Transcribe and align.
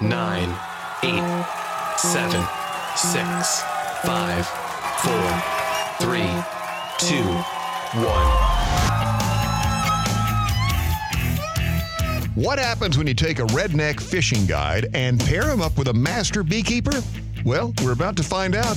nine, 0.00 0.48
eight, 1.02 1.44
seven, 1.98 2.42
six, 2.96 3.62
five, 4.02 4.46
four, 5.00 5.42
three, 6.00 6.30
two, 6.98 7.22
one. 8.00 8.50
What 12.34 12.58
happens 12.58 12.96
when 12.96 13.06
you 13.06 13.14
take 13.14 13.38
a 13.38 13.46
redneck 13.46 14.00
fishing 14.00 14.46
guide 14.46 14.88
and 14.94 15.20
pair 15.20 15.50
him 15.50 15.60
up 15.60 15.76
with 15.76 15.88
a 15.88 15.94
master 15.94 16.42
beekeeper? 16.42 17.02
Well, 17.44 17.74
we're 17.82 17.92
about 17.92 18.16
to 18.16 18.22
find 18.22 18.54
out. 18.54 18.76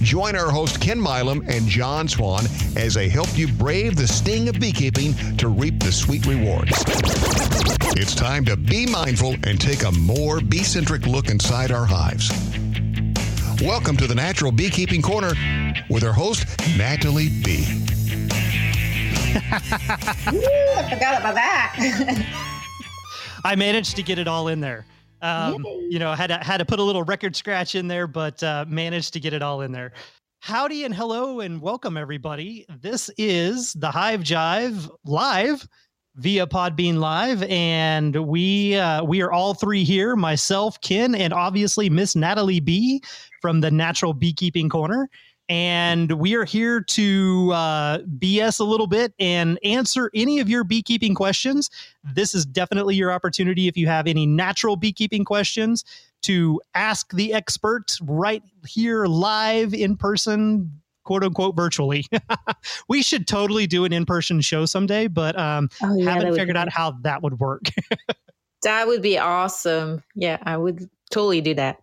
Join 0.00 0.34
our 0.34 0.50
host 0.50 0.80
Ken 0.80 1.00
Milam 1.00 1.44
and 1.46 1.66
John 1.66 2.08
Swan 2.08 2.44
as 2.76 2.94
they 2.94 3.08
help 3.08 3.28
you 3.36 3.48
brave 3.48 3.96
the 3.96 4.08
sting 4.08 4.48
of 4.48 4.58
beekeeping 4.58 5.36
to 5.36 5.48
reap 5.48 5.80
the 5.80 5.92
sweet 5.92 6.24
rewards. 6.26 6.82
It's 7.94 8.14
time 8.14 8.46
to 8.46 8.56
be 8.56 8.86
mindful 8.86 9.34
and 9.44 9.60
take 9.60 9.84
a 9.84 9.92
more 9.92 10.40
bee 10.40 10.64
centric 10.64 11.06
look 11.06 11.28
inside 11.28 11.70
our 11.70 11.84
hives. 11.84 12.30
Welcome 13.60 13.98
to 13.98 14.06
the 14.06 14.14
Natural 14.14 14.50
Beekeeping 14.50 15.02
Corner 15.02 15.34
with 15.90 16.02
our 16.02 16.14
host, 16.14 16.46
Nathalie 16.78 17.28
B. 17.44 17.66
Ooh, 20.32 20.48
I 20.74 20.88
forgot 20.90 21.20
about 21.20 21.34
that. 21.34 22.26
I 23.44 23.56
managed 23.56 23.94
to 23.96 24.02
get 24.02 24.18
it 24.18 24.26
all 24.26 24.48
in 24.48 24.60
there. 24.60 24.86
Um, 25.20 25.62
you 25.90 25.98
know, 25.98 26.14
had 26.14 26.28
to, 26.28 26.38
had 26.38 26.56
to 26.58 26.64
put 26.64 26.78
a 26.78 26.82
little 26.82 27.02
record 27.02 27.36
scratch 27.36 27.74
in 27.74 27.88
there, 27.88 28.06
but 28.06 28.42
uh, 28.42 28.64
managed 28.66 29.12
to 29.12 29.20
get 29.20 29.34
it 29.34 29.42
all 29.42 29.60
in 29.60 29.70
there. 29.70 29.92
Howdy 30.40 30.84
and 30.84 30.94
hello 30.94 31.40
and 31.40 31.60
welcome 31.60 31.98
everybody. 31.98 32.64
This 32.80 33.10
is 33.18 33.74
the 33.74 33.90
Hive 33.90 34.22
Jive 34.22 34.88
live 35.04 35.68
via 36.16 36.46
Podbean 36.46 36.96
Live, 36.98 37.42
and 37.44 38.14
we 38.26 38.76
uh, 38.76 39.04
we 39.04 39.22
are 39.22 39.32
all 39.32 39.54
three 39.54 39.84
here: 39.84 40.16
myself, 40.16 40.80
Ken, 40.80 41.14
and 41.14 41.32
obviously 41.32 41.88
Miss 41.90 42.14
Nathalie 42.14 42.60
B 42.60 43.02
from 43.40 43.60
the 43.60 43.70
Natural 43.70 44.12
Beekeeping 44.12 44.68
Corner 44.68 45.08
and 45.48 46.12
we 46.12 46.34
are 46.34 46.44
here 46.44 46.80
to 46.80 47.50
uh, 47.52 47.98
BS 47.98 48.60
a 48.60 48.64
little 48.64 48.86
bit 48.86 49.12
and 49.18 49.58
answer 49.64 50.10
any 50.14 50.38
of 50.38 50.48
your 50.48 50.64
beekeeping 50.64 51.14
questions. 51.14 51.68
This 52.02 52.34
is 52.34 52.46
definitely 52.46 52.94
your 52.94 53.12
opportunity 53.12 53.68
if 53.68 53.76
you 53.76 53.86
have 53.86 54.06
any 54.06 54.24
natural 54.24 54.76
beekeeping 54.76 55.26
questions 55.26 55.84
to 56.22 56.60
ask 56.74 57.12
the 57.12 57.34
expert 57.34 57.98
right 58.02 58.42
here 58.66 59.06
live 59.06 59.74
in 59.74 59.96
person 59.96 60.81
quote 61.04 61.24
unquote 61.24 61.56
virtually. 61.56 62.04
we 62.88 63.02
should 63.02 63.26
totally 63.26 63.66
do 63.66 63.84
an 63.84 63.92
in-person 63.92 64.40
show 64.40 64.66
someday, 64.66 65.06
but 65.06 65.38
um, 65.38 65.68
oh, 65.82 65.94
yeah, 65.96 66.10
haven't 66.10 66.34
figured 66.34 66.56
out 66.56 66.70
how 66.70 66.92
that 67.02 67.22
would 67.22 67.38
work. 67.38 67.62
that 68.62 68.86
would 68.86 69.02
be 69.02 69.18
awesome. 69.18 70.02
Yeah, 70.14 70.38
I 70.42 70.56
would 70.56 70.88
totally 71.10 71.40
do 71.40 71.54
that 71.54 71.78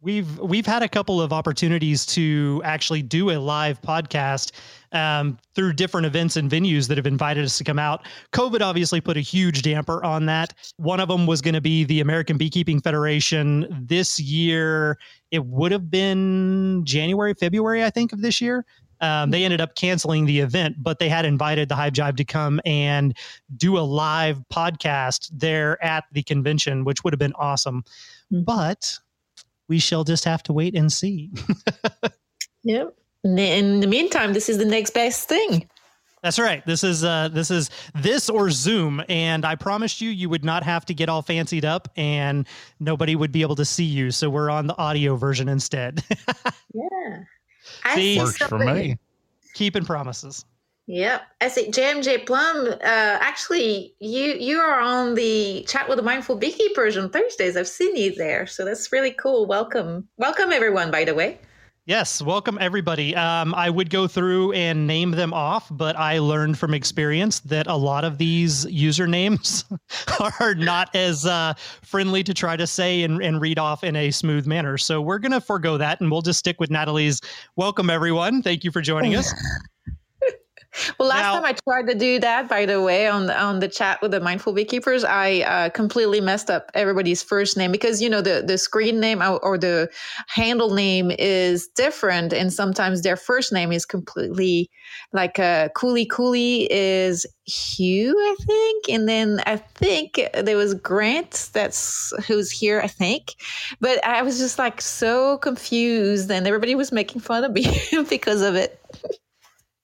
we've 0.00 0.38
we've 0.38 0.66
had 0.66 0.82
a 0.82 0.88
couple 0.88 1.20
of 1.20 1.32
opportunities 1.32 2.06
to 2.06 2.62
actually 2.64 3.02
do 3.02 3.30
a 3.30 3.38
live 3.38 3.80
podcast 3.82 4.52
um, 4.92 5.38
through 5.54 5.72
different 5.72 6.06
events 6.06 6.36
and 6.36 6.50
venues 6.50 6.88
that 6.88 6.96
have 6.96 7.06
invited 7.06 7.44
us 7.44 7.58
to 7.58 7.64
come 7.64 7.78
out. 7.78 8.06
COVID 8.32 8.60
obviously 8.60 9.00
put 9.00 9.16
a 9.16 9.20
huge 9.20 9.62
damper 9.62 10.02
on 10.04 10.26
that. 10.26 10.54
One 10.76 11.00
of 11.00 11.08
them 11.08 11.26
was 11.26 11.40
going 11.40 11.54
to 11.54 11.60
be 11.60 11.84
the 11.84 12.00
American 12.00 12.38
Beekeeping 12.38 12.80
Federation. 12.80 13.66
This 13.86 14.18
year, 14.18 14.98
it 15.36 15.44
would 15.44 15.70
have 15.70 15.90
been 15.90 16.82
January, 16.84 17.34
February, 17.34 17.84
I 17.84 17.90
think, 17.90 18.14
of 18.14 18.22
this 18.22 18.40
year. 18.40 18.64
Um, 19.02 19.30
they 19.30 19.44
ended 19.44 19.60
up 19.60 19.74
canceling 19.74 20.24
the 20.24 20.40
event, 20.40 20.76
but 20.78 20.98
they 20.98 21.10
had 21.10 21.26
invited 21.26 21.68
the 21.68 21.74
Hive 21.74 21.92
Jive 21.92 22.16
to 22.16 22.24
come 22.24 22.58
and 22.64 23.14
do 23.54 23.76
a 23.76 23.80
live 23.80 24.42
podcast 24.50 25.28
there 25.30 25.82
at 25.84 26.04
the 26.12 26.22
convention, 26.22 26.84
which 26.84 27.04
would 27.04 27.12
have 27.12 27.18
been 27.18 27.34
awesome. 27.34 27.84
Mm-hmm. 28.32 28.44
But 28.44 28.98
we 29.68 29.78
shall 29.78 30.02
just 30.02 30.24
have 30.24 30.42
to 30.44 30.54
wait 30.54 30.74
and 30.74 30.90
see. 30.90 31.30
yep. 32.62 32.96
In 33.22 33.80
the 33.80 33.86
meantime, 33.86 34.32
this 34.32 34.48
is 34.48 34.56
the 34.56 34.64
next 34.64 34.94
best 34.94 35.28
thing. 35.28 35.68
That's 36.22 36.38
right. 36.38 36.64
This 36.66 36.82
is 36.82 37.04
uh 37.04 37.28
this 37.28 37.50
is 37.50 37.70
this 37.94 38.28
or 38.28 38.50
Zoom 38.50 39.02
and 39.08 39.44
I 39.44 39.54
promised 39.54 40.00
you 40.00 40.10
you 40.10 40.28
would 40.28 40.44
not 40.44 40.62
have 40.62 40.84
to 40.86 40.94
get 40.94 41.08
all 41.08 41.22
fancied 41.22 41.64
up 41.64 41.88
and 41.96 42.46
nobody 42.80 43.14
would 43.14 43.32
be 43.32 43.42
able 43.42 43.56
to 43.56 43.64
see 43.64 43.84
you. 43.84 44.10
So 44.10 44.28
we're 44.30 44.50
on 44.50 44.66
the 44.66 44.76
audio 44.76 45.16
version 45.16 45.48
instead. 45.48 46.02
yeah. 46.74 47.22
I 47.84 47.94
see 47.94 48.18
works 48.18 48.38
for 48.38 48.58
me. 48.58 48.98
Keeping 49.54 49.84
promises. 49.84 50.44
Yep. 50.88 51.22
I 51.40 51.48
see 51.48 51.70
JMJ 51.70 52.26
Plum, 52.26 52.68
uh, 52.68 52.78
actually 52.80 53.94
you 53.98 54.34
you 54.34 54.58
are 54.58 54.80
on 54.80 55.14
the 55.14 55.64
chat 55.68 55.88
with 55.88 55.98
the 55.98 56.02
mindful 56.02 56.36
beekeepers 56.36 56.96
on 56.96 57.10
Thursdays. 57.10 57.56
I've 57.56 57.68
seen 57.68 57.94
you 57.96 58.14
there. 58.14 58.46
So 58.46 58.64
that's 58.64 58.92
really 58.92 59.10
cool. 59.12 59.46
Welcome. 59.46 60.08
Welcome 60.16 60.52
everyone, 60.52 60.90
by 60.90 61.04
the 61.04 61.14
way. 61.14 61.40
Yes, 61.86 62.20
welcome 62.20 62.58
everybody. 62.60 63.14
Um, 63.14 63.54
I 63.54 63.70
would 63.70 63.90
go 63.90 64.08
through 64.08 64.50
and 64.54 64.88
name 64.88 65.12
them 65.12 65.32
off, 65.32 65.68
but 65.70 65.94
I 65.94 66.18
learned 66.18 66.58
from 66.58 66.74
experience 66.74 67.38
that 67.40 67.68
a 67.68 67.76
lot 67.76 68.04
of 68.04 68.18
these 68.18 68.66
usernames 68.66 69.62
are 70.40 70.56
not 70.56 70.92
as 70.96 71.24
uh, 71.26 71.54
friendly 71.82 72.24
to 72.24 72.34
try 72.34 72.56
to 72.56 72.66
say 72.66 73.04
and, 73.04 73.22
and 73.22 73.40
read 73.40 73.60
off 73.60 73.84
in 73.84 73.94
a 73.94 74.10
smooth 74.10 74.48
manner. 74.48 74.76
So 74.76 75.00
we're 75.00 75.20
going 75.20 75.30
to 75.30 75.40
forego 75.40 75.78
that 75.78 76.00
and 76.00 76.10
we'll 76.10 76.22
just 76.22 76.40
stick 76.40 76.58
with 76.58 76.70
Nathalie's 76.70 77.20
welcome 77.54 77.88
everyone. 77.88 78.42
Thank 78.42 78.64
you 78.64 78.72
for 78.72 78.80
joining 78.80 79.14
us. 79.14 79.32
Well, 80.98 81.08
last 81.08 81.22
now, 81.22 81.34
time 81.34 81.44
I 81.44 81.52
tried 81.52 81.86
to 81.88 81.94
do 81.94 82.18
that, 82.20 82.48
by 82.48 82.66
the 82.66 82.82
way, 82.82 83.06
on 83.06 83.26
the, 83.26 83.40
on 83.40 83.60
the 83.60 83.68
chat 83.68 84.00
with 84.02 84.10
the 84.10 84.20
mindful 84.20 84.52
beekeepers, 84.52 85.04
I 85.04 85.40
uh, 85.40 85.68
completely 85.70 86.20
messed 86.20 86.50
up 86.50 86.70
everybody's 86.74 87.22
first 87.22 87.56
name 87.56 87.72
because 87.72 88.02
you 88.02 88.08
know 88.08 88.20
the 88.20 88.42
the 88.46 88.58
screen 88.58 89.00
name 89.00 89.22
or 89.22 89.58
the 89.58 89.90
handle 90.28 90.74
name 90.74 91.10
is 91.10 91.68
different, 91.68 92.32
and 92.32 92.52
sometimes 92.52 93.02
their 93.02 93.16
first 93.16 93.52
name 93.52 93.72
is 93.72 93.84
completely 93.84 94.70
like 95.12 95.38
uh, 95.38 95.68
Cooley 95.70 96.06
Cooley 96.06 96.70
is 96.70 97.26
Hugh, 97.46 98.16
I 98.18 98.36
think, 98.44 98.88
and 98.88 99.08
then 99.08 99.40
I 99.46 99.56
think 99.56 100.20
there 100.34 100.56
was 100.56 100.74
Grant 100.74 101.50
that's 101.52 102.12
who's 102.26 102.50
here, 102.50 102.80
I 102.80 102.88
think, 102.88 103.36
but 103.80 104.04
I 104.04 104.22
was 104.22 104.38
just 104.38 104.58
like 104.58 104.80
so 104.80 105.38
confused, 105.38 106.30
and 106.30 106.46
everybody 106.46 106.74
was 106.74 106.92
making 106.92 107.20
fun 107.20 107.44
of 107.44 107.52
me 107.52 107.66
because 108.08 108.42
of 108.42 108.54
it. 108.54 108.80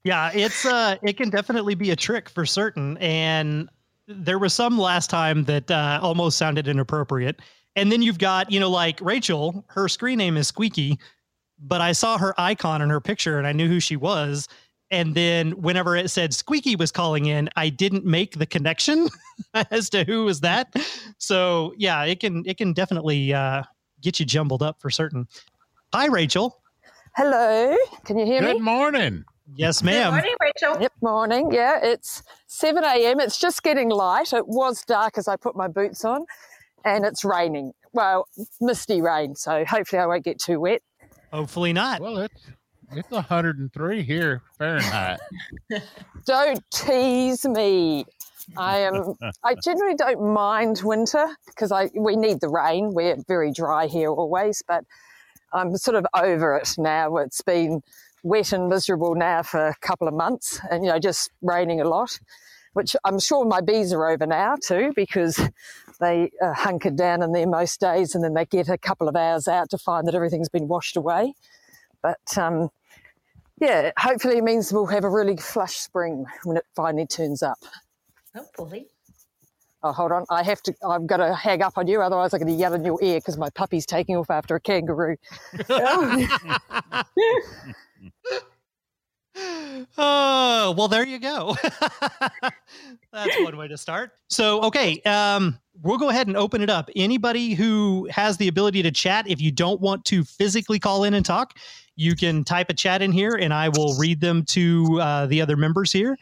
Yeah, 0.04 0.30
it's 0.34 0.66
uh 0.66 0.96
it 1.02 1.16
can 1.16 1.30
definitely 1.30 1.74
be 1.74 1.90
a 1.90 1.96
trick 1.96 2.28
for 2.28 2.44
certain. 2.44 2.96
And 2.98 3.68
there 4.08 4.38
was 4.38 4.52
some 4.52 4.78
last 4.78 5.10
time 5.10 5.44
that 5.44 5.70
uh, 5.70 6.00
almost 6.02 6.36
sounded 6.36 6.66
inappropriate. 6.66 7.40
And 7.76 7.90
then 7.90 8.02
you've 8.02 8.18
got, 8.18 8.50
you 8.50 8.60
know, 8.60 8.70
like 8.70 9.00
Rachel, 9.00 9.64
her 9.68 9.88
screen 9.88 10.18
name 10.18 10.36
is 10.36 10.48
Squeaky, 10.48 10.98
but 11.58 11.80
I 11.80 11.92
saw 11.92 12.18
her 12.18 12.38
icon 12.38 12.82
in 12.82 12.90
her 12.90 13.00
picture 13.00 13.38
and 13.38 13.46
I 13.46 13.52
knew 13.52 13.68
who 13.68 13.80
she 13.80 13.96
was. 13.96 14.48
And 14.90 15.14
then 15.14 15.52
whenever 15.52 15.96
it 15.96 16.10
said 16.10 16.34
Squeaky 16.34 16.76
was 16.76 16.92
calling 16.92 17.26
in, 17.26 17.48
I 17.56 17.70
didn't 17.70 18.04
make 18.04 18.38
the 18.38 18.44
connection 18.44 19.08
as 19.70 19.88
to 19.90 20.04
who 20.04 20.24
was 20.24 20.40
that. 20.40 20.74
So 21.18 21.72
yeah, 21.78 22.02
it 22.04 22.20
can 22.20 22.42
it 22.44 22.58
can 22.58 22.72
definitely 22.72 23.32
uh, 23.32 23.62
get 24.02 24.20
you 24.20 24.26
jumbled 24.26 24.62
up 24.62 24.80
for 24.80 24.90
certain. 24.90 25.26
Hi, 25.94 26.06
Rachel. 26.06 26.60
Hello. 27.16 27.76
Can 28.04 28.18
you 28.18 28.26
hear 28.26 28.40
Good 28.40 28.46
me? 28.48 28.52
Good 28.54 28.62
morning. 28.62 29.24
Yes, 29.54 29.82
ma'am. 29.82 30.12
Good 30.12 30.16
morning, 30.16 30.34
Rachel. 30.40 30.80
Yep, 30.80 30.92
morning. 31.02 31.52
Yeah, 31.52 31.80
it's 31.82 32.22
7 32.46 32.82
a.m. 32.84 33.20
It's 33.20 33.38
just 33.38 33.62
getting 33.62 33.90
light. 33.90 34.32
It 34.32 34.46
was 34.46 34.82
dark 34.82 35.18
as 35.18 35.28
I 35.28 35.36
put 35.36 35.56
my 35.56 35.68
boots 35.68 36.04
on, 36.04 36.24
and 36.84 37.04
it's 37.04 37.24
raining. 37.24 37.72
Well, 37.92 38.26
misty 38.60 39.02
rain, 39.02 39.34
so 39.34 39.64
hopefully 39.64 40.00
I 40.00 40.06
won't 40.06 40.24
get 40.24 40.38
too 40.38 40.60
wet. 40.60 40.82
Hopefully 41.32 41.72
not. 41.72 42.00
Well, 42.00 42.18
it's 42.18 42.46
it's 42.92 43.10
103 43.10 44.02
here 44.02 44.42
Fahrenheit. 44.58 45.20
don't 46.26 46.62
tease 46.70 47.44
me. 47.44 48.04
I 48.56 48.78
am. 48.78 49.14
I 49.44 49.54
generally 49.62 49.94
don't 49.94 50.32
mind 50.32 50.82
winter 50.82 51.28
because 51.46 51.72
I 51.72 51.90
we 51.94 52.16
need 52.16 52.40
the 52.40 52.48
rain. 52.48 52.92
We're 52.92 53.16
very 53.28 53.52
dry 53.52 53.86
here 53.86 54.10
always, 54.10 54.62
but 54.66 54.84
I'm 55.52 55.76
sort 55.76 55.96
of 55.96 56.06
over 56.14 56.56
it 56.56 56.74
now. 56.78 57.16
It's 57.18 57.42
been 57.42 57.82
wet 58.22 58.52
and 58.52 58.68
miserable 58.68 59.14
now 59.14 59.42
for 59.42 59.68
a 59.68 59.74
couple 59.80 60.08
of 60.08 60.14
months 60.14 60.60
and, 60.70 60.84
you 60.84 60.90
know, 60.90 60.98
just 60.98 61.30
raining 61.42 61.80
a 61.80 61.88
lot, 61.88 62.18
which 62.72 62.96
I'm 63.04 63.18
sure 63.18 63.44
my 63.44 63.60
bees 63.60 63.92
are 63.92 64.08
over 64.08 64.26
now 64.26 64.56
too 64.56 64.92
because 64.94 65.40
they 66.00 66.30
are 66.40 66.54
hunkered 66.54 66.96
down 66.96 67.22
in 67.22 67.32
there 67.32 67.46
most 67.46 67.80
days 67.80 68.14
and 68.14 68.22
then 68.22 68.34
they 68.34 68.46
get 68.46 68.68
a 68.68 68.78
couple 68.78 69.08
of 69.08 69.16
hours 69.16 69.48
out 69.48 69.70
to 69.70 69.78
find 69.78 70.06
that 70.06 70.14
everything's 70.14 70.48
been 70.48 70.68
washed 70.68 70.96
away. 70.96 71.34
But 72.02 72.20
um, 72.36 72.70
yeah, 73.60 73.90
hopefully 73.98 74.38
it 74.38 74.44
means 74.44 74.72
we'll 74.72 74.86
have 74.86 75.04
a 75.04 75.10
really 75.10 75.36
flush 75.36 75.74
spring 75.74 76.24
when 76.44 76.56
it 76.56 76.64
finally 76.74 77.06
turns 77.06 77.42
up. 77.42 77.58
Hopefully. 78.34 78.86
Oh, 79.84 79.92
hold 79.92 80.12
on. 80.12 80.24
I 80.30 80.44
have 80.44 80.62
to, 80.62 80.74
I've 80.88 81.08
got 81.08 81.16
to 81.16 81.34
hang 81.34 81.60
up 81.60 81.76
on 81.76 81.88
you. 81.88 82.02
Otherwise, 82.02 82.32
I'm 82.32 82.40
going 82.40 82.52
to 82.52 82.58
yell 82.58 82.72
in 82.74 82.84
your 82.84 83.02
ear 83.02 83.18
because 83.18 83.36
my 83.36 83.50
puppy's 83.50 83.84
taking 83.84 84.16
off 84.16 84.30
after 84.30 84.54
a 84.54 84.60
kangaroo. 84.60 85.16
Oh, 89.98 90.74
well, 90.78 90.88
there 90.88 91.06
you 91.06 91.18
go. 91.18 91.56
That's 93.12 93.40
one 93.40 93.56
way 93.56 93.68
to 93.68 93.76
start. 93.76 94.12
So, 94.28 94.62
okay, 94.62 95.00
um, 95.02 95.58
we'll 95.82 95.98
go 95.98 96.10
ahead 96.10 96.26
and 96.26 96.36
open 96.36 96.62
it 96.62 96.70
up. 96.70 96.90
Anybody 96.96 97.54
who 97.54 98.08
has 98.10 98.36
the 98.36 98.48
ability 98.48 98.82
to 98.82 98.90
chat, 98.90 99.28
if 99.28 99.40
you 99.40 99.50
don't 99.50 99.80
want 99.80 100.04
to 100.06 100.24
physically 100.24 100.78
call 100.78 101.04
in 101.04 101.14
and 101.14 101.24
talk, 101.24 101.56
you 101.96 102.16
can 102.16 102.44
type 102.44 102.70
a 102.70 102.74
chat 102.74 103.02
in 103.02 103.12
here 103.12 103.34
and 103.34 103.52
I 103.52 103.68
will 103.68 103.96
read 103.98 104.20
them 104.20 104.44
to 104.46 105.00
uh, 105.00 105.26
the 105.26 105.42
other 105.42 105.56
members 105.56 105.92
here 105.92 106.16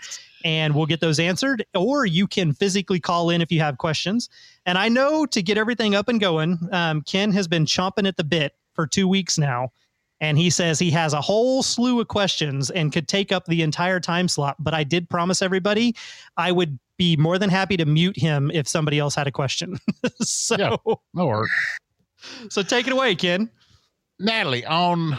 and 0.44 0.74
we'll 0.74 0.86
get 0.86 1.00
those 1.00 1.20
answered. 1.20 1.64
Or 1.74 2.06
you 2.06 2.26
can 2.26 2.52
physically 2.52 3.00
call 3.00 3.30
in 3.30 3.40
if 3.40 3.52
you 3.52 3.60
have 3.60 3.78
questions. 3.78 4.28
And 4.66 4.76
I 4.78 4.88
know 4.88 5.26
to 5.26 5.42
get 5.42 5.58
everything 5.58 5.94
up 5.94 6.08
and 6.08 6.20
going, 6.20 6.58
um, 6.72 7.02
Ken 7.02 7.32
has 7.32 7.46
been 7.46 7.66
chomping 7.66 8.06
at 8.06 8.16
the 8.16 8.24
bit 8.24 8.54
for 8.74 8.86
two 8.86 9.06
weeks 9.06 9.38
now 9.38 9.70
and 10.20 10.36
he 10.36 10.50
says 10.50 10.78
he 10.78 10.90
has 10.90 11.12
a 11.12 11.20
whole 11.20 11.62
slew 11.62 12.00
of 12.00 12.08
questions 12.08 12.70
and 12.70 12.92
could 12.92 13.08
take 13.08 13.32
up 13.32 13.46
the 13.46 13.62
entire 13.62 14.00
time 14.00 14.28
slot. 14.28 14.56
But 14.58 14.74
I 14.74 14.84
did 14.84 15.08
promise 15.08 15.42
everybody 15.42 15.94
I 16.36 16.52
would 16.52 16.78
be 16.96 17.16
more 17.16 17.38
than 17.38 17.50
happy 17.50 17.76
to 17.78 17.86
mute 17.86 18.18
him 18.18 18.50
if 18.52 18.68
somebody 18.68 18.98
else 18.98 19.14
had 19.14 19.26
a 19.26 19.32
question. 19.32 19.78
so, 20.20 20.56
yeah, 20.58 20.76
no 21.14 21.26
work. 21.26 21.48
So 22.50 22.62
take 22.62 22.86
it 22.86 22.92
away, 22.92 23.14
Ken. 23.14 23.50
Natalie, 24.18 24.66
on 24.66 25.16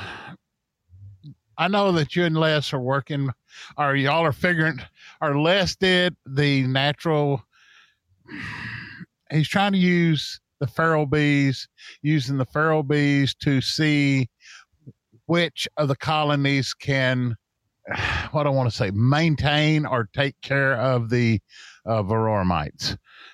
I 1.57 1.68
know 1.68 1.92
that 1.92 2.15
you 2.15 2.25
and 2.25 2.36
Les 2.36 2.74
are 2.74 2.80
working, 2.80 3.30
or 3.77 3.95
y'all 3.95 4.25
are 4.25 4.31
figuring, 4.31 4.80
or 5.21 5.39
Les 5.39 5.75
did 5.75 6.15
the 6.25 6.65
natural. 6.68 7.44
He's 9.30 9.48
trying 9.48 9.74
to 9.74 9.77
use 9.77 10.39
the 10.59 10.68
feral 10.68 11.06
bees, 11.06 11.68
using 12.01 12.38
the 12.38 12.45
feral 12.45 12.81
bees 12.81 13.36
to 13.44 13.62
see 13.62 14.27
which 15.31 15.66
of 15.78 15.88
the 15.88 15.95
colonies 15.95 16.74
can 16.74 17.38
what 18.31 18.45
I 18.45 18.50
want 18.50 18.69
to 18.69 18.75
say 18.75 18.92
maintain 18.92 19.86
or 19.86 20.10
take 20.13 20.36
care 20.42 20.74
of 20.74 21.10
the 21.10 21.39
uh, 21.86 22.04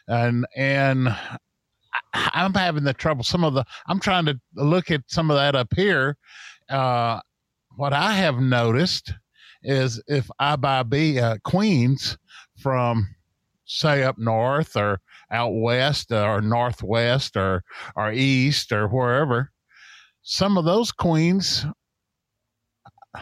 and 0.08 0.46
and 0.56 1.16
I'm 2.14 2.54
having 2.54 2.84
the 2.84 2.94
trouble. 2.94 3.24
Some 3.24 3.44
of 3.44 3.56
the 3.56 3.66
I'm 3.88 4.00
trying 4.00 4.26
to 4.28 4.40
look 4.56 4.92
at 4.92 5.02
some 5.08 5.32
of 5.32 5.38
that 5.38 5.56
up 5.56 5.74
here. 5.76 6.18
Uh, 6.70 7.20
what 7.78 7.94
I 7.94 8.14
have 8.14 8.40
noticed 8.40 9.12
is 9.64 10.00
if 10.06 10.30
I 10.38 10.56
buy 10.56 10.84
bee 10.84 11.20
uh, 11.20 11.38
queens 11.44 12.16
from 12.60 13.08
say 13.66 14.04
up 14.04 14.20
north 14.20 14.78
or 14.78 15.02
out 15.32 15.50
west 15.50 16.12
or 16.12 16.42
northwest 16.42 17.36
or 17.36 17.64
or 17.96 18.12
east 18.12 18.72
or 18.72 18.88
wherever, 18.88 19.52
some 20.22 20.60
of 20.60 20.66
those 20.66 20.92
queens 20.92 21.66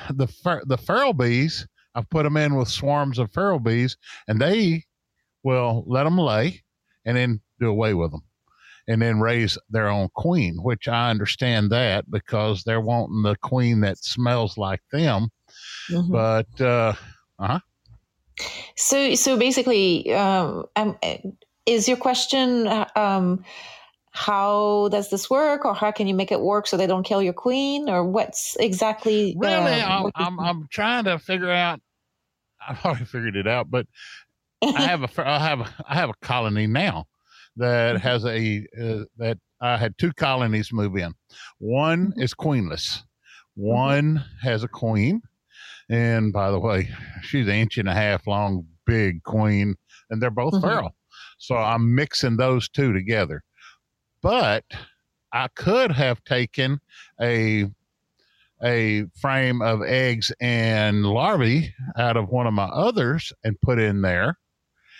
the 0.09 0.27
the 0.65 0.77
feral 0.77 1.13
bees, 1.13 1.67
I've 1.93 2.09
put 2.09 2.23
them 2.23 2.37
in 2.37 2.55
with 2.55 2.67
swarms 2.67 3.19
of 3.19 3.31
feral 3.31 3.59
bees, 3.59 3.97
and 4.27 4.39
they 4.39 4.83
will 5.43 5.83
let 5.87 6.03
them 6.03 6.17
lay 6.17 6.63
and 7.05 7.15
then 7.15 7.41
do 7.59 7.69
away 7.69 7.93
with 7.93 8.11
them 8.11 8.21
and 8.87 9.01
then 9.01 9.19
raise 9.19 9.57
their 9.69 9.89
own 9.89 10.09
queen, 10.15 10.57
which 10.61 10.87
I 10.87 11.09
understand 11.09 11.71
that 11.71 12.09
because 12.09 12.63
they're 12.63 12.81
wanting 12.81 13.23
the 13.23 13.35
queen 13.37 13.81
that 13.81 13.97
smells 13.97 14.57
like 14.57 14.81
them. 14.91 15.29
Mm-hmm. 15.89 16.11
But, 16.11 16.61
uh 16.61 16.93
huh. 17.39 17.59
So, 18.75 19.15
so 19.15 19.37
basically, 19.37 20.13
um, 20.13 20.65
um, 20.75 20.97
is 21.65 21.87
your 21.87 21.97
question, 21.97 22.67
um, 22.95 23.43
how 24.15 24.87
does 24.93 25.09
this 25.09 25.29
work 25.29 25.65
or 25.65 25.75
how 25.75 25.91
can 25.91 26.07
you 26.07 26.13
make 26.13 26.31
it 26.31 26.39
work 26.39 26.67
so 26.67 26.77
they 26.77 26.87
don't 26.87 27.03
kill 27.03 27.21
your 27.21 27.33
queen 27.33 27.89
or 27.89 28.05
what's 28.05 28.55
exactly 28.61 29.35
really 29.37 29.81
uh, 29.81 30.03
I'm, 30.05 30.11
I'm, 30.15 30.39
I'm, 30.39 30.67
trying 30.71 31.03
to 31.03 31.19
figure 31.19 31.51
out 31.51 31.81
i've 32.65 32.83
already 32.85 33.03
figured 33.03 33.35
it 33.35 33.45
out 33.45 33.69
but 33.69 33.85
i 34.63 34.81
have 34.83 35.03
a 35.03 35.29
i 35.29 35.37
have 35.37 35.69
i 35.85 35.95
have 35.95 36.09
a 36.09 36.25
colony 36.25 36.65
now 36.65 37.07
that 37.57 37.97
mm-hmm. 37.97 38.07
has 38.07 38.23
a 38.25 38.65
uh, 38.81 39.03
that 39.17 39.37
i 39.59 39.75
had 39.75 39.97
two 39.97 40.13
colonies 40.13 40.71
move 40.71 40.95
in 40.95 41.13
one 41.57 42.07
mm-hmm. 42.07 42.21
is 42.21 42.33
queenless 42.33 42.99
mm-hmm. 42.99 43.67
one 43.67 44.13
mm-hmm. 44.13 44.47
has 44.47 44.63
a 44.63 44.69
queen 44.69 45.21
and 45.89 46.31
by 46.31 46.49
the 46.51 46.59
way 46.59 46.87
she's 47.21 47.47
an 47.47 47.53
inch 47.53 47.77
and 47.77 47.89
a 47.89 47.93
half 47.93 48.25
long 48.27 48.65
big 48.85 49.21
queen 49.23 49.75
and 50.09 50.21
they're 50.21 50.31
both 50.31 50.53
mm-hmm. 50.53 50.65
feral 50.65 50.95
so 51.37 51.57
i'm 51.57 51.93
mixing 51.93 52.37
those 52.37 52.69
two 52.69 52.93
together 52.93 53.43
but 54.25 54.65
I 55.31 55.49
could 55.49 55.91
have 55.91 56.23
taken 56.23 56.81
a 57.21 57.67
a 58.63 59.03
frame 59.21 59.61
of 59.61 59.83
eggs 59.83 60.31
and 60.41 61.05
larvae 61.05 61.75
out 61.95 62.17
of 62.17 62.29
one 62.29 62.47
of 62.47 62.53
my 62.55 62.65
others 62.65 63.31
and 63.43 63.61
put 63.61 63.77
in 63.77 64.01
there 64.01 64.39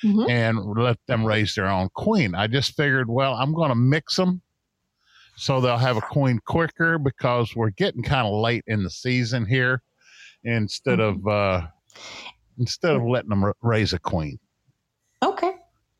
mm-hmm. 0.03 0.29
and 0.29 0.59
let 0.77 0.99
them 1.07 1.25
raise 1.25 1.55
their 1.55 1.65
own 1.65 1.89
queen. 1.95 2.35
I 2.35 2.45
just 2.45 2.75
figured, 2.75 3.09
well, 3.09 3.33
I'm 3.33 3.55
going 3.55 3.69
to 3.69 3.75
mix 3.75 4.15
them 4.15 4.43
so 5.37 5.59
they'll 5.59 5.77
have 5.77 5.97
a 5.97 6.01
queen 6.01 6.39
quicker 6.45 6.99
because 6.99 7.55
we're 7.55 7.71
getting 7.71 8.03
kind 8.03 8.27
of 8.27 8.33
late 8.33 8.63
in 8.67 8.83
the 8.83 8.91
season 8.91 9.43
here 9.43 9.81
instead 10.43 10.99
mm-hmm. 10.99 11.27
of 11.27 11.33
uh 11.33 11.67
instead 12.59 12.95
of 12.95 13.01
letting 13.01 13.31
them 13.31 13.51
raise 13.63 13.91
a 13.91 13.99
queen. 13.99 14.37
Okay. 15.23 15.55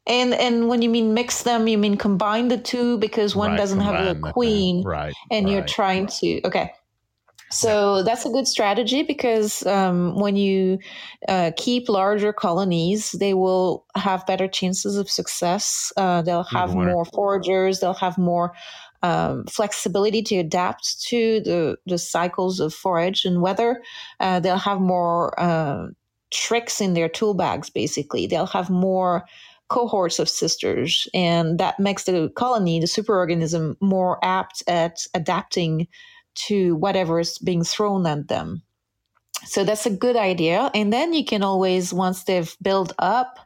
And 0.08 0.34
and 0.34 0.68
when 0.68 0.82
you 0.82 0.90
mean 0.90 1.14
mix 1.14 1.44
them, 1.44 1.68
you 1.68 1.78
mean 1.78 1.98
combine 1.98 2.48
the 2.48 2.58
two 2.58 2.98
because 3.00 3.36
one 3.36 3.52
right, 3.52 3.58
doesn't 3.58 3.80
have 3.80 4.18
a 4.18 4.20
queen, 4.32 4.84
right? 4.84 5.14
And 5.32 5.46
right. 5.46 5.54
you're 5.54 5.66
trying 5.66 6.08
to 6.08 6.42
okay. 6.46 6.72
So 7.52 8.04
that's 8.04 8.26
a 8.26 8.30
good 8.30 8.48
strategy 8.48 9.04
because 9.04 9.66
um, 9.66 10.20
when 10.20 10.36
you 10.36 10.80
uh, 11.28 11.52
keep 11.56 11.88
larger 11.88 12.34
colonies, 12.34 13.12
they 13.12 13.34
will 13.34 13.86
have 13.96 14.26
better 14.26 14.48
chances 14.48 14.98
of 14.98 15.10
success. 15.10 15.94
Uh, 15.96 16.22
they'll 16.24 16.44
have 16.44 16.74
more 16.74 17.06
foragers. 17.06 17.80
They'll 17.80 17.94
have 17.94 18.18
more 18.18 18.54
um, 19.04 19.46
flexibility 19.46 20.24
to 20.24 20.38
adapt 20.38 21.02
to 21.04 21.40
the, 21.42 21.78
the 21.86 22.00
cycles 22.00 22.60
of 22.60 22.74
forage 22.74 23.24
and 23.24 23.42
weather. 23.42 23.82
Uh, 24.20 24.40
they'll 24.40 24.58
have 24.58 24.82
more 24.82 25.40
uh, 25.40 25.88
tricks 26.32 26.82
in 26.82 26.96
their 26.96 27.08
tool 27.08 27.36
bags, 27.36 27.70
basically. 27.70 28.26
They'll 28.26 28.48
have 28.48 28.70
more 28.70 29.26
cohorts 29.68 30.20
of 30.20 30.30
sisters, 30.30 31.08
and 31.14 31.60
that 31.60 31.80
makes 31.80 32.04
the 32.04 32.32
colony, 32.36 32.80
the 32.80 32.86
superorganism, 32.86 33.76
more 33.82 34.24
apt 34.24 34.64
at 34.68 35.00
adapting 35.14 35.88
to 36.36 36.76
whatever 36.76 37.20
is 37.20 37.38
being 37.40 37.64
thrown 37.64 38.06
at 38.06 38.28
them. 38.28 38.62
So 39.46 39.64
that's 39.64 39.86
a 39.86 39.92
good 39.92 40.16
idea. 40.16 40.72
And 40.74 40.92
then 40.92 41.14
you 41.14 41.26
can 41.26 41.44
always, 41.44 41.94
once 41.94 42.24
they've 42.24 42.56
built 42.62 42.94
up 43.00 43.40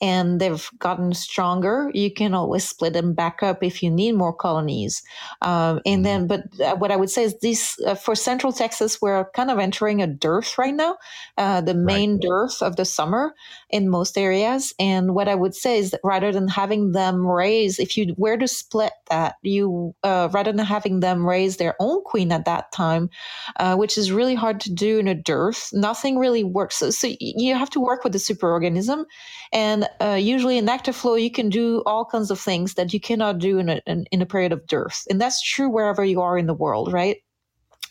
and 0.00 0.40
they've 0.40 0.68
gotten 0.78 1.14
stronger, 1.14 1.90
you 1.94 2.12
can 2.12 2.34
always 2.34 2.68
split 2.68 2.92
them 2.92 3.14
back 3.14 3.42
up 3.42 3.62
if 3.62 3.82
you 3.82 3.90
need 3.90 4.12
more 4.12 4.32
colonies. 4.32 5.02
Um, 5.42 5.80
and 5.86 6.04
mm-hmm. 6.04 6.26
then, 6.26 6.26
but 6.26 6.60
uh, 6.60 6.76
what 6.76 6.90
I 6.90 6.96
would 6.96 7.10
say 7.10 7.22
is 7.24 7.38
this 7.40 7.78
uh, 7.86 7.94
for 7.94 8.16
Central 8.16 8.52
Texas, 8.52 9.00
we're 9.00 9.30
kind 9.30 9.50
of 9.50 9.58
entering 9.58 10.02
a 10.02 10.06
dearth 10.08 10.58
right 10.58 10.74
now, 10.74 10.96
uh, 11.38 11.60
the 11.60 11.74
main 11.74 12.12
right. 12.12 12.20
dearth 12.20 12.62
of 12.62 12.76
the 12.76 12.84
summer 12.84 13.34
in 13.72 13.88
most 13.88 14.18
areas. 14.18 14.74
And 14.78 15.14
what 15.14 15.28
I 15.28 15.34
would 15.34 15.54
say 15.54 15.78
is 15.78 15.90
that 15.90 16.00
rather 16.04 16.30
than 16.30 16.48
having 16.48 16.92
them 16.92 17.26
raise, 17.26 17.78
if 17.78 17.96
you 17.96 18.14
were 18.16 18.36
to 18.36 18.46
split 18.46 18.92
that, 19.10 19.36
you 19.42 19.94
uh, 20.02 20.28
rather 20.32 20.52
than 20.52 20.64
having 20.64 21.00
them 21.00 21.26
raise 21.26 21.56
their 21.56 21.74
own 21.80 22.02
queen 22.04 22.30
at 22.30 22.44
that 22.44 22.70
time, 22.72 23.10
uh, 23.58 23.74
which 23.76 23.98
is 23.98 24.12
really 24.12 24.34
hard 24.34 24.60
to 24.60 24.72
do 24.72 24.98
in 24.98 25.08
a 25.08 25.14
dearth, 25.14 25.70
nothing 25.72 26.18
really 26.18 26.44
works. 26.44 26.76
So, 26.76 26.90
so 26.90 27.08
you 27.18 27.54
have 27.54 27.70
to 27.70 27.80
work 27.80 28.04
with 28.04 28.12
the 28.12 28.18
superorganism 28.18 29.04
and 29.52 29.88
uh, 30.00 30.18
usually 30.20 30.58
in 30.58 30.68
active 30.68 30.96
flow, 30.96 31.14
you 31.14 31.30
can 31.30 31.48
do 31.48 31.82
all 31.84 32.04
kinds 32.04 32.30
of 32.30 32.40
things 32.40 32.74
that 32.74 32.92
you 32.92 33.00
cannot 33.00 33.38
do 33.38 33.58
in 33.58 33.68
a, 33.68 33.80
in, 33.86 34.06
in 34.10 34.22
a 34.22 34.26
period 34.26 34.52
of 34.52 34.66
dearth. 34.66 35.06
And 35.10 35.20
that's 35.20 35.42
true 35.42 35.68
wherever 35.68 36.04
you 36.04 36.20
are 36.20 36.38
in 36.38 36.46
the 36.46 36.54
world, 36.54 36.92
right? 36.92 37.18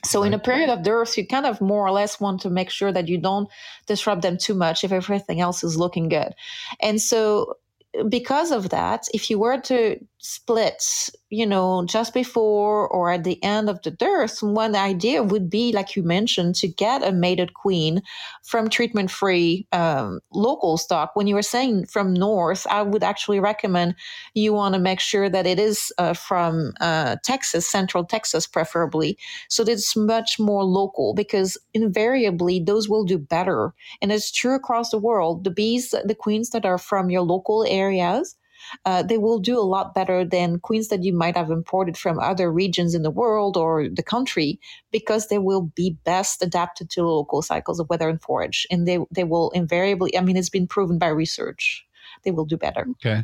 So 0.04 0.24
in 0.24 0.34
a 0.34 0.40
period 0.40 0.70
of 0.70 0.84
dearth, 0.84 1.18
you 1.18 1.28
kind 1.28 1.46
of 1.46 1.62
more 1.62 1.86
or 1.86 1.92
less 1.92 2.20
want 2.20 2.42
to 2.42 2.50
make 2.50 2.70
sure 2.70 2.92
that 2.92 3.08
you 3.08 3.18
don't 3.20 3.48
disrupt 3.86 4.22
them 4.22 4.38
too 4.38 4.56
much 4.56 4.84
if 4.84 4.92
everything 4.92 5.42
else 5.42 5.64
is 5.64 5.78
looking 5.78 6.10
good. 6.10 6.34
And 6.82 7.00
so 7.00 7.56
because 8.10 8.52
of 8.52 8.70
that, 8.70 9.08
if 9.14 9.30
you 9.30 9.38
were 9.38 9.60
to 9.62 9.98
split, 10.24 11.10
you 11.32 11.48
know, 11.48 11.84
just 11.86 12.14
before 12.14 12.88
or 12.88 13.12
at 13.12 13.24
the 13.24 13.44
end 13.44 13.70
of 13.70 13.82
the 13.82 13.90
dearth, 13.90 14.44
one 14.44 14.76
idea 14.76 15.24
would 15.24 15.50
be, 15.50 15.72
like 15.72 15.96
you 15.96 16.04
mentioned, 16.04 16.54
to 16.54 16.68
get 16.68 17.04
a 17.04 17.12
mated 17.12 17.56
queen 17.56 18.04
from 18.44 18.70
treatment 18.70 19.10
free 19.10 19.68
um, 19.72 20.20
local 20.32 20.78
stock. 20.78 21.12
When 21.16 21.26
you 21.26 21.34
were 21.34 21.42
saying 21.42 21.88
from 21.88 22.14
north, 22.14 22.68
I 22.70 22.84
would 22.84 23.04
actually 23.04 23.40
recommend 23.40 23.96
you 24.36 24.54
want 24.54 24.76
to 24.76 24.80
make 24.80 25.00
sure 25.00 25.28
that 25.28 25.48
it 25.48 25.60
is 25.60 25.92
uh, 25.98 26.14
from 26.14 26.74
uh, 26.80 27.16
Texas, 27.24 27.70
central 27.70 28.06
Texas, 28.06 28.46
preferably, 28.46 29.18
so 29.50 29.64
that 29.64 29.72
it's 29.72 29.96
much 29.96 30.40
more 30.40 30.64
local 30.64 31.16
because 31.16 31.58
invariably 31.74 32.60
those 32.60 32.88
will 32.88 33.06
do 33.06 33.18
better. 33.18 33.74
And 34.04 34.12
it's 34.12 34.32
true 34.32 34.54
across 34.54 34.92
the 34.92 35.00
world. 35.00 35.46
The 35.46 35.52
bees, 35.52 35.96
the 36.06 36.16
queens 36.16 36.52
that 36.52 36.66
are 36.66 36.78
from 36.78 37.10
your 37.10 37.24
local 37.24 37.66
areas, 37.68 38.36
uh, 38.86 39.04
they 39.04 39.18
will 39.18 39.40
do 39.40 39.58
a 39.58 39.62
lot 39.62 39.94
better 39.94 40.26
than 40.26 40.60
queens 40.60 40.88
that 40.90 41.04
you 41.04 41.14
might 41.14 41.36
have 41.36 41.52
imported 41.52 41.98
from 41.98 42.20
other 42.20 42.52
regions 42.52 42.94
in 42.94 43.04
the 43.04 43.12
world 43.12 43.58
or 43.58 43.88
the 43.90 44.04
country 44.04 44.60
because 44.92 45.28
they 45.28 45.38
will 45.38 45.72
be 45.76 45.98
best 46.04 46.42
adapted 46.42 46.90
to 46.90 47.04
local 47.04 47.42
cycles 47.42 47.80
of 47.80 47.90
weather 47.90 48.10
and 48.10 48.22
forage. 48.22 48.66
And 48.72 48.88
they, 48.88 49.00
they 49.12 49.24
will 49.24 49.52
invariably, 49.52 50.18
I 50.18 50.22
mean, 50.22 50.38
it's 50.38 50.50
been 50.50 50.68
proven 50.68 50.98
by 50.98 51.08
research, 51.08 51.86
they 52.24 52.32
will 52.32 52.46
do 52.46 52.58
better. 52.58 52.88
Okay. 52.92 53.24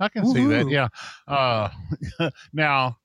I 0.00 0.08
can 0.08 0.24
Woo-hoo. 0.24 0.34
see 0.34 0.46
that. 0.46 0.68
Yeah. 0.68 0.88
Uh, 1.26 1.68
now, 2.52 2.98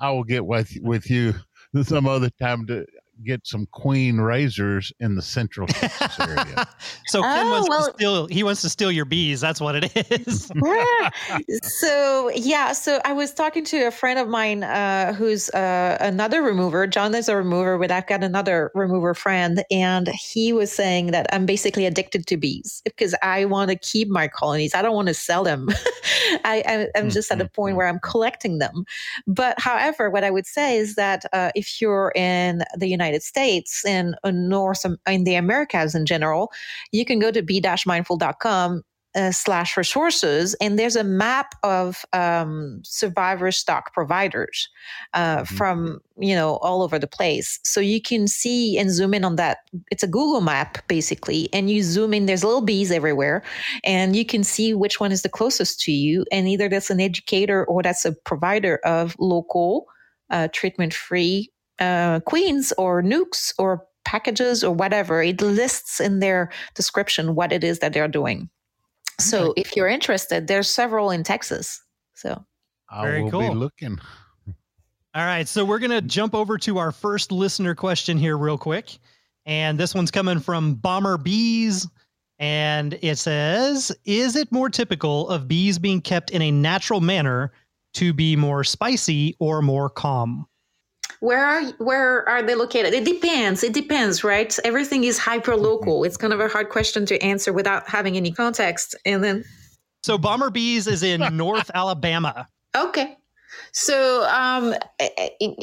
I 0.00 0.10
will 0.10 0.24
get 0.24 0.44
with 0.44 0.76
with 0.80 1.10
you 1.10 1.34
some 1.82 2.08
other 2.08 2.30
time 2.30 2.66
to 2.66 2.86
get 3.24 3.46
some 3.46 3.66
queen 3.70 4.18
raisers 4.18 4.92
in 5.00 5.14
the 5.14 5.22
central 5.22 5.66
Texas 5.66 6.18
area. 6.18 6.68
so 7.06 7.22
Ken 7.22 7.46
oh, 7.46 7.50
wants 7.50 7.68
well, 7.68 7.86
to 7.86 7.92
steal 7.92 8.26
he 8.26 8.42
wants 8.42 8.62
to 8.62 8.68
steal 8.68 8.90
your 8.90 9.04
bees. 9.04 9.40
That's 9.40 9.60
what 9.60 9.76
it 9.76 9.92
is. 10.10 10.50
so 11.62 12.30
yeah, 12.34 12.72
so 12.72 13.00
I 13.04 13.12
was 13.12 13.32
talking 13.32 13.64
to 13.66 13.86
a 13.86 13.90
friend 13.90 14.18
of 14.18 14.28
mine 14.28 14.64
uh, 14.64 15.12
who's 15.12 15.50
uh, 15.50 15.98
another 16.00 16.42
remover. 16.42 16.86
John 16.86 17.14
is 17.14 17.28
a 17.28 17.36
remover, 17.36 17.78
but 17.78 17.90
I've 17.90 18.06
got 18.06 18.24
another 18.24 18.70
remover 18.74 19.14
friend, 19.14 19.64
and 19.70 20.08
he 20.08 20.52
was 20.52 20.72
saying 20.72 21.12
that 21.12 21.26
I'm 21.32 21.46
basically 21.46 21.86
addicted 21.86 22.26
to 22.26 22.36
bees 22.36 22.82
because 22.84 23.14
I 23.22 23.44
want 23.44 23.70
to 23.70 23.76
keep 23.76 24.08
my 24.08 24.28
colonies. 24.28 24.74
I 24.74 24.82
don't 24.82 24.94
want 24.94 25.08
to 25.08 25.14
sell 25.14 25.44
them. 25.44 25.68
I, 26.44 26.88
am 26.94 27.10
just 27.10 27.30
at 27.30 27.40
a 27.40 27.48
point 27.48 27.72
mm-hmm. 27.72 27.78
where 27.78 27.88
I'm 27.88 28.00
collecting 28.00 28.58
them. 28.58 28.84
But 29.26 29.58
however, 29.60 30.10
what 30.10 30.24
I 30.24 30.30
would 30.30 30.46
say 30.46 30.76
is 30.76 30.94
that 30.96 31.24
uh, 31.32 31.50
if 31.54 31.80
you're 31.80 32.12
in 32.14 32.62
the 32.76 32.88
United 32.88 33.01
United 33.02 33.22
States 33.22 33.84
and 33.84 34.16
North 34.24 34.84
in 35.06 35.24
the 35.24 35.34
Americas 35.34 35.94
in 35.94 36.06
general, 36.06 36.50
you 36.92 37.04
can 37.04 37.18
go 37.18 37.30
to 37.30 37.42
bee-mindful.com 37.42 38.82
uh, 39.14 39.30
slash 39.30 39.76
resources 39.76 40.54
and 40.60 40.78
there's 40.78 40.96
a 40.96 41.04
map 41.04 41.54
of 41.62 42.04
um, 42.12 42.80
survivor 42.82 43.52
stock 43.52 43.92
providers 43.92 44.68
uh, 45.12 45.38
mm-hmm. 45.38 45.56
from 45.56 46.00
you 46.18 46.34
know 46.34 46.56
all 46.62 46.82
over 46.82 46.98
the 46.98 47.06
place 47.06 47.60
so 47.62 47.80
you 47.80 48.00
can 48.00 48.26
see 48.26 48.78
and 48.78 48.90
zoom 48.90 49.12
in 49.12 49.24
on 49.24 49.36
that 49.36 49.58
it's 49.90 50.02
a 50.02 50.06
google 50.06 50.40
map 50.40 50.78
basically 50.88 51.48
and 51.52 51.68
you 51.68 51.82
zoom 51.82 52.14
in 52.14 52.26
there's 52.26 52.44
little 52.44 52.62
bees 52.62 52.90
everywhere 52.90 53.42
and 53.84 54.16
you 54.16 54.24
can 54.24 54.42
see 54.42 54.72
which 54.72 54.98
one 54.98 55.12
is 55.12 55.22
the 55.22 55.28
closest 55.28 55.80
to 55.80 55.92
you 55.92 56.24
and 56.32 56.48
either 56.48 56.68
that's 56.68 56.90
an 56.90 57.00
educator 57.00 57.66
or 57.66 57.82
that's 57.82 58.06
a 58.06 58.12
provider 58.24 58.80
of 58.84 59.14
local 59.18 59.86
uh, 60.30 60.48
treatment 60.52 60.94
free 60.94 61.51
uh, 61.82 62.20
queens 62.20 62.72
or 62.78 63.02
nukes 63.02 63.52
or 63.58 63.84
packages 64.04 64.64
or 64.64 64.74
whatever. 64.74 65.22
It 65.22 65.40
lists 65.40 66.00
in 66.00 66.20
their 66.20 66.50
description 66.74 67.34
what 67.34 67.52
it 67.52 67.64
is 67.64 67.80
that 67.80 67.92
they're 67.92 68.08
doing. 68.08 68.48
So 69.20 69.50
okay. 69.50 69.60
if 69.60 69.76
you're 69.76 69.88
interested, 69.88 70.46
there's 70.46 70.68
several 70.68 71.10
in 71.10 71.22
Texas. 71.22 71.80
So 72.14 72.44
I 72.88 73.02
Very 73.02 73.22
will 73.24 73.30
cool. 73.30 73.48
be 73.48 73.54
looking. 73.54 73.98
All 75.14 75.24
right, 75.24 75.46
so 75.46 75.64
we're 75.64 75.78
gonna 75.78 76.00
jump 76.00 76.34
over 76.34 76.56
to 76.58 76.78
our 76.78 76.90
first 76.90 77.32
listener 77.32 77.74
question 77.74 78.16
here 78.16 78.38
real 78.38 78.56
quick, 78.56 78.98
and 79.44 79.78
this 79.78 79.94
one's 79.94 80.10
coming 80.10 80.40
from 80.40 80.76
Bomber 80.76 81.18
Bees. 81.18 81.86
And 82.38 82.98
it 83.02 83.18
says, 83.18 83.92
Is 84.04 84.36
it 84.36 84.50
more 84.50 84.70
typical 84.70 85.28
of 85.28 85.46
bees 85.46 85.78
being 85.78 86.00
kept 86.00 86.30
in 86.30 86.42
a 86.42 86.50
natural 86.50 87.00
manner 87.00 87.52
to 87.94 88.12
be 88.12 88.36
more 88.36 88.64
spicy 88.64 89.36
or 89.38 89.60
more 89.60 89.90
calm? 89.90 90.46
Where 91.22 91.46
are 91.46 91.62
where 91.78 92.28
are 92.28 92.42
they 92.42 92.56
located? 92.56 92.92
It 92.92 93.04
depends 93.04 93.62
it 93.62 93.72
depends 93.72 94.24
right? 94.24 94.56
Everything 94.64 95.04
is 95.04 95.18
hyper 95.18 95.56
local 95.56 95.98
mm-hmm. 95.98 96.06
it's 96.06 96.16
kind 96.16 96.32
of 96.32 96.40
a 96.40 96.48
hard 96.48 96.68
question 96.68 97.06
to 97.06 97.22
answer 97.22 97.52
without 97.52 97.88
having 97.88 98.16
any 98.16 98.32
context 98.32 98.96
and 99.06 99.22
then 99.22 99.44
so 100.02 100.18
bomber 100.18 100.50
bees 100.50 100.88
is 100.88 101.02
in 101.04 101.20
north 101.36 101.70
alabama. 101.74 102.48
Okay. 102.76 103.16
So 103.72 104.24
um, 104.24 104.74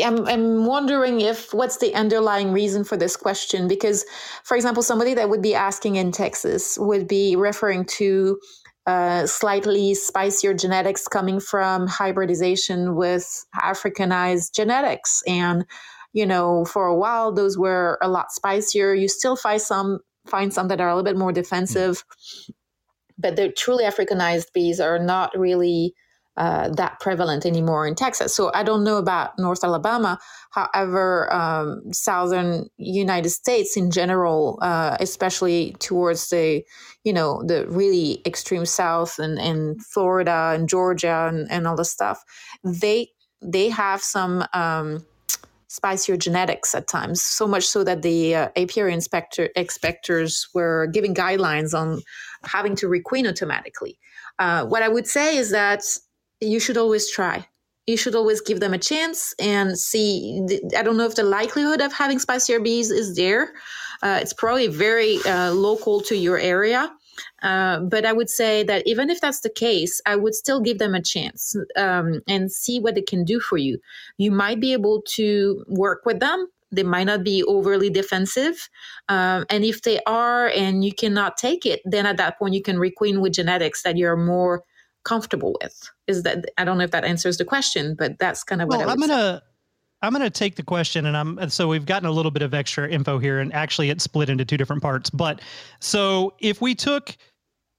I'm, 0.04 0.26
I'm 0.28 0.66
wondering 0.66 1.22
if 1.22 1.54
what's 1.54 1.78
the 1.78 1.94
underlying 1.94 2.54
reason 2.54 2.84
for 2.84 2.96
this 2.96 3.18
question? 3.18 3.68
Because 3.68 4.06
for 4.44 4.56
example 4.56 4.82
somebody 4.82 5.14
that 5.16 5.30
would 5.30 5.42
be 5.42 5.56
asking 5.56 5.98
in 5.98 6.14
texas 6.14 6.78
would 6.80 7.06
be 7.08 7.36
referring 7.36 7.84
to 7.98 8.40
uh, 8.86 9.26
slightly 9.26 9.94
spicier 9.94 10.54
genetics 10.54 11.08
coming 11.08 11.40
from 11.40 11.88
hybridization 11.88 12.96
with 12.96 13.46
Africanized 13.56 14.54
genetics. 14.56 15.22
And, 15.28 15.66
you 16.14 16.26
know, 16.26 16.66
for 16.66 16.88
a 16.88 16.96
while, 16.96 17.32
those 17.32 17.58
were 17.58 17.98
a 18.02 18.10
lot 18.10 18.32
spicier. 18.32 18.94
You 18.94 19.08
still 19.08 19.36
find 19.36 19.62
some 19.62 20.00
find 20.28 20.54
some 20.54 20.68
that 20.68 20.82
are 20.82 20.90
a 20.90 20.96
little 20.96 21.04
bit 21.12 21.18
more 21.18 21.32
defensive, 21.32 22.04
but 23.18 23.36
the 23.36 23.52
truly 23.52 23.84
Africanized 23.84 24.54
bees 24.54 24.80
are 24.80 25.00
not 25.00 25.32
really 25.38 25.94
uh, 26.38 26.70
that 26.70 27.00
prevalent 27.00 27.46
anymore 27.46 27.86
in 27.86 27.96
Texas. 27.96 28.34
So 28.34 28.52
I 28.54 28.64
don't 28.64 28.84
know 28.84 28.98
about 28.98 29.38
North 29.38 29.64
Alabama. 29.64 30.18
However, 30.52 31.32
um, 31.34 31.82
southern 31.92 32.70
United 32.78 33.30
States 33.30 33.76
in 33.76 33.92
general, 33.92 34.58
uh, 34.62 34.96
especially 35.00 35.76
towards 35.80 36.30
the 36.30 36.64
you 37.04 37.14
know 37.14 37.44
the 37.46 37.68
really 37.68 38.22
extreme 38.26 38.66
south 38.66 39.20
and, 39.20 39.38
and 39.40 39.84
Florida 39.86 40.54
and 40.56 40.70
Georgia 40.70 41.28
and, 41.30 41.50
and 41.52 41.68
all 41.68 41.76
the 41.76 41.86
stuff, 41.86 42.24
they 42.64 43.10
they 43.42 43.70
have 43.70 44.02
some. 44.02 44.46
Um, 44.54 45.06
spicier 45.72 46.18
genetics 46.18 46.74
at 46.74 46.88
times, 46.88 47.22
so 47.22 47.48
much 47.48 47.64
so 47.64 47.84
that 47.84 48.02
the 48.02 48.34
uh, 48.34 48.50
apiary 48.56 48.92
inspector 48.92 49.50
inspectors 49.56 50.48
were 50.52 50.88
giving 50.88 51.14
guidelines 51.14 51.78
on 51.80 52.02
having 52.44 52.76
to 52.76 52.88
requeen 52.88 53.30
automatically. 53.30 54.00
Uh, 54.40 54.66
what 54.66 54.82
I 54.82 54.90
would 54.90 55.06
say 55.06 55.38
is 55.38 55.52
that 55.52 55.84
you 56.42 56.60
should 56.60 56.78
always 56.78 57.10
try. 57.10 57.48
You 57.88 57.98
should 57.98 58.16
always 58.16 58.40
give 58.42 58.60
them 58.60 58.74
a 58.74 58.78
chance 58.78 59.34
and 59.40 59.78
see. 59.78 60.46
I 60.78 60.84
don't 60.84 60.98
know 60.98 61.06
if 61.06 61.16
the 61.16 61.24
likelihood 61.24 61.82
of 61.82 61.92
having 61.92 62.20
spicier 62.20 62.60
bees 62.60 62.92
is 62.92 63.16
there. 63.16 63.54
Uh, 64.04 64.20
it's 64.22 64.34
probably 64.34 64.68
very 64.68 65.18
uh, 65.26 65.52
local 65.52 66.00
to 66.02 66.16
your 66.16 66.38
area. 66.38 66.92
Uh, 67.42 67.80
but 67.82 68.06
I 68.06 68.14
would 68.14 68.30
say 68.30 68.64
that 68.64 68.84
even 68.86 69.10
if 69.10 69.20
that's 69.20 69.42
the 69.42 69.50
case, 69.50 70.00
I 70.06 70.16
would 70.16 70.36
still 70.36 70.62
give 70.62 70.78
them 70.78 70.96
a 70.96 71.02
chance 71.02 71.56
um, 71.76 72.22
and 72.28 72.52
see 72.52 72.80
what 72.80 72.96
they 72.96 73.02
can 73.02 73.26
do 73.26 73.40
for 73.40 73.58
you. 73.58 73.80
You 74.18 74.32
might 74.32 74.60
be 74.60 74.72
able 74.74 75.02
to 75.16 75.66
work 75.68 76.06
with 76.06 76.20
them. 76.20 76.48
They 76.72 76.84
might 76.84 77.06
not 77.06 77.24
be 77.24 77.44
overly 77.44 77.90
defensive. 77.90 78.70
Um, 79.10 79.46
and 79.50 79.66
if 79.66 79.82
they 79.82 80.00
are 80.06 80.50
and 80.50 80.86
you 80.86 80.94
cannot 80.94 81.38
take 81.38 81.66
it, 81.66 81.82
then 81.84 82.06
at 82.06 82.18
that 82.18 82.38
point 82.38 82.54
you 82.54 82.62
can 82.62 82.78
requeen 82.78 83.20
with 83.20 83.34
genetics 83.34 83.82
that 83.84 83.98
you're 83.98 84.16
more 84.16 84.64
comfortable 85.04 85.56
with? 85.62 85.90
Is 86.08 86.24
that 86.24 86.46
i 86.58 86.64
don't 86.66 86.78
know 86.78 86.84
if 86.84 86.92
that 86.92 87.06
answers 87.06 87.38
the 87.38 87.46
question 87.46 87.96
but 87.96 88.18
that's 88.20 88.44
kind 88.44 88.62
of 88.62 88.68
well, 88.68 88.80
what 88.80 88.90
I 88.90 88.94
am 88.94 89.00
gonna 89.00 89.42
i'm 90.02 90.12
gonna 90.12 90.30
take 90.30 90.56
the 90.56 90.64
question 90.64 91.06
and 91.06 91.16
i'm 91.16 91.50
so 91.50 91.68
we've 91.68 91.86
gotten 91.86 92.08
a 92.08 92.12
little 92.12 92.32
bit 92.32 92.42
of 92.42 92.54
extra 92.54 92.90
info 92.90 93.20
here 93.20 93.40
and 93.40 93.54
actually 93.54 93.90
it's 93.90 94.04
split 94.04 94.30
into 94.30 94.46
two 94.46 94.58
different 94.58 94.82
parts 94.82 95.10
but 95.10 95.42
so 95.80 96.34
if 96.40 96.62
we 96.62 96.76
took 96.76 97.16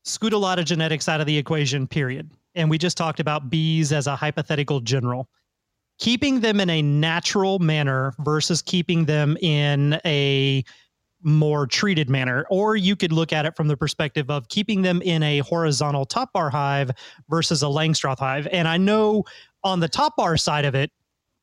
Scutellata 0.06 0.64
genetics 0.64 1.08
out 1.08 1.20
of 1.20 1.26
the 1.26 1.36
equation 1.36 1.86
period 1.86 2.30
and 2.54 2.70
we 2.70 2.78
just 2.78 2.96
talked 2.96 3.20
about 3.20 3.50
bees 3.50 3.92
as 3.92 4.06
a 4.06 4.16
hypothetical 4.16 4.80
general 4.80 5.28
keeping 5.98 6.40
them 6.40 6.60
in 6.60 6.70
a 6.70 6.82
natural 6.82 7.58
manner 7.58 8.14
versus 8.20 8.62
keeping 8.62 9.04
them 9.04 9.36
in 9.42 10.00
a 10.04 10.64
more 11.22 11.66
treated 11.66 12.08
manner. 12.08 12.46
Or 12.50 12.76
you 12.76 12.96
could 12.96 13.12
look 13.12 13.32
at 13.32 13.46
it 13.46 13.56
from 13.56 13.68
the 13.68 13.76
perspective 13.76 14.30
of 14.30 14.48
keeping 14.48 14.82
them 14.82 15.02
in 15.02 15.22
a 15.22 15.40
horizontal 15.40 16.04
top 16.04 16.32
bar 16.32 16.50
hive 16.50 16.90
versus 17.28 17.62
a 17.62 17.66
Langstroth 17.66 18.18
hive. 18.18 18.48
And 18.52 18.66
I 18.66 18.76
know 18.76 19.24
on 19.62 19.80
the 19.80 19.88
top 19.88 20.16
bar 20.16 20.36
side 20.36 20.64
of 20.64 20.74
it, 20.74 20.90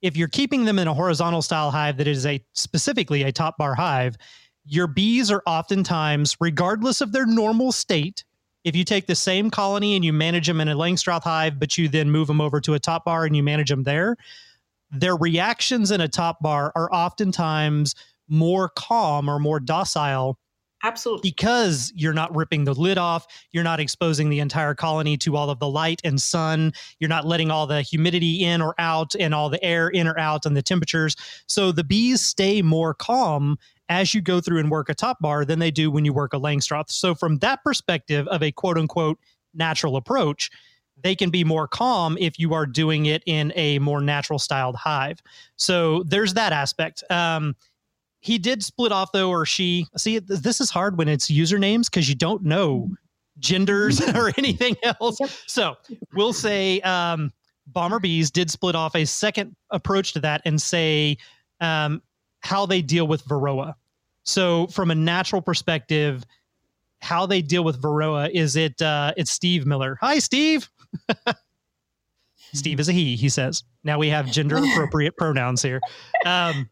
if 0.01 0.15
you're 0.15 0.27
keeping 0.27 0.65
them 0.65 0.79
in 0.79 0.87
a 0.87 0.93
horizontal 0.93 1.41
style 1.41 1.71
hive 1.71 1.97
that 1.97 2.07
is 2.07 2.25
a 2.25 2.43
specifically 2.53 3.23
a 3.23 3.31
top 3.31 3.57
bar 3.57 3.75
hive, 3.75 4.15
your 4.65 4.87
bees 4.87 5.31
are 5.31 5.41
oftentimes, 5.45 6.35
regardless 6.39 7.01
of 7.01 7.11
their 7.11 7.25
normal 7.25 7.71
state, 7.71 8.23
if 8.63 8.75
you 8.75 8.83
take 8.83 9.07
the 9.07 9.15
same 9.15 9.49
colony 9.49 9.95
and 9.95 10.03
you 10.03 10.11
manage 10.11 10.45
them 10.45 10.59
in 10.59 10.67
a 10.67 10.75
Langstroth 10.75 11.23
hive, 11.23 11.57
but 11.59 11.77
you 11.77 11.87
then 11.87 12.11
move 12.11 12.27
them 12.27 12.41
over 12.41 12.59
to 12.61 12.73
a 12.73 12.79
top 12.79 13.05
bar 13.05 13.25
and 13.25 13.35
you 13.35 13.41
manage 13.41 13.69
them 13.69 13.83
there, 13.83 14.17
their 14.91 15.15
reactions 15.15 15.91
in 15.91 16.01
a 16.01 16.07
top 16.07 16.41
bar 16.41 16.71
are 16.75 16.91
oftentimes 16.93 17.95
more 18.27 18.69
calm 18.69 19.29
or 19.29 19.39
more 19.39 19.59
docile 19.59 20.37
Absolutely. 20.83 21.31
Because 21.31 21.91
you're 21.95 22.13
not 22.13 22.35
ripping 22.35 22.63
the 22.63 22.73
lid 22.73 22.97
off, 22.97 23.25
you're 23.51 23.63
not 23.63 23.79
exposing 23.79 24.29
the 24.29 24.39
entire 24.39 24.75
colony 24.75 25.17
to 25.17 25.35
all 25.35 25.49
of 25.49 25.59
the 25.59 25.67
light 25.67 25.99
and 26.03 26.21
sun, 26.21 26.71
you're 26.99 27.09
not 27.09 27.25
letting 27.25 27.49
all 27.49 27.65
the 27.65 27.81
humidity 27.81 28.43
in 28.43 28.61
or 28.61 28.75
out 28.77 29.15
and 29.19 29.33
all 29.33 29.49
the 29.49 29.63
air 29.63 29.87
in 29.89 30.07
or 30.07 30.17
out 30.19 30.45
and 30.45 30.55
the 30.55 30.61
temperatures. 30.61 31.15
So 31.47 31.71
the 31.71 31.83
bees 31.83 32.21
stay 32.21 32.61
more 32.61 32.93
calm 32.93 33.57
as 33.89 34.13
you 34.13 34.21
go 34.21 34.39
through 34.39 34.59
and 34.59 34.69
work 34.69 34.89
a 34.89 34.93
top 34.93 35.17
bar 35.19 35.45
than 35.45 35.59
they 35.59 35.71
do 35.71 35.89
when 35.89 36.05
you 36.05 36.13
work 36.13 36.33
a 36.33 36.39
Langstroth. 36.39 36.91
So 36.91 37.15
from 37.15 37.39
that 37.39 37.63
perspective 37.63 38.27
of 38.27 38.43
a 38.43 38.51
quote 38.51 38.77
unquote 38.77 39.17
natural 39.55 39.95
approach, 39.95 40.51
they 41.01 41.15
can 41.15 41.31
be 41.31 41.43
more 41.43 41.67
calm 41.67 42.17
if 42.19 42.37
you 42.37 42.53
are 42.53 42.65
doing 42.65 43.07
it 43.07 43.23
in 43.25 43.51
a 43.55 43.79
more 43.79 44.01
natural 44.01 44.39
styled 44.39 44.75
hive. 44.75 45.19
So 45.55 46.03
there's 46.03 46.35
that 46.35 46.53
aspect. 46.53 47.03
Um, 47.09 47.55
he 48.19 48.37
did 48.37 48.63
split 48.63 48.91
off 48.91 49.11
though, 49.11 49.29
or 49.29 49.45
she. 49.45 49.87
See, 49.95 50.19
this 50.19 50.59
is 50.59 50.69
hard 50.69 50.97
when 50.97 51.07
it's 51.07 51.29
usernames 51.29 51.85
because 51.85 52.09
you 52.09 52.15
don't 52.15 52.43
know 52.43 52.89
genders 53.39 54.01
or 54.15 54.31
anything 54.37 54.75
else. 54.83 55.19
So 55.45 55.75
we'll 56.13 56.33
say 56.33 56.81
um, 56.81 57.31
bomber 57.67 57.99
bees 57.99 58.31
did 58.31 58.49
split 58.49 58.75
off 58.75 58.95
a 58.95 59.05
second 59.05 59.55
approach 59.69 60.13
to 60.13 60.19
that 60.21 60.41
and 60.45 60.61
say 60.61 61.17
um, 61.61 62.01
how 62.41 62.65
they 62.65 62.81
deal 62.81 63.07
with 63.07 63.23
varroa. 63.25 63.75
So 64.23 64.67
from 64.67 64.91
a 64.91 64.95
natural 64.95 65.41
perspective, 65.41 66.25
how 67.01 67.25
they 67.25 67.41
deal 67.41 67.63
with 67.63 67.81
varroa 67.81 68.29
is 68.29 68.55
it 68.55 68.81
uh, 68.81 69.13
it's 69.17 69.31
Steve 69.31 69.65
Miller. 69.65 69.97
Hi, 70.01 70.19
Steve. 70.19 70.69
Steve 72.53 72.79
is 72.79 72.89
a 72.89 72.93
he. 72.93 73.15
He 73.15 73.29
says. 73.29 73.63
Now 73.83 73.99
we 73.99 74.09
have 74.09 74.25
gender 74.31 74.57
appropriate 74.57 75.15
pronouns 75.17 75.61
here. 75.61 75.79
Um, 76.25 76.69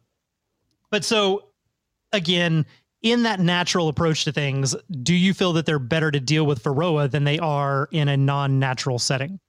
but 0.91 1.03
so 1.03 1.49
again, 2.11 2.65
in 3.01 3.23
that 3.23 3.39
natural 3.39 3.87
approach 3.87 4.23
to 4.23 4.31
things, 4.31 4.75
do 5.03 5.13
you 5.13 5.33
feel 5.33 5.53
that 5.53 5.65
they're 5.65 5.79
better 5.79 6.09
to 6.09 6.19
deal 6.19 6.45
with 6.45 6.63
varroa 6.63 7.09
than 7.09 7.23
they 7.23 7.37
are 7.37 7.87
in 7.91 8.07
a 8.07 8.17
non-natural 8.17 8.97
setting? 8.97 9.39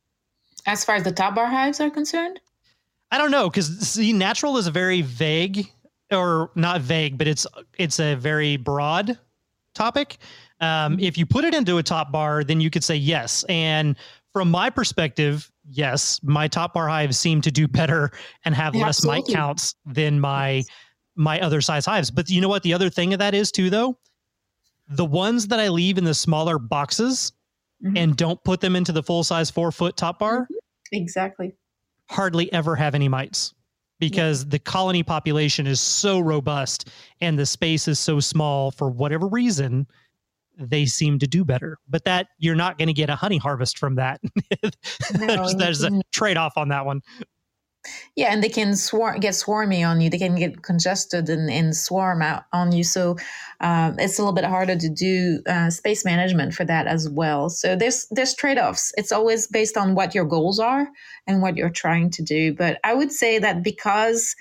As 0.66 0.84
far 0.84 0.96
as 0.96 1.04
the 1.04 1.12
top 1.12 1.34
bar 1.34 1.46
hives 1.46 1.80
are 1.80 1.90
concerned, 1.90 2.40
I 3.10 3.18
don't 3.18 3.30
know 3.30 3.48
because 3.48 3.78
see, 3.78 4.12
natural 4.12 4.56
is 4.56 4.66
a 4.66 4.70
very 4.70 5.00
vague, 5.00 5.70
or 6.10 6.50
not 6.54 6.80
vague, 6.80 7.18
but 7.18 7.26
it's 7.26 7.46
it's 7.78 8.00
a 8.00 8.14
very 8.14 8.56
broad 8.56 9.18
topic. 9.74 10.18
Um, 10.60 10.94
mm-hmm. 10.94 11.04
if 11.04 11.16
you 11.18 11.26
put 11.26 11.44
it 11.44 11.54
into 11.54 11.78
a 11.78 11.82
top 11.82 12.10
bar, 12.10 12.42
then 12.42 12.60
you 12.60 12.70
could 12.70 12.82
say 12.82 12.96
yes. 12.96 13.44
And 13.48 13.96
from 14.32 14.50
my 14.50 14.70
perspective, 14.70 15.50
yes, 15.70 16.20
my 16.22 16.48
top 16.48 16.74
bar 16.74 16.88
hives 16.88 17.18
seem 17.18 17.40
to 17.42 17.50
do 17.50 17.68
better 17.68 18.10
and 18.44 18.54
have 18.54 18.74
yeah, 18.74 18.86
less 18.86 18.98
absolutely. 18.98 19.32
mite 19.32 19.36
counts 19.36 19.74
than 19.84 20.18
my 20.18 20.64
my 21.16 21.40
other 21.40 21.60
size 21.60 21.86
hives. 21.86 22.10
But 22.10 22.28
you 22.28 22.40
know 22.40 22.48
what? 22.48 22.62
The 22.62 22.74
other 22.74 22.90
thing 22.90 23.12
of 23.12 23.18
that 23.18 23.34
is 23.34 23.50
too, 23.50 23.70
though, 23.70 23.98
the 24.88 25.04
ones 25.04 25.48
that 25.48 25.58
I 25.58 25.68
leave 25.68 25.98
in 25.98 26.04
the 26.04 26.14
smaller 26.14 26.58
boxes 26.58 27.32
mm-hmm. 27.84 27.96
and 27.96 28.16
don't 28.16 28.42
put 28.44 28.60
them 28.60 28.76
into 28.76 28.92
the 28.92 29.02
full 29.02 29.24
size 29.24 29.50
four 29.50 29.72
foot 29.72 29.96
top 29.96 30.18
bar, 30.18 30.42
mm-hmm. 30.42 30.54
exactly, 30.92 31.54
hardly 32.08 32.52
ever 32.52 32.76
have 32.76 32.94
any 32.94 33.08
mites 33.08 33.54
because 33.98 34.44
yeah. 34.44 34.50
the 34.50 34.58
colony 34.58 35.02
population 35.02 35.66
is 35.66 35.80
so 35.80 36.20
robust 36.20 36.88
and 37.20 37.38
the 37.38 37.46
space 37.46 37.88
is 37.88 37.98
so 37.98 38.20
small 38.20 38.70
for 38.70 38.90
whatever 38.90 39.26
reason 39.26 39.86
they 40.58 40.86
seem 40.86 41.18
to 41.18 41.26
do 41.26 41.44
better. 41.44 41.78
But 41.88 42.04
that 42.04 42.28
you're 42.38 42.54
not 42.54 42.78
going 42.78 42.88
to 42.88 42.94
get 42.94 43.10
a 43.10 43.16
honey 43.16 43.38
harvest 43.38 43.78
from 43.78 43.96
that. 43.96 44.20
no, 44.62 45.26
there's, 45.26 45.54
there's 45.54 45.84
a 45.84 46.00
trade 46.12 46.36
off 46.36 46.56
on 46.56 46.68
that 46.68 46.86
one. 46.86 47.02
Yeah, 48.14 48.32
and 48.32 48.42
they 48.42 48.48
can 48.48 48.76
swarm, 48.76 49.20
get 49.20 49.34
swarmy 49.34 49.86
on 49.86 50.00
you. 50.00 50.10
They 50.10 50.18
can 50.18 50.36
get 50.36 50.62
congested 50.62 51.28
and, 51.28 51.50
and 51.50 51.76
swarm 51.76 52.22
out 52.22 52.44
on 52.52 52.72
you. 52.72 52.84
So 52.84 53.16
um, 53.60 53.96
it's 53.98 54.18
a 54.18 54.22
little 54.22 54.34
bit 54.34 54.44
harder 54.44 54.76
to 54.76 54.88
do 54.88 55.42
uh, 55.46 55.70
space 55.70 56.04
management 56.04 56.54
for 56.54 56.64
that 56.64 56.86
as 56.86 57.08
well. 57.08 57.50
So 57.50 57.76
there's 57.76 58.06
there's 58.10 58.34
trade 58.34 58.58
offs. 58.58 58.92
It's 58.96 59.12
always 59.12 59.46
based 59.46 59.76
on 59.76 59.94
what 59.94 60.14
your 60.14 60.24
goals 60.24 60.58
are 60.58 60.88
and 61.26 61.42
what 61.42 61.56
you're 61.56 61.70
trying 61.70 62.10
to 62.10 62.22
do. 62.22 62.54
But 62.54 62.78
I 62.84 62.94
would 62.94 63.12
say 63.12 63.38
that 63.38 63.62
because 63.62 64.34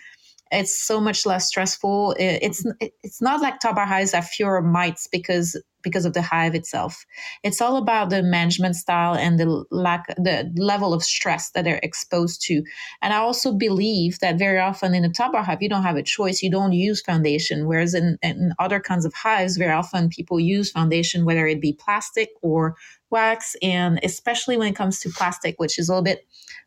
it's 0.51 0.79
so 0.79 1.01
much 1.01 1.25
less 1.25 1.47
stressful. 1.47 2.15
It's 2.19 2.65
it's 2.79 3.21
not 3.21 3.41
like 3.41 3.59
top 3.59 3.75
bar 3.75 3.85
hives 3.85 4.13
have 4.13 4.27
fewer 4.27 4.61
mites 4.61 5.07
because 5.07 5.59
because 5.86 6.04
of 6.04 6.12
the 6.12 6.22
hive 6.22 6.56
itself. 6.56 7.06
It's 7.44 7.62
all 7.62 7.77
about 7.77 8.10
the 8.10 8.22
management 8.22 8.75
style 8.75 9.15
and 9.15 9.39
the 9.39 9.63
lack, 9.72 10.08
the 10.18 10.51
level 10.58 10.94
of 10.94 11.04
stress 11.04 11.51
that 11.51 11.63
they're 11.63 11.80
exposed 11.82 12.42
to. 12.48 12.62
And 13.01 13.13
I 13.13 13.18
also 13.18 13.54
believe 13.54 14.20
that 14.20 14.38
very 14.38 14.60
often 14.60 14.94
in 14.94 15.06
a 15.06 15.10
top 15.10 15.34
hive, 15.34 15.62
you 15.62 15.70
don't 15.70 15.84
have 15.84 15.96
a 15.96 16.04
choice. 16.04 16.42
You 16.42 16.51
don't 16.51 16.74
use 16.74 17.01
foundation. 17.01 17.68
Whereas 17.68 17.94
in, 17.94 18.18
in 18.22 18.54
other 18.60 18.82
kinds 18.82 19.06
of 19.06 19.13
hives, 19.13 19.56
very 19.56 19.72
often 19.72 20.10
people 20.10 20.39
use 20.39 20.72
foundation, 20.72 21.24
whether 21.24 21.48
it 21.48 21.62
be 21.62 21.74
plastic 21.74 22.32
or 22.42 22.75
wax. 23.12 23.56
And 23.62 24.00
especially 24.04 24.58
when 24.58 24.68
it 24.68 24.75
comes 24.75 25.00
to 25.01 25.10
plastic, 25.10 25.56
which 25.58 25.77
is 25.80 25.88
a 25.88 25.92
little 25.94 26.04
bit 26.04 26.25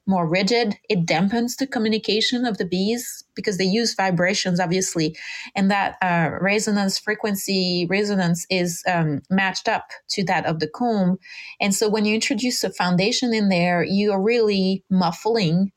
more 0.09 0.27
rigid, 0.27 0.75
it 0.89 1.05
dampens 1.05 1.59
the 1.59 1.67
communication 1.67 2.47
of 2.47 2.57
the 2.57 2.65
bees 2.65 3.25
because 3.35 3.59
they 3.59 3.65
use 3.65 3.95
vibrations, 3.95 4.59
obviously, 4.59 5.15
and 5.55 5.71
that 5.71 5.97
uh, 6.03 6.31
resonance 6.41 6.99
frequency 6.99 7.87
resonance 7.91 8.47
is 8.49 8.83
um, 8.89 9.08
matched 9.31 9.69
up 9.69 9.87
to 10.11 10.25
that 10.25 10.47
of 10.47 10.61
the 10.61 10.69
comb. 10.69 11.19
And 11.61 11.75
so 11.75 11.89
when 11.89 12.05
you 12.05 12.15
introduce 12.15 12.65
a 12.65 12.73
foundation 12.73 13.35
in 13.35 13.49
there, 13.49 13.83
you 13.83 14.13
are 14.13 14.23
really 14.23 14.85
muffling 14.91 15.73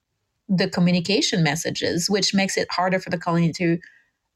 the 0.48 0.70
communication 0.70 1.44
messages, 1.44 2.10
which 2.10 2.34
makes 2.34 2.58
it 2.58 2.68
harder 2.72 3.00
for 3.00 3.10
the 3.10 3.18
colony 3.18 3.52
to 3.54 3.78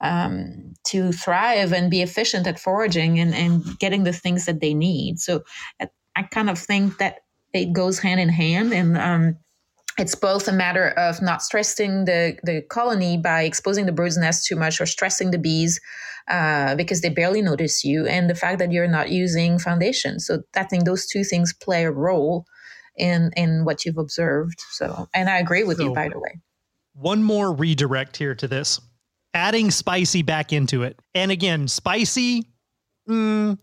um, 0.02 0.74
to 0.88 1.12
thrive 1.12 1.72
and 1.72 1.90
be 1.90 2.02
efficient 2.02 2.48
at 2.48 2.60
foraging 2.60 3.20
and, 3.20 3.34
and 3.34 3.64
getting 3.80 4.04
the 4.04 4.14
things 4.14 4.46
that 4.46 4.60
they 4.60 4.74
need. 4.74 5.20
So 5.20 5.44
I 6.16 6.24
kind 6.24 6.50
of 6.50 6.60
think 6.60 6.98
that 6.98 7.20
it 7.54 7.74
goes 7.74 8.00
hand 8.00 8.20
in 8.20 8.30
hand 8.30 8.74
and 8.74 8.98
um, 8.98 9.38
it's 9.98 10.16
both 10.16 10.48
a 10.48 10.52
matter 10.52 10.90
of 10.90 11.22
not 11.22 11.42
stressing 11.42 12.06
the, 12.06 12.38
the 12.44 12.62
colony 12.70 13.18
by 13.18 13.44
exposing 13.44 13.86
the 13.86 13.92
brood 13.92 14.14
nest 14.18 14.46
too 14.46 14.56
much 14.56 14.82
or 14.82 14.86
stressing 14.86 15.32
the 15.32 15.38
bees 15.38 15.80
uh, 16.28 16.76
because 16.76 17.02
they 17.02 17.10
barely 17.10 17.42
notice 17.42 17.84
you, 17.84 18.08
and 18.08 18.30
the 18.30 18.36
fact 18.36 18.60
that 18.60 18.72
you're 18.72 18.88
not 18.88 19.10
using 19.10 19.60
foundation. 19.60 20.20
So 20.20 20.42
I 20.56 20.64
think 20.64 20.86
those 20.86 21.06
two 21.06 21.24
things 21.24 21.54
play 21.54 21.84
a 21.84 21.92
role 21.92 22.46
in 22.98 23.32
in 23.38 23.64
what 23.64 23.86
you've 23.86 23.98
observed. 23.98 24.60
So, 24.72 25.08
and 25.14 25.30
I 25.30 25.38
agree 25.38 25.64
with 25.64 25.78
so, 25.78 25.84
you, 25.84 25.94
by 25.94 26.10
the 26.10 26.20
way. 26.20 26.40
One 26.94 27.22
more 27.22 27.54
redirect 27.54 28.18
here 28.18 28.34
to 28.36 28.48
this, 28.48 28.82
adding 29.34 29.70
spicy 29.70 30.24
back 30.24 30.52
into 30.52 30.84
it, 30.84 31.00
and 31.14 31.32
again, 31.32 31.68
spicy. 31.68 32.48
Mm, 33.08 33.60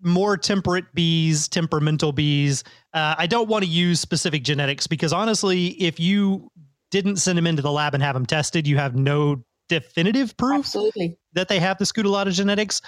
more 0.00 0.36
temperate 0.36 0.94
bees, 0.94 1.48
temperamental 1.48 2.12
bees. 2.12 2.64
Uh, 2.94 3.16
I 3.18 3.26
don't 3.26 3.48
want 3.48 3.64
to 3.64 3.70
use 3.70 4.00
specific 4.00 4.44
genetics 4.44 4.86
because 4.86 5.12
honestly, 5.12 5.68
if 5.82 5.98
you 5.98 6.50
didn't 6.92 7.16
send 7.16 7.36
them 7.36 7.46
into 7.46 7.60
the 7.60 7.72
lab 7.72 7.92
and 7.92 8.02
have 8.02 8.14
them 8.14 8.24
tested, 8.24 8.68
you 8.68 8.76
have 8.76 8.94
no 8.94 9.42
definitive 9.68 10.36
proof 10.36 10.60
Absolutely. 10.60 11.18
that 11.32 11.48
they 11.48 11.58
have 11.58 11.78
the 11.78 11.84
Scutellata 11.84 12.32
genetics. 12.32 12.80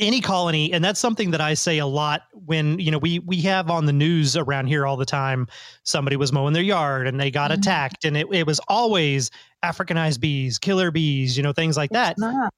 Any 0.00 0.22
colony, 0.22 0.72
and 0.72 0.82
that's 0.82 0.98
something 0.98 1.32
that 1.32 1.42
I 1.42 1.52
say 1.52 1.76
a 1.76 1.84
lot 1.84 2.22
when 2.32 2.78
you 2.78 2.90
know 2.90 2.96
we 2.96 3.18
we 3.18 3.42
have 3.42 3.68
on 3.68 3.84
the 3.84 3.92
news 3.92 4.38
around 4.38 4.68
here 4.68 4.86
all 4.86 4.96
the 4.96 5.04
time. 5.04 5.46
Somebody 5.82 6.16
was 6.16 6.32
mowing 6.32 6.54
their 6.54 6.62
yard 6.62 7.06
and 7.06 7.20
they 7.20 7.30
got 7.30 7.50
mm-hmm. 7.50 7.60
attacked, 7.60 8.06
and 8.06 8.16
it, 8.16 8.26
it 8.32 8.46
was 8.46 8.58
always 8.68 9.30
Africanized 9.62 10.20
bees, 10.20 10.58
killer 10.58 10.90
bees, 10.90 11.36
you 11.36 11.42
know, 11.42 11.52
things 11.52 11.76
like 11.76 11.90
it's 11.90 11.94
that. 11.94 12.16
Yeah. 12.18 12.48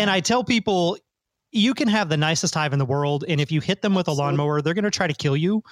And 0.00 0.10
I 0.10 0.20
tell 0.20 0.42
people 0.44 0.96
you 1.52 1.74
can 1.74 1.88
have 1.88 2.08
the 2.08 2.16
nicest 2.16 2.54
hive 2.54 2.72
in 2.72 2.78
the 2.78 2.86
world, 2.86 3.22
and 3.28 3.38
if 3.38 3.52
you 3.52 3.60
hit 3.60 3.82
them 3.82 3.94
with 3.94 4.08
a 4.08 4.12
lawnmower, 4.12 4.62
they're 4.62 4.72
going 4.72 4.84
to 4.84 4.90
try 4.90 5.08
to 5.08 5.14
kill 5.14 5.36
you. 5.36 5.62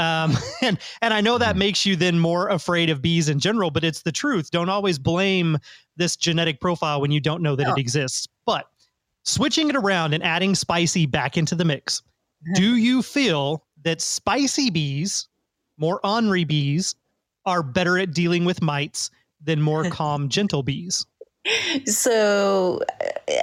Um, 0.00 0.36
and 0.62 0.78
and 1.02 1.12
I 1.12 1.20
know 1.20 1.38
that 1.38 1.50
mm-hmm. 1.50 1.58
makes 1.58 1.84
you 1.84 1.94
then 1.94 2.18
more 2.18 2.48
afraid 2.48 2.90
of 2.90 3.02
bees 3.02 3.28
in 3.28 3.38
general, 3.38 3.70
but 3.70 3.84
it's 3.84 4.02
the 4.02 4.12
truth. 4.12 4.50
Don't 4.50 4.68
always 4.68 4.98
blame 4.98 5.58
this 5.96 6.16
genetic 6.16 6.60
profile 6.60 7.00
when 7.00 7.10
you 7.10 7.20
don't 7.20 7.42
know 7.42 7.54
that 7.56 7.68
it 7.68 7.78
exists. 7.78 8.26
But 8.46 8.66
switching 9.24 9.68
it 9.68 9.76
around 9.76 10.14
and 10.14 10.24
adding 10.24 10.54
spicy 10.54 11.06
back 11.06 11.36
into 11.36 11.54
the 11.54 11.64
mix, 11.64 12.02
do 12.54 12.76
you 12.76 13.02
feel 13.02 13.66
that 13.82 14.00
spicy 14.00 14.70
bees, 14.70 15.28
more 15.76 16.04
ornery 16.04 16.44
bees, 16.44 16.94
are 17.44 17.62
better 17.62 17.98
at 17.98 18.12
dealing 18.12 18.44
with 18.44 18.62
mites 18.62 19.10
than 19.42 19.60
more 19.60 19.84
calm, 19.90 20.28
gentle 20.28 20.62
bees? 20.62 21.06
So 21.86 22.80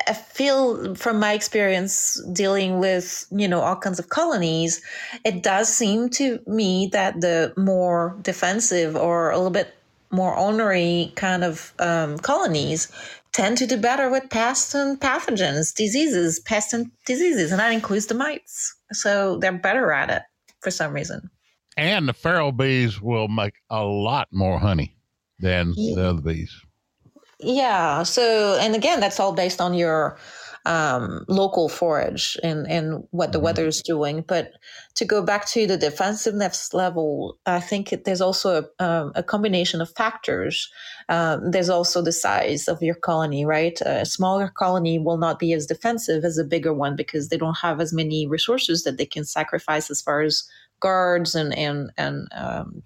i 0.07 0.13
feel 0.13 0.93
from 0.93 1.19
my 1.19 1.33
experience 1.33 2.21
dealing 2.31 2.79
with 2.79 3.25
you 3.31 3.47
know 3.47 3.59
all 3.61 3.75
kinds 3.75 3.97
of 3.97 4.09
colonies 4.09 4.81
it 5.25 5.41
does 5.41 5.67
seem 5.67 6.07
to 6.07 6.39
me 6.45 6.89
that 6.91 7.19
the 7.21 7.51
more 7.57 8.15
defensive 8.21 8.95
or 8.95 9.31
a 9.31 9.37
little 9.37 9.49
bit 9.49 9.73
more 10.11 10.37
ornery 10.37 11.11
kind 11.15 11.43
of 11.43 11.73
um, 11.79 12.17
colonies 12.19 12.91
tend 13.33 13.57
to 13.57 13.67
do 13.67 13.77
better 13.77 14.09
with 14.09 14.29
pests 14.29 14.73
and 14.73 14.99
pathogens 14.99 15.73
diseases 15.73 16.39
pests 16.39 16.73
and 16.73 16.91
diseases 17.05 17.51
and 17.51 17.59
that 17.59 17.71
includes 17.71 18.07
the 18.07 18.15
mites. 18.15 18.75
So 18.91 19.37
they're 19.37 19.51
better 19.51 19.91
at 19.91 20.09
it 20.09 20.23
for 20.61 20.71
some 20.71 20.93
reason. 20.93 21.29
And 21.75 22.07
the 22.07 22.13
feral 22.13 22.51
bees 22.51 22.99
will 22.99 23.27
make 23.27 23.53
a 23.69 23.83
lot 23.83 24.29
more 24.31 24.57
honey 24.57 24.95
than 25.39 25.73
yeah. 25.75 25.95
the 25.95 26.09
other 26.09 26.21
bees 26.21 26.51
yeah. 27.39 28.03
So, 28.03 28.57
and 28.59 28.75
again, 28.75 28.99
that's 28.99 29.19
all 29.19 29.33
based 29.33 29.61
on 29.61 29.73
your 29.73 30.17
um, 30.67 31.23
local 31.29 31.69
forage 31.69 32.37
and, 32.43 32.69
and 32.69 33.07
what 33.11 33.31
the 33.31 33.37
mm-hmm. 33.37 33.45
weather 33.45 33.67
is 33.67 33.81
doing. 33.81 34.23
But 34.27 34.51
to 34.95 35.05
go 35.05 35.23
back 35.23 35.47
to 35.49 35.65
the 35.65 35.77
defensiveness 35.77 36.73
level, 36.73 37.37
I 37.45 37.61
think 37.61 37.93
there's 38.03 38.21
also 38.21 38.63
a, 38.79 38.83
um, 38.83 39.13
a 39.15 39.23
combination 39.23 39.81
of 39.81 39.95
factors. 39.95 40.69
Um, 41.07 41.51
there's 41.51 41.69
also 41.69 42.01
the 42.01 42.11
size 42.11 42.67
of 42.67 42.81
your 42.81 42.95
colony, 42.95 43.45
right? 43.45 43.79
A 43.81 44.05
smaller 44.05 44.49
colony 44.49 44.99
will 44.99 45.17
not 45.17 45.39
be 45.39 45.53
as 45.53 45.65
defensive 45.65 46.25
as 46.25 46.37
a 46.37 46.43
bigger 46.43 46.73
one 46.73 46.97
because 46.97 47.29
they 47.29 47.37
don't 47.37 47.57
have 47.59 47.79
as 47.79 47.93
many 47.93 48.27
resources 48.27 48.83
that 48.83 48.97
they 48.97 49.05
can 49.05 49.23
sacrifice 49.23 49.89
as 49.89 50.01
far 50.01 50.21
as 50.21 50.43
guards 50.79 51.33
and 51.33 51.57
and 51.57 51.91
and 51.97 52.27
um, 52.35 52.83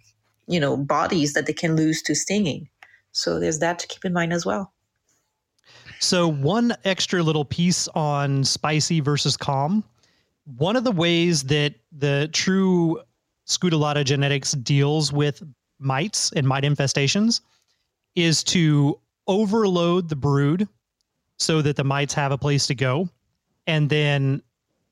you 0.48 0.60
know 0.60 0.78
bodies 0.78 1.34
that 1.34 1.46
they 1.46 1.54
can 1.54 1.76
lose 1.76 2.02
to 2.04 2.16
stinging. 2.16 2.70
So 3.12 3.39
there's 3.39 3.60
that 3.60 3.80
to 3.80 3.88
keep 3.88 4.06
in 4.06 4.13
mind 4.13 4.34
as 4.34 4.45
well. 4.45 4.74
So 6.00 6.28
one 6.28 6.74
extra 6.84 7.21
little 7.21 7.45
piece 7.45 7.88
on 7.89 8.43
spicy 8.43 9.02
versus 9.02 9.38
calm. 9.38 9.84
one 10.58 10.76
of 10.76 10.84
the 10.84 10.91
ways 10.91 11.43
that 11.43 11.76
the 11.91 12.30
true 12.34 13.00
Scutellata 13.47 14.04
genetics 14.04 14.54
deals 14.54 15.13
with 15.13 15.43
mites 15.80 16.32
and 16.34 16.47
mite 16.47 16.63
infestations 16.63 17.41
is 18.15 18.43
to 18.45 19.00
overload 19.28 20.10
the 20.10 20.15
brood 20.15 20.67
so 21.38 21.62
that 21.62 21.76
the 21.76 21.84
mites 21.84 22.13
have 22.13 22.32
a 22.32 22.38
place 22.38 22.67
to 22.67 22.76
go 22.76 23.10
and 23.67 23.89
then 23.89 24.41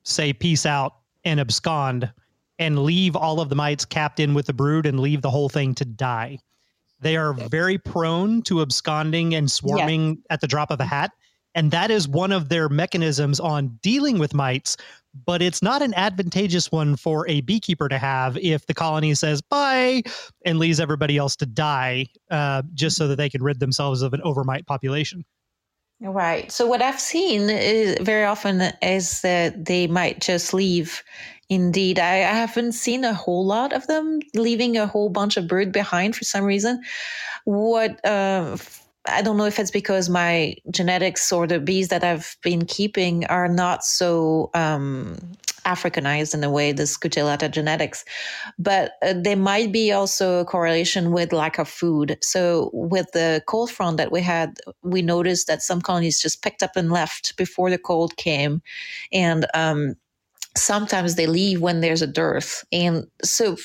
say 0.04 0.32
peace 0.32 0.66
out 0.66 0.96
and 1.24 1.40
abscond 1.40 2.12
and 2.58 2.78
leave 2.78 3.16
all 3.16 3.40
of 3.40 3.48
the 3.48 3.54
mites 3.54 3.84
capped 3.84 4.20
in 4.20 4.34
with 4.34 4.46
the 4.46 4.52
brood 4.52 4.86
and 4.86 5.00
leave 5.00 5.22
the 5.22 5.30
whole 5.30 5.48
thing 5.48 5.74
to 5.74 5.84
die. 5.84 6.38
They 7.00 7.16
are 7.16 7.32
very 7.32 7.78
prone 7.78 8.42
to 8.42 8.60
absconding 8.62 9.34
and 9.34 9.50
swarming 9.50 10.22
at 10.30 10.40
the 10.40 10.46
drop 10.46 10.70
of 10.70 10.80
a 10.80 10.84
hat. 10.84 11.12
And 11.54 11.70
that 11.72 11.90
is 11.90 12.06
one 12.06 12.32
of 12.32 12.48
their 12.48 12.68
mechanisms 12.68 13.40
on 13.40 13.78
dealing 13.82 14.18
with 14.18 14.34
mites, 14.34 14.76
but 15.26 15.42
it's 15.42 15.62
not 15.62 15.82
an 15.82 15.92
advantageous 15.94 16.70
one 16.70 16.94
for 16.96 17.28
a 17.28 17.40
beekeeper 17.40 17.88
to 17.88 17.98
have 17.98 18.36
if 18.38 18.66
the 18.66 18.74
colony 18.74 19.14
says 19.14 19.42
bye 19.42 20.02
and 20.44 20.58
leaves 20.58 20.78
everybody 20.78 21.16
else 21.16 21.34
to 21.36 21.46
die 21.46 22.06
uh, 22.30 22.62
just 22.74 22.96
so 22.96 23.08
that 23.08 23.16
they 23.16 23.28
can 23.28 23.42
rid 23.42 23.58
themselves 23.58 24.02
of 24.02 24.14
an 24.14 24.20
overmite 24.20 24.66
population. 24.66 25.24
Right. 26.00 26.50
So 26.50 26.66
what 26.66 26.80
I've 26.80 27.00
seen 27.00 27.50
is 27.50 27.98
very 28.00 28.24
often 28.24 28.72
is 28.80 29.20
that 29.20 29.66
they 29.66 29.86
might 29.86 30.20
just 30.20 30.54
leave. 30.54 31.02
Indeed, 31.50 31.98
I, 31.98 32.18
I 32.18 32.34
haven't 32.34 32.72
seen 32.72 33.04
a 33.04 33.12
whole 33.12 33.44
lot 33.44 33.72
of 33.72 33.86
them 33.88 34.20
leaving 34.34 34.76
a 34.76 34.86
whole 34.86 35.10
bunch 35.10 35.36
of 35.36 35.48
brood 35.48 35.72
behind 35.72 36.14
for 36.14 36.24
some 36.24 36.44
reason. 36.44 36.80
What 37.44 38.02
uh, 38.06 38.56
I 39.08 39.22
don't 39.22 39.36
know 39.36 39.46
if 39.46 39.58
it's 39.58 39.70
because 39.70 40.08
my 40.08 40.54
genetics 40.70 41.32
or 41.32 41.46
the 41.46 41.58
bees 41.58 41.88
that 41.88 42.04
I've 42.04 42.36
been 42.42 42.66
keeping 42.66 43.26
are 43.26 43.48
not 43.48 43.82
so 43.82 44.50
um, 44.54 45.16
Africanized 45.64 46.34
in 46.34 46.44
a 46.44 46.50
way, 46.50 46.70
the 46.72 46.84
Scutellata 46.84 47.50
genetics, 47.50 48.04
but 48.58 48.92
uh, 49.02 49.14
there 49.20 49.36
might 49.36 49.72
be 49.72 49.90
also 49.90 50.40
a 50.40 50.44
correlation 50.44 51.12
with 51.12 51.32
lack 51.32 51.58
of 51.58 51.68
food. 51.68 52.16
So 52.22 52.70
with 52.72 53.10
the 53.12 53.42
cold 53.46 53.70
front 53.70 53.96
that 53.96 54.12
we 54.12 54.20
had, 54.20 54.58
we 54.82 55.02
noticed 55.02 55.48
that 55.48 55.62
some 55.62 55.80
colonies 55.80 56.20
just 56.20 56.42
picked 56.42 56.62
up 56.62 56.76
and 56.76 56.92
left 56.92 57.36
before 57.36 57.70
the 57.70 57.78
cold 57.78 58.16
came, 58.16 58.62
and 59.12 59.46
um, 59.54 59.96
sometimes 60.60 61.16
they 61.16 61.26
leave 61.26 61.60
when 61.60 61.80
there's 61.80 62.02
a 62.02 62.06
dearth, 62.06 62.64
and 62.72 63.06
so 63.22 63.56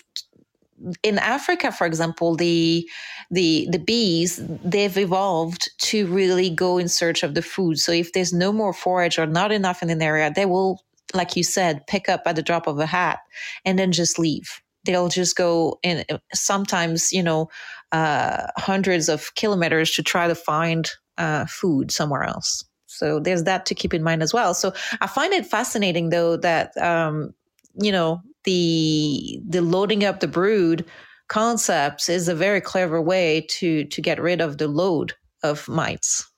in 1.03 1.17
Africa, 1.19 1.71
for 1.71 1.87
example, 1.87 2.35
the 2.35 2.87
the 3.31 3.67
the 3.71 3.79
bees 3.79 4.41
they've 4.63 4.97
evolved 4.97 5.69
to 5.79 6.05
really 6.07 6.49
go 6.49 6.77
in 6.77 6.87
search 6.87 7.23
of 7.23 7.33
the 7.33 7.41
food. 7.41 7.79
So 7.79 7.91
if 7.91 8.11
there's 8.13 8.33
no 8.33 8.51
more 8.51 8.73
forage 8.73 9.17
or 9.17 9.25
not 9.25 9.51
enough 9.51 9.81
in 9.81 9.89
an 9.89 10.01
area, 10.01 10.31
they 10.33 10.45
will, 10.45 10.83
like 11.13 11.35
you 11.35 11.43
said, 11.43 11.85
pick 11.87 12.09
up 12.09 12.23
at 12.25 12.35
the 12.35 12.43
drop 12.43 12.67
of 12.67 12.79
a 12.79 12.85
hat 12.85 13.19
and 13.63 13.79
then 13.79 13.91
just 13.91 14.19
leave. 14.19 14.61
They'll 14.83 15.09
just 15.09 15.35
go 15.35 15.79
in 15.81 16.03
sometimes, 16.33 17.11
you 17.11 17.23
know, 17.23 17.47
uh, 17.91 18.47
hundreds 18.57 19.09
of 19.09 19.33
kilometers 19.35 19.91
to 19.91 20.03
try 20.03 20.27
to 20.27 20.35
find 20.35 20.89
uh, 21.17 21.45
food 21.45 21.91
somewhere 21.91 22.23
else. 22.23 22.63
So 22.97 23.19
there's 23.19 23.43
that 23.43 23.65
to 23.67 23.75
keep 23.75 23.93
in 23.93 24.03
mind 24.03 24.23
as 24.23 24.33
well. 24.33 24.53
So 24.53 24.73
I 25.01 25.07
find 25.07 25.33
it 25.33 25.45
fascinating 25.45 26.09
though 26.09 26.37
that 26.37 26.75
um, 26.77 27.33
you 27.81 27.91
know 27.91 28.21
the 28.43 29.39
the 29.47 29.61
loading 29.61 30.03
up 30.03 30.19
the 30.19 30.27
brood 30.27 30.85
concepts 31.27 32.09
is 32.09 32.27
a 32.27 32.35
very 32.35 32.61
clever 32.61 33.01
way 33.01 33.45
to 33.49 33.85
to 33.85 34.01
get 34.01 34.21
rid 34.21 34.41
of 34.41 34.57
the 34.57 34.67
load 34.67 35.13
of 35.43 35.67
mites. 35.67 36.29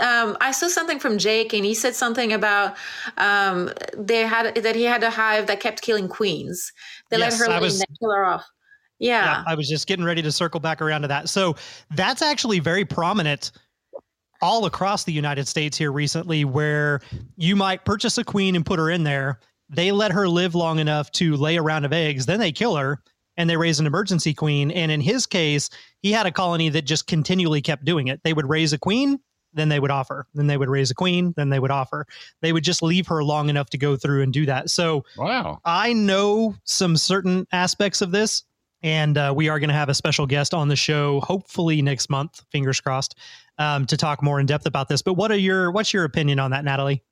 Um, 0.00 0.36
I 0.40 0.50
saw 0.50 0.66
something 0.66 0.98
from 0.98 1.18
Jake, 1.18 1.52
and 1.52 1.64
he 1.64 1.72
said 1.72 1.94
something 1.94 2.32
about 2.32 2.76
um, 3.16 3.70
they 3.96 4.22
had 4.22 4.56
that 4.56 4.74
he 4.74 4.82
had 4.82 5.04
a 5.04 5.10
hive 5.10 5.46
that 5.46 5.60
kept 5.60 5.82
killing 5.82 6.08
queens. 6.08 6.72
They 7.10 7.18
yes, 7.18 7.40
let 7.40 7.52
her 7.52 7.60
was, 7.60 7.84
kill 8.00 8.10
her 8.10 8.24
off. 8.24 8.44
Yeah. 8.98 9.24
yeah, 9.24 9.44
I 9.46 9.54
was 9.54 9.68
just 9.68 9.86
getting 9.86 10.04
ready 10.04 10.22
to 10.22 10.32
circle 10.32 10.58
back 10.58 10.82
around 10.82 11.02
to 11.02 11.08
that. 11.08 11.28
So 11.28 11.54
that's 11.94 12.20
actually 12.20 12.58
very 12.58 12.84
prominent 12.84 13.52
all 14.40 14.66
across 14.66 15.04
the 15.04 15.12
United 15.12 15.48
States 15.48 15.76
here 15.76 15.92
recently, 15.92 16.44
where 16.44 17.00
you 17.36 17.56
might 17.56 17.84
purchase 17.84 18.18
a 18.18 18.24
queen 18.24 18.56
and 18.56 18.64
put 18.64 18.78
her 18.78 18.90
in 18.90 19.04
there, 19.04 19.40
they 19.68 19.92
let 19.92 20.12
her 20.12 20.28
live 20.28 20.54
long 20.54 20.78
enough 20.78 21.10
to 21.12 21.36
lay 21.36 21.56
a 21.56 21.62
round 21.62 21.84
of 21.84 21.92
eggs, 21.92 22.26
then 22.26 22.40
they 22.40 22.52
kill 22.52 22.76
her 22.76 23.02
and 23.36 23.48
they 23.48 23.56
raise 23.56 23.80
an 23.80 23.86
emergency 23.86 24.34
queen. 24.34 24.70
And 24.70 24.90
in 24.90 25.00
his 25.00 25.26
case, 25.26 25.70
he 26.00 26.12
had 26.12 26.26
a 26.26 26.32
colony 26.32 26.68
that 26.70 26.82
just 26.82 27.06
continually 27.06 27.62
kept 27.62 27.84
doing 27.84 28.08
it. 28.08 28.20
They 28.24 28.32
would 28.32 28.48
raise 28.48 28.72
a 28.72 28.78
queen, 28.78 29.20
then 29.54 29.68
they 29.68 29.80
would 29.80 29.90
offer, 29.90 30.26
then 30.34 30.46
they 30.46 30.56
would 30.56 30.68
raise 30.68 30.90
a 30.90 30.94
queen, 30.94 31.32
then 31.36 31.48
they 31.48 31.58
would 31.58 31.70
offer. 31.70 32.06
They 32.42 32.52
would 32.52 32.64
just 32.64 32.82
leave 32.82 33.06
her 33.06 33.22
long 33.22 33.48
enough 33.48 33.70
to 33.70 33.78
go 33.78 33.96
through 33.96 34.22
and 34.22 34.32
do 34.32 34.46
that. 34.46 34.70
So, 34.70 35.04
wow, 35.16 35.60
I 35.64 35.92
know 35.92 36.54
some 36.64 36.96
certain 36.96 37.46
aspects 37.52 38.02
of 38.02 38.10
this. 38.10 38.42
And 38.82 39.18
uh, 39.18 39.32
we 39.34 39.48
are 39.48 39.58
going 39.58 39.68
to 39.68 39.74
have 39.74 39.88
a 39.88 39.94
special 39.94 40.26
guest 40.26 40.54
on 40.54 40.68
the 40.68 40.76
show, 40.76 41.20
hopefully 41.20 41.82
next 41.82 42.08
month, 42.10 42.44
fingers 42.52 42.80
crossed, 42.80 43.16
um, 43.58 43.86
to 43.86 43.96
talk 43.96 44.22
more 44.22 44.38
in 44.38 44.46
depth 44.46 44.66
about 44.66 44.88
this. 44.88 45.02
But 45.02 45.14
what 45.14 45.32
are 45.32 45.36
your 45.36 45.70
what's 45.70 45.92
your 45.92 46.04
opinion 46.04 46.38
on 46.38 46.52
that, 46.52 46.64
Nathalie? 46.64 47.02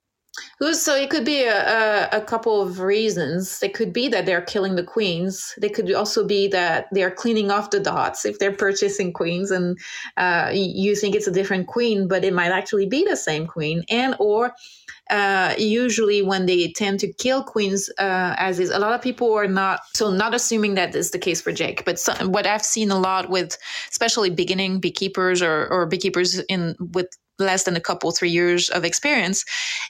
So 0.73 0.95
it 0.95 1.11
could 1.11 1.25
be 1.25 1.43
a, 1.43 2.09
a, 2.13 2.19
a, 2.19 2.21
couple 2.21 2.63
of 2.63 2.81
reasons. 2.81 3.63
It 3.63 3.75
could 3.75 3.93
be 3.93 4.09
that 4.09 4.27
they're 4.27 4.41
killing 4.41 4.75
the 4.75 4.83
queens. 4.83 5.55
They 5.59 5.69
could 5.69 5.93
also 5.93 6.27
be 6.27 6.49
that 6.49 6.87
they're 6.93 7.11
cleaning 7.11 7.51
off 7.51 7.71
the 7.71 7.81
dots 7.81 8.25
if 8.25 8.39
they're 8.39 8.53
purchasing 8.53 9.13
queens 9.13 9.51
and 9.51 9.79
uh, 10.17 10.51
you 10.53 10.97
think 10.97 11.15
it's 11.15 11.27
a 11.27 11.33
different 11.33 11.67
queen, 11.67 12.09
but 12.09 12.25
it 12.25 12.33
might 12.33 12.53
actually 12.53 12.87
be 12.87 13.05
the 13.05 13.17
same 13.17 13.47
queen. 13.47 13.85
And 13.91 14.17
or 14.19 14.55
uh, 15.11 15.55
usually 15.59 16.23
when 16.23 16.47
they 16.47 16.73
tend 16.73 17.01
to 17.01 17.13
kill 17.13 17.43
queens, 17.43 17.89
uh, 17.99 18.35
as 18.39 18.59
is 18.59 18.71
a 18.71 18.79
lot 18.79 18.93
of 18.93 19.03
people 19.03 19.33
are 19.35 19.47
not 19.47 19.81
so 19.95 20.11
not 20.11 20.35
assuming 20.35 20.75
that 20.75 20.95
is 20.95 21.11
the 21.13 21.19
case 21.19 21.41
for 21.41 21.53
Jake, 21.53 21.85
but 21.85 22.01
some, 22.01 22.33
what 22.33 22.47
I've 22.47 22.65
seen 22.65 22.91
a 22.91 22.99
lot 22.99 23.31
with, 23.31 23.57
especially 23.91 24.31
beginning 24.31 24.81
beekeepers 24.81 25.43
or, 25.43 25.69
or 25.69 25.87
beekeepers 25.87 26.39
in 26.49 26.75
with 26.93 27.09
less 27.39 27.65
than 27.65 27.77
a 27.77 27.81
couple 27.81 28.11
three 28.11 28.31
years 28.31 28.69
of 28.71 28.85
experience 28.85 29.45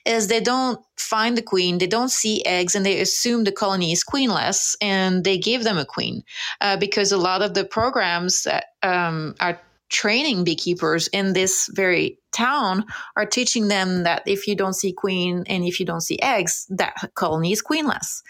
is 0.04 0.28
they 0.28 0.40
don't 0.40 0.80
find 0.96 1.36
the 1.36 1.42
queen 1.42 1.78
they 1.78 1.86
don't 1.86 2.10
see 2.10 2.44
eggs 2.44 2.74
and 2.74 2.84
they 2.84 3.00
assume 3.00 3.44
the 3.44 3.52
colony 3.52 3.92
is 3.92 4.04
queenless 4.04 4.74
and 4.80 5.24
they 5.24 5.38
give 5.38 5.64
them 5.64 5.78
a 5.78 5.84
queen 5.84 6.22
uh, 6.60 6.76
because 6.76 7.12
a 7.12 7.18
lot 7.18 7.42
of 7.42 7.54
the 7.54 7.64
programs 7.64 8.42
that 8.42 8.66
um, 8.82 9.34
are 9.40 9.60
training 9.88 10.42
beekeepers 10.44 11.06
in 11.08 11.32
this 11.32 11.70
very 11.72 12.18
town 12.32 12.84
are 13.16 13.24
teaching 13.24 13.68
them 13.68 14.02
that 14.02 14.22
if 14.26 14.46
you 14.46 14.54
don't 14.54 14.74
see 14.74 14.92
queen 14.92 15.44
and 15.46 15.64
if 15.64 15.78
you 15.78 15.86
don't 15.86 16.00
see 16.00 16.18
eggs 16.20 16.66
that 16.68 16.94
colony 17.14 17.52
is 17.52 17.62
queenless. 17.62 18.22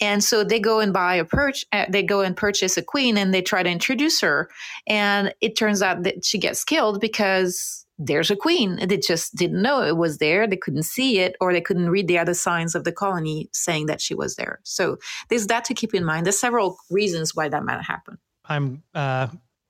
And 0.00 0.24
so 0.24 0.42
they 0.42 0.58
go 0.58 0.80
and 0.80 0.92
buy 0.92 1.16
a 1.16 1.24
perch 1.24 1.64
uh, 1.72 1.84
they 1.88 2.02
go 2.02 2.22
and 2.22 2.36
purchase 2.36 2.76
a 2.76 2.82
queen 2.82 3.18
and 3.18 3.32
they 3.32 3.42
try 3.42 3.62
to 3.62 3.70
introduce 3.70 4.20
her 4.20 4.48
and 4.86 5.34
it 5.40 5.56
turns 5.56 5.82
out 5.82 6.02
that 6.04 6.24
she 6.24 6.38
gets 6.38 6.64
killed 6.64 7.00
because 7.00 7.81
there's 8.06 8.30
a 8.30 8.36
queen. 8.36 8.78
They 8.86 8.96
just 8.98 9.34
didn't 9.36 9.62
know 9.62 9.82
it 9.82 9.96
was 9.96 10.18
there. 10.18 10.46
They 10.46 10.56
couldn't 10.56 10.82
see 10.84 11.20
it, 11.20 11.36
or 11.40 11.52
they 11.52 11.60
couldn't 11.60 11.88
read 11.90 12.08
the 12.08 12.18
other 12.18 12.34
signs 12.34 12.74
of 12.74 12.84
the 12.84 12.92
colony 12.92 13.48
saying 13.52 13.86
that 13.86 14.00
she 14.00 14.14
was 14.14 14.36
there. 14.36 14.60
So 14.64 14.98
there's 15.28 15.46
that 15.46 15.64
to 15.66 15.74
keep 15.74 15.94
in 15.94 16.04
mind. 16.04 16.26
There's 16.26 16.40
several 16.40 16.76
reasons 16.90 17.34
why 17.34 17.48
that 17.48 17.64
might 17.64 17.82
happen. 17.82 18.18
I'm 18.46 18.82
uh, 18.94 19.28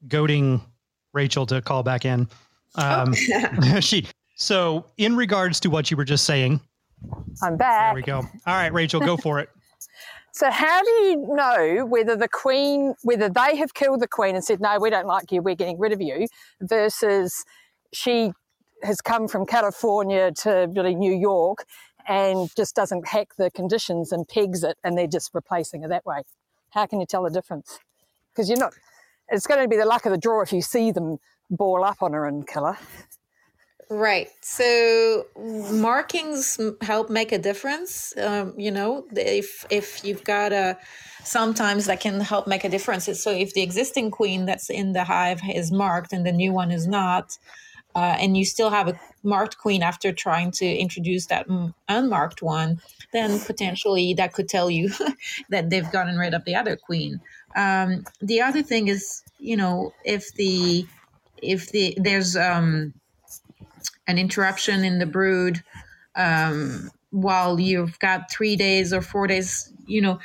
goading 0.08 0.62
Rachel 1.12 1.46
to 1.46 1.60
call 1.60 1.82
back 1.82 2.04
in. 2.04 2.28
Um, 2.74 3.14
oh. 3.34 3.80
she. 3.80 4.06
So 4.36 4.86
in 4.96 5.14
regards 5.14 5.60
to 5.60 5.70
what 5.70 5.90
you 5.90 5.96
were 5.96 6.04
just 6.04 6.24
saying, 6.24 6.60
I'm 7.42 7.56
back. 7.56 7.90
There 7.90 7.94
we 7.94 8.02
go. 8.02 8.18
All 8.46 8.54
right, 8.54 8.72
Rachel, 8.72 9.00
go 9.00 9.16
for 9.16 9.40
it. 9.40 9.48
So, 10.34 10.50
how 10.50 10.82
do 10.82 10.90
you 10.90 11.26
know 11.28 11.84
whether 11.84 12.16
the 12.16 12.26
queen, 12.26 12.94
whether 13.02 13.28
they 13.28 13.54
have 13.56 13.74
killed 13.74 14.00
the 14.00 14.08
queen 14.08 14.34
and 14.34 14.42
said, 14.42 14.62
"No, 14.62 14.78
we 14.80 14.88
don't 14.88 15.06
like 15.06 15.30
you, 15.30 15.42
we're 15.42 15.54
getting 15.54 15.78
rid 15.78 15.92
of 15.92 16.00
you," 16.00 16.26
versus 16.62 17.44
she 17.92 18.32
has 18.82 19.00
come 19.00 19.28
from 19.28 19.46
California 19.46 20.32
to 20.32 20.68
really 20.74 20.94
New 20.94 21.14
York 21.14 21.64
and 22.08 22.50
just 22.56 22.74
doesn't 22.74 23.06
hack 23.06 23.28
the 23.38 23.50
conditions 23.50 24.12
and 24.12 24.26
pegs 24.26 24.64
it 24.64 24.76
and 24.82 24.98
they're 24.98 25.06
just 25.06 25.30
replacing 25.34 25.84
it 25.84 25.88
that 25.88 26.04
way. 26.04 26.22
How 26.70 26.86
can 26.86 27.00
you 27.00 27.06
tell 27.06 27.22
the 27.22 27.30
difference? 27.30 27.78
Because 28.32 28.48
you're 28.48 28.58
not, 28.58 28.74
it's 29.28 29.46
going 29.46 29.62
to 29.62 29.68
be 29.68 29.76
the 29.76 29.86
luck 29.86 30.04
of 30.06 30.12
the 30.12 30.18
draw 30.18 30.42
if 30.42 30.52
you 30.52 30.62
see 30.62 30.90
them 30.90 31.18
ball 31.50 31.84
up 31.84 32.02
on 32.02 32.12
her 32.12 32.26
and 32.26 32.46
kill 32.46 32.66
her. 32.66 32.78
Right. 33.90 34.30
So 34.40 35.26
markings 35.36 36.58
help 36.80 37.10
make 37.10 37.30
a 37.30 37.38
difference. 37.38 38.16
Um, 38.16 38.54
you 38.56 38.70
know, 38.70 39.06
if 39.12 39.66
if 39.68 40.02
you've 40.02 40.24
got 40.24 40.52
a, 40.54 40.78
sometimes 41.24 41.84
that 41.86 42.00
can 42.00 42.18
help 42.20 42.46
make 42.46 42.64
a 42.64 42.70
difference. 42.70 43.04
So 43.22 43.30
if 43.30 43.52
the 43.52 43.60
existing 43.60 44.10
queen 44.10 44.46
that's 44.46 44.70
in 44.70 44.94
the 44.94 45.04
hive 45.04 45.42
is 45.46 45.70
marked 45.70 46.14
and 46.14 46.24
the 46.24 46.32
new 46.32 46.54
one 46.54 46.70
is 46.70 46.86
not, 46.86 47.36
uh, 47.94 48.16
and 48.18 48.36
you 48.36 48.44
still 48.44 48.70
have 48.70 48.88
a 48.88 48.98
marked 49.22 49.58
queen 49.58 49.82
after 49.82 50.12
trying 50.12 50.50
to 50.50 50.66
introduce 50.66 51.26
that 51.26 51.46
unmarked 51.88 52.42
one, 52.42 52.80
then 53.12 53.38
potentially 53.40 54.14
that 54.14 54.32
could 54.32 54.48
tell 54.48 54.70
you 54.70 54.90
that 55.50 55.70
they've 55.70 55.90
gotten 55.92 56.16
rid 56.16 56.34
of 56.34 56.44
the 56.44 56.54
other 56.54 56.76
queen. 56.76 57.20
Um, 57.54 58.04
the 58.20 58.40
other 58.40 58.62
thing 58.62 58.88
is, 58.88 59.22
you 59.38 59.56
know, 59.56 59.92
if 60.04 60.32
the 60.34 60.86
if 61.42 61.70
the 61.70 61.94
there's 62.00 62.36
um, 62.36 62.94
an 64.06 64.18
interruption 64.18 64.84
in 64.84 64.98
the 64.98 65.06
brood, 65.06 65.62
um, 66.16 66.90
while 67.10 67.60
you've 67.60 67.98
got 67.98 68.30
three 68.30 68.56
days 68.56 68.92
or 68.92 69.02
four 69.02 69.26
days, 69.26 69.72
you 69.86 70.00
know, 70.00 70.18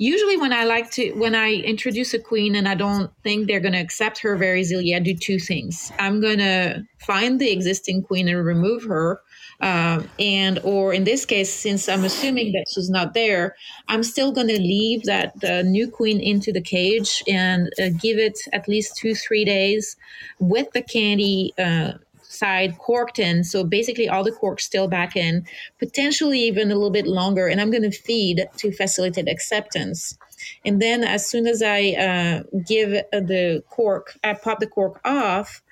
usually 0.00 0.38
when 0.38 0.52
I 0.52 0.64
like 0.64 0.90
to 0.92 1.12
when 1.12 1.34
I 1.34 1.52
introduce 1.52 2.14
a 2.14 2.18
queen 2.18 2.54
and 2.56 2.66
I 2.66 2.74
don't 2.74 3.12
think 3.22 3.46
they're 3.46 3.60
going 3.60 3.74
to 3.74 3.80
accept 3.80 4.18
her 4.20 4.34
very 4.34 4.62
easily, 4.62 4.94
I 4.94 4.98
do 4.98 5.14
two 5.14 5.38
things. 5.38 5.92
I'm 5.98 6.22
going 6.22 6.38
to 6.38 6.82
find 7.00 7.38
the 7.38 7.50
existing 7.50 8.02
queen 8.04 8.26
and 8.26 8.44
remove 8.44 8.84
her. 8.84 9.20
Uh, 9.60 10.02
and 10.18 10.58
or 10.64 10.94
in 10.94 11.04
this 11.04 11.26
case 11.26 11.52
since 11.52 11.86
i'm 11.86 12.02
assuming 12.02 12.50
that 12.52 12.64
she's 12.72 12.88
not 12.88 13.12
there 13.12 13.54
i'm 13.88 14.02
still 14.02 14.32
going 14.32 14.48
to 14.48 14.58
leave 14.58 15.02
that 15.02 15.38
the 15.40 15.62
new 15.64 15.86
queen 15.86 16.18
into 16.18 16.50
the 16.50 16.62
cage 16.62 17.22
and 17.28 17.68
uh, 17.78 17.90
give 18.00 18.16
it 18.16 18.38
at 18.54 18.66
least 18.68 18.96
two 18.96 19.14
three 19.14 19.44
days 19.44 19.98
with 20.38 20.70
the 20.72 20.80
candy 20.80 21.52
uh, 22.42 22.50
side 22.50 22.78
corked 22.78 23.18
in. 23.18 23.44
So 23.44 23.64
basically, 23.64 24.08
all 24.08 24.24
the 24.24 24.32
corks 24.32 24.64
still 24.64 24.88
back 24.88 25.16
in, 25.16 25.46
potentially 25.78 26.40
even 26.40 26.70
a 26.70 26.74
little 26.74 26.90
bit 26.90 27.06
longer. 27.06 27.48
And 27.48 27.60
I'm 27.60 27.70
going 27.70 27.90
to 27.90 27.90
feed 27.90 28.46
to 28.58 28.72
facilitate 28.72 29.28
acceptance. 29.28 30.16
And 30.64 30.80
then 30.80 31.04
as 31.04 31.28
soon 31.28 31.46
as 31.46 31.62
I 31.62 31.90
uh, 31.92 32.42
give 32.66 32.90
the 33.12 33.62
cork, 33.70 34.18
I 34.24 34.34
pop 34.34 34.60
the 34.60 34.66
cork 34.66 35.00
off. 35.04 35.62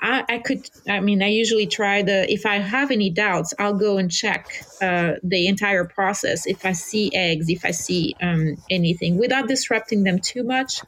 I, 0.00 0.24
I, 0.28 0.38
could, 0.38 0.68
I 0.88 1.00
mean, 1.00 1.22
I 1.22 1.28
usually 1.28 1.66
try 1.66 2.02
the, 2.02 2.30
if 2.30 2.44
I 2.44 2.56
have 2.58 2.90
any 2.90 3.10
doubts, 3.10 3.54
I'll 3.58 3.78
go 3.78 3.96
and 3.96 4.10
check 4.10 4.46
uh, 4.82 5.12
the 5.22 5.46
entire 5.48 5.84
process. 5.84 6.46
If 6.46 6.66
I 6.66 6.72
see 6.72 7.10
eggs, 7.14 7.48
if 7.48 7.64
I 7.64 7.70
see 7.70 8.14
um, 8.20 8.56
anything 8.68 9.18
without 9.18 9.48
disrupting 9.48 10.04
them 10.04 10.18
too 10.18 10.44
much, 10.44 10.82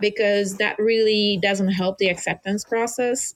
because 0.00 0.58
that 0.58 0.78
really 0.78 1.38
doesn't 1.42 1.72
help 1.72 1.98
the 1.98 2.08
acceptance 2.08 2.64
process. 2.64 3.34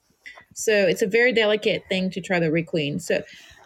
So 0.57 0.73
it's 0.73 1.03
a 1.03 1.07
very 1.07 1.33
delicate 1.33 1.85
thing 1.87 2.09
to 2.11 2.19
try 2.19 2.39
to 2.39 2.47
requeen. 2.47 2.99
So 2.99 3.21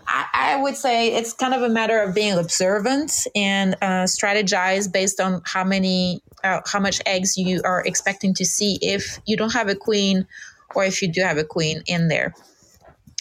I, 0.07 0.25
I 0.33 0.61
would 0.61 0.75
say 0.75 1.13
it's 1.13 1.31
kind 1.31 1.53
of 1.53 1.61
a 1.61 1.69
matter 1.69 2.01
of 2.01 2.13
being 2.13 2.37
observant 2.37 3.27
and 3.33 3.75
uh, 3.75 4.03
strategize 4.03 4.91
based 4.91 5.21
on 5.21 5.41
how 5.45 5.63
many, 5.63 6.21
uh, 6.43 6.59
how 6.65 6.81
much 6.81 7.01
eggs 7.05 7.37
you 7.37 7.61
are 7.63 7.81
expecting 7.85 8.33
to 8.33 8.45
see 8.45 8.77
if 8.81 9.19
you 9.25 9.37
don't 9.37 9.53
have 9.53 9.69
a 9.69 9.75
queen 9.75 10.27
or 10.75 10.83
if 10.83 11.01
you 11.01 11.09
do 11.09 11.21
have 11.21 11.37
a 11.37 11.45
queen 11.45 11.81
in 11.87 12.09
there. 12.09 12.33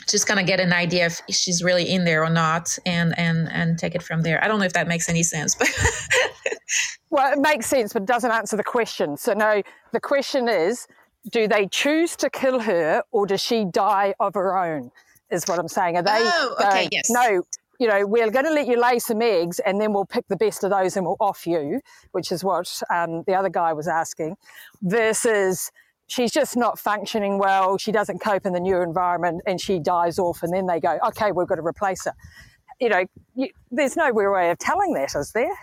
Just 0.09 0.27
kind 0.27 0.41
of 0.41 0.47
get 0.47 0.59
an 0.59 0.73
idea 0.73 1.07
if 1.07 1.21
she's 1.31 1.63
really 1.63 1.89
in 1.89 2.05
there 2.05 2.25
or 2.25 2.31
not, 2.31 2.77
and 2.85 3.17
and 3.17 3.49
and 3.49 3.79
take 3.79 3.95
it 3.95 4.03
from 4.03 4.23
there. 4.23 4.43
I 4.43 4.49
don't 4.49 4.59
know 4.59 4.65
if 4.65 4.73
that 4.73 4.89
makes 4.89 5.09
any 5.09 5.23
sense, 5.23 5.55
but 5.55 5.69
well, 7.11 7.33
it 7.33 7.39
makes 7.39 7.67
sense, 7.67 7.93
but 7.93 8.03
it 8.03 8.09
doesn't 8.09 8.31
answer 8.33 8.57
the 8.57 8.65
question. 8.65 9.17
So 9.17 9.35
no, 9.35 9.63
the 9.93 10.01
question 10.01 10.49
is 10.49 10.89
do 11.29 11.49
they 11.49 11.67
choose 11.67 12.17
to 12.17 12.31
kill 12.31 12.61
her 12.61 13.03
or 13.11 13.27
does 13.27 13.41
she 13.41 13.65
die 13.65 14.15
of 14.21 14.35
her 14.35 14.57
own? 14.57 14.91
Is 15.31 15.45
what 15.45 15.59
I'm 15.59 15.69
saying. 15.69 15.97
Are 15.97 16.03
they? 16.03 16.19
Oh, 16.19 16.57
okay, 16.61 16.89
yes. 16.91 17.11
No, 17.11 17.43
you 17.79 17.87
know, 17.87 18.05
we're 18.07 18.31
going 18.31 18.45
to 18.45 18.53
let 18.53 18.67
you 18.67 18.81
lay 18.81 18.99
some 18.99 19.23
eggs 19.23 19.59
and 19.61 19.81
then 19.81 19.93
we'll 19.93 20.05
pick 20.05 20.27
the 20.29 20.37
best 20.37 20.65
of 20.65 20.71
those 20.71 20.97
and 20.97 21.07
we'll 21.07 21.17
off 21.21 21.47
you, 21.47 21.81
which 22.13 22.33
is 22.33 22.43
what 22.43 22.83
um, 22.91 23.23
the 23.27 23.35
other 23.35 23.49
guy 23.49 23.73
was 23.73 23.87
asking, 23.87 24.37
versus 24.83 25.71
she's 26.09 26.33
just 26.33 26.57
not 26.57 26.79
functioning 26.79 27.39
well. 27.39 27.79
She 27.79 27.93
doesn't 27.93 28.19
cope 28.19 28.45
in 28.45 28.53
the 28.53 28.61
new 28.61 28.83
environment 28.83 29.43
and 29.47 29.61
she 29.61 29.79
dies 29.79 30.19
off. 30.19 30.43
And 30.43 30.53
then 30.53 30.67
they 30.67 30.81
go, 30.81 30.99
okay, 31.09 31.33
we've 31.33 31.47
got 31.47 31.57
to 31.57 31.67
replace 31.67 32.05
her. 32.05 32.15
You 32.81 32.89
know, 32.89 33.05
you, 33.35 33.49
there's 33.71 33.97
no 33.97 34.11
real 34.11 34.33
way 34.33 34.51
of 34.51 34.59
telling 34.59 34.95
that, 34.95 35.15
is 35.15 35.33
there? 35.33 35.57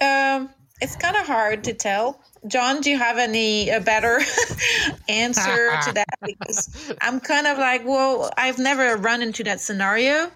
Um, 0.00 0.50
it's 0.80 0.96
kind 0.96 1.16
of 1.16 1.26
hard 1.26 1.62
to 1.64 1.74
tell. 1.74 2.20
John, 2.48 2.80
do 2.80 2.90
you 2.90 2.98
have 2.98 3.18
any 3.18 3.70
a 3.70 3.80
better 3.80 4.20
answer 5.08 5.70
to 5.84 5.92
that? 5.94 6.18
Because 6.24 6.92
I'm 7.00 7.20
kind 7.20 7.46
of 7.46 7.58
like, 7.58 7.86
well, 7.86 8.30
I've 8.36 8.58
never 8.58 8.96
run 8.96 9.22
into 9.22 9.44
that 9.44 9.60
scenario. 9.60 10.30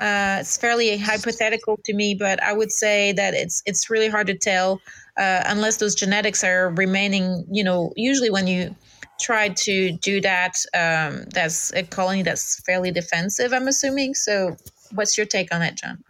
Uh, 0.00 0.38
it's 0.40 0.56
fairly 0.56 0.96
hypothetical 0.98 1.78
to 1.84 1.94
me, 1.94 2.14
but 2.14 2.42
I 2.42 2.52
would 2.52 2.72
say 2.72 3.12
that 3.12 3.34
it's 3.34 3.62
it's 3.66 3.88
really 3.88 4.08
hard 4.08 4.26
to 4.26 4.34
tell 4.34 4.80
uh, 5.16 5.42
unless 5.46 5.76
those 5.76 5.94
genetics 5.94 6.42
are 6.42 6.70
remaining. 6.70 7.46
You 7.50 7.62
know, 7.62 7.92
usually 7.94 8.30
when 8.30 8.48
you 8.48 8.74
try 9.20 9.50
to 9.50 9.92
do 9.98 10.20
that, 10.22 10.54
um, 10.74 11.26
that's 11.32 11.72
a 11.74 11.84
colony 11.84 12.22
that's 12.22 12.60
fairly 12.62 12.90
defensive. 12.90 13.52
I'm 13.52 13.68
assuming. 13.68 14.14
So, 14.14 14.56
what's 14.92 15.16
your 15.16 15.26
take 15.26 15.54
on 15.54 15.60
that, 15.60 15.76
John? 15.76 16.02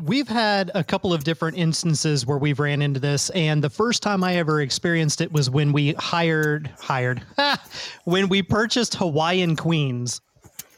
We've 0.00 0.28
had 0.28 0.70
a 0.74 0.82
couple 0.82 1.12
of 1.12 1.22
different 1.22 1.58
instances 1.58 2.24
where 2.24 2.38
we've 2.38 2.58
ran 2.58 2.80
into 2.80 2.98
this, 2.98 3.28
and 3.30 3.62
the 3.62 3.68
first 3.68 4.02
time 4.02 4.24
I 4.24 4.36
ever 4.36 4.62
experienced 4.62 5.20
it 5.20 5.30
was 5.30 5.50
when 5.50 5.70
we 5.72 5.92
hired 5.92 6.70
hired 6.80 7.22
when 8.04 8.28
we 8.28 8.42
purchased 8.42 8.94
Hawaiian 8.94 9.54
queens, 9.54 10.22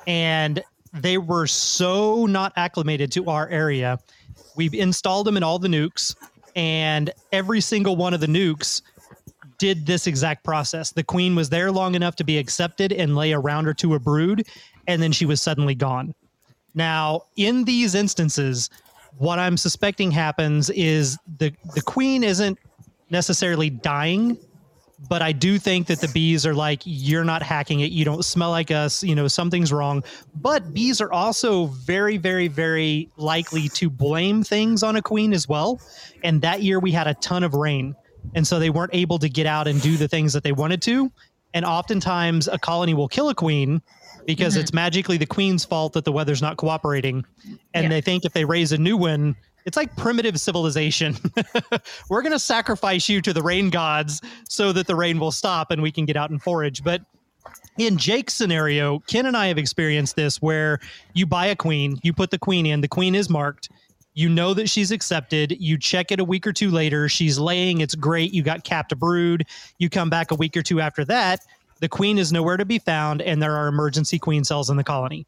and 0.09 0.63
they 0.93 1.19
were 1.19 1.47
so 1.47 2.27
not 2.27 2.53
acclimated 2.57 3.13
to 3.13 3.31
our 3.31 3.49
area. 3.49 4.01
We've 4.57 4.75
installed 4.75 5.29
them 5.29 5.37
in 5.37 5.45
all 5.45 5.61
the 5.61 5.69
nukes, 5.69 6.17
and 6.57 7.13
every 7.31 7.61
single 7.61 7.95
one 7.95 8.15
of 8.15 8.21
the 8.21 8.27
nukes 8.27 8.83
did 9.59 9.87
this 9.87 10.09
exact 10.09 10.43
process. 10.43 10.91
The 10.91 11.05
queen 11.05 11.37
was 11.37 11.51
there 11.51 11.71
long 11.71 11.95
enough 11.95 12.17
to 12.17 12.25
be 12.25 12.37
accepted 12.39 12.93
and 12.93 13.15
lay 13.15 13.33
around 13.33 13.67
her 13.67 13.75
to 13.75 13.95
a 13.95 14.01
brood, 14.01 14.45
and 14.89 15.01
then 15.01 15.13
she 15.13 15.25
was 15.25 15.41
suddenly 15.41 15.77
gone. 15.77 16.15
Now, 16.75 17.23
in 17.37 17.65
these 17.65 17.95
instances, 17.95 18.69
what 19.19 19.39
I'm 19.39 19.57
suspecting 19.57 20.11
happens 20.11 20.71
is 20.71 21.19
the 21.39 21.53
the 21.75 21.83
queen 21.83 22.25
isn't 22.25 22.59
necessarily 23.11 23.71
dying, 23.71 24.39
but 25.09 25.23
I 25.23 25.33
do 25.33 25.59
think 25.59 25.87
that 25.89 26.01
the 26.01 26.09
bees 26.09 26.47
are 26.47 26.55
like, 26.55 26.83
you're 26.85 27.25
not 27.25 27.43
hacking 27.43 27.81
it. 27.81 27.93
You 27.93 28.05
don't 28.05 28.25
smell 28.25 28.51
like 28.51 28.71
us. 28.71 29.03
You 29.03 29.15
know, 29.15 29.29
something's 29.29 29.73
wrong. 29.73 30.03
But 30.35 30.73
bees 30.73 31.01
are 31.01 31.13
also 31.13 31.67
very, 31.67 32.17
very, 32.17 32.49
very 32.49 33.11
likely 33.17 33.69
to 33.71 33.91
blame 33.91 34.43
things 34.43 34.83
on 34.83 34.97
a 34.97 35.03
queen 35.03 35.33
as 35.33 35.49
well. 35.49 35.81
And 36.23 36.41
that 36.43 36.63
year 36.63 36.81
we 36.81 36.93
had 36.93 37.07
a 37.07 37.15
ton 37.15 37.43
of 37.45 37.55
rain. 37.55 37.95
And 38.35 38.47
so 38.47 38.59
they 38.59 38.71
weren't 38.71 38.95
able 38.95 39.19
to 39.19 39.29
get 39.29 39.47
out 39.47 39.69
and 39.69 39.81
do 39.83 39.97
the 39.97 40.09
things 40.09 40.33
that 40.33 40.43
they 40.43 40.53
wanted 40.53 40.81
to. 40.83 41.13
And 41.53 41.65
oftentimes 41.65 42.49
a 42.49 42.59
colony 42.59 42.95
will 42.95 43.09
kill 43.09 43.29
a 43.29 43.35
queen 43.35 43.83
because 44.27 44.55
mm-hmm. 44.55 44.63
it's 44.63 44.73
magically 44.73 45.17
the 45.17 45.27
queen's 45.27 45.65
fault 45.65 45.93
that 45.95 46.05
the 46.05 46.13
weather's 46.13 46.43
not 46.43 46.57
cooperating. 46.57 47.25
And 47.75 47.85
yeah. 47.85 47.89
they 47.89 48.01
think 48.01 48.25
if 48.25 48.33
they 48.33 48.45
raise 48.45 48.73
a 48.73 48.79
new 48.79 48.97
one, 48.97 49.37
it's 49.65 49.77
like 49.77 49.95
primitive 49.97 50.39
civilization. 50.39 51.17
We're 52.11 52.23
going 52.23 52.33
to 52.33 52.39
sacrifice 52.39 53.09
you 53.09 53.23
to 53.23 53.33
the 53.33 53.43
rain 53.43 53.71
gods 53.71 54.21
so 54.49 54.73
that 54.73 54.87
the 54.87 54.95
rain 54.95 55.19
will 55.19 55.33
stop 55.33 55.71
and 55.71 55.83
we 55.83 55.91
can 55.91 56.05
get 56.05 56.17
out 56.17 56.31
and 56.31 56.43
forage. 56.43 56.83
But 56.85 57.03
in 57.79 57.97
Jake's 57.97 58.35
scenario, 58.35 59.01
Ken 59.01 59.27
and 59.27 59.37
I 59.37 59.47
have 59.47 59.59
experienced 59.59 60.17
this 60.17 60.41
where 60.41 60.81
you 61.15 61.27
buy 61.27 61.47
a 61.47 61.57
queen, 61.57 61.99
you 62.03 62.13
put 62.13 62.31
the 62.31 62.39
queen 62.39 62.67
in, 62.67 62.81
the 62.81 62.89
queen 62.89 63.15
is 63.15 63.31
marked, 63.31 63.69
you 64.15 64.29
know 64.29 64.55
that 64.55 64.71
she's 64.71 64.93
accepted, 64.93 65.57
you 65.59 65.77
check 65.77 66.13
it 66.13 66.21
a 66.21 66.25
week 66.25 66.47
or 66.47 66.53
two 66.53 66.71
later, 66.71 67.09
she's 67.09 67.39
laying, 67.39 67.81
it's 67.81 67.97
great, 67.97 68.33
you 68.33 68.43
got 68.43 68.63
capped 68.63 68.93
a 68.93 68.97
brood, 68.97 69.45
you 69.79 69.91
come 69.91 70.09
back 70.09 70.31
a 70.31 70.37
week 70.37 70.57
or 70.57 70.63
two 70.63 70.81
after 70.81 71.05
that, 71.05 71.41
the 71.85 71.89
queen 71.91 72.17
is 72.17 72.33
nowhere 72.33 72.57
to 72.57 72.65
be 72.65 72.79
found, 72.79 73.21
and 73.21 73.43
there 73.43 73.55
are 73.55 73.69
emergency 73.69 74.19
queen 74.19 74.43
cells 74.43 74.71
in 74.71 74.79
the 74.79 74.83
colony. 74.83 75.27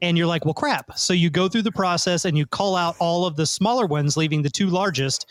And 0.00 0.16
you're 0.16 0.26
like, 0.26 0.46
well, 0.46 0.54
crap. 0.54 0.98
So 0.98 1.12
you 1.12 1.28
go 1.28 1.46
through 1.46 1.60
the 1.60 1.70
process 1.70 2.24
and 2.24 2.38
you 2.38 2.46
call 2.46 2.74
out 2.74 2.96
all 2.98 3.26
of 3.26 3.36
the 3.36 3.44
smaller 3.44 3.84
ones, 3.84 4.16
leaving 4.16 4.40
the 4.40 4.48
two 4.48 4.68
largest. 4.68 5.26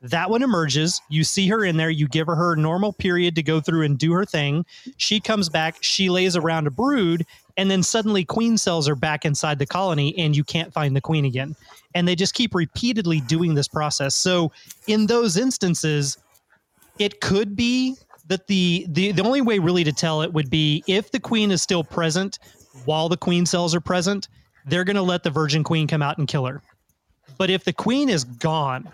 That 0.00 0.30
one 0.30 0.42
emerges. 0.42 1.02
You 1.10 1.22
see 1.22 1.48
her 1.48 1.66
in 1.66 1.76
there. 1.76 1.90
You 1.90 2.08
give 2.08 2.28
her 2.28 2.34
her 2.34 2.56
normal 2.56 2.94
period 2.94 3.34
to 3.34 3.42
go 3.42 3.60
through 3.60 3.82
and 3.82 3.98
do 3.98 4.14
her 4.14 4.24
thing. 4.24 4.64
She 4.96 5.20
comes 5.20 5.50
back. 5.50 5.76
She 5.82 6.08
lays 6.08 6.34
around 6.34 6.66
a 6.66 6.70
brood. 6.70 7.26
And 7.58 7.70
then 7.70 7.82
suddenly 7.82 8.24
queen 8.24 8.56
cells 8.56 8.88
are 8.88 8.96
back 8.96 9.26
inside 9.26 9.58
the 9.58 9.66
colony 9.66 10.14
and 10.16 10.34
you 10.34 10.44
can't 10.44 10.72
find 10.72 10.96
the 10.96 11.02
queen 11.02 11.26
again. 11.26 11.54
And 11.94 12.08
they 12.08 12.14
just 12.14 12.32
keep 12.32 12.54
repeatedly 12.54 13.20
doing 13.20 13.52
this 13.52 13.68
process. 13.68 14.14
So 14.14 14.50
in 14.86 15.08
those 15.08 15.36
instances, 15.36 16.16
it 16.98 17.20
could 17.20 17.54
be 17.54 17.96
that 18.28 18.46
the, 18.46 18.86
the 18.88 19.12
the 19.12 19.22
only 19.22 19.40
way 19.40 19.58
really 19.58 19.84
to 19.84 19.92
tell 19.92 20.22
it 20.22 20.32
would 20.32 20.50
be 20.50 20.82
if 20.86 21.10
the 21.10 21.20
queen 21.20 21.50
is 21.50 21.62
still 21.62 21.84
present 21.84 22.38
while 22.84 23.08
the 23.08 23.16
queen 23.16 23.46
cells 23.46 23.74
are 23.74 23.80
present, 23.80 24.28
they're 24.66 24.84
going 24.84 24.96
to 24.96 25.02
let 25.02 25.22
the 25.22 25.30
virgin 25.30 25.64
queen 25.64 25.86
come 25.86 26.02
out 26.02 26.18
and 26.18 26.28
kill 26.28 26.44
her. 26.46 26.62
But 27.38 27.50
if 27.50 27.64
the 27.64 27.72
queen 27.72 28.08
is 28.08 28.24
gone 28.24 28.88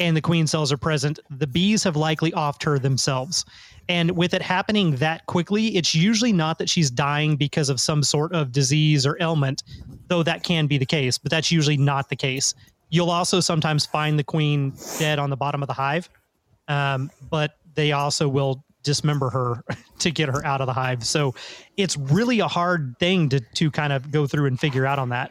and 0.00 0.16
the 0.16 0.20
queen 0.20 0.46
cells 0.46 0.72
are 0.72 0.76
present, 0.76 1.18
the 1.30 1.46
bees 1.46 1.82
have 1.84 1.96
likely 1.96 2.30
offed 2.32 2.62
her 2.64 2.78
themselves. 2.78 3.44
And 3.88 4.12
with 4.12 4.34
it 4.34 4.42
happening 4.42 4.96
that 4.96 5.26
quickly, 5.26 5.76
it's 5.76 5.94
usually 5.94 6.32
not 6.32 6.58
that 6.58 6.68
she's 6.68 6.90
dying 6.90 7.36
because 7.36 7.68
of 7.68 7.80
some 7.80 8.02
sort 8.02 8.32
of 8.32 8.52
disease 8.52 9.06
or 9.06 9.16
ailment, 9.20 9.62
though 10.08 10.22
that 10.22 10.42
can 10.42 10.66
be 10.66 10.78
the 10.78 10.86
case, 10.86 11.18
but 11.18 11.30
that's 11.30 11.50
usually 11.50 11.78
not 11.78 12.08
the 12.10 12.16
case. 12.16 12.54
You'll 12.90 13.10
also 13.10 13.40
sometimes 13.40 13.86
find 13.86 14.18
the 14.18 14.24
queen 14.24 14.74
dead 14.98 15.18
on 15.18 15.30
the 15.30 15.36
bottom 15.36 15.62
of 15.62 15.68
the 15.68 15.74
hive. 15.74 16.08
Um, 16.68 17.10
but 17.30 17.56
they 17.78 17.92
also 17.92 18.28
will 18.28 18.64
dismember 18.82 19.30
her 19.30 19.62
to 20.00 20.10
get 20.10 20.28
her 20.28 20.44
out 20.44 20.60
of 20.60 20.66
the 20.66 20.72
hive. 20.72 21.04
So 21.04 21.34
it's 21.76 21.96
really 21.96 22.40
a 22.40 22.48
hard 22.48 22.96
thing 22.98 23.28
to 23.30 23.40
to 23.40 23.70
kind 23.70 23.92
of 23.92 24.10
go 24.10 24.26
through 24.26 24.46
and 24.46 24.58
figure 24.58 24.84
out 24.84 24.98
on 24.98 25.10
that. 25.10 25.30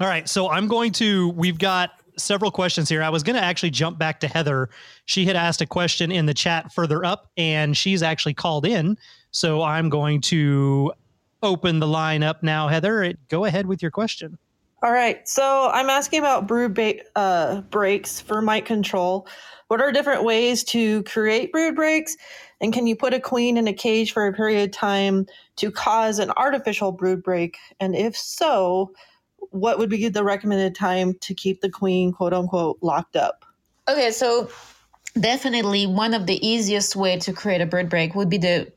All 0.00 0.08
right, 0.08 0.28
so 0.28 0.50
I'm 0.50 0.66
going 0.66 0.90
to 0.92 1.30
we've 1.30 1.58
got 1.58 1.90
several 2.18 2.50
questions 2.50 2.88
here. 2.88 3.02
I 3.02 3.08
was 3.08 3.22
going 3.22 3.36
to 3.36 3.42
actually 3.42 3.70
jump 3.70 3.98
back 3.98 4.20
to 4.20 4.28
Heather. 4.28 4.68
She 5.06 5.24
had 5.24 5.36
asked 5.36 5.60
a 5.62 5.66
question 5.66 6.10
in 6.10 6.26
the 6.26 6.34
chat 6.34 6.72
further 6.72 7.04
up 7.04 7.30
and 7.36 7.76
she's 7.76 8.02
actually 8.02 8.34
called 8.34 8.66
in. 8.66 8.98
So 9.30 9.62
I'm 9.62 9.88
going 9.88 10.20
to 10.22 10.92
open 11.42 11.78
the 11.78 11.86
line 11.86 12.22
up 12.22 12.42
now, 12.42 12.68
Heather. 12.68 13.14
Go 13.28 13.46
ahead 13.46 13.66
with 13.66 13.80
your 13.80 13.90
question. 13.90 14.36
All 14.82 14.92
right, 14.92 15.26
so 15.28 15.70
I'm 15.72 15.88
asking 15.88 16.18
about 16.18 16.48
brew 16.48 16.68
ba- 16.68 17.04
uh, 17.14 17.60
breaks 17.62 18.20
for 18.20 18.42
mite 18.42 18.64
control. 18.64 19.28
What 19.72 19.80
are 19.80 19.90
different 19.90 20.22
ways 20.22 20.64
to 20.64 21.02
create 21.04 21.50
brood 21.50 21.74
breaks? 21.74 22.18
And 22.60 22.74
can 22.74 22.86
you 22.86 22.94
put 22.94 23.14
a 23.14 23.18
queen 23.18 23.56
in 23.56 23.66
a 23.66 23.72
cage 23.72 24.12
for 24.12 24.26
a 24.26 24.32
period 24.34 24.64
of 24.64 24.70
time 24.70 25.24
to 25.56 25.70
cause 25.70 26.18
an 26.18 26.30
artificial 26.36 26.92
brood 26.92 27.22
break? 27.22 27.56
And 27.80 27.96
if 27.96 28.14
so, 28.14 28.92
what 29.38 29.78
would 29.78 29.88
be 29.88 30.10
the 30.10 30.24
recommended 30.24 30.74
time 30.74 31.14
to 31.22 31.32
keep 31.32 31.62
the 31.62 31.70
queen, 31.70 32.12
quote 32.12 32.34
unquote, 32.34 32.80
locked 32.82 33.16
up? 33.16 33.46
Okay, 33.88 34.10
so 34.10 34.50
definitely 35.18 35.86
one 35.86 36.12
of 36.12 36.26
the 36.26 36.46
easiest 36.46 36.94
way 36.94 37.18
to 37.20 37.32
create 37.32 37.62
a 37.62 37.66
brood 37.66 37.88
break 37.88 38.14
would 38.14 38.28
be 38.28 38.40
to 38.40 38.70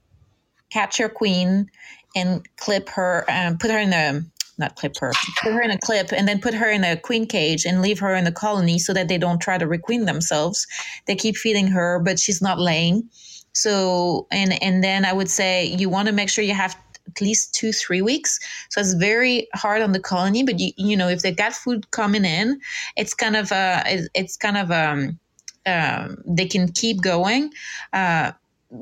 catch 0.71 0.97
your 0.97 1.09
queen 1.09 1.69
and 2.15 2.47
clip 2.55 2.87
her, 2.87 3.25
um, 3.27 3.57
put 3.57 3.69
her 3.69 3.79
in 3.79 3.91
a 3.91 4.21
not 4.57 4.75
clip 4.75 4.97
her, 4.99 5.11
put 5.41 5.53
her 5.53 5.61
in 5.61 5.71
a 5.71 5.77
clip 5.77 6.11
and 6.11 6.27
then 6.27 6.39
put 6.39 6.53
her 6.53 6.69
in 6.69 6.83
a 6.83 6.97
queen 6.97 7.25
cage 7.25 7.65
and 7.65 7.81
leave 7.81 7.99
her 7.99 8.13
in 8.13 8.23
the 8.23 8.31
colony 8.31 8.79
so 8.79 8.93
that 8.93 9.07
they 9.07 9.17
don't 9.17 9.41
try 9.41 9.57
to 9.57 9.65
requeen 9.65 10.05
themselves. 10.05 10.65
They 11.07 11.15
keep 11.15 11.35
feeding 11.35 11.67
her, 11.67 11.99
but 11.99 12.19
she's 12.19 12.41
not 12.41 12.59
laying. 12.59 13.09
So, 13.53 14.27
and, 14.31 14.61
and 14.61 14.83
then 14.83 15.05
I 15.05 15.13
would 15.13 15.29
say 15.29 15.65
you 15.65 15.89
want 15.89 16.07
to 16.07 16.13
make 16.13 16.29
sure 16.29 16.43
you 16.43 16.53
have 16.53 16.77
at 17.07 17.21
least 17.21 17.53
two, 17.53 17.71
three 17.71 18.01
weeks. 18.01 18.39
So 18.69 18.81
it's 18.81 18.93
very 18.93 19.47
hard 19.53 19.81
on 19.81 19.91
the 19.91 19.99
colony, 19.99 20.43
but 20.43 20.59
you, 20.59 20.71
you 20.77 20.97
know, 20.97 21.07
if 21.07 21.21
they 21.21 21.31
got 21.31 21.53
food 21.53 21.89
coming 21.91 22.25
in, 22.25 22.59
it's 22.97 23.13
kind 23.13 23.35
of, 23.35 23.51
uh, 23.51 23.83
it's 23.85 24.35
kind 24.35 24.57
of, 24.57 24.71
um, 24.71 25.19
um, 25.65 26.17
they 26.25 26.47
can 26.47 26.71
keep 26.71 27.01
going. 27.01 27.51
Uh, 27.93 28.31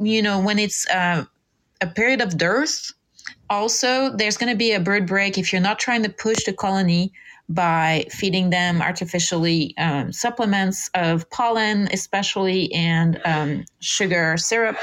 you 0.01 0.21
know, 0.21 0.39
when 0.39 0.57
it's, 0.57 0.89
uh, 0.89 1.25
a 1.81 1.87
period 1.87 2.21
of 2.21 2.37
dearth, 2.37 2.93
also, 3.53 4.09
there's 4.15 4.37
going 4.37 4.51
to 4.51 4.57
be 4.57 4.71
a 4.73 4.79
brood 4.79 5.05
break 5.05 5.37
if 5.37 5.53
you're 5.53 5.61
not 5.61 5.79
trying 5.79 6.03
to 6.03 6.09
push 6.09 6.43
the 6.45 6.53
colony 6.53 7.13
by 7.47 8.05
feeding 8.09 8.49
them 8.49 8.81
artificially 8.81 9.75
um, 9.77 10.11
supplements 10.11 10.89
of 10.95 11.29
pollen, 11.29 11.87
especially, 11.91 12.73
and 12.73 13.21
um, 13.25 13.63
sugar 13.79 14.37
syrup 14.37 14.77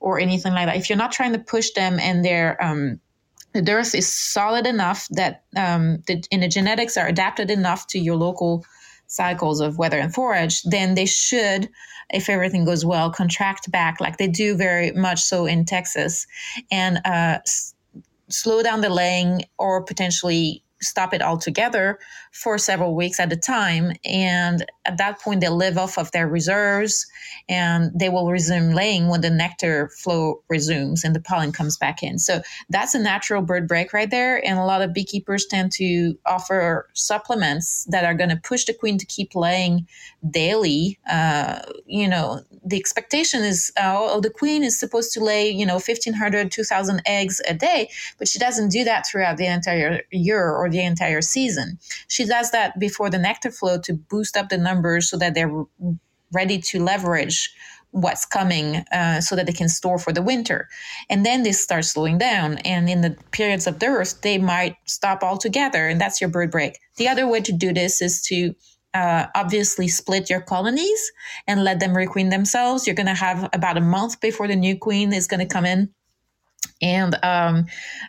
or 0.00 0.18
anything 0.18 0.52
like 0.54 0.66
that. 0.66 0.76
If 0.76 0.88
you're 0.88 0.98
not 0.98 1.12
trying 1.12 1.32
to 1.34 1.38
push 1.38 1.70
them 1.72 1.98
and 2.00 2.24
their 2.24 2.62
um, 2.64 3.00
the 3.52 3.62
dearth 3.62 3.94
is 3.94 4.12
solid 4.12 4.66
enough 4.66 5.08
that 5.10 5.42
um, 5.56 6.02
the, 6.06 6.22
and 6.30 6.42
the 6.42 6.48
genetics 6.48 6.96
are 6.96 7.08
adapted 7.08 7.50
enough 7.50 7.86
to 7.88 7.98
your 7.98 8.16
local 8.16 8.64
cycles 9.06 9.60
of 9.60 9.78
weather 9.78 9.98
and 9.98 10.14
forage, 10.14 10.62
then 10.62 10.94
they 10.94 11.06
should, 11.06 11.68
if 12.10 12.28
everything 12.28 12.64
goes 12.64 12.84
well, 12.84 13.10
contract 13.10 13.70
back 13.70 14.00
like 14.00 14.18
they 14.18 14.28
do 14.28 14.54
very 14.54 14.92
much 14.92 15.20
so 15.20 15.46
in 15.46 15.64
Texas 15.64 16.26
and 16.70 17.00
uh, 17.04 17.38
slow 18.30 18.62
down 18.62 18.80
the 18.80 18.90
laying 18.90 19.42
or 19.58 19.82
potentially 19.82 20.62
stop 20.80 21.12
it 21.12 21.22
altogether 21.22 21.98
for 22.38 22.56
several 22.56 22.94
weeks 22.94 23.18
at 23.18 23.32
a 23.32 23.36
time. 23.36 23.92
And 24.04 24.64
at 24.84 24.96
that 24.98 25.20
point, 25.20 25.40
they 25.40 25.48
live 25.48 25.76
off 25.76 25.98
of 25.98 26.12
their 26.12 26.28
reserves 26.28 27.04
and 27.48 27.90
they 27.98 28.08
will 28.08 28.30
resume 28.30 28.70
laying 28.70 29.08
when 29.08 29.22
the 29.22 29.30
nectar 29.30 29.88
flow 29.88 30.42
resumes 30.48 31.02
and 31.02 31.16
the 31.16 31.20
pollen 31.20 31.50
comes 31.50 31.76
back 31.76 32.02
in. 32.02 32.18
So 32.18 32.42
that's 32.68 32.94
a 32.94 32.98
natural 32.98 33.42
brood 33.42 33.66
break 33.66 33.92
right 33.92 34.10
there. 34.10 34.44
And 34.46 34.58
a 34.58 34.64
lot 34.64 34.82
of 34.82 34.94
beekeepers 34.94 35.46
tend 35.46 35.72
to 35.72 36.16
offer 36.26 36.88
supplements 36.94 37.84
that 37.90 38.04
are 38.04 38.14
going 38.14 38.30
to 38.30 38.36
push 38.36 38.64
the 38.66 38.74
queen 38.74 38.98
to 38.98 39.06
keep 39.06 39.34
laying 39.34 39.88
daily. 40.30 40.98
Uh, 41.10 41.62
you 41.86 42.06
know, 42.06 42.42
the 42.64 42.76
expectation 42.76 43.42
is 43.42 43.72
uh, 43.80 43.96
oh, 43.98 44.20
the 44.20 44.30
queen 44.30 44.62
is 44.62 44.78
supposed 44.78 45.12
to 45.12 45.20
lay, 45.20 45.50
you 45.50 45.66
know, 45.66 45.74
1,500, 45.74 46.52
2,000 46.52 47.02
eggs 47.04 47.40
a 47.48 47.54
day, 47.54 47.90
but 48.18 48.28
she 48.28 48.38
doesn't 48.38 48.68
do 48.68 48.84
that 48.84 49.06
throughout 49.06 49.38
the 49.38 49.46
entire 49.46 50.02
year 50.12 50.50
or 50.50 50.70
the 50.70 50.84
entire 50.84 51.20
season. 51.20 51.78
She 52.06 52.27
does 52.28 52.50
that 52.52 52.78
before 52.78 53.10
the 53.10 53.18
nectar 53.18 53.50
flow 53.50 53.78
to 53.80 53.94
boost 53.94 54.36
up 54.36 54.48
the 54.48 54.58
numbers 54.58 55.10
so 55.10 55.16
that 55.18 55.34
they're 55.34 55.52
ready 56.32 56.58
to 56.58 56.82
leverage 56.82 57.50
what's 57.90 58.26
coming 58.26 58.76
uh, 58.92 59.20
so 59.20 59.34
that 59.34 59.46
they 59.46 59.52
can 59.52 59.68
store 59.68 59.98
for 59.98 60.12
the 60.12 60.22
winter. 60.22 60.68
And 61.08 61.24
then 61.24 61.42
they 61.42 61.52
start 61.52 61.84
slowing 61.84 62.18
down. 62.18 62.58
And 62.58 62.88
in 62.88 63.00
the 63.00 63.16
periods 63.30 63.66
of 63.66 63.78
dearth, 63.78 64.20
they 64.20 64.38
might 64.38 64.76
stop 64.84 65.22
altogether. 65.22 65.88
And 65.88 66.00
that's 66.00 66.20
your 66.20 66.30
brood 66.30 66.50
break. 66.50 66.78
The 66.96 67.08
other 67.08 67.26
way 67.26 67.40
to 67.40 67.52
do 67.52 67.72
this 67.72 68.02
is 68.02 68.20
to 68.22 68.54
uh, 68.94 69.26
obviously 69.34 69.88
split 69.88 70.28
your 70.28 70.40
colonies 70.40 71.12
and 71.46 71.64
let 71.64 71.80
them 71.80 71.94
requeen 71.94 72.30
themselves. 72.30 72.86
You're 72.86 72.96
going 72.96 73.06
to 73.06 73.14
have 73.14 73.48
about 73.52 73.76
a 73.76 73.82
month 73.82 74.20
before 74.20 74.48
the 74.48 74.56
new 74.56 74.76
queen 74.76 75.12
is 75.12 75.26
going 75.26 75.40
to 75.40 75.46
come 75.46 75.64
in 75.64 75.90
and 76.80 77.16
um, 77.24 77.66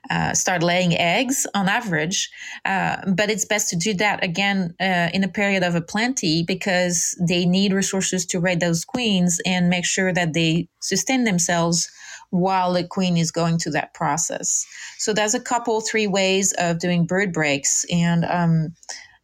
uh, 0.09 0.33
start 0.33 0.63
laying 0.63 0.95
eggs 0.95 1.47
on 1.55 1.67
average. 1.67 2.29
Uh, 2.65 2.97
but 3.15 3.29
it's 3.29 3.45
best 3.45 3.69
to 3.69 3.75
do 3.75 3.93
that 3.95 4.23
again 4.23 4.75
uh, 4.79 5.09
in 5.13 5.23
a 5.23 5.27
period 5.27 5.63
of 5.63 5.75
a 5.75 5.81
plenty 5.81 6.43
because 6.43 7.17
they 7.27 7.45
need 7.45 7.73
resources 7.73 8.25
to 8.27 8.39
raise 8.39 8.59
those 8.59 8.85
queens 8.85 9.39
and 9.45 9.69
make 9.69 9.85
sure 9.85 10.13
that 10.13 10.33
they 10.33 10.67
sustain 10.79 11.23
themselves 11.23 11.89
while 12.31 12.73
the 12.73 12.83
queen 12.83 13.17
is 13.17 13.31
going 13.31 13.57
through 13.57 13.71
that 13.71 13.93
process. 13.93 14.65
So 14.97 15.13
there's 15.13 15.33
a 15.33 15.39
couple, 15.39 15.81
three 15.81 16.07
ways 16.07 16.53
of 16.57 16.79
doing 16.79 17.05
brood 17.05 17.33
breaks. 17.33 17.85
And 17.91 18.23
um, 18.25 18.75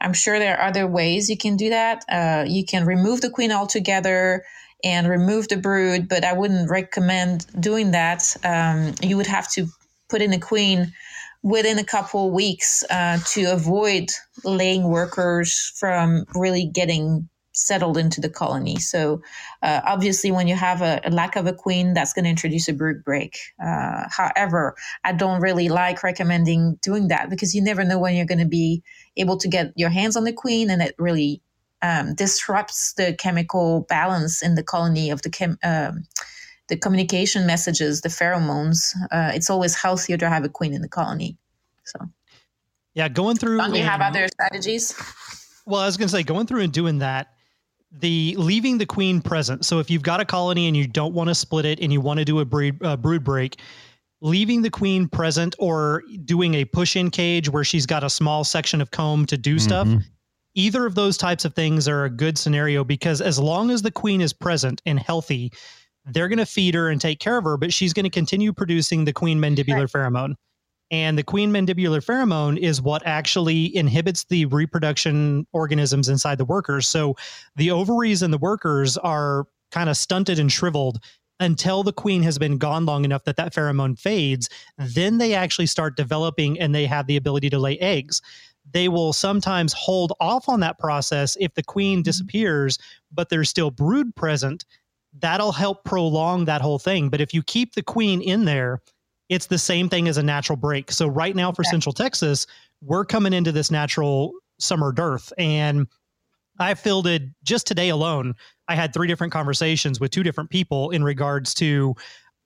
I'm 0.01 0.13
sure 0.13 0.39
there 0.39 0.57
are 0.57 0.67
other 0.67 0.87
ways 0.87 1.29
you 1.29 1.37
can 1.37 1.55
do 1.55 1.69
that. 1.69 2.03
Uh, 2.09 2.45
you 2.47 2.65
can 2.65 2.85
remove 2.85 3.21
the 3.21 3.29
queen 3.29 3.51
altogether 3.51 4.43
and 4.85 5.09
remove 5.09 5.47
the 5.47 5.57
brood, 5.57 6.07
but 6.07 6.23
I 6.23 6.33
wouldn't 6.33 6.69
recommend 6.69 7.47
doing 7.59 7.91
that. 7.91 8.37
Um, 8.43 8.93
you 9.01 9.17
would 9.17 9.27
have 9.27 9.51
to 9.53 9.67
put 10.09 10.21
in 10.21 10.31
a 10.31 10.39
queen 10.39 10.93
within 11.41 11.79
a 11.79 11.83
couple 11.83 12.31
weeks 12.31 12.83
uh, 12.89 13.17
to 13.33 13.45
avoid 13.45 14.09
laying 14.43 14.83
workers 14.83 15.73
from 15.75 16.25
really 16.35 16.67
getting 16.67 17.27
settled 17.53 17.97
into 17.97 18.21
the 18.21 18.29
colony. 18.29 18.75
So, 18.77 19.21
uh, 19.63 19.81
obviously, 19.85 20.31
when 20.31 20.47
you 20.47 20.55
have 20.55 20.81
a, 20.81 21.01
a, 21.05 21.09
lack 21.09 21.35
of 21.35 21.47
a 21.47 21.53
queen, 21.53 21.93
that's 21.93 22.13
going 22.13 22.25
to 22.25 22.29
introduce 22.29 22.67
a 22.67 22.73
brood 22.73 23.03
break. 23.03 23.37
Uh, 23.63 24.03
however, 24.09 24.75
I 25.03 25.13
don't 25.13 25.41
really 25.41 25.69
like 25.69 26.03
recommending 26.03 26.77
doing 26.81 27.07
that 27.07 27.29
because 27.29 27.55
you 27.55 27.63
never 27.63 27.83
know 27.83 27.97
when 27.97 28.15
you're 28.15 28.25
going 28.25 28.39
to 28.39 28.45
be 28.45 28.83
able 29.17 29.37
to 29.37 29.47
get 29.47 29.71
your 29.75 29.89
hands 29.89 30.15
on 30.15 30.25
the 30.25 30.33
queen 30.33 30.69
and 30.69 30.81
it 30.81 30.95
really 30.99 31.41
um, 31.81 32.15
disrupts 32.15 32.93
the 32.93 33.15
chemical 33.17 33.85
balance 33.89 34.41
in 34.41 34.55
the 34.55 34.63
colony 34.63 35.09
of 35.09 35.21
the 35.21 35.29
chem. 35.29 35.57
Um, 35.63 36.03
the 36.67 36.77
communication 36.77 37.45
messages, 37.45 38.01
the 38.01 38.09
pheromones. 38.09 38.95
Uh, 39.11 39.31
it's 39.33 39.49
always 39.49 39.75
healthier 39.75 40.17
to 40.17 40.29
have 40.29 40.43
a 40.43 40.49
queen 40.49 40.73
in 40.73 40.81
the 40.81 40.89
colony. 40.89 41.37
So, 41.83 41.99
yeah, 42.95 43.07
going 43.07 43.37
through. 43.37 43.57
Don't 43.57 43.75
you 43.75 43.83
have 43.83 44.01
other 44.01 44.27
strategies? 44.27 44.95
Well, 45.65 45.81
I 45.81 45.85
was 45.85 45.97
going 45.97 46.07
to 46.07 46.11
say 46.11 46.23
going 46.23 46.47
through 46.47 46.61
and 46.61 46.73
doing 46.73 46.99
that. 46.99 47.33
The 47.91 48.35
leaving 48.37 48.77
the 48.77 48.85
queen 48.85 49.21
present. 49.21 49.63
So 49.63 49.79
if 49.79 49.89
you've 49.89 50.03
got 50.03 50.19
a 50.19 50.25
colony 50.25 50.67
and 50.67 50.75
you 50.75 50.87
don't 50.87 51.13
want 51.13 51.29
to 51.29 51.35
split 51.35 51.65
it 51.65 51.79
and 51.79 51.93
you 51.93 52.01
want 52.01 52.19
to 52.19 52.25
do 52.25 52.39
a 52.39 52.45
brood 52.45 52.83
uh, 52.83 52.97
brood 52.97 53.23
break, 53.23 53.59
leaving 54.21 54.61
the 54.63 54.69
queen 54.69 55.07
present 55.07 55.55
or 55.59 56.03
doing 56.25 56.55
a 56.55 56.65
push 56.65 56.95
in 56.95 57.09
cage 57.09 57.49
where 57.49 57.63
she's 57.63 57.85
got 57.85 58.03
a 58.03 58.09
small 58.09 58.43
section 58.43 58.81
of 58.81 58.91
comb 58.91 59.25
to 59.27 59.37
do 59.37 59.55
mm-hmm. 59.55 59.59
stuff 59.59 59.87
either 60.55 60.85
of 60.85 60.95
those 60.95 61.17
types 61.17 61.45
of 61.45 61.53
things 61.53 61.87
are 61.87 62.05
a 62.05 62.09
good 62.09 62.37
scenario 62.37 62.83
because 62.83 63.21
as 63.21 63.37
long 63.37 63.69
as 63.69 63.81
the 63.81 63.91
queen 63.91 64.21
is 64.21 64.33
present 64.33 64.81
and 64.85 64.97
healthy, 64.99 65.51
they're 66.05 66.29
going 66.29 66.39
to 66.39 66.45
feed 66.45 66.73
her 66.73 66.89
and 66.89 66.99
take 66.99 67.19
care 67.19 67.37
of 67.37 67.43
her, 67.43 67.57
but 67.57 67.73
she's 67.73 67.93
going 67.93 68.03
to 68.03 68.09
continue 68.09 68.53
producing 68.53 69.05
the 69.05 69.13
queen 69.13 69.39
mandibular 69.39 69.89
pheromone. 69.91 70.35
And 70.91 71.17
the 71.17 71.23
queen 71.23 71.51
mandibular 71.51 72.03
pheromone 72.03 72.57
is 72.57 72.81
what 72.81 73.05
actually 73.05 73.75
inhibits 73.75 74.25
the 74.25 74.45
reproduction 74.45 75.47
organisms 75.51 76.09
inside 76.09 76.37
the 76.37 76.45
workers. 76.45 76.87
So 76.87 77.15
the 77.55 77.71
ovaries 77.71 78.21
and 78.21 78.31
the 78.31 78.37
workers 78.37 78.97
are 78.97 79.45
kind 79.71 79.89
of 79.89 79.97
stunted 79.97 80.37
and 80.37 80.51
shriveled 80.51 80.99
until 81.39 81.83
the 81.83 81.91
queen 81.91 82.21
has 82.23 82.37
been 82.37 82.57
gone 82.57 82.85
long 82.85 83.03
enough 83.03 83.23
that 83.25 83.35
that 83.35 83.53
pheromone 83.53 83.99
fades. 83.99 84.47
Then 84.77 85.17
they 85.17 85.33
actually 85.33 85.65
start 85.65 85.97
developing 85.97 86.59
and 86.59 86.73
they 86.73 86.85
have 86.85 87.07
the 87.07 87.17
ability 87.17 87.49
to 87.49 87.59
lay 87.59 87.77
eggs 87.79 88.21
they 88.71 88.89
will 88.89 89.13
sometimes 89.13 89.73
hold 89.73 90.13
off 90.19 90.49
on 90.49 90.59
that 90.61 90.79
process 90.79 91.37
if 91.39 91.53
the 91.53 91.63
queen 91.63 91.99
mm-hmm. 91.99 92.03
disappears, 92.03 92.77
but 93.13 93.29
there's 93.29 93.49
still 93.49 93.71
brood 93.71 94.15
present. 94.15 94.65
That'll 95.17 95.51
help 95.51 95.83
prolong 95.85 96.45
that 96.45 96.61
whole 96.61 96.79
thing. 96.79 97.09
But 97.09 97.21
if 97.21 97.33
you 97.33 97.41
keep 97.43 97.75
the 97.75 97.83
queen 97.83 98.21
in 98.21 98.45
there, 98.45 98.81
it's 99.29 99.47
the 99.47 99.57
same 99.57 99.89
thing 99.89 100.07
as 100.07 100.17
a 100.17 100.23
natural 100.23 100.57
break. 100.57 100.91
So 100.91 101.07
right 101.07 101.35
now 101.35 101.51
for 101.51 101.61
okay. 101.61 101.71
Central 101.71 101.93
Texas, 101.93 102.47
we're 102.81 103.05
coming 103.05 103.33
into 103.33 103.51
this 103.51 103.71
natural 103.71 104.33
summer 104.59 104.91
dearth, 104.91 105.31
and 105.37 105.87
I 106.59 106.73
fielded 106.73 107.33
just 107.43 107.67
today 107.67 107.89
alone. 107.89 108.35
I 108.67 108.75
had 108.75 108.93
three 108.93 109.07
different 109.07 109.33
conversations 109.33 109.99
with 109.99 110.11
two 110.11 110.23
different 110.23 110.49
people 110.49 110.91
in 110.91 111.03
regards 111.03 111.53
to. 111.55 111.95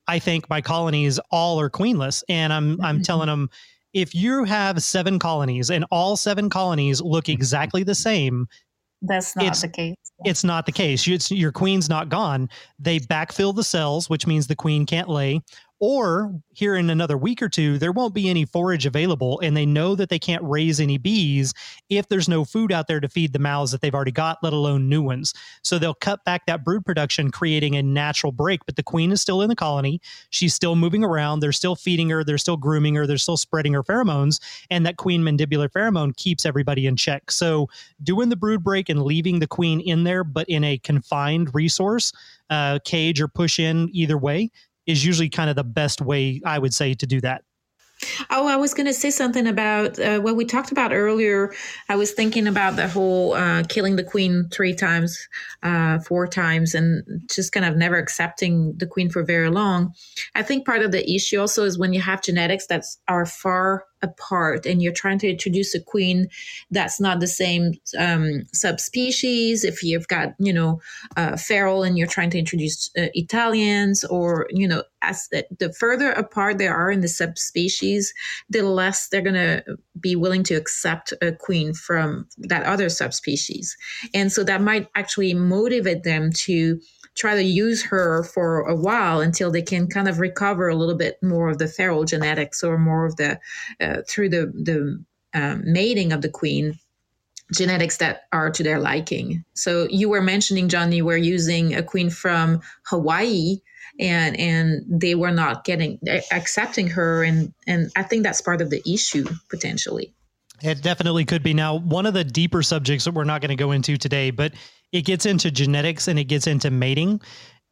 I 0.07 0.17
think 0.17 0.49
my 0.49 0.59
colonies 0.59 1.19
all 1.29 1.59
are 1.59 1.69
queenless, 1.69 2.23
and 2.29 2.51
I'm 2.51 2.81
I'm 2.81 2.95
mm-hmm. 2.95 3.03
telling 3.03 3.27
them 3.27 3.49
if 3.93 4.13
you 4.13 4.43
have 4.43 4.81
seven 4.83 5.19
colonies 5.19 5.69
and 5.69 5.85
all 5.91 6.15
seven 6.15 6.49
colonies 6.49 7.01
look 7.01 7.25
mm-hmm. 7.25 7.33
exactly 7.33 7.83
the 7.83 7.95
same, 7.95 8.47
that's 9.01 9.35
not 9.35 9.55
the 9.55 9.69
case. 9.69 9.95
It's 10.25 10.43
not 10.43 10.65
the 10.65 10.71
case. 10.71 11.07
It's, 11.07 11.31
your 11.31 11.51
queen's 11.51 11.87
not 11.87 12.09
gone. 12.09 12.49
They 12.77 12.99
backfill 12.99 13.55
the 13.55 13.63
cells, 13.63 14.09
which 14.09 14.27
means 14.27 14.47
the 14.47 14.55
queen 14.55 14.85
can't 14.85 15.07
lay, 15.07 15.41
or 15.79 16.33
here 16.53 16.75
in 16.75 16.89
another 16.89 17.17
week 17.17 17.41
or 17.41 17.49
two, 17.49 17.77
there 17.77 17.91
won't 17.91 18.13
be 18.13 18.29
any 18.29 18.45
forage 18.45 18.85
available, 18.85 19.39
and 19.39 19.55
they 19.55 19.65
know 19.65 19.95
that 19.95 20.09
they 20.09 20.19
can't 20.19 20.43
raise 20.43 20.79
any 20.79 20.97
bees 20.97 21.53
if 21.89 22.07
there's 22.09 22.27
no 22.27 22.43
food 22.43 22.71
out 22.71 22.87
there 22.87 22.99
to 22.99 23.07
feed 23.07 23.31
the 23.31 23.39
mouths 23.39 23.71
that 23.71 23.81
they've 23.81 23.95
already 23.95 24.11
got, 24.11 24.37
let 24.43 24.51
alone 24.51 24.89
new 24.89 25.01
ones. 25.01 25.33
So 25.63 25.79
they'll 25.79 25.93
cut 25.93 26.23
back 26.25 26.45
that 26.45 26.65
brood 26.65 26.85
production, 26.85 27.31
creating 27.31 27.75
a 27.75 27.83
natural 27.83 28.31
break. 28.31 28.65
But 28.65 28.75
the 28.75 28.83
queen 28.83 29.11
is 29.11 29.21
still 29.21 29.41
in 29.41 29.49
the 29.49 29.55
colony. 29.55 30.01
She's 30.31 30.53
still 30.53 30.75
moving 30.75 31.03
around. 31.03 31.39
They're 31.39 31.51
still 31.51 31.75
feeding 31.75 32.09
her. 32.09 32.23
They're 32.23 32.37
still 32.37 32.57
grooming 32.57 32.95
her. 32.95 33.07
They're 33.07 33.17
still 33.17 33.37
spreading 33.37 33.73
her 33.73 33.83
pheromones. 33.83 34.39
And 34.69 34.85
that 34.85 34.97
queen 34.97 35.21
mandibular 35.21 35.69
pheromone 35.69 36.15
keeps 36.15 36.45
everybody 36.45 36.87
in 36.87 36.95
check. 36.95 37.31
So 37.31 37.69
doing 38.03 38.29
the 38.29 38.35
brood 38.35 38.63
break 38.63 38.89
and 38.89 39.03
leaving 39.03 39.39
the 39.39 39.47
queen 39.47 39.79
in 39.79 40.03
there, 40.03 40.23
but 40.23 40.47
in 40.49 40.63
a 40.63 40.77
confined 40.79 41.55
resource, 41.55 42.11
uh, 42.49 42.79
cage 42.83 43.21
or 43.21 43.27
push 43.27 43.59
in 43.59 43.89
either 43.93 44.17
way 44.17 44.49
is 44.89 45.05
usually 45.05 45.29
kind 45.29 45.51
of 45.51 45.55
the 45.55 45.63
best 45.63 46.01
way 46.01 46.41
I 46.43 46.57
would 46.57 46.73
say 46.73 46.95
to 46.95 47.05
do 47.05 47.21
that. 47.21 47.43
Oh, 48.31 48.47
I 48.47 48.55
was 48.55 48.73
going 48.73 48.87
to 48.87 48.93
say 48.93 49.11
something 49.11 49.45
about 49.45 49.99
uh, 49.99 50.19
what 50.19 50.37
we 50.37 50.45
talked 50.45 50.71
about 50.71 50.93
earlier. 50.93 51.53
I 51.89 51.95
was 51.97 52.13
thinking 52.13 52.47
about 52.47 52.77
the 52.77 52.87
whole 52.87 53.33
uh, 53.33 53.63
killing 53.67 53.97
the 53.97 54.05
queen 54.05 54.47
three 54.51 54.73
times, 54.73 55.19
uh, 55.63 55.99
four 55.99 56.25
times, 56.25 56.73
and 56.73 57.03
just 57.29 57.51
kind 57.51 57.65
of 57.65 57.75
never 57.75 57.97
accepting 57.97 58.73
the 58.77 58.87
queen 58.87 59.09
for 59.09 59.23
very 59.23 59.49
long. 59.49 59.93
I 60.33 60.43
think 60.43 60.65
part 60.65 60.81
of 60.81 60.91
the 60.91 61.13
issue 61.13 61.39
also 61.39 61.65
is 61.65 61.77
when 61.77 61.91
you 61.91 61.99
have 61.99 62.23
genetics 62.23 62.67
that 62.67 62.85
are 63.09 63.25
far 63.25 63.83
apart 64.01 64.65
and 64.65 64.81
you're 64.81 64.93
trying 64.93 65.19
to 65.19 65.29
introduce 65.29 65.73
a 65.75 65.79
queen 65.79 66.27
that's 66.71 66.99
not 66.99 67.19
the 67.19 67.27
same 67.27 67.73
um, 67.97 68.45
subspecies. 68.53 69.63
If 69.63 69.83
you've 69.83 70.07
got 70.07 70.33
you 70.39 70.53
know 70.53 70.81
uh, 71.17 71.37
feral 71.37 71.83
and 71.83 71.97
you're 71.97 72.07
trying 72.07 72.29
to 72.31 72.39
introduce 72.39 72.89
uh, 72.97 73.07
italians 73.13 74.03
or 74.05 74.47
you 74.49 74.67
know 74.67 74.83
as 75.01 75.27
the, 75.31 75.45
the 75.59 75.71
further 75.73 76.11
apart 76.11 76.57
they 76.57 76.67
are 76.67 76.91
in 76.91 77.01
the 77.01 77.07
subspecies 77.07 78.13
the 78.49 78.61
less 78.63 79.07
they're 79.07 79.21
going 79.21 79.33
to 79.33 79.63
be 79.99 80.15
willing 80.15 80.43
to 80.43 80.55
accept 80.55 81.13
a 81.21 81.31
queen 81.31 81.73
from 81.73 82.27
that 82.37 82.63
other 82.63 82.89
subspecies. 82.89 83.75
And 84.13 84.31
so 84.31 84.43
that 84.43 84.61
might 84.61 84.87
actually 84.95 85.33
motivate 85.33 86.03
them 86.03 86.31
to 86.33 86.79
try 87.15 87.35
to 87.35 87.43
use 87.43 87.83
her 87.83 88.23
for 88.23 88.61
a 88.61 88.75
while 88.75 89.21
until 89.21 89.51
they 89.51 89.61
can 89.61 89.87
kind 89.87 90.07
of 90.07 90.19
recover 90.19 90.69
a 90.69 90.75
little 90.75 90.95
bit 90.95 91.21
more 91.21 91.49
of 91.49 91.57
the 91.57 91.67
feral 91.67 92.03
genetics 92.03 92.63
or 92.63 92.77
more 92.77 93.05
of 93.05 93.15
the 93.17 93.39
uh, 93.81 94.01
through 94.07 94.29
the 94.29 94.47
the 94.55 95.03
um, 95.33 95.61
mating 95.65 96.11
of 96.11 96.21
the 96.21 96.29
queen 96.29 96.79
genetics 97.53 97.97
that 97.97 98.23
are 98.31 98.51
to 98.51 98.63
their 98.63 98.79
liking. 98.79 99.43
So 99.53 99.87
you 99.89 100.09
were 100.09 100.21
mentioning, 100.21 100.69
John, 100.69 100.91
you 100.91 101.05
were 101.05 101.17
using 101.17 101.75
a 101.75 101.83
queen 101.83 102.09
from 102.09 102.61
Hawaii 102.83 103.57
and 103.99 104.39
and 104.39 104.85
they 104.87 105.15
were 105.15 105.31
not 105.31 105.65
getting 105.65 105.99
accepting 106.31 106.87
her 106.87 107.23
and 107.23 107.53
and 107.67 107.91
I 107.95 108.03
think 108.03 108.23
that's 108.23 108.41
part 108.41 108.61
of 108.61 108.69
the 108.69 108.81
issue 108.91 109.25
potentially. 109.49 110.13
It 110.61 110.81
definitely 110.81 111.25
could 111.25 111.43
be. 111.43 111.53
Now, 111.53 111.75
one 111.75 112.05
of 112.05 112.13
the 112.13 112.23
deeper 112.23 112.61
subjects 112.61 113.05
that 113.05 113.13
we're 113.13 113.23
not 113.23 113.41
going 113.41 113.49
to 113.49 113.55
go 113.55 113.71
into 113.71 113.97
today, 113.97 114.31
but 114.31 114.53
it 114.91 115.05
gets 115.05 115.25
into 115.25 115.51
genetics 115.51 116.07
and 116.07 116.19
it 116.19 116.25
gets 116.25 116.47
into 116.47 116.71
mating. 116.71 117.21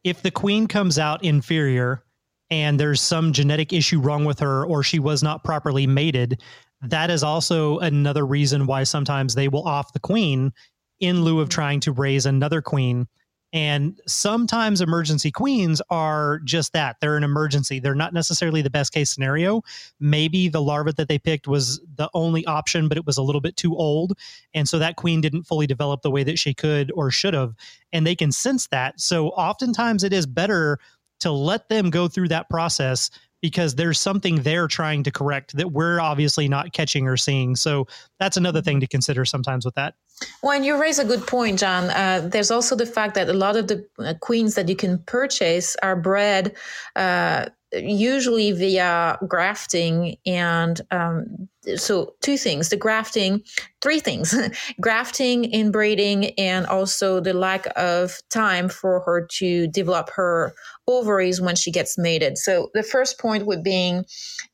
If 0.04 0.22
the 0.22 0.30
queen 0.30 0.66
comes 0.66 0.98
out 0.98 1.24
inferior 1.24 2.04
and 2.50 2.78
there's 2.78 3.00
some 3.00 3.32
genetic 3.32 3.72
issue 3.72 4.00
wrong 4.00 4.24
with 4.24 4.38
her 4.40 4.64
or 4.64 4.82
she 4.82 4.98
was 4.98 5.22
not 5.22 5.44
properly 5.44 5.86
mated, 5.86 6.42
that 6.82 7.10
is 7.10 7.22
also 7.22 7.78
another 7.78 8.24
reason 8.24 8.66
why 8.66 8.84
sometimes 8.84 9.34
they 9.34 9.48
will 9.48 9.66
off 9.66 9.92
the 9.92 10.00
queen 10.00 10.52
in 11.00 11.24
lieu 11.24 11.40
of 11.40 11.48
trying 11.48 11.80
to 11.80 11.92
raise 11.92 12.26
another 12.26 12.62
queen 12.62 13.06
and 13.52 13.98
sometimes 14.06 14.80
emergency 14.80 15.30
queens 15.30 15.80
are 15.88 16.40
just 16.44 16.72
that. 16.74 16.96
They're 17.00 17.16
an 17.16 17.24
emergency. 17.24 17.80
They're 17.80 17.94
not 17.94 18.12
necessarily 18.12 18.60
the 18.60 18.70
best 18.70 18.92
case 18.92 19.10
scenario. 19.10 19.62
Maybe 20.00 20.48
the 20.48 20.60
larva 20.60 20.92
that 20.92 21.08
they 21.08 21.18
picked 21.18 21.48
was 21.48 21.80
the 21.96 22.10
only 22.12 22.44
option, 22.46 22.88
but 22.88 22.98
it 22.98 23.06
was 23.06 23.16
a 23.16 23.22
little 23.22 23.40
bit 23.40 23.56
too 23.56 23.74
old. 23.74 24.18
And 24.52 24.68
so 24.68 24.78
that 24.78 24.96
queen 24.96 25.20
didn't 25.20 25.44
fully 25.44 25.66
develop 25.66 26.02
the 26.02 26.10
way 26.10 26.24
that 26.24 26.38
she 26.38 26.52
could 26.52 26.92
or 26.94 27.10
should 27.10 27.34
have. 27.34 27.54
And 27.92 28.06
they 28.06 28.14
can 28.14 28.32
sense 28.32 28.66
that. 28.66 29.00
So 29.00 29.28
oftentimes 29.28 30.04
it 30.04 30.12
is 30.12 30.26
better 30.26 30.78
to 31.20 31.30
let 31.32 31.68
them 31.68 31.90
go 31.90 32.06
through 32.06 32.28
that 32.28 32.48
process 32.48 33.10
because 33.40 33.74
there's 33.74 34.00
something 34.00 34.36
they're 34.42 34.68
trying 34.68 35.02
to 35.04 35.10
correct 35.10 35.56
that 35.56 35.72
we're 35.72 36.00
obviously 36.00 36.48
not 36.48 36.72
catching 36.72 37.06
or 37.06 37.16
seeing. 37.16 37.56
So 37.56 37.86
that's 38.18 38.36
another 38.36 38.62
thing 38.62 38.80
to 38.80 38.86
consider 38.86 39.24
sometimes 39.24 39.64
with 39.64 39.74
that. 39.76 39.94
Well, 40.42 40.52
and 40.52 40.64
you 40.64 40.80
raise 40.80 40.98
a 40.98 41.04
good 41.04 41.26
point, 41.26 41.58
John. 41.58 41.90
Uh, 41.90 42.28
there's 42.30 42.50
also 42.50 42.74
the 42.74 42.86
fact 42.86 43.14
that 43.14 43.28
a 43.28 43.32
lot 43.32 43.56
of 43.56 43.68
the 43.68 43.86
uh, 43.98 44.14
queens 44.20 44.54
that 44.56 44.68
you 44.68 44.76
can 44.76 44.98
purchase 45.06 45.76
are 45.82 45.94
bred 45.94 46.56
uh, 46.96 47.46
usually 47.72 48.52
via 48.52 49.18
grafting 49.28 50.16
and 50.24 50.80
um, 50.90 51.48
so 51.76 52.14
two 52.22 52.38
things 52.38 52.70
the 52.70 52.76
grafting 52.76 53.42
three 53.82 54.00
things 54.00 54.34
grafting 54.80 55.44
inbreeding 55.52 56.30
and 56.38 56.66
also 56.66 57.20
the 57.20 57.34
lack 57.34 57.66
of 57.76 58.20
time 58.30 58.68
for 58.68 59.00
her 59.00 59.26
to 59.30 59.66
develop 59.68 60.08
her 60.10 60.54
ovaries 60.88 61.40
when 61.40 61.54
she 61.54 61.70
gets 61.70 61.98
mated. 61.98 62.38
So 62.38 62.70
the 62.74 62.82
first 62.82 63.20
point 63.20 63.46
would 63.46 63.62
being 63.62 64.04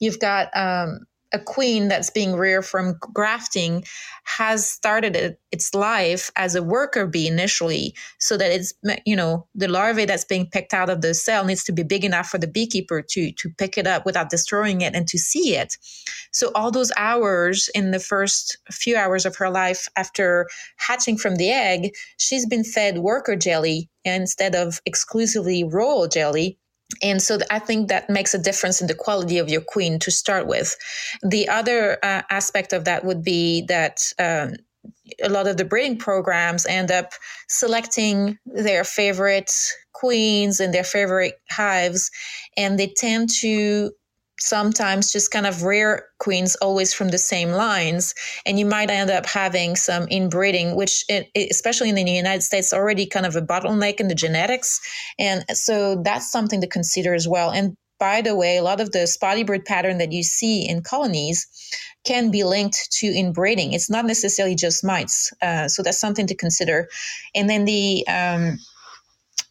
you've 0.01 0.19
got 0.19 0.55
um, 0.55 1.07
a 1.35 1.39
queen 1.41 1.89
that's 1.89 2.11
being 2.11 2.35
reared 2.35 2.65
from 2.65 2.97
grafting 3.13 3.85
has 4.23 4.71
started 4.71 5.17
it, 5.17 5.41
its 5.51 5.75
life 5.75 6.31
as 6.37 6.55
a 6.55 6.63
worker 6.63 7.07
bee 7.07 7.27
initially 7.27 7.93
so 8.21 8.37
that 8.37 8.53
it's 8.53 8.73
you 9.05 9.17
know 9.17 9.47
the 9.55 9.67
larvae 9.67 10.05
that's 10.05 10.25
being 10.25 10.49
picked 10.49 10.73
out 10.73 10.89
of 10.89 11.01
the 11.01 11.13
cell 11.13 11.45
needs 11.45 11.65
to 11.65 11.73
be 11.73 11.83
big 11.83 12.05
enough 12.05 12.29
for 12.29 12.39
the 12.39 12.47
beekeeper 12.47 13.03
to 13.03 13.33
to 13.33 13.51
pick 13.59 13.77
it 13.77 13.87
up 13.87 14.07
without 14.07 14.31
destroying 14.31 14.81
it 14.81 14.95
and 14.95 15.09
to 15.09 15.19
see 15.19 15.57
it. 15.57 15.77
So 16.33 16.53
all 16.55 16.71
those 16.71 16.93
hours 16.97 17.69
in 17.75 17.91
the 17.91 17.99
first 17.99 18.57
few 18.71 18.97
hours 18.97 19.27
of 19.27 19.37
her 19.37 19.51
life 19.51 19.89
after 19.97 20.47
hatching 20.77 21.19
from 21.19 21.35
the 21.35 21.51
egg 21.51 21.91
she's 22.19 22.47
been 22.47 22.65
fed 22.65 22.99
worker 22.99 23.35
jelly 23.35 23.91
instead 24.05 24.55
of 24.55 24.81
exclusively 24.87 25.65
royal 25.65 26.07
jelly 26.07 26.59
and 27.03 27.21
so 27.21 27.39
I 27.51 27.59
think 27.59 27.89
that 27.89 28.11
makes 28.11 28.35
a 28.35 28.39
difference 28.39 28.81
in 28.81 28.87
the 28.87 28.95
quality 28.95 29.39
of 29.39 29.49
your 29.49 29.61
queen 29.61 29.99
to 30.01 30.11
start 30.11 30.47
with. 30.47 30.77
The 31.23 31.49
other 31.49 31.99
uh, 32.03 32.23
aspect 32.31 32.73
of 32.73 32.85
that 32.85 33.05
would 33.05 33.23
be 33.23 33.63
that 33.69 34.13
um, 34.19 34.55
a 35.23 35.29
lot 35.29 35.47
of 35.47 35.57
the 35.57 35.65
breeding 35.65 35.99
programs 35.99 36.67
end 36.67 36.91
up 36.91 37.13
selecting 37.49 38.39
their 38.47 38.85
favorite 38.85 39.53
queens 39.93 40.61
and 40.61 40.75
their 40.75 40.85
favorite 40.85 41.35
hives, 41.51 42.11
and 42.57 42.79
they 42.79 42.93
tend 42.97 43.31
to 43.41 43.93
sometimes 44.39 45.13
just 45.13 45.31
kind 45.31 45.47
of 45.47 45.63
rare 45.63 46.07
queens 46.19 46.57
always 46.57 46.93
from 46.93 47.09
the 47.09 47.19
same 47.19 47.51
lines 47.51 48.15
and 48.45 48.59
you 48.59 48.67
might 48.67 48.91
end 48.91 49.11
up 49.11 49.27
having 49.27 49.77
some 49.77 50.09
inbreeding 50.09 50.75
which 50.75 51.05
it, 51.09 51.31
especially 51.51 51.89
in 51.89 51.95
the 51.95 52.03
united 52.03 52.43
states 52.43 52.73
already 52.73 53.07
kind 53.07 53.27
of 53.27 53.37
a 53.37 53.43
bottleneck 53.43 54.01
in 54.01 54.09
the 54.09 54.15
genetics. 54.15 54.81
And 55.19 55.45
so 55.57 56.03
that's 56.03 56.31
something 56.31 56.61
to 56.61 56.67
consider 56.67 57.15
as 57.15 57.29
well. 57.29 57.51
And 57.51 57.77
by 58.01 58.23
the 58.23 58.35
way 58.35 58.57
a 58.57 58.63
lot 58.63 58.81
of 58.81 58.91
the 58.91 59.07
spotty 59.07 59.45
brood 59.45 59.65
pattern 59.65 59.99
that 59.99 60.13
you 60.13 60.23
see 60.25 60.69
in 60.69 60.83
colonies 60.83 61.47
can 62.05 62.31
be 62.31 62.45
linked 62.45 62.89
to 62.91 63.07
inbreeding. 63.07 63.73
It's 63.73 63.89
not 63.89 64.05
necessarily 64.05 64.57
just 64.57 64.85
mites 64.85 65.33
uh, 65.43 65.69
so 65.69 65.83
that's 65.83 65.99
something 65.99 66.27
to 66.27 66.35
consider. 66.35 66.89
And 67.35 67.49
then 67.49 67.65
the 67.65 68.07
um, 68.09 68.59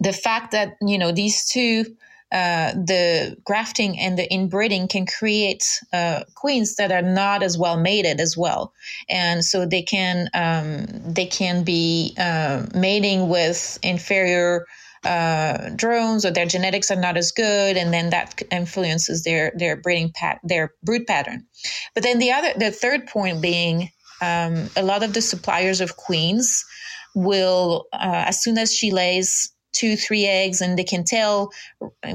the 0.01 0.13
fact 0.13 0.51
that 0.51 0.75
you 0.81 0.97
know 0.97 1.11
these 1.13 1.45
two 1.45 1.85
uh, 2.33 2.73
the 2.73 3.37
grafting 3.45 3.99
and 3.99 4.17
the 4.17 4.27
inbreeding 4.33 4.87
can 4.87 5.05
create 5.05 5.63
uh, 5.93 6.23
queens 6.33 6.75
that 6.75 6.91
are 6.91 7.03
not 7.03 7.43
as 7.43 7.57
well 7.57 7.77
mated 7.77 8.19
as 8.19 8.35
well, 8.35 8.73
and 9.07 9.45
so 9.45 9.65
they 9.65 9.83
can 9.83 10.29
um, 10.33 10.87
they 11.13 11.27
can 11.27 11.63
be 11.63 12.15
uh, 12.17 12.65
mating 12.73 13.29
with 13.29 13.77
inferior 13.83 14.65
uh, 15.05 15.69
drones 15.75 16.25
or 16.25 16.31
their 16.31 16.45
genetics 16.45 16.89
are 16.89 16.99
not 16.99 17.17
as 17.17 17.31
good, 17.31 17.77
and 17.77 17.93
then 17.93 18.09
that 18.09 18.41
influences 18.51 19.23
their 19.23 19.53
their 19.55 19.75
breeding 19.75 20.11
pat 20.15 20.39
their 20.43 20.73
brood 20.81 21.05
pattern. 21.05 21.45
But 21.93 22.01
then 22.01 22.17
the 22.17 22.31
other 22.31 22.53
the 22.57 22.71
third 22.71 23.05
point 23.05 23.41
being 23.41 23.89
um, 24.21 24.69
a 24.75 24.83
lot 24.83 25.03
of 25.03 25.13
the 25.13 25.21
suppliers 25.21 25.81
of 25.81 25.97
queens 25.97 26.65
will 27.13 27.85
uh, 27.93 28.25
as 28.27 28.41
soon 28.41 28.57
as 28.57 28.73
she 28.73 28.91
lays 28.91 29.53
two, 29.73 29.95
three 29.95 30.25
eggs, 30.25 30.61
and 30.61 30.77
they 30.77 30.83
can 30.83 31.03
tell 31.03 31.51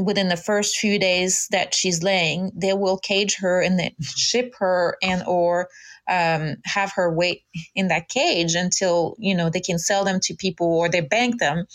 within 0.02 0.28
the 0.28 0.36
first 0.36 0.78
few 0.78 0.98
days 0.98 1.48
that 1.50 1.74
she's 1.74 2.02
laying, 2.02 2.50
they 2.54 2.72
will 2.72 2.98
cage 2.98 3.36
her 3.36 3.60
and 3.60 3.78
then 3.78 3.90
ship 4.00 4.54
her 4.58 4.96
and 5.02 5.22
or 5.26 5.68
um, 6.08 6.56
have 6.64 6.92
her 6.92 7.12
wait 7.12 7.42
in 7.74 7.88
that 7.88 8.08
cage 8.08 8.54
until 8.54 9.14
you 9.18 9.34
know 9.34 9.50
they 9.50 9.60
can 9.60 9.78
sell 9.78 10.04
them 10.04 10.20
to 10.20 10.34
people 10.34 10.66
or 10.66 10.88
they 10.88 11.00
bank 11.00 11.38
them, 11.38 11.66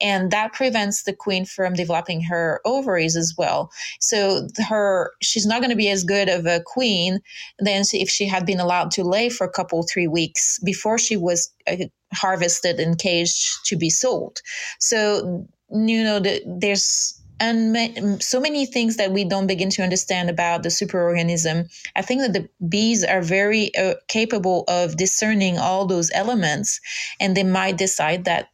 and 0.00 0.30
that 0.30 0.52
prevents 0.52 1.02
the 1.04 1.12
queen 1.12 1.44
from 1.44 1.74
developing 1.74 2.22
her 2.22 2.60
ovaries 2.64 3.16
as 3.16 3.34
well. 3.36 3.70
So 4.00 4.48
her 4.68 5.12
she's 5.22 5.46
not 5.46 5.60
going 5.60 5.70
to 5.70 5.76
be 5.76 5.90
as 5.90 6.04
good 6.04 6.28
of 6.28 6.46
a 6.46 6.62
queen 6.64 7.20
than 7.58 7.82
if 7.92 8.08
she 8.08 8.26
had 8.26 8.46
been 8.46 8.60
allowed 8.60 8.90
to 8.92 9.04
lay 9.04 9.28
for 9.28 9.46
a 9.46 9.52
couple 9.52 9.82
three 9.82 10.08
weeks 10.08 10.58
before 10.64 10.98
she 10.98 11.16
was 11.16 11.52
uh, 11.68 11.76
harvested 12.14 12.78
and 12.78 12.98
caged 12.98 13.66
to 13.66 13.76
be 13.76 13.90
sold. 13.90 14.40
So 14.78 15.46
you 15.70 16.04
know 16.04 16.20
the, 16.20 16.42
there's 16.46 17.21
and 17.40 18.22
so 18.22 18.40
many 18.40 18.66
things 18.66 18.96
that 18.96 19.12
we 19.12 19.24
don't 19.24 19.46
begin 19.46 19.70
to 19.70 19.82
understand 19.82 20.30
about 20.30 20.62
the 20.62 20.68
superorganism. 20.68 21.68
I 21.96 22.02
think 22.02 22.20
that 22.20 22.32
the 22.32 22.48
bees 22.68 23.04
are 23.04 23.22
very 23.22 23.74
uh, 23.76 23.94
capable 24.08 24.64
of 24.68 24.96
discerning 24.96 25.58
all 25.58 25.86
those 25.86 26.10
elements, 26.12 26.80
and 27.20 27.36
they 27.36 27.44
might 27.44 27.78
decide 27.78 28.24
that 28.24 28.48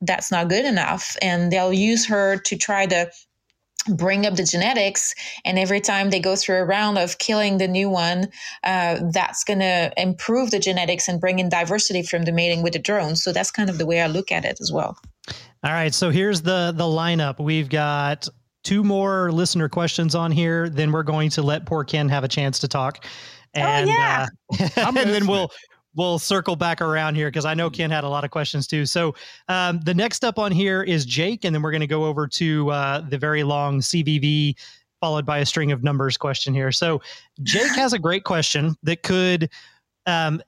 that's 0.00 0.32
not 0.32 0.48
good 0.48 0.64
enough, 0.64 1.16
and 1.22 1.52
they'll 1.52 1.72
use 1.72 2.06
her 2.06 2.36
to 2.38 2.56
try 2.56 2.86
to 2.86 3.10
bring 3.88 4.26
up 4.26 4.36
the 4.36 4.44
genetics 4.44 5.14
and 5.44 5.58
every 5.58 5.80
time 5.80 6.10
they 6.10 6.20
go 6.20 6.36
through 6.36 6.56
a 6.56 6.64
round 6.64 6.98
of 6.98 7.18
killing 7.18 7.58
the 7.58 7.66
new 7.66 7.90
one 7.90 8.28
uh, 8.62 9.00
that's 9.12 9.42
going 9.42 9.58
to 9.58 9.92
improve 9.96 10.52
the 10.52 10.60
genetics 10.60 11.08
and 11.08 11.20
bring 11.20 11.40
in 11.40 11.48
diversity 11.48 12.02
from 12.02 12.22
the 12.22 12.30
mating 12.30 12.62
with 12.62 12.74
the 12.74 12.78
drones 12.78 13.22
so 13.24 13.32
that's 13.32 13.50
kind 13.50 13.68
of 13.68 13.78
the 13.78 13.86
way 13.86 14.00
i 14.00 14.06
look 14.06 14.30
at 14.30 14.44
it 14.44 14.58
as 14.60 14.70
well 14.72 14.96
all 15.28 15.72
right 15.72 15.94
so 15.94 16.10
here's 16.10 16.42
the 16.42 16.72
the 16.76 16.84
lineup 16.84 17.38
we've 17.38 17.68
got 17.68 18.28
two 18.64 18.82
more 18.82 19.30
listener 19.32 19.68
questions 19.68 20.14
on 20.14 20.30
here 20.30 20.68
then 20.68 20.92
we're 20.92 21.02
going 21.02 21.30
to 21.30 21.42
let 21.42 21.66
poor 21.66 21.84
ken 21.84 22.08
have 22.08 22.24
a 22.24 22.28
chance 22.28 22.58
to 22.58 22.68
talk 22.68 23.04
oh, 23.04 23.08
and 23.54 23.88
oh, 23.88 23.92
yeah. 23.92 24.26
uh, 24.76 24.92
and 24.96 24.96
then 24.96 25.26
we'll 25.26 25.50
we'll 25.94 26.18
circle 26.18 26.56
back 26.56 26.80
around 26.80 27.14
here 27.14 27.28
because 27.28 27.44
I 27.44 27.54
know 27.54 27.70
Ken 27.70 27.90
had 27.90 28.04
a 28.04 28.08
lot 28.08 28.24
of 28.24 28.30
questions 28.30 28.66
too. 28.66 28.86
So 28.86 29.14
um, 29.48 29.80
the 29.80 29.94
next 29.94 30.24
up 30.24 30.38
on 30.38 30.52
here 30.52 30.82
is 30.82 31.04
Jake, 31.04 31.44
and 31.44 31.54
then 31.54 31.62
we're 31.62 31.70
going 31.70 31.80
to 31.82 31.86
go 31.86 32.04
over 32.04 32.26
to 32.28 32.70
uh, 32.70 33.00
the 33.00 33.18
very 33.18 33.42
long 33.42 33.80
CVV 33.80 34.56
followed 35.00 35.26
by 35.26 35.38
a 35.38 35.46
string 35.46 35.72
of 35.72 35.82
numbers 35.82 36.16
question 36.16 36.54
here. 36.54 36.70
So 36.70 37.02
Jake 37.42 37.74
has 37.74 37.92
a 37.92 37.98
great 37.98 38.24
question 38.24 38.76
that 38.84 39.02
could. 39.02 39.50
Um, 40.06 40.42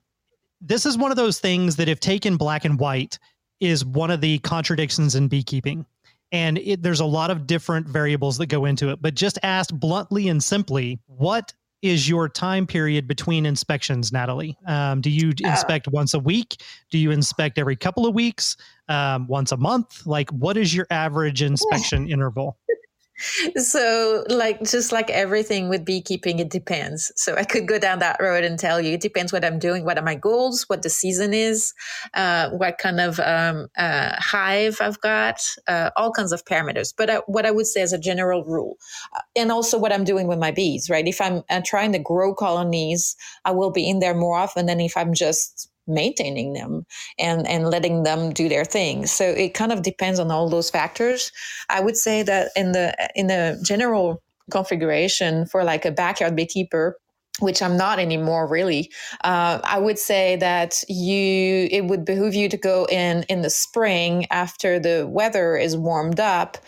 this 0.60 0.86
is 0.86 0.96
one 0.96 1.10
of 1.10 1.16
those 1.16 1.40
things 1.40 1.76
that, 1.76 1.88
if 1.88 2.00
taken 2.00 2.36
black 2.36 2.64
and 2.64 2.78
white, 2.78 3.18
is 3.64 3.84
one 3.84 4.10
of 4.10 4.20
the 4.20 4.38
contradictions 4.40 5.14
in 5.14 5.28
beekeeping. 5.28 5.86
And 6.32 6.58
it, 6.58 6.82
there's 6.82 7.00
a 7.00 7.04
lot 7.04 7.30
of 7.30 7.46
different 7.46 7.86
variables 7.86 8.38
that 8.38 8.46
go 8.46 8.64
into 8.64 8.90
it. 8.90 9.00
But 9.00 9.14
just 9.14 9.38
asked 9.42 9.78
bluntly 9.78 10.28
and 10.28 10.42
simply, 10.42 10.98
what 11.06 11.52
is 11.80 12.08
your 12.08 12.28
time 12.28 12.66
period 12.66 13.06
between 13.06 13.46
inspections, 13.46 14.12
Nathalie? 14.12 14.56
Um, 14.66 15.00
do 15.00 15.10
you 15.10 15.28
uh, 15.44 15.50
inspect 15.50 15.86
uh, 15.88 15.92
once 15.92 16.14
a 16.14 16.18
week? 16.18 16.56
Do 16.90 16.98
you 16.98 17.10
inspect 17.10 17.58
every 17.58 17.76
couple 17.76 18.06
of 18.06 18.14
weeks? 18.14 18.56
Um, 18.88 19.26
once 19.28 19.52
a 19.52 19.56
month? 19.56 20.06
Like, 20.06 20.30
what 20.30 20.56
is 20.56 20.74
your 20.74 20.86
average 20.90 21.42
inspection 21.50 22.08
interval? 22.08 22.56
So 23.56 24.24
like 24.28 24.62
just 24.62 24.92
like 24.92 25.10
everything 25.10 25.68
with 25.68 25.84
beekeeping 25.84 26.38
it 26.38 26.50
depends. 26.50 27.12
So 27.16 27.36
i 27.36 27.44
could 27.44 27.68
go 27.68 27.78
down 27.78 28.00
that 28.00 28.20
road 28.20 28.44
and 28.44 28.58
tell 28.58 28.80
you 28.80 28.94
it 28.94 29.00
depends 29.00 29.32
what 29.32 29.44
i'm 29.44 29.58
doing 29.58 29.84
what 29.84 29.98
are 29.98 30.04
my 30.04 30.14
goals 30.14 30.64
what 30.68 30.82
the 30.82 30.90
season 30.90 31.32
is 31.32 31.72
uh, 32.14 32.50
what 32.50 32.78
kind 32.78 33.00
of 33.00 33.20
um, 33.20 33.68
uh, 33.76 34.14
hive 34.18 34.78
i've 34.80 35.00
got 35.00 35.40
uh, 35.68 35.90
all 35.96 36.10
kinds 36.12 36.32
of 36.32 36.44
parameters. 36.44 36.92
But 36.96 37.10
I, 37.10 37.16
what 37.26 37.46
i 37.46 37.50
would 37.50 37.66
say 37.66 37.82
as 37.82 37.92
a 37.92 37.98
general 37.98 38.44
rule 38.44 38.76
uh, 39.14 39.20
and 39.36 39.52
also 39.52 39.78
what 39.78 39.92
i'm 39.92 40.04
doing 40.04 40.26
with 40.26 40.38
my 40.38 40.50
bees 40.50 40.90
right? 40.90 41.06
If 41.06 41.20
i'm 41.20 41.42
uh, 41.50 41.62
trying 41.64 41.92
to 41.92 41.98
grow 41.98 42.34
colonies 42.34 43.16
i 43.44 43.50
will 43.50 43.70
be 43.70 43.88
in 43.88 44.00
there 44.00 44.14
more 44.14 44.36
often 44.36 44.66
than 44.66 44.80
if 44.80 44.96
i'm 44.96 45.14
just 45.14 45.70
maintaining 45.86 46.52
them 46.52 46.84
and 47.18 47.46
and 47.46 47.68
letting 47.68 48.02
them 48.02 48.32
do 48.32 48.48
their 48.48 48.64
thing 48.64 49.06
so 49.06 49.24
it 49.24 49.54
kind 49.54 49.72
of 49.72 49.82
depends 49.82 50.18
on 50.18 50.30
all 50.30 50.48
those 50.48 50.70
factors 50.70 51.30
i 51.70 51.80
would 51.80 51.96
say 51.96 52.22
that 52.22 52.50
in 52.56 52.72
the 52.72 52.94
in 53.14 53.26
the 53.26 53.60
general 53.64 54.22
configuration 54.50 55.46
for 55.46 55.64
like 55.64 55.84
a 55.84 55.90
backyard 55.90 56.36
beekeeper 56.36 56.96
which 57.40 57.60
I'm 57.62 57.76
not 57.76 57.98
anymore, 57.98 58.46
really. 58.46 58.92
Uh, 59.24 59.58
I 59.64 59.78
would 59.78 59.98
say 59.98 60.36
that 60.36 60.82
you 60.88 61.68
it 61.70 61.86
would 61.86 62.04
behoove 62.04 62.34
you 62.34 62.48
to 62.48 62.56
go 62.56 62.86
in 62.86 63.24
in 63.24 63.42
the 63.42 63.50
spring 63.50 64.26
after 64.30 64.78
the 64.78 65.06
weather 65.08 65.56
is 65.56 65.76
warmed 65.76 66.20
up 66.20 66.58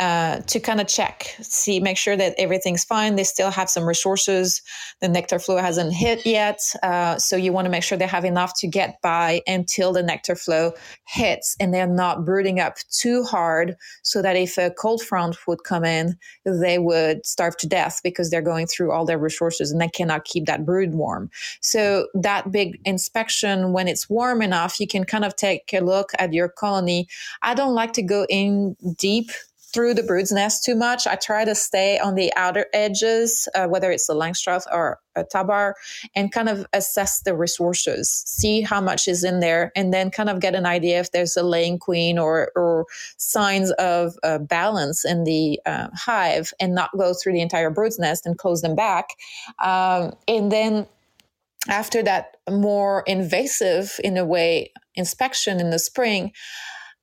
uh, 0.00 0.40
to 0.40 0.58
kind 0.58 0.80
of 0.80 0.88
check, 0.88 1.36
see, 1.40 1.78
make 1.78 1.96
sure 1.96 2.16
that 2.16 2.34
everything's 2.36 2.84
fine. 2.84 3.14
They 3.14 3.24
still 3.24 3.50
have 3.50 3.70
some 3.70 3.84
resources. 3.84 4.60
The 5.00 5.08
nectar 5.08 5.38
flow 5.38 5.58
hasn't 5.58 5.92
hit 5.92 6.26
yet. 6.26 6.60
Uh, 6.82 7.16
so 7.18 7.36
you 7.36 7.52
want 7.52 7.66
to 7.66 7.70
make 7.70 7.84
sure 7.84 7.96
they 7.96 8.06
have 8.06 8.24
enough 8.24 8.58
to 8.60 8.66
get 8.66 9.00
by 9.02 9.42
until 9.46 9.92
the 9.92 10.02
nectar 10.02 10.34
flow 10.34 10.72
hits 11.06 11.56
and 11.60 11.72
they're 11.72 11.86
not 11.86 12.24
brooding 12.24 12.58
up 12.58 12.76
too 12.90 13.22
hard 13.22 13.76
so 14.02 14.20
that 14.20 14.36
if 14.36 14.58
a 14.58 14.70
cold 14.70 15.00
front 15.00 15.36
would 15.46 15.62
come 15.62 15.84
in, 15.84 16.18
they 16.44 16.78
would 16.78 17.24
starve 17.24 17.56
to 17.58 17.68
death 17.68 18.00
because 18.02 18.30
they're 18.30 18.42
going 18.42 18.66
through 18.66 18.90
all 18.90 19.04
their 19.04 19.18
resources 19.18 19.70
and 19.70 19.80
they 19.80 19.88
cannot 19.88 20.24
keep 20.24 20.46
that 20.46 20.66
brood 20.66 20.94
warm. 20.94 21.30
So 21.60 22.08
that 22.14 22.50
big 22.50 22.80
inspection, 22.84 23.72
when 23.72 23.86
it's 23.86 24.10
warm 24.10 24.42
enough, 24.42 24.80
you 24.80 24.88
can 24.88 25.04
kind 25.04 25.24
of 25.24 25.36
take 25.36 25.72
a 25.72 25.80
look 25.80 26.10
at 26.18 26.32
your 26.32 26.48
colony. 26.48 27.06
I 27.42 27.54
don't 27.54 27.74
like 27.74 27.92
to 27.92 28.02
go 28.02 28.26
in 28.28 28.76
deep 28.96 29.30
through 29.74 29.92
the 29.92 30.04
brood's 30.04 30.30
nest 30.30 30.64
too 30.64 30.76
much. 30.76 31.06
I 31.06 31.16
try 31.16 31.44
to 31.44 31.54
stay 31.54 31.98
on 31.98 32.14
the 32.14 32.32
outer 32.36 32.66
edges, 32.72 33.48
uh, 33.56 33.66
whether 33.66 33.90
it's 33.90 34.08
a 34.08 34.14
Langstroth 34.14 34.66
or 34.72 35.00
a 35.16 35.24
top 35.24 35.48
bar, 35.48 35.74
and 36.14 36.32
kind 36.32 36.48
of 36.48 36.64
assess 36.72 37.20
the 37.22 37.34
resources, 37.34 38.22
see 38.26 38.60
how 38.60 38.80
much 38.80 39.08
is 39.08 39.24
in 39.24 39.40
there, 39.40 39.72
and 39.74 39.92
then 39.92 40.10
kind 40.10 40.30
of 40.30 40.40
get 40.40 40.54
an 40.54 40.64
idea 40.64 41.00
if 41.00 41.10
there's 41.10 41.36
a 41.36 41.42
laying 41.42 41.78
queen 41.78 42.18
or, 42.18 42.52
or 42.54 42.86
signs 43.16 43.72
of 43.72 44.14
uh, 44.22 44.38
balance 44.38 45.04
in 45.04 45.24
the 45.24 45.60
uh, 45.66 45.88
hive, 45.92 46.52
and 46.60 46.74
not 46.74 46.90
go 46.96 47.12
through 47.12 47.32
the 47.32 47.40
entire 47.40 47.70
brood's 47.70 47.98
nest 47.98 48.26
and 48.26 48.38
close 48.38 48.62
them 48.62 48.76
back. 48.76 49.06
Um, 49.62 50.12
and 50.28 50.52
then 50.52 50.86
after 51.68 52.02
that 52.02 52.36
more 52.48 53.02
invasive, 53.06 53.98
in 54.04 54.16
a 54.16 54.24
way, 54.24 54.72
inspection 54.94 55.60
in 55.60 55.70
the 55.70 55.78
spring, 55.78 56.32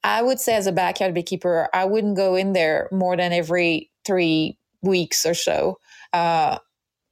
I 0.04 0.22
would 0.22 0.40
say 0.40 0.56
as 0.56 0.68
a 0.68 0.72
backyard 0.72 1.14
beekeeper, 1.14 1.70
I 1.74 1.86
wouldn't 1.86 2.18
go 2.18 2.36
in 2.36 2.54
there 2.54 2.90
more 2.92 3.16
than 3.16 3.34
every 3.34 3.92
three 4.06 4.58
weeks 4.82 5.26
or 5.26 5.34
so. 5.34 5.78
Uh, 6.12 6.58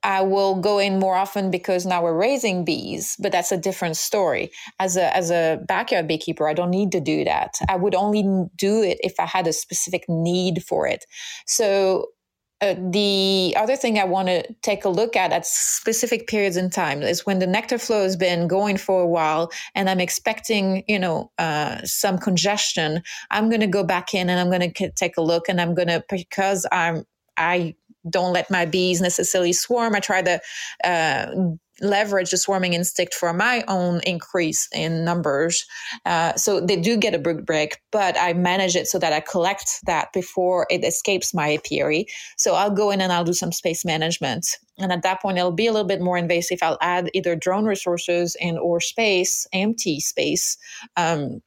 I 0.02 0.22
will 0.22 0.56
go 0.56 0.80
in 0.80 0.98
more 0.98 1.16
often 1.16 1.52
because 1.52 1.86
now 1.86 2.02
we're 2.02 2.18
raising 2.18 2.64
bees, 2.64 3.18
but 3.20 3.32
that's 3.32 3.52
a 3.52 3.58
different 3.58 3.98
story. 3.98 4.50
As 4.80 4.96
a 4.96 5.16
as 5.16 5.30
a 5.30 5.60
backyard 5.68 6.08
beekeeper, 6.08 6.48
I 6.48 6.54
don't 6.54 6.70
need 6.70 6.92
to 6.94 7.02
do 7.02 7.26
that. 7.26 7.56
I 7.68 7.76
would 7.76 7.96
only 7.96 8.24
do 8.56 8.82
it 8.82 8.98
if 9.02 9.20
I 9.20 9.26
had 9.26 9.46
a 9.46 9.54
specific 9.54 10.06
need 10.08 10.64
for 10.64 10.88
it. 10.88 11.06
So 11.48 12.08
uh, 12.62 12.76
the 12.78 13.54
other 13.58 13.78
thing 13.78 13.98
I 13.98 14.04
want 14.04 14.28
to 14.28 14.44
take 14.62 14.84
a 14.84 14.90
look 14.90 15.16
at 15.16 15.32
at 15.32 15.46
specific 15.46 16.28
periods 16.28 16.58
in 16.58 16.70
time 16.70 17.02
is 17.02 17.26
when 17.26 17.40
the 17.40 17.48
nectar 17.48 17.78
flow 17.78 18.04
has 18.04 18.18
been 18.18 18.48
going 18.48 18.76
for 18.78 19.02
a 19.02 19.08
while 19.08 19.52
and 19.76 19.90
I'm 19.90 20.02
expecting, 20.02 20.84
you 20.88 21.00
know, 21.00 21.32
uh, 21.38 21.78
some 21.86 22.18
congestion. 22.18 23.02
I'm 23.32 23.50
going 23.50 23.62
to 23.62 23.68
go 23.68 23.84
back 23.84 24.14
in 24.14 24.30
and 24.30 24.40
I'm 24.40 24.50
going 24.50 24.74
to 24.74 24.92
take 24.92 25.16
a 25.16 25.22
look 25.22 25.48
and 25.48 25.62
I'm 25.62 25.74
going 25.74 25.88
to, 25.88 26.04
because 26.10 26.66
I'm, 26.72 27.06
I 27.38 27.76
don't 28.10 28.34
let 28.34 28.52
my 28.52 28.66
bees 28.66 29.00
necessarily 29.00 29.54
swarm. 29.54 29.96
I 29.96 30.00
try 30.02 30.22
to 30.22 30.42
uh, 30.84 31.34
leverage 31.82 32.32
the 32.32 32.38
swarming 32.38 32.74
instinct 32.74 33.14
for 33.14 33.34
my 33.34 33.64
own 33.68 34.02
increase 34.06 34.68
in 34.74 35.04
numbers. 35.06 35.66
Uh, 36.06 36.34
so 36.36 36.60
they 36.60 36.76
do 36.76 36.98
get 36.98 37.14
a 37.14 37.20
brood 37.20 37.46
break, 37.46 37.78
but 37.92 38.18
I 38.20 38.34
manage 38.34 38.76
it 38.76 38.88
so 38.88 39.00
that 39.00 39.14
I 39.14 39.20
collect 39.20 39.80
that 39.86 40.12
before 40.14 40.68
it 40.70 40.84
escapes 40.84 41.34
my 41.34 41.54
apiary. 41.54 42.06
So 42.38 42.56
I'll 42.56 42.72
go 42.72 42.92
in 42.92 43.02
and 43.02 43.12
I'll 43.12 43.24
do 43.24 43.34
some 43.34 43.52
space 43.52 43.86
management. 43.86 44.48
And 44.78 44.92
at 44.92 45.04
that 45.04 45.22
point, 45.22 45.38
it'll 45.38 45.52
be 45.52 45.68
a 45.68 45.74
little 45.74 45.88
bit 45.88 46.02
more 46.02 46.18
invasive. 46.18 46.60
I'll 46.62 46.78
add 46.82 47.10
either 47.14 47.36
drone 47.36 47.66
resources 47.66 48.36
and 48.42 48.58
or 48.58 48.80
space, 48.80 49.48
empty 49.54 50.00
space. 50.00 50.58
Um, 50.96 51.42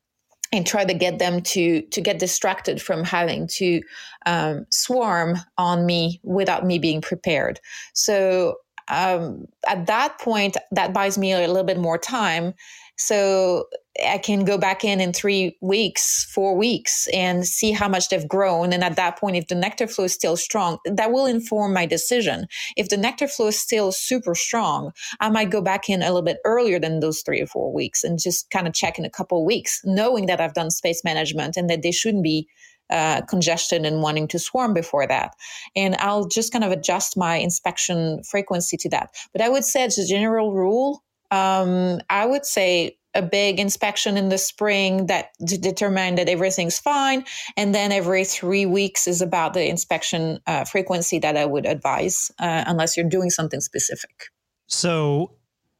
and 0.55 0.66
try 0.66 0.85
to 0.85 0.95
get 0.95 1.18
them 1.18 1.41
to 1.41 1.80
to 1.80 2.01
get 2.01 2.18
distracted 2.18 2.80
from 2.80 3.05
having 3.05 3.47
to 3.47 3.80
um, 4.26 4.66
swarm 4.70 5.39
on 5.57 5.87
me 5.87 6.20
without 6.22 6.66
me 6.66 6.78
being 6.78 7.01
prepared. 7.01 7.59
So 7.95 8.57
um, 8.89 9.47
at 9.66 9.87
that 9.87 10.18
point, 10.18 10.57
that 10.70 10.93
buys 10.93 11.18
me 11.18 11.33
a 11.33 11.39
little 11.41 11.64
bit 11.64 11.78
more 11.78 11.99
time. 11.99 12.55
So 12.97 13.66
I 14.07 14.18
can 14.18 14.45
go 14.45 14.57
back 14.57 14.85
in 14.85 15.01
in 15.01 15.12
three 15.12 15.57
weeks, 15.61 16.24
four 16.24 16.57
weeks, 16.57 17.09
and 17.12 17.47
see 17.47 17.72
how 17.72 17.89
much 17.89 18.09
they've 18.09 18.28
grown. 18.28 18.72
And 18.72 18.85
at 18.85 18.97
that 18.97 19.18
point, 19.18 19.37
if 19.37 19.49
the 19.49 19.55
nectar 19.55 19.87
flow 19.87 20.05
is 20.05 20.14
still 20.14 20.37
strong, 20.37 20.78
that 20.85 21.12
will 21.12 21.26
inform 21.26 21.72
my 21.72 21.85
decision. 21.85 22.47
If 22.76 22.89
the 22.89 22.97
nectar 22.97 23.28
flow 23.28 23.49
is 23.49 23.61
still 23.61 23.93
super 23.93 24.35
strong, 24.35 24.93
I 25.20 25.30
might 25.30 25.51
go 25.51 25.61
back 25.61 25.89
in 25.89 26.01
a 26.01 26.07
little 26.07 26.22
bit 26.22 26.39
earlier 26.45 26.78
than 26.78 27.01
those 27.01 27.22
three 27.22 27.41
or 27.41 27.47
four 27.47 27.72
weeks 27.72 28.05
and 28.05 28.18
just 28.18 28.51
kind 28.51 28.66
of 28.66 28.74
check 28.74 28.99
in 28.99 29.05
a 29.05 29.11
couple 29.11 29.39
of 29.39 29.47
weeks, 29.47 29.80
knowing 29.85 30.26
that 30.26 30.41
I've 30.41 30.55
done 30.55 30.70
space 30.70 31.03
management 31.05 31.57
and 31.57 31.68
that 31.68 31.83
they 31.83 31.93
shouldn't 31.93 32.24
be 32.24 32.49
uh, 32.93 33.22
congestion 33.22 33.84
and 33.84 34.03
wanting 34.03 34.28
to 34.28 34.38
swarm 34.38 34.74
before 34.74 35.07
that. 35.07 35.34
And 35.74 35.97
I'll 35.97 36.28
just 36.28 36.53
kind 36.53 36.62
of 36.62 36.70
adjust 36.70 37.16
my 37.16 37.36
inspection 37.36 38.22
frequency 38.22 38.76
to 38.76 38.88
that. 38.90 39.11
But 39.32 39.40
I 39.40 39.49
would 39.49 39.64
say, 39.64 39.84
as 39.84 39.99
a 39.99 40.07
general 40.07 40.53
rule, 40.53 41.03
um, 41.30 42.01
I 42.11 42.26
would 42.26 42.45
say 42.45 42.99
a 43.14 43.22
big 43.22 43.59
inspection 43.59 44.16
in 44.16 44.28
the 44.28 44.38
spring 44.38 45.07
that 45.07 45.30
to 45.47 45.59
determine 45.59 46.14
that 46.16 46.28
everything's 46.28 46.78
fine 46.78 47.24
and 47.57 47.74
then 47.74 47.93
every 47.93 48.24
three 48.24 48.66
weeks 48.66 49.07
is 49.07 49.20
about 49.20 49.55
the 49.55 49.68
inspection 49.68 50.38
uh, 50.47 50.64
frequency 50.64 51.18
that 51.18 51.36
i 51.36 51.45
would 51.45 51.66
advise 51.66 52.30
uh, 52.38 52.64
unless 52.66 52.97
you're 52.97 53.09
doing 53.09 53.28
something 53.28 53.61
specific 53.61 54.30
so 54.66 55.30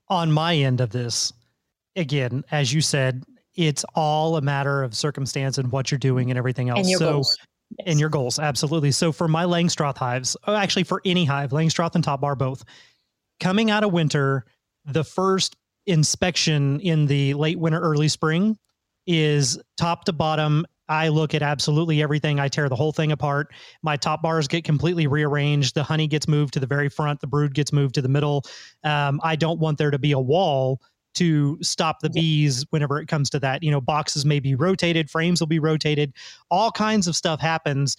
on 0.09 0.31
my 0.31 0.55
end 0.55 0.79
of 0.79 0.91
this 0.91 1.33
again 1.97 2.45
as 2.51 2.75
you 2.75 2.83
said 2.83 3.25
it's 3.55 3.85
all 3.95 4.37
a 4.37 4.41
matter 4.41 4.83
of 4.83 4.95
circumstance 4.95 5.59
and 5.59 5.71
what 5.71 5.91
you're 5.91 5.99
doing 5.99 6.31
and 6.31 6.39
everything 6.39 6.69
else. 6.69 6.89
And 6.89 6.99
so 6.99 7.13
goals. 7.13 7.37
yes. 7.79 7.89
in 7.89 7.99
your 7.99 8.09
goals. 8.09 8.39
Absolutely. 8.39 8.93
So 8.93 9.13
for 9.13 9.29
my 9.29 9.45
Langstroth 9.45 9.97
hives, 9.97 10.37
oh, 10.47 10.55
actually 10.55 10.85
for 10.85 11.03
any 11.05 11.25
hive, 11.25 11.51
Langstroth 11.51 11.95
and 11.95 12.05
Top 12.05 12.21
Bar 12.21 12.35
both, 12.35 12.65
coming 13.41 13.71
out 13.71 13.85
of 13.85 13.93
winter, 13.93 14.45
the 14.87 15.05
first 15.05 15.57
inspection 15.87 16.81
in 16.81 17.07
the 17.07 17.35
late 17.35 17.59
winter, 17.59 17.81
early 17.81 18.09
spring 18.09 18.57
is 19.07 19.59
top 19.77 20.05
to 20.05 20.13
bottom. 20.13 20.65
I 20.89 21.09
look 21.09 21.35
at 21.35 21.43
absolutely 21.43 22.03
everything. 22.03 22.39
I 22.39 22.49
tear 22.49 22.69
the 22.69 22.77
whole 22.77 22.93
thing 22.93 23.13
apart. 23.13 23.53
My 23.83 23.97
top 23.97 24.21
bars 24.23 24.47
get 24.47 24.65
completely 24.65 25.07
rearranged. 25.07 25.75
The 25.75 25.83
honey 25.83 26.07
gets 26.07 26.29
moved 26.29 26.55
to 26.55 26.61
the 26.61 26.67
very 26.67 26.89
front. 26.89 27.21
The 27.21 27.27
brood 27.27 27.55
gets 27.55 27.73
moved 27.73 27.95
to 27.95 28.03
the 28.03 28.09
middle. 28.09 28.45
Um, 28.85 29.21
I 29.23 29.37
don't 29.37 29.59
want 29.59 29.79
there 29.79 29.91
to 29.91 29.99
be 29.99 30.13
a 30.13 30.19
wall 30.19 30.81
to 31.15 31.59
stop 31.63 32.01
the 32.01 32.11
bees 32.11 32.65
whenever 32.71 33.01
it 33.01 33.09
comes 33.09 33.31
to 33.31 33.41
that. 33.41 33.63
You 33.63 33.71
know, 33.71 33.81
boxes 33.81 34.25
may 34.25 34.41
be 34.41 34.55
rotated, 34.55 35.11
frames 35.11 35.41
will 35.41 35.47
be 35.47 35.59
rotated, 35.59 36.13
all 36.51 36.71
kinds 36.71 37.07
of 37.07 37.17
stuff 37.17 37.41
happens. 37.41 37.97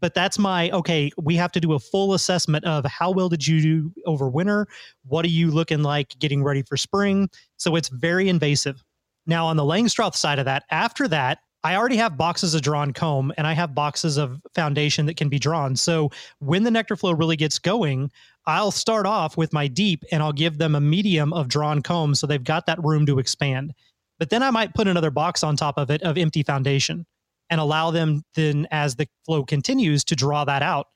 But 0.00 0.14
that's 0.14 0.36
my 0.36 0.68
okay. 0.70 1.12
We 1.22 1.36
have 1.36 1.52
to 1.52 1.60
do 1.60 1.74
a 1.74 1.78
full 1.78 2.12
assessment 2.12 2.64
of 2.64 2.84
how 2.84 3.12
well 3.12 3.28
did 3.28 3.46
you 3.46 3.60
do 3.60 3.92
over 4.04 4.28
winter? 4.28 4.66
What 5.06 5.24
are 5.24 5.28
you 5.28 5.50
looking 5.52 5.82
like 5.82 6.18
getting 6.18 6.42
ready 6.42 6.62
for 6.62 6.76
spring? 6.76 7.30
So 7.56 7.76
it's 7.76 7.88
very 7.88 8.28
invasive. 8.28 8.82
Now, 9.26 9.46
on 9.46 9.56
the 9.56 9.62
Langstroth 9.62 10.16
side 10.16 10.40
of 10.40 10.44
that, 10.46 10.64
after 10.72 11.06
that, 11.06 11.38
I 11.64 11.76
already 11.76 11.96
have 11.96 12.16
boxes 12.16 12.54
of 12.54 12.62
drawn 12.62 12.92
comb 12.92 13.32
and 13.36 13.46
I 13.46 13.52
have 13.52 13.74
boxes 13.74 14.16
of 14.16 14.40
foundation 14.54 15.06
that 15.06 15.16
can 15.16 15.28
be 15.28 15.38
drawn. 15.38 15.76
So 15.76 16.10
when 16.40 16.64
the 16.64 16.70
nectar 16.70 16.96
flow 16.96 17.12
really 17.12 17.36
gets 17.36 17.58
going, 17.58 18.10
I'll 18.46 18.72
start 18.72 19.06
off 19.06 19.36
with 19.36 19.52
my 19.52 19.68
deep 19.68 20.04
and 20.10 20.22
I'll 20.22 20.32
give 20.32 20.58
them 20.58 20.74
a 20.74 20.80
medium 20.80 21.32
of 21.32 21.48
drawn 21.48 21.80
comb 21.80 22.16
so 22.16 22.26
they've 22.26 22.42
got 22.42 22.66
that 22.66 22.82
room 22.82 23.06
to 23.06 23.20
expand. 23.20 23.74
But 24.18 24.30
then 24.30 24.42
I 24.42 24.50
might 24.50 24.74
put 24.74 24.88
another 24.88 25.10
box 25.10 25.44
on 25.44 25.56
top 25.56 25.78
of 25.78 25.90
it 25.90 26.02
of 26.02 26.18
empty 26.18 26.42
foundation 26.42 27.06
and 27.48 27.60
allow 27.60 27.90
them 27.90 28.24
then 28.34 28.66
as 28.70 28.96
the 28.96 29.06
flow 29.24 29.44
continues 29.44 30.02
to 30.04 30.16
draw 30.16 30.44
that 30.44 30.62
out. 30.62 30.88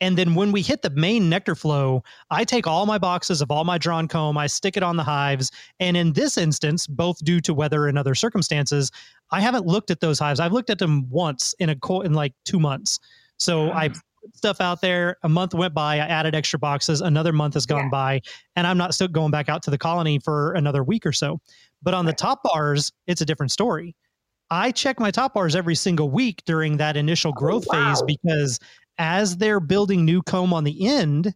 And 0.00 0.16
then 0.16 0.34
when 0.34 0.52
we 0.52 0.62
hit 0.62 0.82
the 0.82 0.90
main 0.90 1.28
nectar 1.28 1.54
flow, 1.54 2.02
I 2.30 2.44
take 2.44 2.66
all 2.66 2.86
my 2.86 2.98
boxes 2.98 3.40
of 3.40 3.50
all 3.50 3.64
my 3.64 3.78
drawn 3.78 4.06
comb, 4.06 4.38
I 4.38 4.46
stick 4.46 4.76
it 4.76 4.82
on 4.82 4.96
the 4.96 5.02
hives. 5.02 5.50
And 5.80 5.96
in 5.96 6.12
this 6.12 6.38
instance, 6.38 6.86
both 6.86 7.22
due 7.24 7.40
to 7.40 7.54
weather 7.54 7.86
and 7.88 7.98
other 7.98 8.14
circumstances, 8.14 8.92
I 9.30 9.40
haven't 9.40 9.66
looked 9.66 9.90
at 9.90 10.00
those 10.00 10.18
hives. 10.18 10.40
I've 10.40 10.52
looked 10.52 10.70
at 10.70 10.78
them 10.78 11.08
once 11.10 11.54
in 11.58 11.68
a 11.68 11.76
co- 11.76 12.02
in 12.02 12.14
like 12.14 12.32
two 12.44 12.60
months. 12.60 12.98
So 13.38 13.70
ah. 13.70 13.76
I 13.76 13.88
put 13.88 14.02
stuff 14.34 14.60
out 14.60 14.80
there. 14.80 15.16
A 15.22 15.28
month 15.28 15.54
went 15.54 15.74
by. 15.74 15.96
I 15.96 16.06
added 16.06 16.34
extra 16.34 16.58
boxes. 16.58 17.00
Another 17.00 17.32
month 17.32 17.54
has 17.54 17.66
gone 17.66 17.84
yeah. 17.84 17.90
by, 17.90 18.20
and 18.56 18.66
I'm 18.66 18.78
not 18.78 18.94
still 18.94 19.08
going 19.08 19.30
back 19.30 19.48
out 19.48 19.62
to 19.64 19.70
the 19.70 19.78
colony 19.78 20.18
for 20.18 20.52
another 20.52 20.84
week 20.84 21.06
or 21.06 21.12
so. 21.12 21.40
But 21.82 21.94
on 21.94 22.06
right. 22.06 22.12
the 22.12 22.16
top 22.16 22.42
bars, 22.42 22.92
it's 23.06 23.20
a 23.20 23.24
different 23.26 23.52
story. 23.52 23.94
I 24.50 24.70
check 24.70 24.98
my 24.98 25.10
top 25.10 25.34
bars 25.34 25.54
every 25.54 25.74
single 25.74 26.10
week 26.10 26.42
during 26.46 26.78
that 26.78 26.96
initial 26.96 27.32
oh, 27.36 27.38
growth 27.38 27.66
oh, 27.70 27.76
wow. 27.76 27.94
phase 27.94 28.02
because 28.06 28.58
as 28.98 29.36
they're 29.36 29.60
building 29.60 30.04
new 30.04 30.22
comb 30.22 30.52
on 30.52 30.64
the 30.64 30.86
end, 30.88 31.34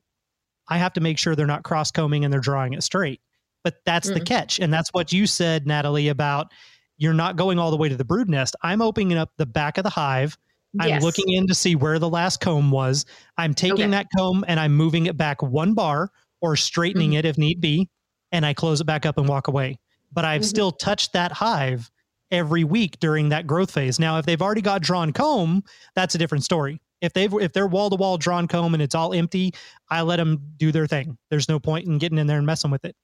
I 0.69 0.79
have 0.79 0.93
to 0.95 1.01
make 1.01 1.19
sure 1.19 1.35
they're 1.35 1.47
not 1.47 1.65
cross 1.65 1.91
combing 1.91 2.25
and 2.25 2.33
they're 2.33 2.41
drawing 2.41 2.73
it 2.73 2.83
straight. 2.83 3.21
But 3.65 3.77
that's 3.85 4.11
mm. 4.11 4.15
the 4.15 4.21
catch. 4.21 4.59
And 4.59 4.73
that's 4.73 4.91
what 4.93 5.13
you 5.13 5.27
said, 5.27 5.67
Nathalie, 5.67 6.09
about 6.09 6.53
you're 6.99 7.15
not 7.15 7.37
going 7.37 7.59
all 7.59 7.71
the 7.71 7.77
way 7.77 7.89
to 7.89 7.97
the 7.97 8.05
brood 8.05 8.29
nest. 8.29 8.57
I'm 8.63 8.83
opening 8.83 9.17
up 9.17 9.31
the 9.37 9.47
back 9.47 9.79
of 9.79 9.85
the 9.85 9.91
hive 9.91 10.37
I'm 10.81 10.89
yes. 10.89 11.03
looking 11.03 11.31
in 11.31 11.47
to 11.49 11.55
see 11.55 11.75
where 11.75 11.99
the 11.99 12.09
last 12.09 12.41
comb 12.41 12.71
was. 12.71 13.05
I'm 13.37 13.53
taking 13.53 13.83
okay. 13.83 13.91
that 13.91 14.07
comb 14.17 14.45
and 14.49 14.59
I'm 14.59 14.75
moving 14.75 15.07
it 15.07 15.17
back 15.17 15.43
one 15.43 15.75
bar 15.75 16.11
or 16.41 16.57
straightening 16.57 17.11
mm-hmm. 17.11 17.19
it 17.19 17.25
if 17.27 17.39
need 17.39 17.61
be, 17.61 17.89
and 18.33 18.47
I 18.47 18.55
close 18.55 18.81
it 18.81 18.85
back 18.85 19.05
up 19.05 19.19
and 19.19 19.29
walk 19.29 19.49
away. 19.49 19.79
But 20.13 20.25
I've 20.25 20.41
mm-hmm. 20.41 20.49
still 20.49 20.73
touched 20.73 21.13
that 21.13 21.33
hive 21.33 21.91
every 22.31 22.65
week 22.65 22.99
during 23.01 23.29
that 23.29 23.47
growth 23.47 23.71
phase. 23.71 24.01
Now, 24.01 24.19
if 24.19 24.25
they've 24.25 24.41
already 24.41 24.63
got 24.63 24.83
drawn 24.83 25.13
comb, 25.13 25.63
that's 25.95 26.15
a 26.15 26.19
different 26.19 26.45
story. 26.45 26.81
If 27.03 27.13
they've 27.13 27.33
if 27.35 27.53
they're 27.53 27.67
wall 27.67 27.91
to 27.91 27.97
wall 27.97 28.17
drawn 28.17 28.49
comb 28.49 28.73
and 28.73 28.83
it's 28.83 28.95
all 28.95 29.13
empty, 29.13 29.53
I 29.91 30.01
let 30.01 30.17
them 30.17 30.41
do 30.57 30.73
their 30.73 30.87
thing. 30.87 31.19
There's 31.29 31.49
no 31.51 31.61
point 31.61 31.87
in 31.87 31.99
getting 31.99 32.17
in 32.17 32.27
there 32.27 32.39
and 32.39 32.47
messing 32.47 32.71
with 32.71 32.87
it. 32.87 32.97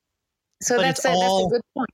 So 0.62 0.76
but 0.76 0.82
that's 0.82 1.04
a, 1.04 1.10
all, 1.10 1.50
that's 1.50 1.52
a 1.52 1.56
good 1.56 1.62
point 1.76 1.90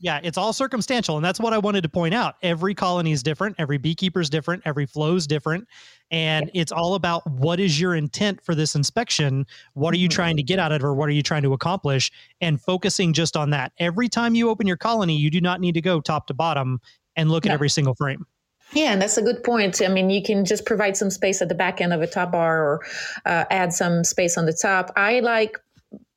yeah, 0.00 0.20
it's 0.22 0.38
all 0.38 0.52
circumstantial. 0.52 1.16
And 1.16 1.24
that's 1.24 1.40
what 1.40 1.52
I 1.52 1.58
wanted 1.58 1.82
to 1.82 1.88
point 1.88 2.14
out. 2.14 2.36
Every 2.42 2.74
colony 2.74 3.12
is 3.12 3.22
different, 3.22 3.56
every 3.58 3.78
beekeeper 3.78 4.20
is 4.20 4.30
different, 4.30 4.62
every 4.64 4.86
flow 4.86 5.16
is 5.16 5.26
different. 5.26 5.66
And 6.10 6.50
it's 6.54 6.70
all 6.70 6.94
about 6.94 7.26
what 7.26 7.58
is 7.58 7.80
your 7.80 7.94
intent 7.94 8.40
for 8.42 8.54
this 8.54 8.74
inspection? 8.74 9.44
What 9.74 9.92
are 9.92 9.98
you 9.98 10.08
mm-hmm. 10.08 10.14
trying 10.14 10.36
to 10.36 10.42
get 10.42 10.58
out 10.58 10.72
of 10.72 10.82
it, 10.82 10.84
or 10.84 10.94
what 10.94 11.08
are 11.08 11.12
you 11.12 11.22
trying 11.22 11.42
to 11.42 11.52
accomplish? 11.52 12.12
And 12.40 12.60
focusing 12.60 13.12
just 13.12 13.36
on 13.36 13.50
that. 13.50 13.72
Every 13.78 14.08
time 14.08 14.34
you 14.34 14.50
open 14.50 14.66
your 14.66 14.76
colony, 14.76 15.16
you 15.16 15.30
do 15.30 15.40
not 15.40 15.60
need 15.60 15.74
to 15.74 15.80
go 15.80 16.00
top 16.00 16.28
to 16.28 16.34
bottom 16.34 16.80
and 17.16 17.30
look 17.30 17.44
yeah. 17.44 17.52
at 17.52 17.54
every 17.54 17.68
single 17.68 17.94
frame. 17.94 18.24
Yeah, 18.72 18.92
and 18.92 19.00
that's 19.00 19.16
a 19.16 19.22
good 19.22 19.42
point. 19.42 19.80
I 19.82 19.88
mean, 19.88 20.10
you 20.10 20.22
can 20.22 20.44
just 20.44 20.66
provide 20.66 20.96
some 20.96 21.10
space 21.10 21.40
at 21.40 21.48
the 21.48 21.54
back 21.54 21.80
end 21.80 21.92
of 21.92 22.02
a 22.02 22.06
top 22.06 22.32
bar 22.32 22.62
or 22.62 22.80
uh, 23.24 23.44
add 23.50 23.72
some 23.72 24.04
space 24.04 24.36
on 24.36 24.46
the 24.46 24.52
top. 24.52 24.92
I 24.96 25.20
like 25.20 25.58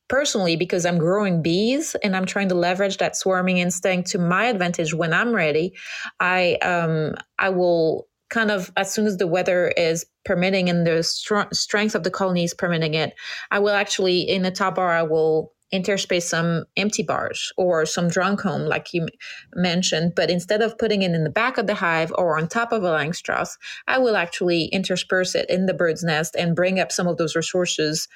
personally 0.08 0.56
because 0.56 0.84
I'm 0.84 0.98
growing 0.98 1.40
bees 1.40 1.96
and 2.04 2.14
I'm 2.14 2.26
trying 2.26 2.50
to 2.50 2.54
leverage 2.54 2.98
that 2.98 3.16
swarming 3.16 3.56
instinct 3.56 4.10
to 4.10 4.18
my 4.18 4.44
advantage 4.44 4.92
when 4.92 5.14
I'm 5.14 5.32
ready. 5.32 5.72
I 6.20 6.56
um 6.56 7.14
I 7.38 7.48
will 7.48 8.08
kind 8.28 8.50
of 8.50 8.70
as 8.76 8.92
soon 8.92 9.06
as 9.06 9.16
the 9.16 9.26
weather 9.26 9.68
is 9.74 10.04
permitting 10.26 10.68
and 10.68 10.86
the 10.86 11.02
str- 11.02 11.50
strength 11.54 11.94
of 11.94 12.04
the 12.04 12.10
colony 12.10 12.44
is 12.44 12.52
permitting 12.52 12.92
it, 12.92 13.14
I 13.50 13.60
will 13.60 13.70
actually 13.74 14.20
in 14.20 14.42
the 14.42 14.50
top 14.50 14.74
bar 14.74 14.90
I 14.92 15.02
will 15.02 15.54
interspace 15.72 16.28
some 16.28 16.64
empty 16.76 17.02
bars 17.02 17.52
or 17.56 17.86
some 17.86 18.08
drawn 18.08 18.36
comb, 18.36 18.66
like 18.66 18.92
you 18.92 19.08
mentioned. 19.54 20.12
But 20.14 20.30
instead 20.30 20.62
of 20.62 20.78
putting 20.78 21.02
it 21.02 21.12
in 21.12 21.24
the 21.24 21.30
back 21.30 21.58
of 21.58 21.66
the 21.66 21.74
hive 21.74 22.12
or 22.16 22.38
on 22.38 22.46
top 22.46 22.72
of 22.72 22.84
a 22.84 22.88
Langstroth, 22.88 23.56
I 23.88 23.98
will 23.98 24.16
actually 24.16 24.66
intersperse 24.66 25.34
it 25.34 25.48
in 25.48 25.66
the 25.66 25.74
brood's 25.74 26.04
nest 26.04 26.36
and 26.36 26.54
bring 26.54 26.78
up 26.78 26.92
some 26.92 27.08
of 27.08 27.16
those 27.16 27.34
resources 27.34 28.06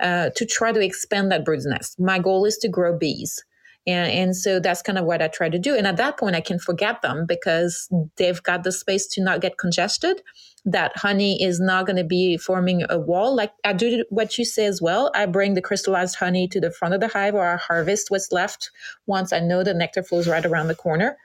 uh, 0.00 0.30
to 0.34 0.46
try 0.46 0.72
to 0.72 0.80
expand 0.80 1.30
that 1.30 1.44
brood's 1.44 1.66
nest. 1.66 2.00
My 2.00 2.18
goal 2.18 2.44
is 2.46 2.56
to 2.58 2.68
grow 2.68 2.96
bees. 2.96 3.44
And, 3.86 4.12
and 4.12 4.36
so 4.36 4.60
that's 4.60 4.82
kind 4.82 4.98
of 4.98 5.04
what 5.04 5.20
I 5.20 5.28
try 5.28 5.48
to 5.48 5.58
do. 5.58 5.74
And 5.74 5.86
at 5.86 5.96
that 5.96 6.16
point, 6.16 6.36
I 6.36 6.40
can 6.40 6.58
forget 6.58 7.02
them 7.02 7.26
because 7.26 7.88
they've 8.16 8.42
got 8.42 8.62
the 8.62 8.72
space 8.72 9.06
to 9.08 9.22
not 9.22 9.40
get 9.40 9.58
congested 9.58 10.22
that 10.64 10.92
honey 10.96 11.42
is 11.42 11.58
not 11.58 11.86
going 11.86 11.96
to 11.96 12.04
be 12.04 12.36
forming 12.36 12.84
a 12.88 12.98
wall. 12.98 13.34
Like 13.34 13.52
I 13.64 13.72
do 13.72 14.04
what 14.10 14.38
you 14.38 14.44
say 14.44 14.66
as 14.66 14.80
well. 14.80 15.10
I 15.14 15.26
bring 15.26 15.54
the 15.54 15.62
crystallized 15.62 16.16
honey 16.16 16.46
to 16.48 16.60
the 16.60 16.70
front 16.70 16.94
of 16.94 17.00
the 17.00 17.08
hive 17.08 17.34
or 17.34 17.46
I 17.46 17.56
harvest 17.56 18.10
what's 18.10 18.30
left 18.30 18.70
once 19.06 19.32
I 19.32 19.40
know 19.40 19.64
the 19.64 19.74
nectar 19.74 20.02
flows 20.02 20.28
right 20.28 20.44
around 20.44 20.68
the 20.68 20.74
corner. 20.74 21.16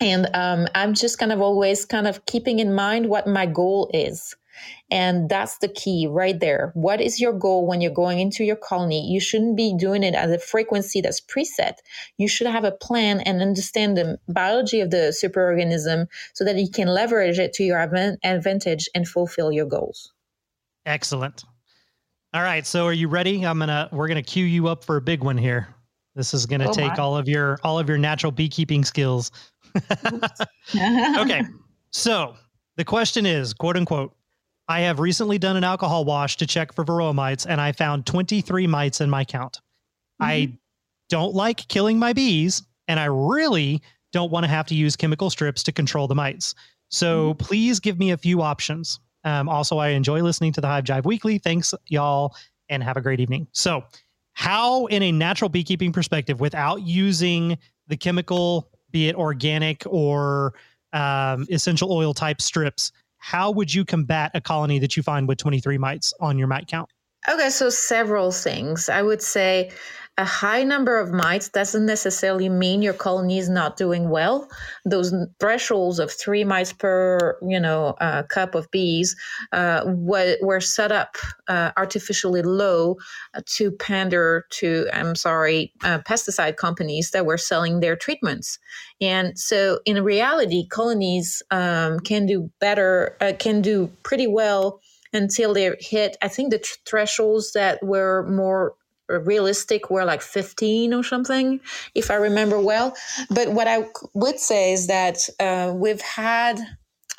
And 0.00 0.28
um, 0.34 0.66
I'm 0.74 0.94
just 0.94 1.18
kind 1.18 1.32
of 1.32 1.40
always 1.40 1.84
kind 1.84 2.06
of 2.06 2.24
keeping 2.26 2.58
in 2.58 2.74
mind 2.74 3.08
what 3.08 3.26
my 3.26 3.46
goal 3.46 3.90
is. 3.92 4.34
And 4.90 5.28
that's 5.28 5.58
the 5.58 5.68
key 5.68 6.06
right 6.08 6.38
there. 6.38 6.72
What 6.74 7.00
is 7.00 7.20
your 7.20 7.32
goal 7.32 7.66
when 7.66 7.80
you're 7.80 7.90
going 7.90 8.18
into 8.18 8.44
your 8.44 8.56
colony? 8.56 9.06
You 9.10 9.20
shouldn't 9.20 9.56
be 9.56 9.74
doing 9.76 10.02
it 10.02 10.14
at 10.14 10.30
a 10.30 10.38
frequency 10.38 11.00
that's 11.00 11.20
preset. 11.20 11.74
You 12.18 12.28
should 12.28 12.46
have 12.46 12.64
a 12.64 12.72
plan 12.72 13.20
and 13.20 13.40
understand 13.40 13.96
the 13.96 14.18
biology 14.28 14.80
of 14.80 14.90
the 14.90 15.16
superorganism 15.22 16.06
so 16.34 16.44
that 16.44 16.56
you 16.56 16.70
can 16.70 16.88
leverage 16.88 17.38
it 17.38 17.52
to 17.54 17.64
your 17.64 17.80
advantage 17.80 18.88
and 18.94 19.08
fulfill 19.08 19.52
your 19.52 19.66
goals. 19.66 20.12
Excellent. 20.86 21.44
All 22.34 22.42
right, 22.42 22.66
so 22.66 22.84
are 22.86 22.92
you 22.92 23.06
ready? 23.06 23.46
I'm 23.46 23.60
gonna 23.60 23.88
we're 23.92 24.08
gonna 24.08 24.20
cue 24.20 24.44
you 24.44 24.66
up 24.66 24.82
for 24.82 24.96
a 24.96 25.00
big 25.00 25.22
one 25.22 25.38
here. 25.38 25.68
This 26.16 26.34
is 26.34 26.46
gonna 26.46 26.68
oh 26.68 26.72
take 26.72 26.96
my. 26.96 27.02
all 27.02 27.16
of 27.16 27.28
your 27.28 27.58
all 27.62 27.78
of 27.78 27.88
your 27.88 27.96
natural 27.96 28.32
beekeeping 28.32 28.84
skills. 28.84 29.30
okay, 31.16 31.42
so 31.92 32.34
the 32.76 32.84
question 32.84 33.24
is, 33.24 33.54
quote 33.54 33.76
unquote, 33.76 34.16
I 34.68 34.80
have 34.80 34.98
recently 34.98 35.38
done 35.38 35.56
an 35.56 35.64
alcohol 35.64 36.04
wash 36.04 36.36
to 36.38 36.46
check 36.46 36.72
for 36.72 36.84
varroa 36.84 37.14
mites, 37.14 37.46
and 37.46 37.60
I 37.60 37.72
found 37.72 38.06
23 38.06 38.66
mites 38.66 39.00
in 39.00 39.10
my 39.10 39.24
count. 39.24 39.60
Mm-hmm. 40.20 40.30
I 40.30 40.52
don't 41.08 41.34
like 41.34 41.68
killing 41.68 41.98
my 41.98 42.12
bees, 42.12 42.62
and 42.88 42.98
I 42.98 43.06
really 43.06 43.82
don't 44.12 44.30
want 44.30 44.44
to 44.44 44.48
have 44.48 44.66
to 44.68 44.74
use 44.74 44.96
chemical 44.96 45.28
strips 45.28 45.62
to 45.64 45.72
control 45.72 46.06
the 46.06 46.14
mites. 46.14 46.54
So 46.88 47.34
mm-hmm. 47.34 47.44
please 47.44 47.80
give 47.80 47.98
me 47.98 48.12
a 48.12 48.16
few 48.16 48.40
options. 48.40 49.00
Um, 49.24 49.48
also, 49.48 49.78
I 49.78 49.88
enjoy 49.88 50.22
listening 50.22 50.52
to 50.52 50.60
the 50.60 50.66
Hive 50.66 50.84
Jive 50.84 51.04
Weekly. 51.04 51.38
Thanks, 51.38 51.74
y'all, 51.88 52.36
and 52.68 52.82
have 52.82 52.96
a 52.96 53.00
great 53.00 53.20
evening. 53.20 53.46
So, 53.52 53.84
how, 54.32 54.86
in 54.86 55.02
a 55.02 55.12
natural 55.12 55.48
beekeeping 55.48 55.92
perspective, 55.92 56.40
without 56.40 56.82
using 56.82 57.56
the 57.86 57.96
chemical, 57.96 58.68
be 58.90 59.08
it 59.08 59.14
organic 59.14 59.82
or 59.86 60.54
um, 60.92 61.46
essential 61.50 61.92
oil 61.92 62.12
type 62.12 62.40
strips, 62.40 62.92
how 63.24 63.50
would 63.50 63.72
you 63.72 63.86
combat 63.86 64.30
a 64.34 64.40
colony 64.42 64.78
that 64.78 64.98
you 64.98 65.02
find 65.02 65.26
with 65.26 65.38
23 65.38 65.78
mites 65.78 66.12
on 66.20 66.36
your 66.36 66.46
mite 66.46 66.66
count? 66.68 66.90
Okay, 67.26 67.48
so 67.48 67.70
several 67.70 68.30
things. 68.30 68.90
I 68.90 69.00
would 69.00 69.22
say 69.22 69.70
a 70.16 70.24
high 70.24 70.62
number 70.62 70.98
of 70.98 71.12
mites 71.12 71.48
doesn't 71.48 71.86
necessarily 71.86 72.48
mean 72.48 72.82
your 72.82 72.94
colony 72.94 73.38
is 73.38 73.48
not 73.48 73.76
doing 73.76 74.10
well. 74.10 74.48
Those 74.84 75.12
thresholds 75.40 75.98
of 75.98 76.12
three 76.12 76.44
mites 76.44 76.72
per, 76.72 77.36
you 77.42 77.58
know, 77.58 77.96
uh, 78.00 78.22
cup 78.24 78.54
of 78.54 78.70
bees 78.70 79.16
uh, 79.52 79.82
were, 79.86 80.36
were 80.40 80.60
set 80.60 80.92
up 80.92 81.16
uh, 81.48 81.72
artificially 81.76 82.42
low 82.42 82.96
to 83.56 83.72
pander 83.72 84.46
to, 84.50 84.86
I'm 84.92 85.16
sorry, 85.16 85.72
uh, 85.82 85.98
pesticide 86.00 86.56
companies 86.56 87.10
that 87.10 87.26
were 87.26 87.38
selling 87.38 87.80
their 87.80 87.96
treatments. 87.96 88.58
And 89.00 89.36
so, 89.36 89.80
in 89.84 90.04
reality, 90.04 90.68
colonies 90.68 91.42
um, 91.50 91.98
can 92.00 92.26
do 92.26 92.50
better, 92.60 93.16
uh, 93.20 93.32
can 93.38 93.62
do 93.62 93.90
pretty 94.04 94.28
well 94.28 94.80
until 95.12 95.54
they 95.54 95.72
hit, 95.80 96.16
I 96.22 96.28
think, 96.28 96.50
the 96.50 96.64
thresholds 96.86 97.52
that 97.52 97.82
were 97.82 98.28
more 98.28 98.74
realistic 99.08 99.90
were 99.90 100.04
like 100.04 100.22
15 100.22 100.94
or 100.94 101.02
something, 101.02 101.60
if 101.94 102.10
I 102.10 102.14
remember 102.14 102.60
well. 102.60 102.96
But 103.30 103.52
what 103.52 103.68
I 103.68 103.86
would 104.14 104.38
say 104.38 104.72
is 104.72 104.86
that 104.86 105.18
uh, 105.40 105.72
we've 105.74 106.02
had. 106.02 106.60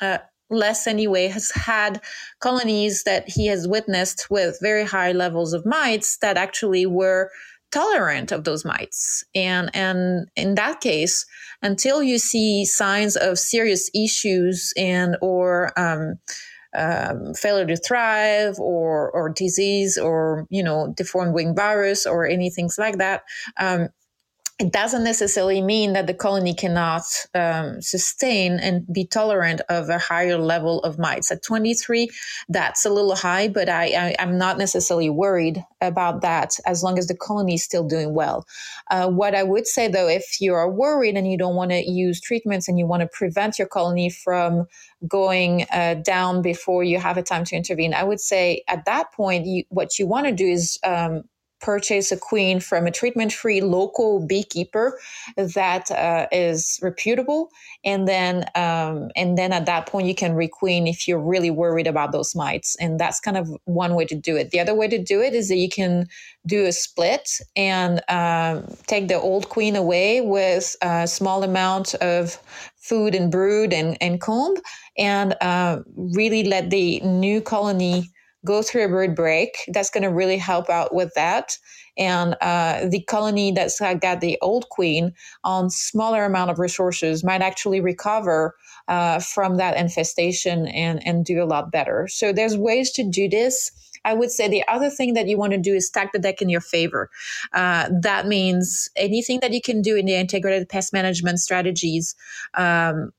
Uh, 0.00 0.18
Les 0.48 0.86
anyway 0.86 1.26
has 1.26 1.50
had 1.50 2.00
colonies 2.38 3.02
that 3.02 3.28
he 3.28 3.48
has 3.48 3.66
witnessed 3.66 4.28
with 4.30 4.56
very 4.62 4.84
high 4.84 5.10
levels 5.10 5.52
of 5.52 5.66
mites 5.66 6.18
that 6.18 6.36
actually 6.36 6.86
were 6.86 7.32
tolerant 7.72 8.30
of 8.30 8.44
those 8.44 8.64
mites 8.64 9.24
and 9.34 9.70
and 9.74 10.28
in 10.36 10.54
that 10.54 10.80
case 10.80 11.26
until 11.62 12.02
you 12.02 12.18
see 12.18 12.64
signs 12.64 13.16
of 13.16 13.38
serious 13.38 13.90
issues 13.94 14.72
and 14.76 15.16
or 15.20 15.76
um, 15.78 16.14
um, 16.76 17.34
failure 17.34 17.66
to 17.66 17.76
thrive 17.76 18.58
or 18.58 19.10
or 19.10 19.28
disease 19.30 19.96
or 19.98 20.46
you 20.50 20.62
know 20.62 20.92
deformed 20.96 21.34
wing 21.34 21.54
virus 21.54 22.06
or 22.06 22.26
anything 22.26 22.70
like 22.78 22.98
that 22.98 23.22
um, 23.56 23.88
it 24.58 24.72
doesn't 24.72 25.04
necessarily 25.04 25.60
mean 25.60 25.92
that 25.92 26.06
the 26.06 26.14
colony 26.14 26.54
cannot 26.54 27.02
um, 27.34 27.82
sustain 27.82 28.58
and 28.58 28.90
be 28.90 29.04
tolerant 29.04 29.60
of 29.68 29.90
a 29.90 29.98
higher 29.98 30.38
level 30.38 30.80
of 30.80 30.98
mites. 30.98 31.30
At 31.30 31.42
23, 31.42 32.08
that's 32.48 32.86
a 32.86 32.90
little 32.90 33.14
high, 33.14 33.48
but 33.48 33.68
I, 33.68 34.14
am 34.18 34.38
not 34.38 34.56
necessarily 34.56 35.10
worried 35.10 35.62
about 35.82 36.22
that 36.22 36.54
as 36.64 36.82
long 36.82 36.98
as 36.98 37.06
the 37.06 37.14
colony 37.14 37.54
is 37.54 37.64
still 37.64 37.86
doing 37.86 38.14
well. 38.14 38.46
Uh, 38.90 39.10
what 39.10 39.34
I 39.34 39.42
would 39.42 39.66
say 39.66 39.88
though, 39.88 40.08
if 40.08 40.40
you 40.40 40.54
are 40.54 40.70
worried 40.70 41.16
and 41.16 41.30
you 41.30 41.36
don't 41.36 41.56
want 41.56 41.72
to 41.72 41.90
use 41.90 42.18
treatments 42.18 42.66
and 42.66 42.78
you 42.78 42.86
want 42.86 43.02
to 43.02 43.08
prevent 43.08 43.58
your 43.58 43.68
colony 43.68 44.08
from 44.08 44.66
going 45.06 45.66
uh, 45.70 45.94
down 46.02 46.40
before 46.40 46.82
you 46.82 46.98
have 46.98 47.18
a 47.18 47.22
time 47.22 47.44
to 47.44 47.56
intervene, 47.56 47.92
I 47.92 48.04
would 48.04 48.20
say 48.20 48.62
at 48.68 48.86
that 48.86 49.12
point, 49.12 49.44
you, 49.44 49.64
what 49.68 49.98
you 49.98 50.06
want 50.06 50.26
to 50.26 50.32
do 50.32 50.46
is 50.46 50.78
um, 50.82 51.24
purchase 51.66 52.12
a 52.12 52.16
queen 52.16 52.60
from 52.60 52.86
a 52.86 52.92
treatment 52.92 53.32
free 53.32 53.60
local 53.60 54.24
beekeeper 54.24 55.00
that 55.36 55.90
uh, 55.90 56.28
is 56.30 56.78
reputable. 56.80 57.50
And 57.84 58.06
then 58.06 58.44
um, 58.54 59.10
and 59.16 59.36
then 59.36 59.52
at 59.52 59.66
that 59.66 59.86
point 59.86 60.06
you 60.06 60.14
can 60.14 60.36
requeen 60.36 60.88
if 60.88 61.08
you're 61.08 61.28
really 61.34 61.50
worried 61.50 61.88
about 61.88 62.12
those 62.12 62.36
mites. 62.36 62.76
And 62.78 63.00
that's 63.00 63.18
kind 63.18 63.36
of 63.36 63.50
one 63.64 63.96
way 63.96 64.04
to 64.04 64.14
do 64.14 64.36
it. 64.36 64.50
The 64.50 64.60
other 64.60 64.76
way 64.76 64.86
to 64.86 65.02
do 65.02 65.20
it 65.20 65.34
is 65.34 65.48
that 65.48 65.56
you 65.56 65.68
can 65.68 66.06
do 66.46 66.66
a 66.66 66.72
split 66.72 67.28
and 67.56 68.00
um, 68.08 68.64
take 68.86 69.08
the 69.08 69.20
old 69.20 69.48
queen 69.48 69.74
away 69.74 70.20
with 70.20 70.76
a 70.82 71.08
small 71.08 71.42
amount 71.42 71.94
of 71.96 72.38
food 72.76 73.16
and 73.16 73.32
brood 73.32 73.72
and, 73.72 73.98
and 74.00 74.20
comb 74.20 74.54
and 74.96 75.34
uh, 75.40 75.80
really 75.96 76.44
let 76.44 76.70
the 76.70 77.00
new 77.00 77.40
colony 77.40 78.08
go 78.46 78.62
through 78.62 78.84
a 78.84 78.88
brood 78.88 79.14
break. 79.14 79.58
That's 79.68 79.90
going 79.90 80.04
to 80.04 80.10
really 80.10 80.38
help 80.38 80.70
out 80.70 80.94
with 80.94 81.12
that. 81.14 81.58
And 81.98 82.36
uh, 82.40 82.86
the 82.88 83.02
colony 83.02 83.52
that's 83.52 83.80
got 83.80 84.20
the 84.20 84.38
old 84.40 84.68
queen 84.70 85.12
on 85.44 85.70
smaller 85.70 86.24
amount 86.24 86.50
of 86.50 86.58
resources 86.58 87.24
might 87.24 87.42
actually 87.42 87.80
recover 87.80 88.54
uh, 88.88 89.18
from 89.18 89.56
that 89.56 89.76
infestation 89.76 90.66
and, 90.68 91.06
and 91.06 91.24
do 91.24 91.42
a 91.42 91.44
lot 91.44 91.72
better. 91.72 92.06
So 92.08 92.32
there's 92.32 92.56
ways 92.56 92.92
to 92.92 93.02
do 93.02 93.28
this. 93.28 93.70
I 94.04 94.14
would 94.14 94.30
say 94.30 94.46
the 94.46 94.66
other 94.68 94.88
thing 94.88 95.14
that 95.14 95.26
you 95.26 95.36
want 95.36 95.52
to 95.52 95.58
do 95.58 95.74
is 95.74 95.88
stack 95.88 96.12
the 96.12 96.18
deck 96.18 96.40
in 96.40 96.48
your 96.48 96.60
favor. 96.60 97.10
Uh, 97.52 97.88
that 98.02 98.28
means 98.28 98.88
anything 98.94 99.40
that 99.40 99.52
you 99.52 99.60
can 99.60 99.82
do 99.82 99.96
in 99.96 100.06
the 100.06 100.14
integrated 100.14 100.68
pest 100.68 100.92
management 100.92 101.40
strategies. 101.40 102.14
Um, 102.54 103.10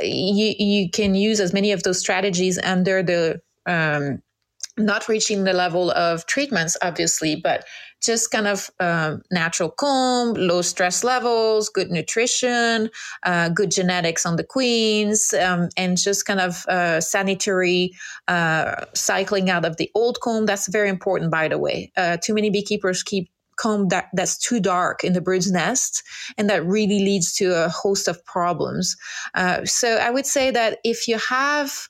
you, 0.00 0.54
you 0.58 0.90
can 0.90 1.14
use 1.14 1.40
as 1.40 1.52
many 1.52 1.72
of 1.72 1.82
those 1.82 1.98
strategies 1.98 2.58
under 2.58 3.02
the 3.02 3.40
um, 3.66 4.22
not 4.76 5.08
reaching 5.08 5.44
the 5.44 5.52
level 5.52 5.90
of 5.92 6.26
treatments, 6.26 6.76
obviously, 6.82 7.36
but 7.36 7.64
just 8.04 8.30
kind 8.30 8.46
of 8.46 8.70
um, 8.78 9.22
natural 9.30 9.70
comb, 9.70 10.34
low 10.34 10.62
stress 10.62 11.02
levels, 11.02 11.68
good 11.68 11.90
nutrition, 11.90 12.90
uh, 13.22 13.48
good 13.48 13.70
genetics 13.70 14.26
on 14.26 14.36
the 14.36 14.44
queens, 14.44 15.32
um, 15.34 15.68
and 15.76 15.96
just 15.96 16.26
kind 16.26 16.40
of 16.40 16.66
uh, 16.66 17.00
sanitary 17.00 17.92
uh, 18.28 18.84
cycling 18.94 19.50
out 19.50 19.64
of 19.64 19.76
the 19.78 19.90
old 19.94 20.20
comb. 20.20 20.46
That's 20.46 20.68
very 20.68 20.88
important, 20.88 21.30
by 21.30 21.48
the 21.48 21.58
way. 21.58 21.90
Uh, 21.96 22.18
too 22.22 22.34
many 22.34 22.50
beekeepers 22.50 23.02
keep 23.02 23.30
comb 23.56 23.88
that, 23.88 24.08
that's 24.12 24.36
too 24.36 24.60
dark 24.60 25.02
in 25.02 25.14
the 25.14 25.20
brood's 25.20 25.50
nest, 25.50 26.02
and 26.36 26.50
that 26.50 26.64
really 26.66 27.00
leads 27.00 27.32
to 27.34 27.64
a 27.64 27.70
host 27.70 28.08
of 28.08 28.22
problems. 28.26 28.94
Uh, 29.34 29.64
so 29.64 29.96
I 29.96 30.10
would 30.10 30.26
say 30.26 30.50
that 30.50 30.78
if 30.84 31.08
you 31.08 31.18
have 31.18 31.88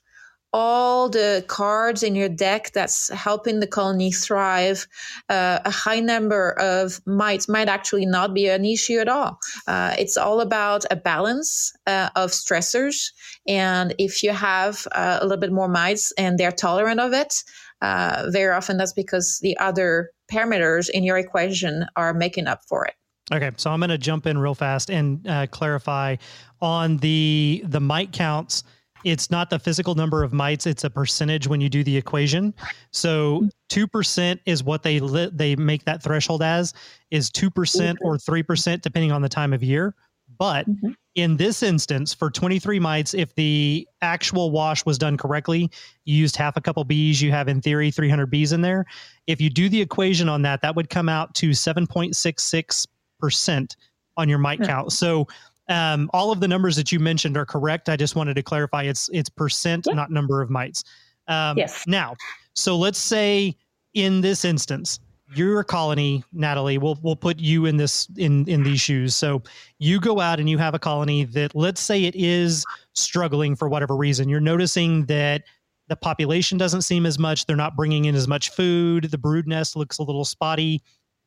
all 0.53 1.09
the 1.09 1.43
cards 1.47 2.03
in 2.03 2.15
your 2.15 2.29
deck 2.29 2.71
that's 2.71 3.09
helping 3.09 3.59
the 3.59 3.67
colony 3.67 4.11
thrive, 4.11 4.87
uh, 5.29 5.59
a 5.65 5.69
high 5.69 5.99
number 5.99 6.51
of 6.59 7.01
mites 7.05 7.47
might 7.49 7.67
actually 7.67 8.05
not 8.05 8.33
be 8.33 8.47
an 8.47 8.65
issue 8.65 8.99
at 8.99 9.09
all. 9.09 9.39
Uh, 9.67 9.95
it's 9.99 10.17
all 10.17 10.39
about 10.41 10.85
a 10.89 10.95
balance 10.95 11.73
uh, 11.85 12.09
of 12.15 12.31
stressors. 12.31 13.11
And 13.47 13.93
if 13.97 14.23
you 14.23 14.31
have 14.31 14.87
uh, 14.93 15.19
a 15.21 15.25
little 15.25 15.39
bit 15.39 15.51
more 15.51 15.67
mites 15.67 16.11
and 16.17 16.37
they're 16.37 16.51
tolerant 16.51 16.99
of 16.99 17.13
it, 17.13 17.43
uh, 17.81 18.25
very 18.29 18.53
often 18.53 18.77
that's 18.77 18.93
because 18.93 19.39
the 19.41 19.57
other 19.59 20.11
parameters 20.31 20.89
in 20.89 21.03
your 21.03 21.17
equation 21.17 21.85
are 21.95 22.13
making 22.13 22.47
up 22.47 22.61
for 22.67 22.85
it. 22.85 22.93
Okay, 23.31 23.51
so 23.57 23.71
I'm 23.71 23.81
going 23.81 23.89
to 23.89 23.97
jump 23.97 24.25
in 24.25 24.37
real 24.37 24.55
fast 24.55 24.89
and 24.89 25.27
uh, 25.27 25.47
clarify 25.47 26.15
on 26.61 26.97
the 26.97 27.61
the 27.65 27.81
mite 27.81 28.13
counts 28.13 28.63
it's 29.07 29.31
not 29.31 29.49
the 29.49 29.57
physical 29.57 29.95
number 29.95 30.21
of 30.21 30.33
mites 30.33 30.67
it's 30.67 30.83
a 30.83 30.89
percentage 30.89 31.47
when 31.47 31.61
you 31.61 31.69
do 31.69 31.81
the 31.81 31.95
equation. 31.95 32.53
So 32.91 33.47
2% 33.69 34.37
is 34.45 34.65
what 34.65 34.83
they 34.83 34.99
li- 34.99 35.29
they 35.31 35.55
make 35.55 35.85
that 35.85 36.03
threshold 36.03 36.43
as 36.43 36.73
is 37.09 37.31
2% 37.31 37.95
or 38.01 38.17
3% 38.17 38.81
depending 38.81 39.13
on 39.13 39.21
the 39.21 39.29
time 39.29 39.53
of 39.53 39.63
year. 39.63 39.95
But 40.37 40.69
mm-hmm. 40.69 40.89
in 41.15 41.37
this 41.37 41.63
instance 41.63 42.13
for 42.13 42.29
23 42.29 42.79
mites 42.79 43.13
if 43.13 43.33
the 43.35 43.87
actual 44.01 44.51
wash 44.51 44.85
was 44.85 44.97
done 44.97 45.15
correctly 45.15 45.71
you 46.03 46.17
used 46.17 46.35
half 46.35 46.57
a 46.57 46.61
couple 46.61 46.83
bees 46.83 47.21
you 47.21 47.31
have 47.31 47.47
in 47.47 47.61
theory 47.61 47.91
300 47.91 48.29
bees 48.29 48.51
in 48.51 48.61
there. 48.61 48.85
If 49.25 49.39
you 49.39 49.49
do 49.49 49.69
the 49.69 49.81
equation 49.81 50.27
on 50.27 50.41
that 50.41 50.61
that 50.63 50.75
would 50.75 50.89
come 50.89 51.07
out 51.07 51.33
to 51.35 51.51
7.66% 51.51 53.75
on 54.17 54.27
your 54.27 54.39
mite 54.39 54.59
yeah. 54.59 54.67
count. 54.67 54.91
So 54.91 55.27
um, 55.69 56.09
all 56.13 56.31
of 56.31 56.39
the 56.39 56.47
numbers 56.47 56.75
that 56.75 56.91
you 56.91 56.99
mentioned 56.99 57.37
are 57.37 57.45
correct. 57.45 57.89
I 57.89 57.95
just 57.95 58.15
wanted 58.15 58.35
to 58.35 58.43
clarify 58.43 58.83
it's 58.83 59.09
it's 59.13 59.29
percent, 59.29 59.85
yeah. 59.87 59.93
not 59.93 60.11
number 60.11 60.41
of 60.41 60.49
mites. 60.49 60.83
Um, 61.27 61.57
yes. 61.57 61.85
Now, 61.87 62.15
so 62.53 62.77
let's 62.77 62.99
say 62.99 63.55
in 63.93 64.21
this 64.21 64.45
instance, 64.45 64.99
you're 65.35 65.63
colony, 65.63 66.23
Nathalie. 66.31 66.77
We'll 66.77 66.97
we'll 67.01 67.17
put 67.17 67.39
you 67.39 67.65
in 67.65 67.77
this 67.77 68.07
in 68.17 68.47
in 68.47 68.63
these 68.63 68.79
shoes. 68.79 69.15
So 69.15 69.41
you 69.79 69.99
go 69.99 70.19
out 70.19 70.39
and 70.39 70.49
you 70.49 70.57
have 70.57 70.73
a 70.73 70.79
colony 70.79 71.25
that 71.25 71.53
let's 71.53 71.81
say 71.81 72.05
it 72.05 72.15
is 72.15 72.65
struggling 72.93 73.55
for 73.55 73.67
whatever 73.67 73.95
reason. 73.95 74.29
You're 74.29 74.39
noticing 74.39 75.05
that 75.07 75.43
the 75.89 75.95
population 75.95 76.57
doesn't 76.57 76.81
seem 76.81 77.05
as 77.05 77.19
much. 77.19 77.45
They're 77.45 77.55
not 77.55 77.75
bringing 77.75 78.05
in 78.05 78.15
as 78.15 78.27
much 78.27 78.51
food. 78.51 79.05
The 79.05 79.17
brood 79.17 79.47
nest 79.47 79.75
looks 79.75 79.97
a 79.97 80.03
little 80.03 80.25
spotty. 80.25 80.81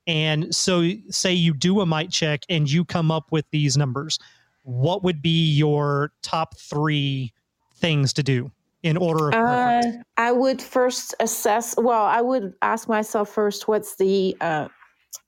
And 0.07 0.55
so, 0.55 0.91
say 1.11 1.33
you 1.33 1.55
do 1.55 1.81
a 1.81 1.87
mite 1.87 2.11
check 2.11 2.43
and 2.49 2.71
you 2.71 2.85
come 2.85 3.11
up 3.11 3.31
with 3.31 3.45
these 3.51 3.77
numbers. 3.77 4.19
What 4.63 5.03
would 5.05 5.23
be 5.23 5.53
your 5.53 6.13
top 6.23 6.59
three 6.59 7.33
things 7.77 8.13
to 8.15 8.23
do 8.23 8.51
in 8.83 8.97
order 8.97 9.29
of 9.29 9.35
uh, 9.35 9.83
I 10.17 10.33
would 10.33 10.63
first 10.63 11.15
assess. 11.21 11.75
Well, 11.77 12.05
I 12.05 12.21
would 12.21 12.55
ask 12.63 12.89
myself 12.89 13.31
first, 13.31 13.69
what's 13.69 13.97
the 13.97 14.37
uh, 14.41 14.69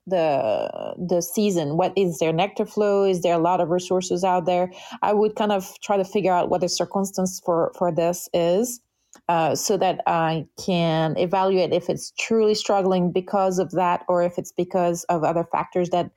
the 0.06 0.94
the 0.98 1.20
season? 1.20 1.76
What 1.76 1.92
is 1.96 2.18
their 2.18 2.32
nectar 2.32 2.66
flow? 2.66 3.04
Is 3.04 3.22
there 3.22 3.34
a 3.34 3.38
lot 3.38 3.60
of 3.60 3.70
resources 3.70 4.24
out 4.24 4.46
there? 4.46 4.70
I 5.02 5.12
would 5.12 5.36
kind 5.36 5.52
of 5.52 5.68
try 5.82 5.96
to 5.96 6.04
figure 6.04 6.32
out 6.32 6.48
what 6.48 6.60
the 6.60 6.68
circumstance 6.68 7.40
for 7.44 7.72
for 7.76 7.92
this 7.92 8.28
is. 8.32 8.80
Uh, 9.28 9.54
so 9.54 9.76
that 9.76 10.00
I 10.06 10.46
can 10.64 11.16
evaluate 11.18 11.72
if 11.72 11.88
it's 11.90 12.12
truly 12.18 12.54
struggling 12.54 13.12
because 13.12 13.58
of 13.58 13.70
that 13.72 14.04
or 14.08 14.22
if 14.22 14.38
it's 14.38 14.52
because 14.52 15.04
of 15.04 15.22
other 15.22 15.44
factors 15.44 15.90
that 15.90 16.10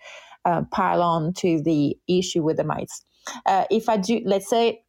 uh, 0.46 0.62
pile 0.72 1.02
on 1.02 1.34
to 1.34 1.62
the 1.62 1.98
issue 2.08 2.42
with 2.42 2.58
the 2.58 2.64
mites. 2.64 3.04
Uh, 3.46 3.66
if 3.70 3.90
I 3.90 3.98
do, 3.98 4.22
let's 4.26 4.50
say 4.50 4.82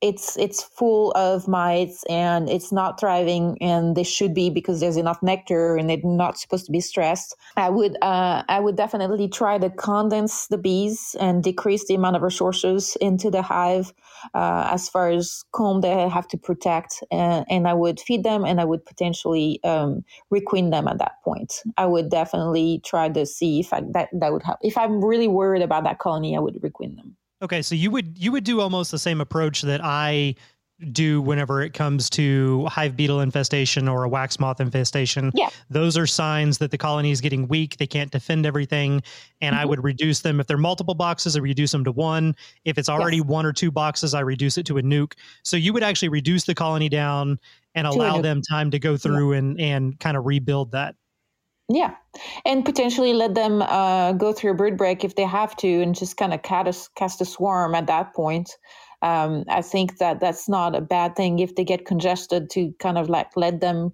it's 0.00 0.36
it's 0.36 0.62
full 0.62 1.10
of 1.12 1.48
mites 1.48 2.04
and 2.08 2.48
it's 2.48 2.70
not 2.70 3.00
thriving 3.00 3.58
and 3.60 3.96
they 3.96 4.04
should 4.04 4.32
be 4.32 4.48
because 4.48 4.78
there's 4.78 4.96
enough 4.96 5.20
nectar 5.22 5.76
and 5.76 5.90
they're 5.90 5.98
not 6.04 6.38
supposed 6.38 6.66
to 6.66 6.72
be 6.72 6.80
stressed. 6.80 7.34
I 7.56 7.68
would 7.68 7.96
uh, 8.02 8.44
i 8.48 8.60
would 8.60 8.76
definitely 8.76 9.28
try 9.28 9.58
to 9.58 9.70
condense 9.70 10.46
the 10.48 10.58
bees 10.58 11.16
and 11.18 11.42
decrease 11.42 11.86
the 11.86 11.94
amount 11.94 12.16
of 12.16 12.22
resources 12.22 12.96
into 13.00 13.30
the 13.30 13.42
hive 13.42 13.92
uh, 14.34 14.68
as 14.72 14.88
far 14.88 15.10
as 15.10 15.44
comb 15.52 15.80
they 15.80 16.08
have 16.08 16.28
to 16.28 16.38
protect 16.38 17.02
and, 17.10 17.44
and 17.48 17.66
i 17.66 17.74
would 17.74 17.98
feed 18.00 18.22
them 18.22 18.44
and 18.44 18.60
i 18.60 18.64
would 18.64 18.84
potentially 18.86 19.60
um, 19.64 20.04
requeen 20.32 20.70
them 20.70 20.86
at 20.86 20.98
that 20.98 21.22
point. 21.24 21.62
I 21.76 21.86
would 21.86 22.08
definitely 22.08 22.80
try 22.84 23.08
to 23.08 23.26
see 23.26 23.60
if 23.60 23.72
I, 23.72 23.82
that 23.92 24.08
that 24.12 24.32
would 24.32 24.42
help. 24.44 24.58
If 24.62 24.78
i'm 24.78 25.04
really 25.04 25.28
worried 25.28 25.62
about 25.62 25.84
that 25.84 25.98
colony 25.98 26.36
i 26.36 26.40
would 26.40 26.54
requeen 26.62 26.96
them 26.96 27.16
Okay, 27.40 27.62
so 27.62 27.74
you 27.74 27.90
would 27.90 28.18
you 28.18 28.32
would 28.32 28.44
do 28.44 28.60
almost 28.60 28.90
the 28.90 28.98
same 28.98 29.20
approach 29.20 29.62
that 29.62 29.80
I 29.82 30.34
do 30.92 31.20
whenever 31.20 31.60
it 31.60 31.72
comes 31.72 32.08
to 32.08 32.64
hive 32.66 32.96
beetle 32.96 33.20
infestation 33.20 33.88
or 33.88 34.04
a 34.04 34.08
wax 34.08 34.38
moth 34.38 34.60
infestation. 34.60 35.32
Yeah. 35.34 35.48
Those 35.70 35.96
are 35.96 36.06
signs 36.06 36.58
that 36.58 36.70
the 36.70 36.78
colony 36.78 37.10
is 37.10 37.20
getting 37.20 37.48
weak. 37.48 37.78
They 37.78 37.86
can't 37.86 38.12
defend 38.12 38.46
everything. 38.46 39.02
And 39.40 39.54
mm-hmm. 39.54 39.62
I 39.62 39.64
would 39.64 39.82
reduce 39.82 40.20
them. 40.20 40.38
If 40.38 40.46
they're 40.46 40.56
multiple 40.56 40.94
boxes, 40.94 41.36
I 41.36 41.40
reduce 41.40 41.72
them 41.72 41.84
to 41.84 41.92
one. 41.92 42.36
If 42.64 42.78
it's 42.78 42.88
already 42.88 43.18
yes. 43.18 43.26
one 43.26 43.44
or 43.44 43.52
two 43.52 43.72
boxes, 43.72 44.14
I 44.14 44.20
reduce 44.20 44.56
it 44.56 44.66
to 44.66 44.78
a 44.78 44.82
nuc. 44.82 45.14
So 45.42 45.56
you 45.56 45.72
would 45.72 45.82
actually 45.82 46.10
reduce 46.10 46.44
the 46.44 46.54
colony 46.54 46.88
down 46.88 47.40
and 47.74 47.86
allow 47.86 48.20
them 48.20 48.40
time 48.42 48.70
to 48.70 48.78
go 48.78 48.96
through 48.96 49.32
yeah. 49.32 49.38
and, 49.38 49.60
and 49.60 50.00
kind 50.00 50.16
of 50.16 50.26
rebuild 50.26 50.72
that. 50.72 50.94
Yeah, 51.72 51.96
and 52.46 52.64
potentially 52.64 53.12
let 53.12 53.34
them 53.34 53.62
uh, 53.62 54.12
go 54.12 54.32
through 54.32 54.52
a 54.52 54.54
brood 54.54 54.78
break 54.78 55.04
if 55.04 55.16
they 55.16 55.24
have 55.24 55.56
to, 55.58 55.68
and 55.82 55.94
just 55.94 56.16
kind 56.16 56.32
of 56.34 56.42
cast, 56.42 56.94
cast 56.94 57.20
a 57.20 57.26
swarm 57.26 57.74
at 57.74 57.88
that 57.88 58.14
point. 58.14 58.50
Um, 59.02 59.44
I 59.48 59.62
think 59.62 59.98
that 59.98 60.20
that's 60.20 60.48
not 60.48 60.76
a 60.76 60.80
bad 60.80 61.16
thing 61.16 61.40
if 61.40 61.56
they 61.56 61.64
get 61.64 61.86
congested 61.86 62.50
to 62.50 62.72
kind 62.80 62.98
of 62.98 63.10
like 63.10 63.30
let 63.36 63.60
them 63.60 63.92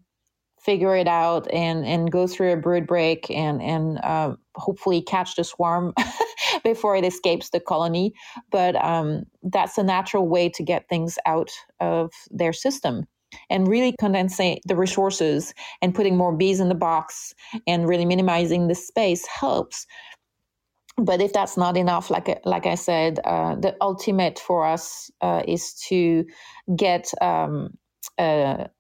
figure 0.63 0.97
it 0.97 1.09
out 1.09 1.51
and 1.53 1.87
and 1.87 2.13
go 2.13 2.27
through 2.27 2.53
a 2.53 2.57
brood 2.57 2.87
break 2.87 3.31
and 3.31 3.63
and 3.63 3.99
uh, 4.05 4.35
hopefully 4.57 5.03
catch 5.03 5.37
the 5.37 5.45
swarm 5.45 5.95
before 6.65 6.97
it 6.97 7.05
escapes 7.05 7.51
the 7.51 7.61
colony. 7.61 8.13
But 8.53 8.77
um, 8.85 9.25
that's 9.43 9.79
a 9.79 9.85
natural 9.85 10.29
way 10.29 10.49
to 10.51 10.63
get 10.65 10.89
things 10.89 11.19
out 11.27 11.51
of 11.81 12.13
their 12.31 12.53
system 12.53 13.07
and 13.51 13.69
really 13.69 13.95
condensing 13.99 14.61
the 14.67 14.77
resources 14.77 15.55
and 15.83 15.95
putting 15.95 16.17
more 16.17 16.37
bees 16.37 16.61
in 16.61 16.69
the 16.69 16.75
box 16.75 17.35
and 17.67 17.89
really 17.89 18.05
minimizing 18.05 18.69
the 18.69 18.75
space 18.75 19.27
helps. 19.27 19.87
But 20.97 21.21
if 21.21 21.33
that's 21.33 21.57
not 21.57 21.77
enough 21.77 22.09
like 22.09 22.41
like 22.45 22.67
i 22.67 22.77
said 22.77 23.19
uh, 23.25 23.57
the 23.57 23.77
ultimate 23.81 24.39
for 24.39 24.65
us 24.65 25.11
uh, 25.21 25.43
is 25.47 25.75
to 25.89 26.25
get 26.77 27.11
um, 27.21 27.71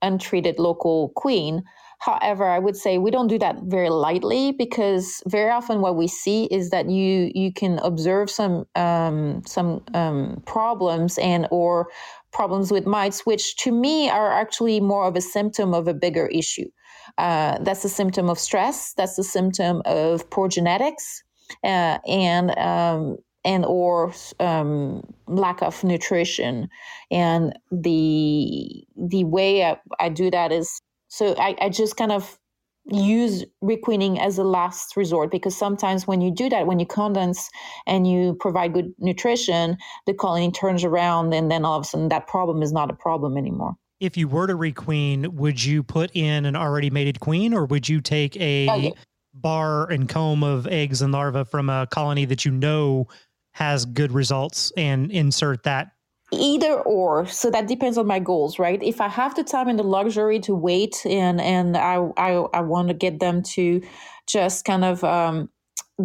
untreated 0.00 0.60
local 0.60 1.08
queen 1.16 1.64
However, 2.04 2.44
I 2.44 2.58
would 2.58 2.76
say 2.76 2.98
we 2.98 3.10
don't 3.10 3.28
do 3.28 3.38
that 3.38 3.62
very 3.62 3.88
lightly 3.88 4.52
because 4.52 5.22
very 5.26 5.50
often 5.50 5.80
what 5.80 5.96
we 5.96 6.06
see 6.06 6.44
is 6.50 6.68
that 6.68 6.90
you 6.90 7.30
you 7.34 7.50
can 7.50 7.78
observe 7.78 8.28
some 8.28 8.66
um, 8.74 9.42
some 9.46 9.82
um, 9.94 10.42
problems 10.44 11.16
and 11.16 11.48
or 11.50 11.88
problems 12.30 12.70
with 12.70 12.84
mites, 12.84 13.24
which 13.24 13.56
to 13.64 13.72
me 13.72 14.10
are 14.10 14.30
actually 14.30 14.80
more 14.80 15.06
of 15.06 15.16
a 15.16 15.22
symptom 15.22 15.72
of 15.72 15.88
a 15.88 15.94
bigger 15.94 16.26
issue. 16.26 16.68
Uh, 17.16 17.56
that's 17.62 17.86
a 17.86 17.88
symptom 17.88 18.28
of 18.28 18.38
stress. 18.38 18.92
That's 18.98 19.18
a 19.18 19.24
symptom 19.24 19.80
of 19.86 20.28
poor 20.28 20.48
genetics, 20.48 21.22
uh, 21.62 21.98
and 22.06 22.50
um, 22.58 23.16
and 23.46 23.64
or 23.64 24.12
um, 24.40 25.02
lack 25.26 25.62
of 25.62 25.82
nutrition. 25.82 26.68
And 27.10 27.58
the 27.70 28.84
the 28.94 29.24
way 29.24 29.64
I, 29.64 29.78
I 29.98 30.10
do 30.10 30.30
that 30.30 30.52
is 30.52 30.82
so 31.08 31.34
I, 31.38 31.56
I 31.60 31.68
just 31.68 31.96
kind 31.96 32.12
of 32.12 32.38
use 32.86 33.44
requeening 33.62 34.20
as 34.20 34.36
a 34.36 34.44
last 34.44 34.96
resort 34.96 35.30
because 35.30 35.56
sometimes 35.56 36.06
when 36.06 36.20
you 36.20 36.30
do 36.30 36.50
that 36.50 36.66
when 36.66 36.78
you 36.78 36.84
condense 36.84 37.48
and 37.86 38.06
you 38.06 38.36
provide 38.40 38.74
good 38.74 38.92
nutrition 38.98 39.76
the 40.06 40.12
colony 40.12 40.50
turns 40.50 40.84
around 40.84 41.32
and 41.32 41.50
then 41.50 41.64
all 41.64 41.78
of 41.78 41.84
a 41.84 41.88
sudden 41.88 42.08
that 42.10 42.26
problem 42.26 42.62
is 42.62 42.72
not 42.72 42.90
a 42.90 42.94
problem 42.94 43.38
anymore 43.38 43.74
if 44.00 44.18
you 44.18 44.28
were 44.28 44.46
to 44.46 44.54
requeen 44.54 45.28
would 45.32 45.64
you 45.64 45.82
put 45.82 46.10
in 46.14 46.44
an 46.44 46.54
already 46.54 46.90
mated 46.90 47.20
queen 47.20 47.54
or 47.54 47.64
would 47.64 47.88
you 47.88 48.02
take 48.02 48.36
a 48.36 48.68
oh, 48.68 48.74
okay. 48.74 48.92
bar 49.32 49.90
and 49.90 50.10
comb 50.10 50.42
of 50.42 50.66
eggs 50.66 51.00
and 51.00 51.10
larvae 51.10 51.44
from 51.44 51.70
a 51.70 51.86
colony 51.90 52.26
that 52.26 52.44
you 52.44 52.50
know 52.50 53.08
has 53.52 53.86
good 53.86 54.12
results 54.12 54.72
and 54.76 55.10
insert 55.10 55.62
that 55.62 55.92
either 56.34 56.74
or 56.82 57.26
so 57.26 57.50
that 57.50 57.66
depends 57.66 57.98
on 57.98 58.06
my 58.06 58.18
goals 58.18 58.58
right? 58.58 58.82
If 58.82 59.00
i 59.00 59.08
have 59.08 59.34
the 59.34 59.44
time 59.44 59.68
and 59.68 59.78
the 59.78 59.84
luxury 59.84 60.40
to 60.40 60.54
wait 60.54 61.04
and 61.06 61.40
and 61.40 61.76
i 61.76 61.96
i, 62.16 62.30
I 62.52 62.60
want 62.60 62.88
to 62.88 62.94
get 62.94 63.20
them 63.20 63.42
to 63.54 63.82
just 64.26 64.64
kind 64.64 64.84
of 64.84 65.04
um, 65.04 65.50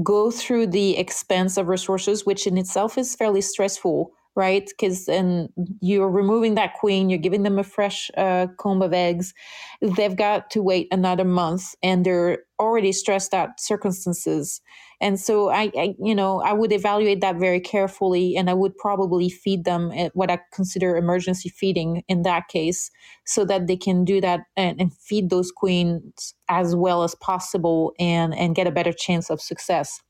go 0.04 0.30
through 0.32 0.68
the 0.68 0.98
expense 0.98 1.58
of 1.58 1.68
resources 1.68 2.26
which 2.26 2.46
in 2.48 2.58
itself 2.58 2.98
is 2.98 3.16
fairly 3.16 3.42
stressful 3.42 4.12
right? 4.36 4.70
Because 4.70 5.06
then 5.06 5.50
you're 5.82 6.10
removing 6.10 6.56
that 6.56 6.76
queen 6.76 7.10
you're 7.10 7.20
giving 7.20 7.44
them 7.44 7.60
a 7.60 7.64
fresh 7.64 8.10
uh, 8.16 8.48
comb 8.58 8.82
of 8.82 8.94
eggs. 8.94 9.34
They've 9.82 10.16
got 10.16 10.50
to 10.52 10.62
wait 10.62 10.88
another 10.92 11.26
month 11.26 11.76
and 11.84 12.06
they're 12.06 12.40
already 12.60 12.94
stressed 12.94 13.34
out 13.34 13.60
circumstances 13.60 14.62
and 15.02 15.20
so 15.20 15.50
I, 15.50 15.72
I, 15.78 15.96
you 16.00 16.14
know, 16.14 16.42
I 16.42 16.54
would 16.54 16.72
evaluate 16.72 17.22
that 17.22 17.38
very 17.38 17.60
carefully, 17.60 18.36
and 18.36 18.50
I 18.50 18.54
would 18.54 18.78
probably 18.78 19.30
feed 19.30 19.64
them 19.64 19.92
what 20.14 20.30
I 20.30 20.40
consider 20.54 20.98
emergency 20.98 21.50
feeding 21.50 22.04
in 22.08 22.24
that 22.24 22.48
case, 22.50 22.92
so 23.26 23.46
that 23.46 23.68
they 23.68 23.78
can 23.78 24.04
do 24.04 24.20
that 24.22 24.42
and, 24.58 24.80
and 24.80 24.94
feed 24.94 25.30
those 25.30 25.52
queens 25.52 26.34
as 26.50 26.76
well 26.76 27.04
as 27.04 27.16
possible, 27.16 27.94
and 28.00 28.36
and 28.36 28.56
get 28.56 28.68
a 28.68 28.72
better 28.72 28.94
chance 28.94 29.30
of 29.30 29.42
success. 29.42 30.02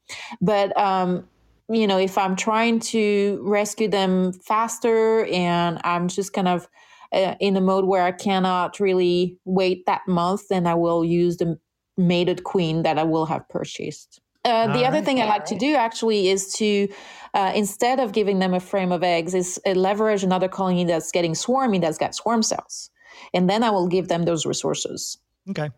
But 0.41 0.75
um, 0.77 1.27
you 1.69 1.85
know, 1.85 1.99
if 1.99 2.17
I'm 2.17 2.35
trying 2.35 2.79
to 2.79 3.39
rescue 3.43 3.87
them 3.87 4.33
faster, 4.33 5.25
and 5.25 5.79
I'm 5.83 6.07
just 6.07 6.33
kind 6.33 6.47
of 6.47 6.67
uh, 7.11 7.35
in 7.39 7.55
a 7.55 7.61
mode 7.61 7.85
where 7.85 8.03
I 8.03 8.11
cannot 8.11 8.79
really 8.79 9.37
wait 9.45 9.85
that 9.85 10.07
month, 10.07 10.47
then 10.49 10.65
I 10.65 10.75
will 10.75 11.05
use 11.05 11.37
the 11.37 11.59
mated 11.97 12.43
queen 12.43 12.83
that 12.83 12.97
I 12.97 13.03
will 13.03 13.25
have 13.25 13.47
purchased. 13.49 14.21
Uh, 14.45 14.67
the 14.73 14.85
other 14.85 14.97
right. 14.97 15.05
thing 15.05 15.21
I 15.21 15.25
like 15.25 15.45
to 15.45 15.57
do 15.57 15.75
actually 15.75 16.29
is 16.29 16.53
to, 16.53 16.87
uh, 17.33 17.51
instead 17.53 17.99
of 17.99 18.13
giving 18.13 18.39
them 18.39 18.53
a 18.53 18.59
frame 18.61 18.91
of 18.91 19.03
eggs, 19.03 19.33
is 19.33 19.59
uh, 19.65 19.71
leverage 19.71 20.23
another 20.23 20.47
colony 20.47 20.85
that's 20.85 21.11
getting 21.11 21.33
swarmy 21.33 21.81
that's 21.81 21.97
got 21.97 22.15
swarm 22.15 22.41
cells, 22.41 22.89
and 23.33 23.49
then 23.49 23.63
I 23.63 23.69
will 23.69 23.87
give 23.87 24.07
them 24.07 24.23
those 24.23 24.45
resources. 24.45 25.17
Okay, 25.49 25.69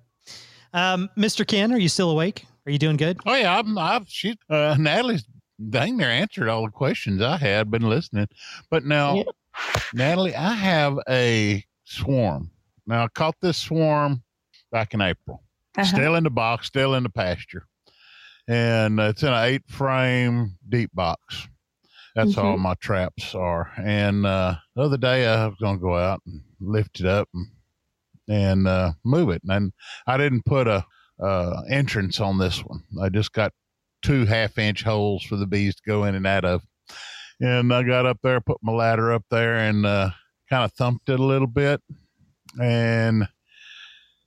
um, 0.73 1.09
Mr. 1.17 1.45
Ken, 1.45 1.73
are 1.73 1.79
you 1.79 1.89
still 1.89 2.11
awake? 2.11 2.45
Are 2.67 2.71
you 2.71 2.77
doing 2.77 2.97
good? 2.97 3.17
Oh 3.25 3.33
yeah, 3.33 3.57
I'm. 3.57 3.77
I've 3.79 4.07
she 4.07 4.37
uh, 4.47 4.75
Nathalie's 4.77 5.25
dang 5.69 5.97
near 5.97 6.09
answered 6.09 6.47
all 6.47 6.65
the 6.65 6.71
questions 6.71 7.19
I 7.19 7.37
had. 7.37 7.71
Been 7.71 7.89
listening, 7.89 8.27
but 8.69 8.85
now, 8.85 9.15
yeah. 9.15 9.23
Nathalie, 9.95 10.35
I 10.35 10.53
have 10.53 10.99
a 11.09 11.65
swarm. 11.85 12.51
Now 12.85 13.05
I 13.05 13.07
caught 13.07 13.37
this 13.41 13.57
swarm 13.57 14.21
back 14.71 14.93
in 14.93 15.01
April. 15.01 15.41
Uh-huh. 15.75 15.83
Still 15.83 16.15
in 16.15 16.25
the 16.25 16.29
box, 16.29 16.67
still 16.67 16.93
in 16.93 17.01
the 17.01 17.09
pasture 17.09 17.65
and 18.51 18.99
it's 18.99 19.23
in 19.23 19.29
an 19.29 19.45
eight 19.45 19.63
frame 19.69 20.57
deep 20.67 20.93
box. 20.93 21.47
That's 22.15 22.31
mm-hmm. 22.31 22.45
all 22.45 22.57
my 22.57 22.73
traps 22.73 23.33
are. 23.33 23.71
And 23.77 24.25
uh, 24.25 24.55
the 24.75 24.81
other 24.81 24.97
day 24.97 25.25
I 25.25 25.47
was 25.47 25.55
going 25.61 25.77
to 25.77 25.81
go 25.81 25.95
out 25.95 26.21
and 26.25 26.41
lift 26.59 26.99
it 26.99 27.05
up 27.05 27.29
and, 27.33 27.47
and 28.27 28.67
uh, 28.67 28.91
move 29.05 29.29
it. 29.29 29.41
And 29.47 29.71
I 30.05 30.17
didn't 30.17 30.43
put 30.43 30.67
a 30.67 30.85
uh, 31.17 31.61
entrance 31.69 32.19
on 32.19 32.39
this 32.39 32.59
one. 32.59 32.83
I 33.01 33.07
just 33.07 33.31
got 33.31 33.53
two 34.01 34.25
half 34.25 34.57
inch 34.57 34.83
holes 34.83 35.23
for 35.23 35.37
the 35.37 35.47
bees 35.47 35.75
to 35.75 35.81
go 35.87 36.03
in 36.03 36.15
and 36.15 36.27
out 36.27 36.43
of. 36.43 36.61
And 37.39 37.73
I 37.73 37.83
got 37.83 38.05
up 38.05 38.17
there, 38.21 38.41
put 38.41 38.57
my 38.61 38.73
ladder 38.73 39.13
up 39.13 39.23
there, 39.31 39.55
and 39.55 39.85
uh, 39.85 40.09
kind 40.49 40.65
of 40.65 40.73
thumped 40.73 41.07
it 41.07 41.21
a 41.21 41.23
little 41.23 41.47
bit. 41.47 41.81
And 42.61 43.29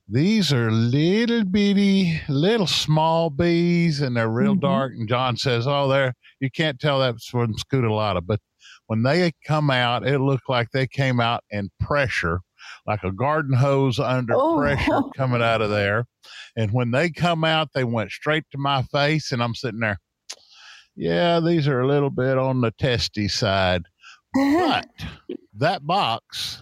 these 0.07 0.53
are 0.53 0.71
little 0.71 1.43
bitty, 1.43 2.21
little 2.29 2.67
small 2.67 3.29
bees, 3.29 4.01
and 4.01 4.15
they're 4.15 4.29
real 4.29 4.53
mm-hmm. 4.53 4.59
dark. 4.59 4.93
And 4.93 5.09
John 5.09 5.37
says, 5.37 5.65
"Oh, 5.67 5.87
there 5.87 6.13
you 6.39 6.51
can't 6.51 6.79
tell 6.79 6.99
that's 6.99 7.27
from 7.27 7.55
scutellata, 7.55 8.21
but 8.25 8.39
when 8.87 9.03
they 9.03 9.31
come 9.45 9.69
out, 9.69 10.07
it 10.07 10.19
looked 10.19 10.49
like 10.49 10.69
they 10.71 10.87
came 10.87 11.19
out 11.19 11.43
in 11.49 11.69
pressure, 11.79 12.41
like 12.85 13.03
a 13.03 13.11
garden 13.11 13.53
hose 13.53 13.99
under 13.99 14.35
oh. 14.35 14.57
pressure 14.57 15.01
coming 15.15 15.41
out 15.41 15.61
of 15.61 15.69
there. 15.69 16.05
And 16.55 16.71
when 16.71 16.91
they 16.91 17.09
come 17.09 17.43
out, 17.43 17.69
they 17.73 17.83
went 17.83 18.11
straight 18.11 18.43
to 18.51 18.57
my 18.57 18.83
face, 18.83 19.31
and 19.31 19.41
I'm 19.41 19.55
sitting 19.55 19.79
there. 19.79 19.99
Yeah, 20.95 21.39
these 21.39 21.67
are 21.67 21.81
a 21.81 21.87
little 21.87 22.09
bit 22.09 22.37
on 22.37 22.61
the 22.61 22.71
testy 22.71 23.27
side, 23.27 23.83
but 24.33 24.87
that 25.57 25.85
box, 25.85 26.61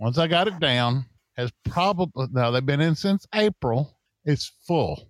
once 0.00 0.18
I 0.18 0.26
got 0.26 0.48
it 0.48 0.58
down, 0.58 1.06
has 1.36 1.50
probably 1.68 2.26
now 2.32 2.50
they've 2.50 2.64
been 2.64 2.80
in 2.80 2.94
since 2.94 3.26
April. 3.34 3.98
It's 4.24 4.52
full. 4.66 5.08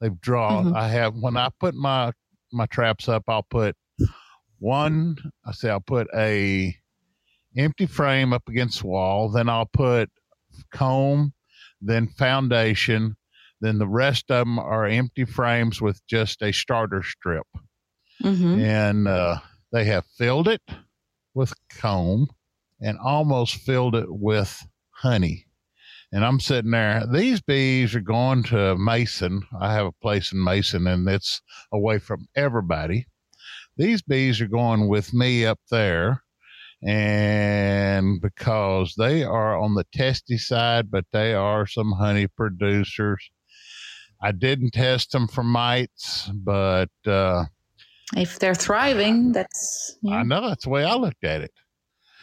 They've 0.00 0.20
drawn. 0.20 0.66
Mm-hmm. 0.66 0.76
I 0.76 0.88
have 0.88 1.14
when 1.14 1.36
I 1.36 1.48
put 1.58 1.74
my 1.74 2.12
my 2.52 2.66
traps 2.66 3.08
up, 3.08 3.24
I'll 3.28 3.46
put 3.48 3.76
one. 4.58 5.16
I 5.44 5.52
say 5.52 5.70
I'll 5.70 5.80
put 5.80 6.08
a 6.14 6.74
empty 7.56 7.86
frame 7.86 8.32
up 8.32 8.48
against 8.48 8.80
the 8.80 8.88
wall. 8.88 9.28
Then 9.28 9.48
I'll 9.48 9.70
put 9.72 10.10
comb, 10.72 11.32
then 11.80 12.08
foundation. 12.08 13.16
Then 13.60 13.78
the 13.78 13.88
rest 13.88 14.30
of 14.30 14.46
them 14.46 14.58
are 14.58 14.86
empty 14.86 15.24
frames 15.26 15.80
with 15.82 16.00
just 16.06 16.40
a 16.42 16.52
starter 16.52 17.02
strip. 17.02 17.46
Mm-hmm. 18.22 18.60
And 18.60 19.08
uh, 19.08 19.38
they 19.72 19.84
have 19.84 20.06
filled 20.16 20.48
it 20.48 20.62
with 21.34 21.52
comb 21.68 22.28
and 22.80 22.98
almost 22.98 23.56
filled 23.56 23.94
it 23.94 24.06
with 24.08 24.66
honey. 24.90 25.46
And 26.12 26.24
I'm 26.24 26.40
sitting 26.40 26.72
there. 26.72 27.04
These 27.06 27.40
bees 27.40 27.94
are 27.94 28.00
going 28.00 28.42
to 28.44 28.76
Mason. 28.76 29.42
I 29.60 29.72
have 29.72 29.86
a 29.86 29.92
place 29.92 30.32
in 30.32 30.42
Mason 30.42 30.86
and 30.86 31.08
it's 31.08 31.40
away 31.72 31.98
from 31.98 32.26
everybody. 32.34 33.06
These 33.76 34.02
bees 34.02 34.40
are 34.40 34.48
going 34.48 34.88
with 34.88 35.14
me 35.14 35.46
up 35.46 35.60
there. 35.70 36.22
And 36.82 38.20
because 38.20 38.94
they 38.96 39.22
are 39.22 39.56
on 39.56 39.74
the 39.74 39.86
testy 39.92 40.38
side, 40.38 40.90
but 40.90 41.04
they 41.12 41.34
are 41.34 41.66
some 41.66 41.92
honey 41.92 42.26
producers. 42.26 43.30
I 44.22 44.32
didn't 44.32 44.72
test 44.72 45.12
them 45.12 45.28
for 45.28 45.44
mites, 45.44 46.30
but 46.34 46.90
uh, 47.06 47.44
if 48.16 48.38
they're 48.38 48.54
thriving, 48.54 49.32
that's 49.32 49.96
I 50.10 50.22
know 50.22 50.48
that's 50.48 50.64
the 50.64 50.70
way 50.70 50.84
I 50.84 50.94
looked 50.94 51.24
at 51.24 51.42
it. 51.42 51.52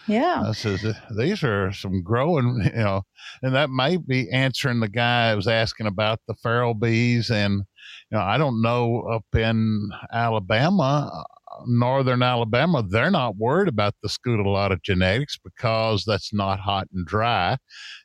Yeah. 0.08 0.44
I 0.48 0.52
says 0.54 0.84
"Uh, 0.84 0.94
these 1.18 1.44
are 1.44 1.72
some 1.72 2.02
growing, 2.02 2.62
you 2.76 2.80
know, 2.80 3.04
and 3.42 3.56
that 3.56 3.70
might 3.70 4.08
be 4.08 4.30
answering 4.32 4.80
the 4.80 4.90
guy 4.90 5.32
who 5.32 5.36
was 5.38 5.48
asking 5.48 5.88
about 5.88 6.20
the 6.28 6.36
feral 6.36 6.74
bees. 6.74 7.30
And 7.30 7.64
you 8.12 8.18
know, 8.18 8.22
I 8.22 8.38
don't 8.38 8.62
know 8.62 9.02
up 9.02 9.26
in 9.36 9.90
Alabama, 10.12 11.12
uh, 11.14 11.64
northern 11.66 12.22
Alabama, 12.22 12.84
they're 12.88 13.12
not 13.12 13.38
worried 13.38 13.68
about 13.68 13.96
the 14.02 14.10
scutellata 14.10 14.82
genetics 14.84 15.38
because 15.38 16.04
that's 16.06 16.34
not 16.34 16.60
hot 16.60 16.88
and 16.94 17.06
dry. 17.06 17.58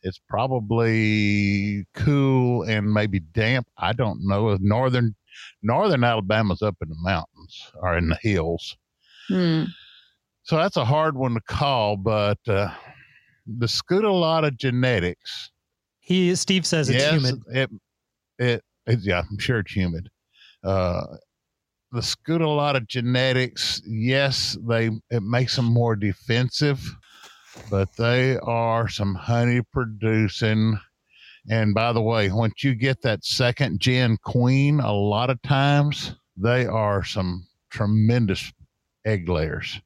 It's 0.03 0.21
probably 0.29 1.85
cool 1.95 2.63
and 2.63 2.93
maybe 2.93 3.21
damp. 3.21 3.69
I 3.79 3.93
don't 3.93 4.27
know. 4.27 4.57
Northern 4.61 5.15
northern 5.63 6.05
Alabama's 6.05 6.63
up 6.63 6.77
in 6.83 6.89
the 6.89 6.97
mountains 7.03 7.73
or 7.81 7.97
in 7.97 8.09
the 8.09 8.19
hills. 8.21 8.77
Hmm. 9.29 9.65
So 10.45 10.57
that's 10.57 10.77
a 10.77 10.85
hard 10.85 11.17
one 11.17 11.35
to 11.35 11.41
call, 11.41 11.97
but 11.97 12.39
uh, 12.49 12.73
the 13.47 13.67
Scutellata 13.67 14.57
genetics. 14.57 15.51
He 16.01 16.35
Steve 16.35 16.67
says 16.67 16.89
it's 16.89 16.99
yes, 16.99 17.13
humid. 17.13 17.43
It, 17.49 17.71
it, 18.39 18.65
it, 18.87 18.99
yeah, 19.03 19.23
I'm 19.31 19.39
sure 19.39 19.61
it's 19.61 19.73
humid. 19.73 20.11
Uh, 20.65 21.05
the 21.93 22.01
Scutellata 22.01 22.87
genetics, 22.87 23.83
yes, 23.87 24.57
they 24.67 24.91
it 25.11 25.23
makes 25.23 25.55
them 25.55 25.67
more 25.67 25.95
defensive, 25.95 26.81
but 27.71 27.95
they 27.97 28.39
are 28.39 28.89
some 28.89 29.15
honey 29.15 29.61
producing. 29.73 30.79
And 31.51 31.75
by 31.75 31.93
the 31.93 32.03
way, 32.03 32.31
once 32.31 32.65
you 32.65 32.75
get 32.75 33.03
that 33.03 33.25
second 33.25 33.81
gen 33.81 34.17
queen, 34.25 34.81
a 34.81 34.93
lot 34.93 35.31
of 35.31 35.41
times 35.43 36.15
they 36.37 36.67
are 36.67 37.05
some 37.05 37.47
tremendous 37.71 38.53
egg 39.05 39.29
layers. 39.29 39.81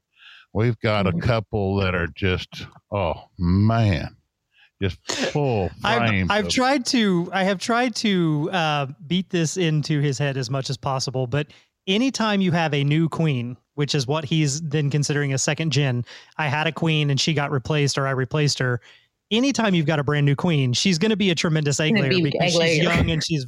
We've 0.57 0.81
got 0.81 1.07
a 1.07 1.13
couple 1.13 1.77
that 1.81 1.95
are 1.95 2.07
just, 2.07 2.67
oh 2.91 3.25
man, 3.39 4.17
just 4.81 4.97
full 5.31 5.71
I've. 5.85 6.31
I've 6.31 6.49
tried 6.49 6.87
to 6.87 7.29
I 7.31 7.45
have 7.45 7.61
tried 7.61 7.95
to 7.97 8.49
uh, 8.51 8.87
beat 9.07 9.29
this 9.29 9.59
into 9.59 10.01
his 10.01 10.17
head 10.17 10.39
as 10.39 10.49
much 10.49 10.71
as 10.71 10.79
possible, 10.79 11.27
but 11.27 11.49
anytime 11.87 12.41
you 12.41 12.53
have 12.53 12.73
a 12.73 12.85
new 12.85 13.07
queen, 13.11 13.59
which 13.75 13.95
is 13.95 14.07
what 14.07 14.25
he's 14.25 14.63
then 14.63 14.89
considering 14.89 15.35
a 15.35 15.39
second 15.39 15.73
gen, 15.73 16.07
I 16.39 16.49
had 16.49 16.67
a 16.67 16.73
queen 16.73 17.11
and 17.11 17.21
she 17.21 17.35
got 17.35 17.51
replaced 17.51 17.99
or 17.99 18.07
I 18.07 18.13
replaced 18.13 18.59
her. 18.59 18.81
Anytime 19.31 19.75
you've 19.75 19.87
got 19.87 19.99
a 19.99 20.05
brand 20.05 20.25
new 20.25 20.37
queen, 20.37 20.73
she's 20.73 20.99
going 20.99 21.11
to 21.11 21.17
be 21.17 21.31
a 21.31 21.35
tremendous 21.35 21.81
egg 21.81 21.95
layer 21.99 22.11
be 22.11 22.23
because 22.23 22.41
egg 22.43 22.51
she's 22.51 22.59
layer. 22.59 22.83
young 22.83 23.11
and 23.11 23.25
she's 23.25 23.45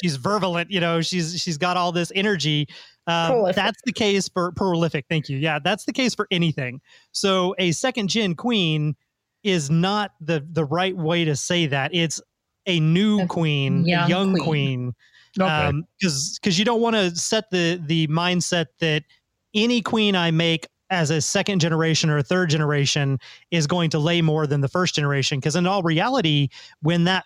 she's 0.00 0.16
virulent. 0.16 0.70
You 0.70 0.78
know, 0.80 1.00
she's 1.02 1.40
she's 1.40 1.58
got 1.58 1.76
all 1.76 1.90
this 1.92 2.12
energy. 2.14 2.68
Um, 3.08 3.50
that's 3.54 3.80
the 3.84 3.92
case 3.92 4.28
for 4.28 4.52
prolific. 4.52 5.06
Thank 5.08 5.28
you. 5.28 5.36
Yeah, 5.38 5.58
that's 5.58 5.84
the 5.84 5.92
case 5.92 6.14
for 6.14 6.26
anything. 6.30 6.80
So 7.12 7.54
a 7.58 7.72
second 7.72 8.08
gen 8.08 8.34
queen 8.36 8.94
is 9.42 9.70
not 9.70 10.12
the 10.20 10.46
the 10.52 10.64
right 10.64 10.96
way 10.96 11.24
to 11.24 11.34
say 11.34 11.66
that. 11.66 11.92
It's 11.94 12.20
a 12.66 12.78
new 12.80 13.20
A 13.22 13.26
queen, 13.26 13.84
a 13.84 13.88
young 13.88 14.08
young 14.10 14.32
queen. 14.32 14.44
queen. 14.44 14.94
Okay. 15.38 15.72
because 16.00 16.38
because 16.40 16.58
you 16.58 16.64
don't 16.64 16.80
want 16.80 16.96
to 16.96 17.14
set 17.14 17.50
the 17.50 17.80
the 17.84 18.06
mindset 18.08 18.66
that 18.80 19.02
any 19.54 19.82
queen 19.82 20.14
I 20.16 20.30
make 20.30 20.66
as 20.90 21.10
a 21.10 21.20
second 21.20 21.60
generation 21.60 22.10
or 22.10 22.18
a 22.18 22.22
third 22.22 22.50
generation 22.50 23.18
is 23.50 23.66
going 23.66 23.90
to 23.90 23.98
lay 23.98 24.22
more 24.22 24.46
than 24.46 24.60
the 24.60 24.68
first 24.68 24.94
generation. 24.94 25.38
Because 25.38 25.56
in 25.56 25.66
all 25.66 25.82
reality, 25.82 26.48
when 26.82 27.04
that 27.04 27.24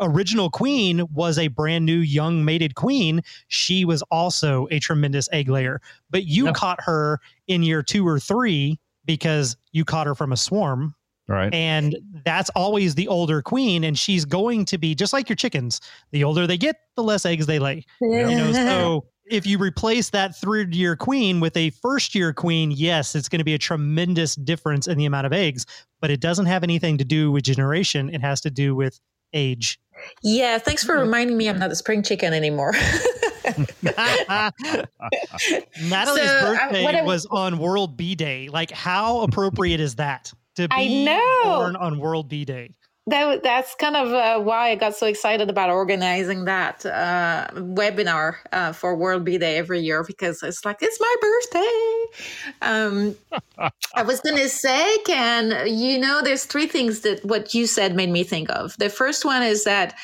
original 0.00 0.50
queen 0.50 1.06
was 1.12 1.38
a 1.38 1.48
brand 1.48 1.84
new 1.84 1.98
young 1.98 2.44
mated 2.44 2.74
queen, 2.74 3.22
she 3.48 3.84
was 3.84 4.02
also 4.10 4.66
a 4.70 4.78
tremendous 4.78 5.28
egg 5.32 5.48
layer. 5.48 5.80
But 6.10 6.24
you 6.24 6.46
Yep. 6.46 6.54
caught 6.54 6.80
her 6.82 7.18
in 7.48 7.62
year 7.62 7.82
two 7.82 8.06
or 8.06 8.18
three 8.18 8.78
because 9.04 9.56
you 9.72 9.84
caught 9.84 10.06
her 10.06 10.14
from 10.14 10.32
a 10.32 10.36
swarm 10.36 10.94
right. 11.28 11.52
and 11.54 11.96
that's 12.24 12.50
always 12.50 12.94
the 12.94 13.08
older 13.08 13.40
queen 13.40 13.84
and 13.84 13.98
she's 13.98 14.24
going 14.24 14.64
to 14.66 14.78
be 14.78 14.94
just 14.94 15.12
like 15.12 15.28
your 15.28 15.36
chickens 15.36 15.80
the 16.12 16.22
older 16.22 16.46
they 16.46 16.58
get 16.58 16.76
the 16.96 17.02
less 17.02 17.24
eggs 17.24 17.46
they 17.46 17.58
lay 17.58 17.84
you 18.00 18.26
know 18.26 18.52
so 18.52 19.04
if 19.30 19.46
you 19.46 19.58
replace 19.58 20.10
that 20.10 20.36
third 20.36 20.74
year 20.74 20.96
queen 20.96 21.40
with 21.40 21.56
a 21.56 21.70
first 21.70 22.14
year 22.14 22.32
queen 22.32 22.70
yes 22.70 23.14
it's 23.14 23.28
going 23.28 23.38
to 23.38 23.44
be 23.44 23.54
a 23.54 23.58
tremendous 23.58 24.34
difference 24.34 24.86
in 24.86 24.98
the 24.98 25.04
amount 25.04 25.26
of 25.26 25.32
eggs 25.32 25.66
but 26.00 26.10
it 26.10 26.20
doesn't 26.20 26.46
have 26.46 26.62
anything 26.62 26.98
to 26.98 27.04
do 27.04 27.30
with 27.30 27.44
generation. 27.44 28.12
It 28.12 28.20
has 28.20 28.40
to 28.42 28.50
do 28.50 28.74
with 28.74 28.98
age. 29.32 29.78
Yeah, 30.22 30.58
thanks 30.58 30.82
for 30.82 30.94
mm-hmm. 30.94 31.02
reminding 31.02 31.36
me 31.36 31.48
I'm 31.48 31.58
not 31.58 31.70
a 31.70 31.76
spring 31.76 32.02
chicken 32.02 32.32
anymore. 32.32 32.72
Nathalie's 35.82 36.30
So, 36.30 36.40
birthday 36.40 36.84
I- 36.84 37.02
was 37.02 37.26
on 37.26 37.58
world 37.58 37.96
bee 37.96 38.14
day. 38.14 38.48
Like 38.48 38.70
how 38.70 39.20
appropriate 39.20 39.80
is 39.80 39.96
that 39.96 40.32
to 40.56 40.68
be 40.68 40.74
I 40.74 41.04
know. 41.04 41.42
born 41.44 41.76
on 41.76 41.98
world 41.98 42.28
bee 42.28 42.44
day 42.44 42.74
that 43.10 43.42
that's 43.42 43.74
kind 43.74 43.96
of 43.96 44.12
uh, 44.12 44.42
why 44.42 44.70
I 44.70 44.74
got 44.74 44.96
so 44.96 45.06
excited 45.06 45.50
about 45.50 45.70
organizing 45.70 46.44
that 46.46 46.84
uh, 46.86 47.48
webinar 47.54 48.36
uh, 48.52 48.72
for 48.72 48.96
World 48.96 49.24
Bee 49.24 49.38
Day 49.38 49.58
every 49.58 49.80
year 49.80 50.02
because 50.04 50.42
it's 50.42 50.64
like 50.64 50.78
it's 50.80 50.98
my 51.00 51.14
birthday. 51.20 52.04
Um, 52.62 53.16
I 53.94 54.02
was 54.02 54.20
going 54.20 54.36
to 54.36 54.48
say, 54.48 54.98
Ken, 55.04 55.66
you 55.66 55.98
know, 55.98 56.22
there's 56.22 56.44
three 56.44 56.66
things 56.66 57.00
that 57.00 57.24
what 57.24 57.54
you 57.54 57.66
said 57.66 57.94
made 57.94 58.10
me 58.10 58.24
think 58.24 58.50
of. 58.50 58.76
The 58.78 58.88
first 58.88 59.24
one 59.24 59.42
is 59.42 59.64
that 59.64 59.96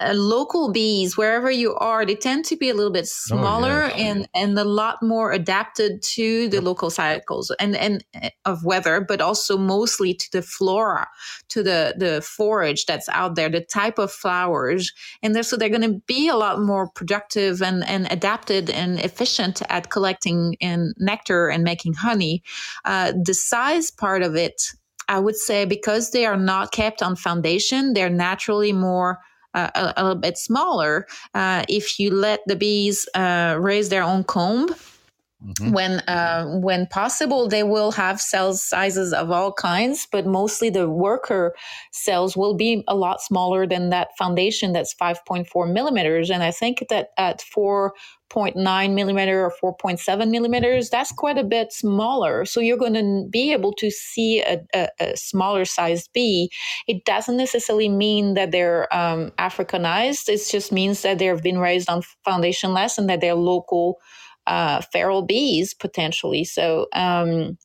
uh, 0.00 0.12
local 0.14 0.72
bees, 0.72 1.16
wherever 1.16 1.50
you 1.50 1.74
are, 1.76 2.04
they 2.04 2.14
tend 2.14 2.44
to 2.46 2.56
be 2.56 2.70
a 2.70 2.74
little 2.74 2.92
bit 2.92 3.06
smaller 3.06 3.86
yes. 3.88 3.94
and 3.96 4.28
and 4.34 4.58
a 4.58 4.64
lot 4.64 5.02
more 5.02 5.32
adapted 5.32 6.02
to 6.02 6.48
the 6.48 6.60
local 6.60 6.90
cycles 6.90 7.52
and 7.60 7.76
and 7.76 8.04
uh, 8.22 8.30
of 8.44 8.64
weather, 8.64 9.00
but 9.00 9.20
also 9.20 9.56
mostly 9.56 10.14
to 10.14 10.30
the 10.32 10.42
flora 10.42 11.06
to 11.48 11.62
the 11.62 11.94
the 11.96 12.20
forage 12.22 12.86
that's 12.86 13.08
out 13.10 13.36
there, 13.36 13.48
the 13.48 13.60
type 13.60 13.98
of 13.98 14.10
flowers, 14.10 14.92
and 15.22 15.34
they're, 15.34 15.42
so 15.42 15.56
they're 15.56 15.68
going 15.68 15.80
to 15.82 16.00
be 16.06 16.28
a 16.28 16.36
lot 16.36 16.60
more 16.60 16.88
productive 16.90 17.62
and 17.62 17.86
and 17.86 18.10
adapted 18.10 18.70
and 18.70 18.98
efficient 19.00 19.62
at 19.68 19.90
collecting 19.90 20.54
in 20.60 20.92
nectar 20.98 21.48
and 21.48 21.62
making 21.62 21.94
honey. 21.94 22.42
Uh, 22.84 23.12
the 23.22 23.34
size 23.34 23.90
part 23.90 24.22
of 24.22 24.34
it, 24.34 24.72
I 25.08 25.20
would 25.20 25.36
say, 25.36 25.64
because 25.64 26.10
they 26.10 26.26
are 26.26 26.36
not 26.36 26.72
kept 26.72 27.02
on 27.02 27.16
foundation, 27.16 27.94
they're 27.94 28.10
naturally 28.10 28.72
more. 28.72 29.20
Uh, 29.54 29.70
a, 29.74 29.94
a 29.96 30.02
little 30.02 30.20
bit 30.20 30.36
smaller. 30.36 31.06
Uh, 31.32 31.64
if 31.68 31.98
you 32.00 32.10
let 32.10 32.40
the 32.46 32.56
bees 32.56 33.08
uh, 33.14 33.56
raise 33.60 33.88
their 33.88 34.02
own 34.02 34.24
comb, 34.24 34.68
Mhm. 35.44 35.72
when 35.72 36.00
uh, 36.08 36.46
when 36.60 36.86
possible 36.86 37.48
they 37.48 37.62
will 37.62 37.92
have 37.92 38.18
cell 38.20 38.54
sizes 38.54 39.12
of 39.12 39.30
all 39.30 39.52
kinds 39.52 40.06
but 40.10 40.24
mostly 40.24 40.70
the 40.70 40.88
worker 40.88 41.54
cells 41.92 42.34
will 42.34 42.54
be 42.54 42.82
a 42.88 42.94
lot 42.94 43.20
smaller 43.20 43.66
than 43.66 43.90
that 43.90 44.08
foundation 44.16 44.72
that's 44.72 44.94
5.4 44.94 45.70
millimeters 45.70 46.30
and 46.30 46.42
i 46.42 46.50
think 46.50 46.82
that 46.88 47.08
at 47.18 47.42
4.9 48.34 48.94
millimeter 48.94 49.50
or 49.60 49.76
4.7 49.80 50.30
millimeters 50.30 50.90
that's 50.90 51.12
quite 51.12 51.38
a 51.38 51.44
bit 51.44 51.72
smaller. 51.72 52.44
So 52.44 52.60
you're 52.60 52.76
going 52.76 52.94
to 52.94 53.28
be 53.30 53.52
able 53.52 53.72
to 53.74 53.90
see 53.90 54.40
a, 54.42 54.60
a, 54.74 54.88
a 55.00 55.16
smaller 55.16 55.64
sized 55.64 56.10
bee 56.12 56.50
it 56.86 57.04
doesn't 57.04 57.36
necessarily 57.36 57.88
mean 57.88 58.34
that 58.34 58.50
they're 58.50 58.94
um, 58.94 59.30
africanized. 59.38 60.28
It 60.28 60.42
just 60.50 60.72
means 60.72 61.02
that 61.02 61.18
they've 61.18 61.42
been 61.42 61.58
raised 61.58 61.88
on 61.88 62.02
foundation 62.24 62.72
less 62.72 62.98
and 62.98 63.08
that 63.08 63.20
they're 63.20 63.34
local 63.34 64.00
uh, 64.46 64.82
feral 64.92 65.22
bees 65.22 65.74
potentially. 65.74 66.44
So 66.44 66.86
um, 66.92 67.58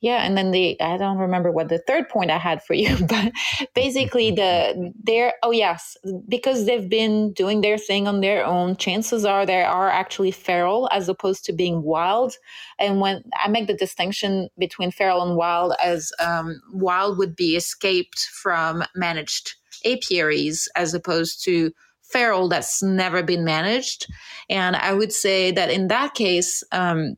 Yeah, 0.00 0.24
and 0.24 0.36
then 0.36 0.50
the 0.50 0.80
I 0.80 0.96
don't 0.96 1.18
remember 1.18 1.52
what 1.52 1.68
the 1.68 1.82
third 1.86 2.08
point 2.08 2.30
I 2.30 2.38
had 2.38 2.62
for 2.62 2.72
you, 2.72 2.96
but 3.06 3.32
basically 3.74 4.30
the 4.30 4.92
they're 5.02 5.34
oh 5.42 5.50
yes, 5.50 5.96
because 6.26 6.64
they've 6.64 6.88
been 6.88 7.32
doing 7.34 7.60
their 7.60 7.76
thing 7.76 8.08
on 8.08 8.20
their 8.20 8.44
own, 8.44 8.76
chances 8.76 9.24
are 9.26 9.44
they 9.44 9.62
are 9.62 9.90
actually 9.90 10.30
feral 10.30 10.88
as 10.90 11.08
opposed 11.08 11.44
to 11.46 11.52
being 11.52 11.82
wild. 11.82 12.34
And 12.78 13.00
when 13.00 13.22
I 13.44 13.48
make 13.48 13.66
the 13.66 13.74
distinction 13.74 14.48
between 14.58 14.90
feral 14.90 15.22
and 15.22 15.36
wild 15.36 15.74
as 15.82 16.12
um, 16.18 16.60
wild 16.72 17.18
would 17.18 17.36
be 17.36 17.54
escaped 17.56 18.20
from 18.32 18.82
managed 18.94 19.54
apiaries 19.84 20.66
as 20.76 20.94
opposed 20.94 21.44
to 21.44 21.72
feral 22.02 22.48
that's 22.48 22.82
never 22.82 23.22
been 23.22 23.44
managed. 23.44 24.06
And 24.48 24.76
I 24.76 24.94
would 24.94 25.12
say 25.12 25.52
that 25.52 25.70
in 25.70 25.88
that 25.88 26.14
case, 26.14 26.64
um, 26.72 27.16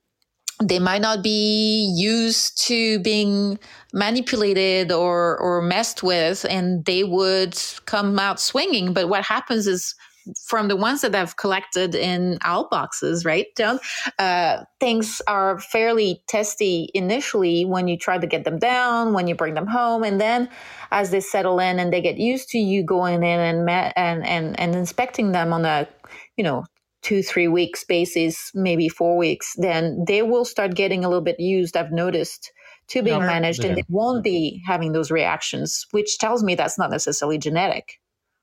they 0.61 0.79
might 0.79 1.03
not 1.03 1.23
be 1.23 1.93
used 1.97 2.61
to 2.67 2.99
being 3.01 3.59
manipulated 3.93 4.93
or 4.93 5.39
or 5.39 5.63
messed 5.63 6.03
with 6.03 6.47
and 6.49 6.85
they 6.85 7.05
would 7.05 7.59
come 7.87 8.19
out 8.19 8.41
swinging 8.41 8.93
but 8.93 9.09
what 9.09 9.25
happens 9.25 9.67
is 9.67 9.95
from 10.45 10.69
the 10.69 10.77
ones 10.77 11.01
that 11.01 11.15
I've 11.15 11.37
collected 11.37 11.95
in 11.95 12.39
owl 12.43 12.69
boxes, 12.69 13.25
right, 13.25 13.47
John? 13.57 13.79
Uh, 14.19 14.65
things 14.81 15.21
are 15.27 15.59
fairly 15.59 16.23
testy 16.29 16.91
initially 16.95 17.65
when 17.65 17.89
you 17.89 17.99
try 17.99 18.19
to 18.19 18.27
get 18.27 18.45
them 18.45 18.59
down, 18.59 19.13
when 19.13 19.27
you 19.27 19.35
bring 19.35 19.55
them 19.55 19.67
home, 19.67 20.05
and 20.05 20.21
then 20.21 20.49
as 20.91 21.11
they 21.11 21.21
settle 21.21 21.59
in 21.59 21.79
and 21.79 21.93
they 21.93 22.01
get 22.01 22.19
used 22.19 22.49
to 22.51 22.59
you 22.59 22.83
going 22.83 23.23
in 23.23 23.41
and 23.41 23.69
and 23.71 24.27
and, 24.27 24.61
and 24.61 24.75
inspecting 24.75 25.33
them 25.33 25.53
on 25.53 25.65
a 25.65 25.89
you 26.37 26.45
know 26.45 26.65
two, 27.03 27.23
three 27.23 27.49
weeks 27.49 27.85
basis, 27.85 28.51
maybe 28.55 28.89
four 28.89 29.17
weeks, 29.17 29.55
then 29.59 30.05
they 30.07 30.23
will 30.23 30.45
start 30.45 30.75
getting 30.75 31.05
a 31.05 31.09
little 31.09 31.25
bit 31.25 31.39
used. 31.39 31.77
I've 31.77 31.93
noticed 31.93 32.53
to 32.89 33.03
being 33.03 33.21
managed, 33.21 33.63
yeah. 33.63 33.71
and 33.71 33.79
they 33.79 33.85
won't 33.89 34.23
be 34.23 34.63
having 34.67 34.93
those 34.93 35.11
reactions, 35.11 35.87
which 35.93 36.19
tells 36.19 36.43
me 36.43 36.55
that's 36.55 36.79
not 36.79 36.91
necessarily 36.91 37.39
genetic. 37.39 38.01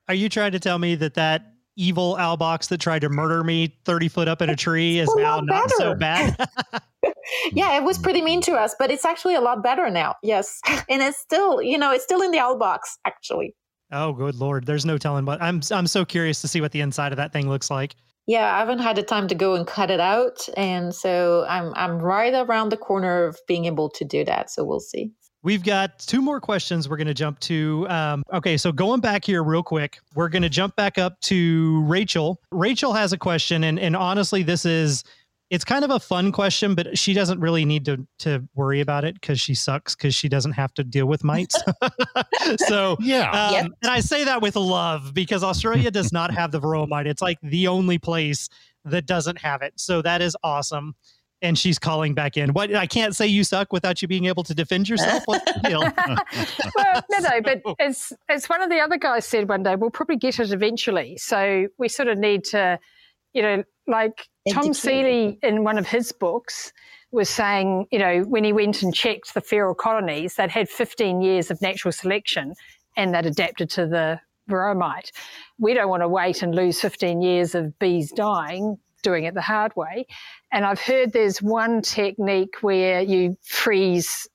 Are 0.08 0.14
you 0.14 0.30
trying 0.30 0.52
to 0.54 0.60
tell 0.60 0.80
me 0.80 0.96
that 0.96 1.14
that 1.16 1.54
evil 1.76 2.16
owl 2.18 2.36
box 2.36 2.68
that 2.68 2.80
tried 2.80 3.00
to 3.00 3.10
murder 3.10 3.44
me 3.44 3.78
30 3.86 4.08
foot 4.10 4.28
up 4.28 4.42
in 4.42 4.50
a 4.50 4.56
tree 4.56 5.00
is 5.00 5.14
now 5.16 5.40
not 5.40 5.70
so 5.72 5.94
bad? 5.94 6.36
yeah, 7.54 7.78
it 7.78 7.84
was 7.84 7.98
pretty 7.98 8.22
mean 8.22 8.42
to 8.42 8.54
us, 8.54 8.76
but 8.78 8.92
it's 8.92 9.06
actually 9.06 9.36
a 9.36 9.42
lot 9.42 9.64
better 9.64 9.90
now. 9.90 10.16
Yes. 10.24 10.60
And 10.90 11.04
it's 11.04 11.20
still, 11.20 11.62
you 11.62 11.78
know, 11.78 11.92
it's 11.92 12.04
still 12.04 12.22
in 12.22 12.32
the 12.32 12.40
owl 12.40 12.58
box, 12.58 12.98
actually. 13.06 13.54
Oh, 13.92 14.12
good 14.12 14.36
lord! 14.36 14.66
There's 14.66 14.86
no 14.86 14.98
telling 14.98 15.26
but 15.26 15.42
I'm. 15.42 15.62
I'm 15.72 15.88
so 15.88 16.06
curious 16.06 16.42
to 16.42 16.48
see 16.48 16.62
what 16.62 16.72
the 16.72 16.82
inside 16.82 17.12
of 17.12 17.18
that 17.18 17.34
thing 17.34 17.50
looks 17.50 17.72
like 17.72 17.96
yeah, 18.30 18.56
I 18.56 18.60
haven't 18.60 18.78
had 18.78 18.96
the 18.96 19.02
time 19.02 19.28
to 19.30 19.34
go 19.34 19.56
and 19.56 19.66
cut 19.66 19.90
it 19.90 20.00
out, 20.00 20.48
and 20.56 20.94
so 20.94 21.48
I'm 21.50 21.74
I'm 21.76 21.98
right 21.98 22.32
around 22.32 22.70
the 22.70 22.78
corner 22.78 23.24
of 23.24 23.40
being 23.48 23.66
able 23.66 23.90
to 23.90 24.06
do 24.06 24.24
that. 24.24 24.52
So 24.52 24.64
we'll 24.64 24.82
see. 24.82 25.12
We've 25.42 25.64
got 25.64 25.98
two 25.98 26.22
more 26.22 26.40
questions 26.40 26.88
we're 26.88 26.98
going 26.98 27.08
to 27.08 27.16
jump 27.16 27.40
to. 27.40 27.88
Um, 27.90 28.22
okay, 28.32 28.56
so 28.56 28.72
going 28.72 29.00
back 29.00 29.26
here 29.26 29.42
real 29.42 29.64
quick, 29.64 29.98
we're 30.14 30.30
going 30.30 30.44
to 30.44 30.50
jump 30.50 30.76
back 30.76 31.00
up 31.00 31.20
to 31.22 31.82
Rachel. 31.86 32.40
Rachel 32.52 32.94
has 32.94 33.14
a 33.14 33.18
question, 33.18 33.64
and 33.64 33.80
and 33.80 33.96
honestly, 33.96 34.44
this 34.44 34.64
is 34.64 35.04
it's 35.50 35.66
kind 35.66 35.84
of 35.84 35.90
a 35.90 36.00
fun 36.00 36.32
question, 36.32 36.76
but 36.76 36.98
she 36.98 37.14
doesn't 37.14 37.40
really 37.40 37.66
need 37.66 37.86
to 37.86 38.06
to 38.20 38.48
worry 38.54 38.82
about 38.82 39.04
it 39.04 39.16
because 39.16 39.40
she 39.40 39.56
sucks 39.56 39.96
because 39.96 40.14
she 40.14 40.30
doesn't 40.30 40.52
have 40.52 40.74
to 40.76 40.84
deal 40.84 41.08
with 41.08 41.24
mites. 41.24 41.62
so 42.68 42.98
yeah, 43.00 43.32
um, 43.32 43.54
yep. 43.54 43.66
and 43.82 43.92
I 43.92 44.00
say 44.00 44.24
that 44.24 44.42
with 44.42 44.56
love 44.56 45.14
because 45.14 45.44
Australia 45.44 45.90
does 45.90 46.14
not 46.14 46.32
have 46.34 46.52
the 46.52 46.60
varroa 46.60 46.88
mite. 46.88 47.08
It's 47.08 47.22
like 47.22 47.40
the 47.42 47.68
only 47.68 47.98
place 47.98 48.50
that 48.86 49.06
doesn't 49.06 49.40
have 49.40 49.62
it. 49.62 49.74
So 49.78 50.02
that 50.04 50.22
is 50.22 50.38
awesome. 50.44 50.96
And 51.42 51.58
she's 51.58 51.80
calling 51.80 52.14
back 52.14 52.36
in. 52.36 52.52
What 52.52 52.76
I 52.76 52.86
can't 52.86 53.16
say 53.16 53.26
you 53.26 53.46
suck 53.46 53.72
without 53.72 54.02
you 54.02 54.10
being 54.10 54.26
able 54.26 54.44
to 54.44 54.54
defend 54.54 54.90
yourself. 54.90 55.24
well, 55.28 55.42
no, 57.10 57.20
no, 57.20 57.42
but 57.42 57.62
as 57.80 58.12
as 58.28 58.50
one 58.50 58.62
of 58.62 58.70
the 58.70 58.80
other 58.80 58.98
guys 58.98 59.26
said 59.26 59.48
one 59.48 59.64
day, 59.64 59.76
we'll 59.76 59.90
probably 59.90 60.18
get 60.18 60.40
it 60.40 60.52
eventually. 60.52 61.18
So 61.18 61.68
we 61.78 61.88
sort 61.88 62.10
of 62.10 62.18
need 62.18 62.44
to, 62.46 62.78
you 63.34 63.42
know, 63.42 63.64
like 63.90 64.28
Tom 64.52 64.74
Seeley, 64.74 65.40
in 65.44 65.64
one 65.64 65.78
of 65.78 65.88
his 65.88 66.12
books, 66.12 66.72
was 67.12 67.30
saying, 67.30 67.88
you 67.92 68.00
know, 68.00 68.22
when 68.22 68.44
he 68.44 68.54
went 68.54 68.84
and 68.84 68.94
checked 68.94 69.34
the 69.34 69.42
feral 69.42 69.74
colonies, 69.74 70.36
they'd 70.36 70.52
had 70.52 70.70
15 70.70 71.22
years 71.22 71.50
of 71.50 71.62
natural 71.62 71.92
selection 71.92 72.54
and 72.96 73.14
they'd 73.14 73.26
adapted 73.26 73.70
to 73.72 73.88
the 73.88 74.20
varroa 74.50 74.78
mite. 74.78 75.12
We 75.58 75.74
don't 75.74 75.90
want 75.90 76.04
to 76.04 76.08
wait 76.08 76.44
and 76.44 76.54
lose 76.54 76.80
15 76.80 77.22
years 77.22 77.56
of 77.56 77.78
bees 77.80 78.12
dying 78.12 78.78
doing 79.02 79.24
it 79.24 79.34
the 79.34 79.42
hard 79.42 79.76
way. 79.76 80.06
And 80.52 80.66
I've 80.66 80.80
heard 80.80 81.14
there's 81.14 81.42
one 81.42 81.82
technique 81.82 82.56
where 82.62 83.02
you 83.02 83.38
freeze 83.44 84.28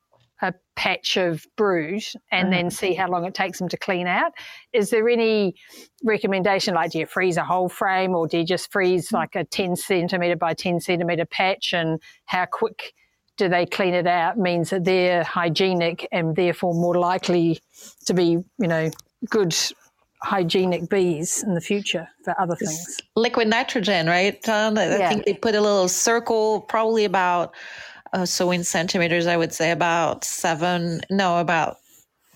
patch 0.76 1.16
of 1.16 1.46
brood 1.56 2.02
and 2.30 2.52
then 2.52 2.70
see 2.70 2.94
how 2.94 3.08
long 3.08 3.24
it 3.24 3.34
takes 3.34 3.58
them 3.58 3.68
to 3.68 3.76
clean 3.76 4.06
out. 4.06 4.32
Is 4.72 4.90
there 4.90 5.08
any 5.08 5.54
recommendation? 6.02 6.74
Like, 6.74 6.92
do 6.92 6.98
you 6.98 7.06
freeze 7.06 7.36
a 7.36 7.44
whole 7.44 7.68
frame 7.68 8.14
or 8.14 8.26
do 8.26 8.38
you 8.38 8.44
just 8.44 8.72
freeze 8.72 9.08
mm. 9.08 9.14
like 9.14 9.36
a 9.36 9.44
10 9.44 9.76
centimeter 9.76 10.36
by 10.36 10.54
10 10.54 10.80
centimeter 10.80 11.24
patch? 11.24 11.72
And 11.72 12.00
how 12.26 12.46
quick 12.46 12.94
do 13.36 13.48
they 13.48 13.66
clean 13.66 13.94
it 13.94 14.06
out 14.06 14.38
means 14.38 14.70
that 14.70 14.84
they're 14.84 15.24
hygienic 15.24 16.08
and 16.12 16.36
therefore 16.36 16.74
more 16.74 16.96
likely 16.96 17.60
to 18.06 18.14
be, 18.14 18.38
you 18.58 18.68
know, 18.68 18.90
good 19.28 19.54
hygienic 20.22 20.88
bees 20.88 21.42
in 21.42 21.54
the 21.54 21.60
future 21.60 22.08
for 22.24 22.38
other 22.40 22.56
things. 22.56 23.00
Liquid 23.14 23.48
nitrogen, 23.48 24.06
right, 24.06 24.42
John? 24.42 24.78
I 24.78 24.98
yeah. 24.98 25.08
think 25.08 25.24
they 25.24 25.34
put 25.34 25.54
a 25.54 25.60
little 25.60 25.88
circle, 25.88 26.62
probably 26.62 27.04
about 27.04 27.54
uh, 28.14 28.24
so 28.24 28.50
in 28.52 28.62
centimeters, 28.62 29.26
I 29.26 29.36
would 29.36 29.52
say 29.52 29.72
about 29.72 30.24
seven, 30.24 31.00
no, 31.10 31.40
about 31.40 31.78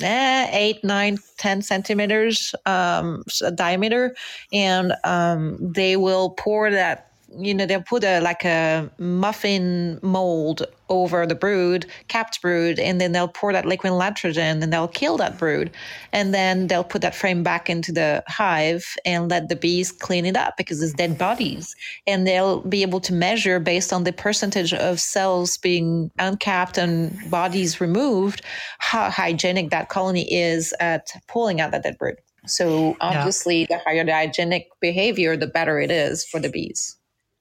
eh, 0.03 0.49
eight, 0.51 0.83
nine, 0.83 1.19
ten 1.39 1.63
centimeters 1.63 2.55
um, 2.67 3.25
diameter, 3.55 4.17
and 4.53 4.93
um, 5.05 5.57
they 5.61 5.97
will 5.97 6.31
pour 6.31 6.71
that 6.73 7.08
you 7.37 7.55
know 7.55 7.67
they'll 7.67 7.83
put 7.83 8.05
a 8.05 8.21
like 8.21 8.45
a 8.45 8.91
muffin 8.99 9.99
mold 10.03 10.63
over 10.89 11.27
the 11.27 11.35
brood 11.35 11.87
capped 12.09 12.41
brood 12.41 12.79
and 12.79 13.01
then 13.01 13.13
they'll 13.13 13.29
pour 13.29 13.53
that 13.53 13.67
liquid 13.67 13.93
nitrogen 13.93 14.63
and 14.63 14.73
they'll 14.73 14.89
kill 14.89 15.17
that 15.19 15.39
brood. 15.39 15.71
And 16.13 16.33
then 16.33 16.67
they'll 16.69 16.85
put 16.85 17.03
that 17.03 17.15
frame 17.15 17.43
back 17.43 17.69
into 17.69 17.93
the 17.93 18.25
hive 18.27 18.87
and 19.05 19.31
let 19.31 19.49
the 19.49 19.57
bees 19.57 19.93
clean 19.93 20.25
it 20.25 20.37
up 20.37 20.57
because 20.57 20.83
it's 20.83 20.95
dead 20.95 21.19
bodies. 21.19 21.77
And 22.07 22.27
they'll 22.27 22.61
be 22.63 22.83
able 22.83 23.01
to 23.01 23.13
measure 23.13 23.61
based 23.61 23.93
on 23.93 24.05
the 24.05 24.13
percentage 24.13 24.73
of 24.73 25.01
cells 25.01 25.59
being 25.59 26.11
uncapped 26.19 26.79
and 26.79 27.17
bodies 27.31 27.81
removed 27.81 28.43
how 28.79 29.11
hygienic 29.11 29.71
that 29.71 29.89
colony 29.89 30.33
is 30.33 30.73
at 30.81 31.09
pulling 31.27 31.61
out 31.61 31.73
that 31.73 31.83
dead 31.83 31.99
brood. 31.99 32.17
So 32.47 32.97
obviously 33.01 33.63
yeah. 33.63 33.67
the 33.77 33.79
higher 33.85 34.05
the 34.05 34.13
hygienic 34.13 34.69
behavior 34.81 35.37
the 35.37 35.47
better 35.47 35.79
it 35.79 35.91
is 35.91 36.25
for 36.25 36.41
the 36.41 36.49
bees 36.49 36.98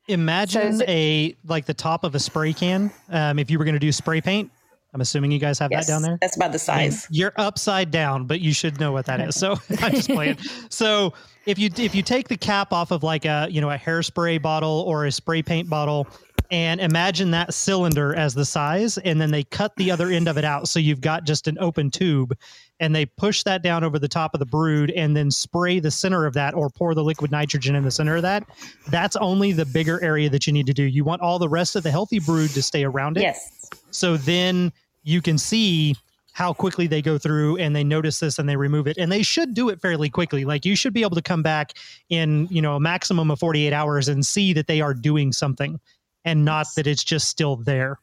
Imagine 0.08 0.78
so 0.78 0.86
a 0.88 1.36
like 1.46 1.66
the 1.66 1.74
top 1.74 2.04
of 2.04 2.16
a 2.16 2.20
spray 2.20 2.54
can. 2.54 2.92
Um, 3.10 3.40
if 3.40 3.52
you 3.52 3.60
were 3.60 3.66
going 3.66 3.76
to 3.76 3.80
do 3.80 3.92
spray 3.92 4.22
paint, 4.22 4.52
I'm 4.94 5.02
assuming 5.02 5.32
you 5.32 5.40
guys 5.40 5.60
have 5.60 5.70
yes, 5.72 5.86
that 5.86 5.94
down 5.94 6.02
there. 6.02 6.18
That's 6.22 6.36
about 6.36 6.52
the 6.54 6.60
size. 6.60 7.06
I 7.06 7.12
mean, 7.12 7.20
you're 7.20 7.34
upside 7.36 7.92
down, 7.92 8.26
but 8.26 8.40
you 8.40 8.54
should 8.54 8.80
know 8.80 8.92
what 8.92 9.06
that 9.08 9.20
is. 9.20 9.36
So 9.36 9.52
I'm 9.80 9.92
just 9.92 10.10
playing. 10.10 10.38
So 10.70 11.14
if 11.46 11.60
you 11.60 11.70
if 11.78 11.94
you 11.94 12.02
take 12.02 12.30
the 12.30 12.38
cap 12.38 12.72
off 12.72 12.92
of 12.92 13.04
like 13.04 13.26
a 13.26 13.48
you 13.50 13.62
know 13.62 13.70
a 13.70 13.78
hairspray 13.78 14.42
bottle 14.42 14.84
or 14.88 15.06
a 15.06 15.12
spray 15.12 15.42
paint 15.42 15.70
bottle, 15.70 16.08
and 16.52 16.80
imagine 16.80 17.32
that 17.32 17.54
cylinder 17.54 18.16
as 18.16 18.34
the 18.34 18.46
size, 18.46 18.98
and 19.00 19.20
then 19.20 19.32
they 19.32 19.44
cut 19.44 19.76
the 19.76 19.92
other 19.92 20.10
end 20.10 20.28
of 20.28 20.38
it 20.38 20.46
out, 20.46 20.68
so 20.68 20.80
you've 20.80 21.02
got 21.02 21.26
just 21.26 21.48
an 21.48 21.58
open 21.60 21.92
tube, 21.92 22.38
and 22.80 22.96
they 22.96 23.06
push 23.06 23.44
that 23.44 23.64
down 23.64 23.84
over 23.84 24.00
the 24.00 24.08
top 24.08 24.34
of 24.34 24.40
the 24.40 24.46
brood 24.46 24.92
and 24.92 25.16
then 25.16 25.32
spray 25.32 25.80
the 25.80 25.92
center 25.92 26.26
of 26.26 26.34
that 26.34 26.54
or 26.54 26.70
pour 26.70 26.94
the 26.94 27.04
liquid 27.04 27.32
nitrogen 27.32 27.76
in 27.76 27.84
the 27.84 27.92
center 27.92 28.16
of 28.16 28.22
that, 28.22 28.44
that's 28.90 29.16
only 29.16 29.52
the 29.52 29.66
bigger 29.66 30.04
area 30.04 30.30
that 30.30 30.46
you 30.46 30.54
need 30.54 30.68
to 30.68 30.74
do. 30.74 30.84
You 30.84 31.04
want 31.04 31.22
all 31.22 31.40
the 31.40 31.50
rest 31.50 31.76
of 31.76 31.84
the 31.84 31.92
healthy 31.92 32.20
brood 32.20 32.52
to 32.52 32.62
stay 32.62 32.84
around 32.84 33.18
it. 33.18 33.22
Yes. 33.22 33.70
So 33.92 34.18
then 34.18 34.72
you 35.04 35.22
can 35.22 35.38
see 35.38 35.96
how 36.38 36.54
quickly 36.54 36.86
they 36.86 37.02
go 37.02 37.18
through 37.18 37.58
and 37.58 37.76
they 37.76 37.84
notice 37.84 38.20
this 38.20 38.38
and 38.38 38.48
they 38.48 38.56
remove 38.56 38.86
it 38.86 38.96
and 39.00 39.12
they 39.12 39.24
should 39.24 39.56
do 39.56 39.70
it 39.70 39.82
fairly 39.82 40.08
quickly 40.08 40.46
like 40.46 40.66
you 40.66 40.76
should 40.76 40.94
be 40.94 41.02
able 41.02 41.16
to 41.16 41.22
come 41.22 41.42
back 41.42 41.74
in 42.10 42.48
you 42.52 42.62
know 42.62 42.76
a 42.76 42.80
maximum 42.80 43.32
of 43.32 43.40
48 43.40 43.74
hours 43.74 44.08
and 44.08 44.24
see 44.24 44.54
that 44.54 44.68
they 44.68 44.80
are 44.80 44.94
doing 44.94 45.32
something 45.32 45.80
and 46.28 46.46
not 46.46 46.68
that 46.76 46.86
it's 46.86 47.04
just 47.04 47.28
still 47.28 47.56
there 47.56 47.98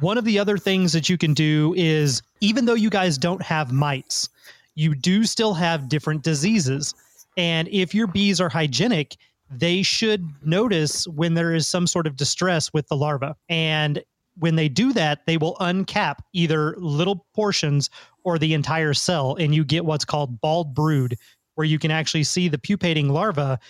one 0.00 0.18
of 0.18 0.24
the 0.24 0.38
other 0.38 0.58
things 0.58 0.92
that 0.92 1.08
you 1.08 1.16
can 1.16 1.34
do 1.34 1.74
is 1.76 2.22
even 2.40 2.64
though 2.66 2.74
you 2.74 2.90
guys 2.90 3.18
don't 3.18 3.42
have 3.42 3.72
mites, 3.72 4.28
you 4.74 4.94
do 4.94 5.24
still 5.24 5.54
have 5.54 5.88
different 5.88 6.22
diseases. 6.22 6.94
And 7.36 7.68
if 7.68 7.94
your 7.94 8.06
bees 8.06 8.40
are 8.40 8.48
hygienic, 8.48 9.16
they 9.50 9.82
should 9.82 10.26
notice 10.44 11.06
when 11.06 11.34
there 11.34 11.54
is 11.54 11.68
some 11.68 11.86
sort 11.86 12.06
of 12.06 12.16
distress 12.16 12.72
with 12.72 12.88
the 12.88 12.96
larva. 12.96 13.36
And 13.48 14.02
when 14.36 14.56
they 14.56 14.68
do 14.68 14.92
that, 14.94 15.26
they 15.26 15.36
will 15.36 15.54
uncap 15.56 16.16
either 16.32 16.74
little 16.78 17.24
portions 17.34 17.88
or 18.24 18.38
the 18.38 18.54
entire 18.54 18.94
cell, 18.94 19.36
and 19.36 19.54
you 19.54 19.64
get 19.64 19.84
what's 19.84 20.04
called 20.04 20.40
bald 20.40 20.74
brood, 20.74 21.14
where 21.54 21.66
you 21.66 21.78
can 21.78 21.90
actually 21.92 22.24
see 22.24 22.48
the 22.48 22.58
pupating 22.58 23.10
larva 23.10 23.60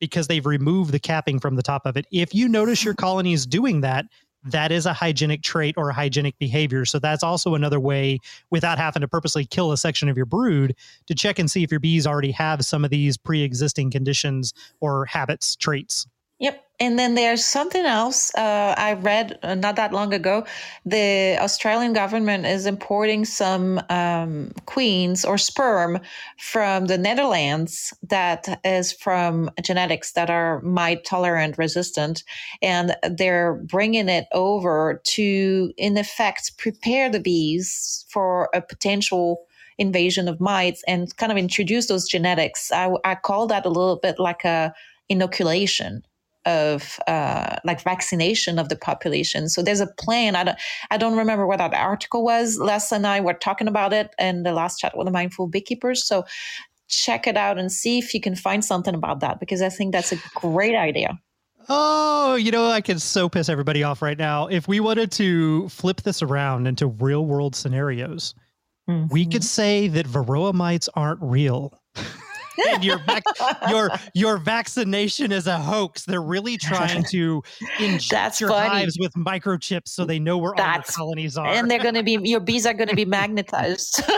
because 0.00 0.26
they've 0.26 0.46
removed 0.46 0.92
the 0.92 0.98
capping 0.98 1.38
from 1.38 1.56
the 1.56 1.62
top 1.62 1.86
of 1.86 1.96
it. 1.96 2.06
If 2.10 2.34
you 2.34 2.48
notice 2.48 2.84
your 2.84 2.94
hmm. 2.94 3.02
colony 3.02 3.32
is 3.32 3.46
doing 3.46 3.80
that, 3.82 4.06
that 4.44 4.70
is 4.70 4.86
a 4.86 4.92
hygienic 4.92 5.42
trait 5.42 5.74
or 5.76 5.90
a 5.90 5.94
hygienic 5.94 6.38
behavior. 6.38 6.84
So 6.84 6.98
that's 6.98 7.24
also 7.24 7.54
another 7.54 7.80
way, 7.80 8.20
without 8.50 8.78
having 8.78 9.00
to 9.00 9.08
purposely 9.08 9.44
kill 9.44 9.72
a 9.72 9.76
section 9.76 10.08
of 10.08 10.16
your 10.16 10.26
brood, 10.26 10.76
to 11.06 11.14
check 11.14 11.38
and 11.38 11.50
see 11.50 11.64
if 11.64 11.70
your 11.70 11.80
bees 11.80 12.06
already 12.06 12.30
have 12.30 12.64
some 12.64 12.84
of 12.84 12.90
these 12.90 13.16
pre-existing 13.16 13.90
conditions 13.90 14.54
or 14.80 15.04
habits, 15.06 15.56
traits. 15.56 16.06
Yep. 16.38 16.62
And 16.78 16.98
then 16.98 17.14
there's 17.14 17.42
something 17.42 17.86
else 17.86 18.34
uh, 18.34 18.74
I 18.76 18.92
read 18.92 19.38
uh, 19.42 19.54
not 19.54 19.76
that 19.76 19.94
long 19.94 20.12
ago. 20.12 20.44
The 20.84 21.38
Australian 21.40 21.94
government 21.94 22.44
is 22.44 22.66
importing 22.66 23.24
some 23.24 23.80
um, 23.88 24.52
queens 24.66 25.24
or 25.24 25.38
sperm 25.38 25.98
from 26.38 26.86
the 26.86 26.98
Netherlands 26.98 27.94
that 28.10 28.60
is 28.62 28.92
from 28.92 29.50
genetics 29.62 30.12
that 30.12 30.28
are 30.28 30.60
mite 30.60 31.06
tolerant 31.06 31.56
resistant. 31.56 32.22
And 32.60 32.94
they're 33.02 33.54
bringing 33.54 34.10
it 34.10 34.26
over 34.32 35.00
to, 35.04 35.72
in 35.78 35.96
effect, 35.96 36.58
prepare 36.58 37.08
the 37.08 37.20
bees 37.20 38.04
for 38.10 38.50
a 38.52 38.60
potential 38.60 39.46
invasion 39.78 40.28
of 40.28 40.38
mites 40.40 40.82
and 40.86 41.16
kind 41.16 41.32
of 41.32 41.38
introduce 41.38 41.86
those 41.86 42.06
genetics. 42.06 42.70
I, 42.70 42.90
I 43.04 43.14
call 43.14 43.46
that 43.46 43.64
a 43.64 43.70
little 43.70 43.96
bit 43.96 44.18
like 44.18 44.44
a 44.44 44.74
inoculation 45.08 46.02
of 46.46 46.98
uh, 47.06 47.56
like 47.64 47.82
vaccination 47.82 48.58
of 48.58 48.68
the 48.68 48.76
population. 48.76 49.48
So 49.48 49.62
there's 49.62 49.80
a 49.80 49.86
plan. 49.98 50.36
I 50.36 50.44
don't, 50.44 50.58
I 50.90 50.96
don't 50.96 51.16
remember 51.16 51.46
what 51.46 51.58
that 51.58 51.74
article 51.74 52.24
was. 52.24 52.58
Les 52.58 52.92
and 52.92 53.06
I 53.06 53.20
were 53.20 53.34
talking 53.34 53.68
about 53.68 53.92
it 53.92 54.14
in 54.18 54.44
the 54.44 54.52
last 54.52 54.78
chat 54.78 54.96
with 54.96 55.06
the 55.06 55.10
mindful 55.10 55.48
beekeepers. 55.48 56.06
So 56.06 56.24
check 56.88 57.26
it 57.26 57.36
out 57.36 57.58
and 57.58 57.70
see 57.70 57.98
if 57.98 58.14
you 58.14 58.20
can 58.20 58.36
find 58.36 58.64
something 58.64 58.94
about 58.94 59.20
that 59.20 59.40
because 59.40 59.60
I 59.60 59.68
think 59.68 59.92
that's 59.92 60.12
a 60.12 60.18
great 60.36 60.76
idea. 60.76 61.18
Oh, 61.68 62.36
you 62.36 62.52
know, 62.52 62.70
I 62.70 62.80
could 62.80 63.02
so 63.02 63.28
piss 63.28 63.48
everybody 63.48 63.82
off 63.82 64.00
right 64.00 64.16
now. 64.16 64.46
If 64.46 64.68
we 64.68 64.78
wanted 64.78 65.10
to 65.12 65.68
flip 65.68 66.02
this 66.02 66.22
around 66.22 66.68
into 66.68 66.86
real 66.86 67.26
world 67.26 67.56
scenarios, 67.56 68.34
mm-hmm. 68.88 69.12
we 69.12 69.26
could 69.26 69.42
say 69.42 69.88
that 69.88 70.06
varroa 70.06 70.54
mites 70.54 70.88
aren't 70.94 71.20
real. 71.20 71.76
and 72.68 72.84
your 72.84 72.98
vac- 72.98 73.24
your 73.68 73.90
your 74.14 74.38
vaccination 74.38 75.32
is 75.32 75.46
a 75.46 75.58
hoax. 75.58 76.04
They're 76.04 76.22
really 76.22 76.56
trying 76.58 77.04
to 77.04 77.42
inject 77.78 78.10
That's 78.10 78.40
your 78.40 78.50
funny. 78.50 78.68
hives 78.68 78.96
with 78.98 79.12
microchips 79.14 79.88
so 79.88 80.04
they 80.04 80.18
know 80.18 80.38
where 80.38 80.54
That's, 80.56 80.98
all 80.98 81.06
the 81.06 81.14
colonies 81.14 81.36
are. 81.36 81.46
And 81.46 81.70
they're 81.70 81.82
going 81.82 81.94
to 81.94 82.02
be 82.02 82.18
your 82.22 82.40
bees 82.40 82.66
are 82.66 82.74
going 82.74 82.88
to 82.88 82.96
be 82.96 83.04
magnetized. 83.04 84.02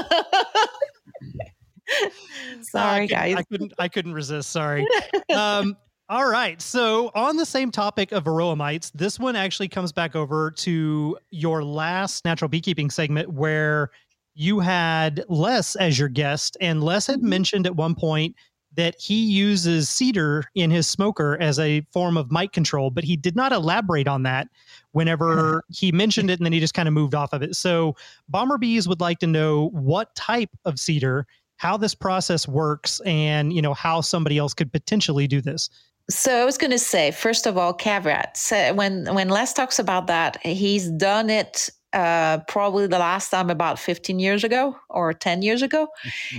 Sorry, 2.63 3.05
I 3.05 3.07
guys. 3.07 3.37
I 3.37 3.43
couldn't 3.45 3.73
I 3.79 3.89
couldn't 3.89 4.15
resist. 4.15 4.51
Sorry. 4.51 4.87
Um, 5.35 5.77
all 6.09 6.27
right. 6.27 6.61
So, 6.63 7.11
on 7.15 7.37
the 7.37 7.45
same 7.45 7.71
topic 7.71 8.13
of 8.13 8.25
varroa 8.25 8.57
mites, 8.57 8.89
this 8.91 9.19
one 9.19 9.37
actually 9.37 9.69
comes 9.69 9.93
back 9.93 10.17
over 10.17 10.51
to 10.53 11.19
your 11.31 11.63
last 11.63 12.25
natural 12.25 12.49
beekeeping 12.49 12.89
segment 12.89 13.29
where 13.31 13.91
you 14.39 14.61
had 14.61 15.25
Les 15.29 15.75
as 15.75 15.99
your 15.99 16.09
guest, 16.09 16.57
and 16.61 16.83
Les 16.83 17.09
had 17.09 17.19
mm-hmm. 17.19 17.29
mentioned 17.29 17.67
at 17.67 17.75
one 17.75 17.97
point 17.97 18.37
that 18.77 18.95
he 19.01 19.25
uses 19.25 19.89
cedar 19.89 20.45
in 20.55 20.71
his 20.71 20.89
smoker 20.89 21.37
as 21.41 21.59
a 21.59 21.81
form 21.93 22.17
of 22.17 22.31
mite 22.31 22.53
control, 22.53 22.91
but 22.91 23.03
he 23.03 23.17
did 23.17 23.35
not 23.35 23.51
elaborate 23.51 24.07
on 24.07 24.23
that 24.23 24.47
whenever 24.93 25.65
he 25.71 25.91
mentioned 25.91 26.31
it 26.31 26.39
and 26.39 26.47
then 26.47 26.53
he 26.53 26.61
just 26.61 26.75
kind 26.75 26.87
of 26.87 26.95
moved 26.95 27.17
off 27.17 27.33
of 27.33 27.43
it. 27.43 27.57
So, 27.57 27.97
Bomber 28.29 28.59
Bees 28.59 28.87
would 28.87 29.01
like 29.01 29.19
to 29.19 29.27
know 29.27 29.71
what 29.71 30.15
type 30.15 30.51
of 30.65 30.79
cedar, 30.79 31.27
how 31.57 31.77
this 31.77 31.97
process 31.97 32.47
works, 32.47 33.01
and 33.01 33.53
you 33.53 33.61
know 33.61 33.75
how 33.75 34.01
somebody 34.01 34.39
else 34.39 34.55
could 34.55 34.73
potentially 34.73 35.27
do 35.27 35.41
this. 35.41 35.69
So 36.11 36.41
I 36.41 36.45
was 36.45 36.57
going 36.57 36.71
to 36.71 36.79
say, 36.79 37.11
first 37.11 37.45
of 37.45 37.59
all, 37.59 37.75
caveat. 37.75 38.37
So 38.37 38.73
when 38.73 39.13
when 39.13 39.31
Les 39.31 39.53
talks 39.53 39.81
about 39.81 40.07
that, 40.07 40.39
he's 40.47 40.89
done 40.93 41.29
it 41.29 41.71
uh, 41.93 42.39
probably 42.49 42.87
the 42.87 42.99
last 42.99 43.31
time 43.31 43.49
about 43.49 43.79
15 43.79 44.19
years 44.19 44.45
ago 44.45 44.77
or 44.91 45.13
10 45.13 45.43
years 45.43 45.63
ago. 45.63 45.89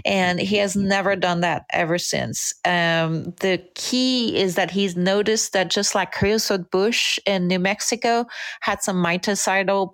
and 0.05 0.39
he 0.39 0.57
has 0.57 0.75
never 0.75 1.15
done 1.15 1.41
that 1.41 1.65
ever 1.71 1.97
since. 1.97 2.53
Um, 2.65 3.33
the 3.39 3.63
key 3.75 4.37
is 4.37 4.55
that 4.55 4.71
he's 4.71 4.95
noticed 4.95 5.53
that 5.53 5.69
just 5.69 5.95
like 5.95 6.11
creosote 6.11 6.69
bush 6.71 7.17
in 7.25 7.47
New 7.47 7.59
Mexico 7.59 8.25
had 8.61 8.83
some 8.83 9.01
miticidal 9.01 9.87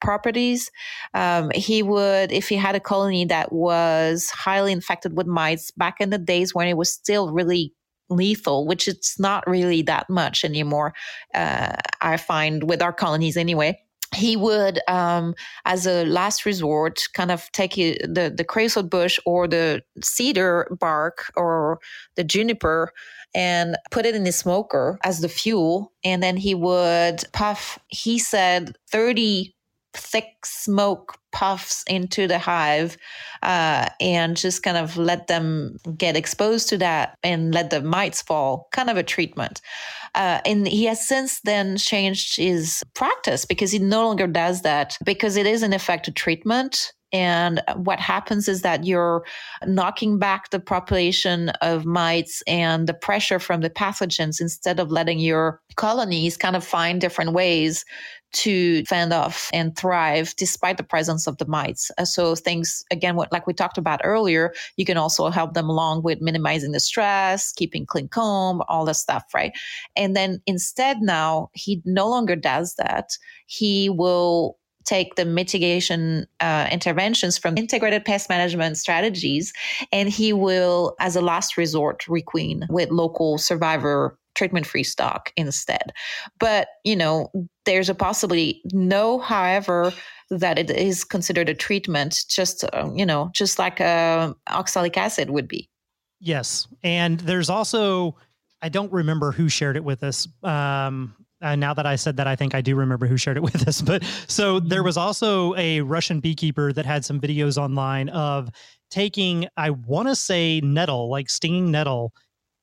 properties, 0.00 0.70
um, 1.14 1.50
he 1.54 1.82
would, 1.82 2.30
if 2.30 2.48
he 2.48 2.56
had 2.56 2.74
a 2.74 2.80
colony 2.80 3.24
that 3.24 3.52
was 3.52 4.28
highly 4.30 4.72
infected 4.72 5.16
with 5.16 5.26
mites 5.26 5.70
back 5.70 5.96
in 6.00 6.10
the 6.10 6.18
days 6.18 6.54
when 6.54 6.68
it 6.68 6.76
was 6.76 6.92
still 6.92 7.32
really 7.32 7.72
lethal, 8.10 8.66
which 8.66 8.88
it's 8.88 9.18
not 9.18 9.48
really 9.48 9.82
that 9.82 10.10
much 10.10 10.44
anymore, 10.44 10.92
uh, 11.34 11.76
I 12.02 12.16
find 12.16 12.68
with 12.68 12.82
our 12.82 12.92
colonies 12.92 13.36
anyway 13.36 13.78
he 14.14 14.36
would, 14.36 14.80
um, 14.88 15.34
as 15.64 15.86
a 15.86 16.04
last 16.04 16.44
resort, 16.44 17.02
kind 17.14 17.30
of 17.30 17.50
take 17.52 17.74
the, 17.74 18.32
the 18.34 18.44
creosote 18.44 18.90
bush 18.90 19.18
or 19.24 19.46
the 19.46 19.82
cedar 20.02 20.66
bark 20.80 21.32
or 21.36 21.78
the 22.16 22.24
juniper 22.24 22.92
and 23.34 23.76
put 23.90 24.06
it 24.06 24.14
in 24.14 24.24
the 24.24 24.32
smoker 24.32 24.98
as 25.04 25.20
the 25.20 25.28
fuel. 25.28 25.92
And 26.02 26.22
then 26.22 26.36
he 26.36 26.54
would 26.54 27.22
puff, 27.32 27.78
he 27.88 28.18
said, 28.18 28.76
30 28.90 29.54
thick 29.92 30.44
smoke 30.44 31.16
puffs 31.32 31.84
into 31.88 32.26
the 32.26 32.38
hive 32.38 32.96
uh, 33.42 33.88
and 34.00 34.36
just 34.36 34.62
kind 34.62 34.76
of 34.76 34.96
let 34.96 35.26
them 35.26 35.76
get 35.96 36.16
exposed 36.16 36.68
to 36.68 36.78
that 36.78 37.16
and 37.22 37.54
let 37.54 37.70
the 37.70 37.80
mites 37.80 38.22
fall, 38.22 38.68
kind 38.72 38.90
of 38.90 38.96
a 38.96 39.02
treatment. 39.02 39.60
Uh, 40.14 40.40
and 40.44 40.66
he 40.66 40.84
has 40.84 41.06
since 41.06 41.40
then 41.40 41.76
changed 41.76 42.36
his 42.36 42.82
practice 42.94 43.44
because 43.44 43.72
he 43.72 43.78
no 43.78 44.06
longer 44.06 44.26
does 44.26 44.62
that 44.62 44.96
because 45.04 45.36
it 45.36 45.46
is 45.46 45.62
in 45.62 45.72
effect 45.72 46.08
a 46.08 46.12
treatment. 46.12 46.92
And 47.12 47.60
what 47.74 47.98
happens 47.98 48.46
is 48.48 48.62
that 48.62 48.84
you're 48.84 49.24
knocking 49.66 50.18
back 50.18 50.50
the 50.50 50.60
population 50.60 51.48
of 51.60 51.84
mites 51.84 52.40
and 52.46 52.86
the 52.86 52.94
pressure 52.94 53.40
from 53.40 53.62
the 53.62 53.70
pathogens 53.70 54.40
instead 54.40 54.78
of 54.78 54.92
letting 54.92 55.18
your 55.18 55.60
colonies 55.74 56.36
kind 56.36 56.54
of 56.54 56.64
find 56.64 57.00
different 57.00 57.32
ways 57.32 57.84
to 58.32 58.84
fend 58.84 59.12
off 59.12 59.50
and 59.52 59.76
thrive 59.76 60.34
despite 60.36 60.76
the 60.76 60.82
presence 60.82 61.26
of 61.26 61.38
the 61.38 61.46
mites. 61.46 61.90
Uh, 61.98 62.04
so 62.04 62.34
things 62.34 62.84
again, 62.90 63.16
what 63.16 63.32
like 63.32 63.46
we 63.46 63.52
talked 63.52 63.78
about 63.78 64.00
earlier, 64.04 64.52
you 64.76 64.84
can 64.84 64.96
also 64.96 65.28
help 65.30 65.54
them 65.54 65.68
along 65.68 66.02
with 66.02 66.20
minimizing 66.20 66.72
the 66.72 66.80
stress, 66.80 67.52
keeping 67.52 67.86
clean 67.86 68.08
comb, 68.08 68.62
all 68.68 68.84
the 68.84 68.94
stuff, 68.94 69.24
right? 69.34 69.52
And 69.96 70.16
then 70.16 70.40
instead 70.46 71.00
now 71.00 71.50
he 71.54 71.82
no 71.84 72.08
longer 72.08 72.36
does 72.36 72.74
that. 72.76 73.16
He 73.46 73.88
will 73.88 74.58
take 74.84 75.14
the 75.14 75.24
mitigation 75.24 76.26
uh, 76.40 76.66
interventions 76.70 77.36
from 77.36 77.56
integrated 77.56 78.04
pest 78.04 78.28
management 78.28 78.76
strategies 78.76 79.52
and 79.92 80.08
he 80.08 80.32
will 80.32 80.96
as 81.00 81.16
a 81.16 81.20
last 81.20 81.56
resort 81.56 82.04
requeen 82.08 82.68
with 82.70 82.90
local 82.90 83.38
survivor 83.38 84.18
treatment 84.40 84.64
free 84.66 84.82
stock 84.82 85.34
instead. 85.36 85.92
But, 86.38 86.68
you 86.82 86.96
know, 86.96 87.30
there's 87.66 87.90
a 87.90 87.94
possibility. 87.94 88.62
No, 88.72 89.18
however, 89.18 89.92
that 90.30 90.58
it 90.58 90.70
is 90.70 91.04
considered 91.04 91.50
a 91.50 91.54
treatment, 91.54 92.24
just, 92.26 92.64
uh, 92.72 92.90
you 92.94 93.04
know, 93.04 93.30
just 93.34 93.58
like 93.58 93.82
uh, 93.82 94.32
oxalic 94.48 94.96
acid 94.96 95.28
would 95.28 95.46
be. 95.46 95.68
Yes. 96.20 96.66
And 96.82 97.20
there's 97.20 97.50
also, 97.50 98.16
I 98.62 98.70
don't 98.70 98.90
remember 98.90 99.30
who 99.30 99.50
shared 99.50 99.76
it 99.76 99.84
with 99.84 100.02
us. 100.02 100.26
Um, 100.42 101.14
uh, 101.42 101.54
now 101.54 101.74
that 101.74 101.84
I 101.84 101.96
said 101.96 102.16
that, 102.16 102.26
I 102.26 102.34
think 102.34 102.54
I 102.54 102.62
do 102.62 102.76
remember 102.76 103.06
who 103.06 103.18
shared 103.18 103.36
it 103.36 103.42
with 103.52 103.68
us. 103.68 103.82
But 103.82 104.04
so 104.26 104.58
there 104.58 104.82
was 104.82 104.96
also 104.96 105.54
a 105.56 105.82
Russian 105.82 106.20
beekeeper 106.20 106.72
that 106.72 106.86
had 106.86 107.04
some 107.04 107.20
videos 107.20 107.58
online 107.58 108.08
of 108.08 108.48
taking, 108.90 109.48
I 109.58 109.68
want 109.68 110.08
to 110.08 110.16
say 110.16 110.62
nettle, 110.62 111.10
like 111.10 111.28
stinging 111.28 111.70
nettle, 111.70 112.14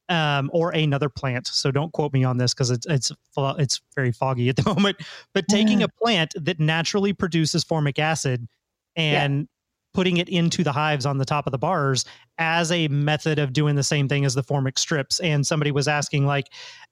um, 0.09 0.49
or 0.53 0.71
another 0.71 1.09
plant. 1.09 1.47
So 1.47 1.71
don't 1.71 1.91
quote 1.93 2.13
me 2.13 2.23
on 2.23 2.37
this 2.37 2.53
because 2.53 2.71
it's 2.71 2.85
it's 2.87 3.11
it's 3.37 3.81
very 3.95 4.11
foggy 4.11 4.49
at 4.49 4.55
the 4.55 4.63
moment. 4.73 4.97
But 5.33 5.47
taking 5.49 5.83
a 5.83 5.87
plant 5.87 6.33
that 6.35 6.59
naturally 6.59 7.13
produces 7.13 7.63
formic 7.63 7.99
acid 7.99 8.47
and 8.95 9.39
yeah. 9.39 9.45
putting 9.93 10.17
it 10.17 10.29
into 10.29 10.63
the 10.63 10.71
hives 10.71 11.05
on 11.05 11.17
the 11.17 11.25
top 11.25 11.47
of 11.47 11.51
the 11.51 11.57
bars 11.57 12.05
as 12.37 12.71
a 12.71 12.87
method 12.87 13.39
of 13.39 13.53
doing 13.53 13.75
the 13.75 13.83
same 13.83 14.07
thing 14.07 14.25
as 14.25 14.33
the 14.33 14.43
formic 14.43 14.77
strips. 14.77 15.19
And 15.19 15.45
somebody 15.45 15.71
was 15.71 15.87
asking 15.87 16.25
like, 16.25 16.47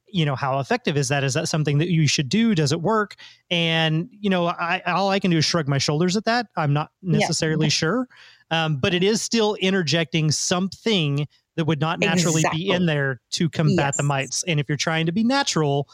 you 0.08 0.26
know, 0.26 0.36
how 0.36 0.60
effective 0.60 0.98
is 0.98 1.08
that? 1.10 1.24
Is 1.24 1.34
that 1.34 1.48
something 1.48 1.78
that 1.80 1.90
you 1.90 2.08
should 2.08 2.30
do? 2.30 2.54
Does 2.54 2.72
it 2.72 2.82
work? 2.82 3.16
And 3.50 4.08
you 4.12 4.30
know, 4.30 4.48
I 4.48 4.82
all 4.86 5.10
I 5.10 5.20
can 5.20 5.32
do 5.32 5.38
is 5.38 5.46
shrug 5.46 5.68
my 5.68 5.78
shoulders 5.78 6.16
at 6.16 6.26
that. 6.26 6.48
I'm 6.56 6.74
not 6.74 6.92
necessarily 7.02 7.68
yeah. 7.68 7.72
sure, 7.72 8.08
um, 8.52 8.78
but 8.78 8.94
it 8.94 9.04
is 9.04 9.22
still 9.22 9.56
interjecting 9.56 10.32
something 10.32 11.28
that 11.56 11.66
would 11.66 11.80
not 11.80 12.00
naturally 12.00 12.42
exactly. 12.42 12.64
be 12.64 12.70
in 12.70 12.86
there 12.86 13.22
to 13.32 13.50
combat 13.50 13.88
yes. 13.88 13.98
the 13.98 14.04
mites. 14.04 14.44
And 14.48 14.60
if 14.60 14.68
you're 14.68 14.78
trying 14.78 15.06
to 15.06 15.12
be 15.12 15.24
natural, 15.24 15.88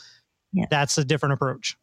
yeah. 0.54 0.66
that's 0.70 0.98
a 0.98 1.06
different 1.06 1.34
approach. 1.34 1.78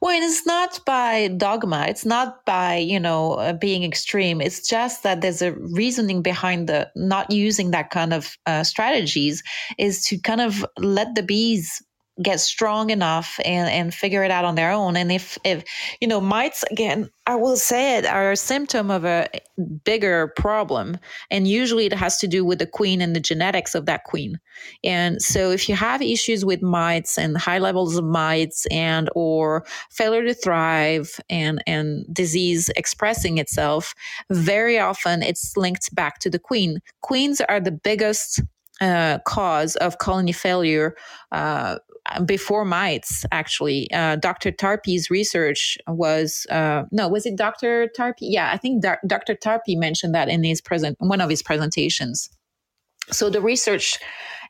Well, 0.00 0.12
and 0.12 0.24
it's 0.24 0.44
not 0.46 0.80
by 0.84 1.28
dogma. 1.28 1.86
It's 1.88 2.04
not 2.04 2.44
by, 2.44 2.76
you 2.76 2.98
know, 2.98 3.34
uh, 3.34 3.52
being 3.52 3.84
extreme. 3.84 4.40
It's 4.40 4.66
just 4.66 5.04
that 5.04 5.20
there's 5.20 5.42
a 5.42 5.52
reasoning 5.52 6.22
behind 6.22 6.68
the 6.68 6.90
not 6.96 7.30
using 7.30 7.70
that 7.70 7.90
kind 7.90 8.12
of 8.12 8.36
uh, 8.46 8.64
strategies 8.64 9.44
is 9.78 10.04
to 10.06 10.18
kind 10.18 10.40
of 10.40 10.66
let 10.78 11.14
the 11.14 11.22
bees 11.22 11.80
get 12.22 12.40
strong 12.40 12.90
enough 12.90 13.38
and, 13.44 13.68
and 13.68 13.92
figure 13.92 14.24
it 14.24 14.30
out 14.30 14.44
on 14.44 14.54
their 14.54 14.70
own. 14.70 14.96
And 14.96 15.12
if, 15.12 15.36
if, 15.44 15.64
you 16.00 16.08
know, 16.08 16.20
mites, 16.20 16.64
again, 16.70 17.10
I 17.26 17.34
will 17.34 17.56
say 17.56 17.98
it, 17.98 18.06
are 18.06 18.32
a 18.32 18.36
symptom 18.36 18.90
of 18.90 19.04
a 19.04 19.28
bigger 19.84 20.32
problem. 20.36 20.96
And 21.30 21.46
usually 21.46 21.86
it 21.86 21.92
has 21.92 22.18
to 22.18 22.26
do 22.26 22.44
with 22.44 22.58
the 22.58 22.66
queen 22.66 23.02
and 23.02 23.14
the 23.14 23.20
genetics 23.20 23.74
of 23.74 23.86
that 23.86 24.04
queen. 24.04 24.38
And 24.82 25.20
so 25.20 25.50
if 25.50 25.68
you 25.68 25.74
have 25.74 26.00
issues 26.00 26.44
with 26.44 26.62
mites 26.62 27.18
and 27.18 27.36
high 27.36 27.58
levels 27.58 27.96
of 27.96 28.04
mites 28.04 28.66
and 28.70 29.10
or 29.14 29.66
failure 29.90 30.24
to 30.24 30.34
thrive 30.34 31.20
and, 31.28 31.62
and 31.66 32.06
disease 32.14 32.70
expressing 32.76 33.38
itself, 33.38 33.94
very 34.30 34.78
often 34.78 35.22
it's 35.22 35.56
linked 35.56 35.94
back 35.94 36.18
to 36.20 36.30
the 36.30 36.38
queen. 36.38 36.80
Queens 37.02 37.42
are 37.42 37.60
the 37.60 37.72
biggest 37.72 38.40
uh, 38.80 39.18
cause 39.26 39.76
of 39.76 39.98
colony 39.98 40.32
failure 40.32 40.94
uh, 41.32 41.78
before 42.24 42.64
mites. 42.64 43.24
Actually, 43.32 43.90
uh, 43.92 44.16
Dr. 44.16 44.52
Tarpy's 44.52 45.10
research 45.10 45.78
was 45.86 46.46
uh, 46.50 46.84
no, 46.90 47.08
was 47.08 47.26
it 47.26 47.36
Dr. 47.36 47.88
Tarpy? 47.96 48.20
Yeah, 48.20 48.50
I 48.52 48.56
think 48.56 48.84
Dr. 49.06 49.34
Tarpy 49.34 49.76
mentioned 49.76 50.14
that 50.14 50.28
in 50.28 50.44
his 50.44 50.60
present 50.60 50.96
one 51.00 51.20
of 51.20 51.30
his 51.30 51.42
presentations. 51.42 52.28
So 53.10 53.30
the 53.30 53.40
research 53.40 53.98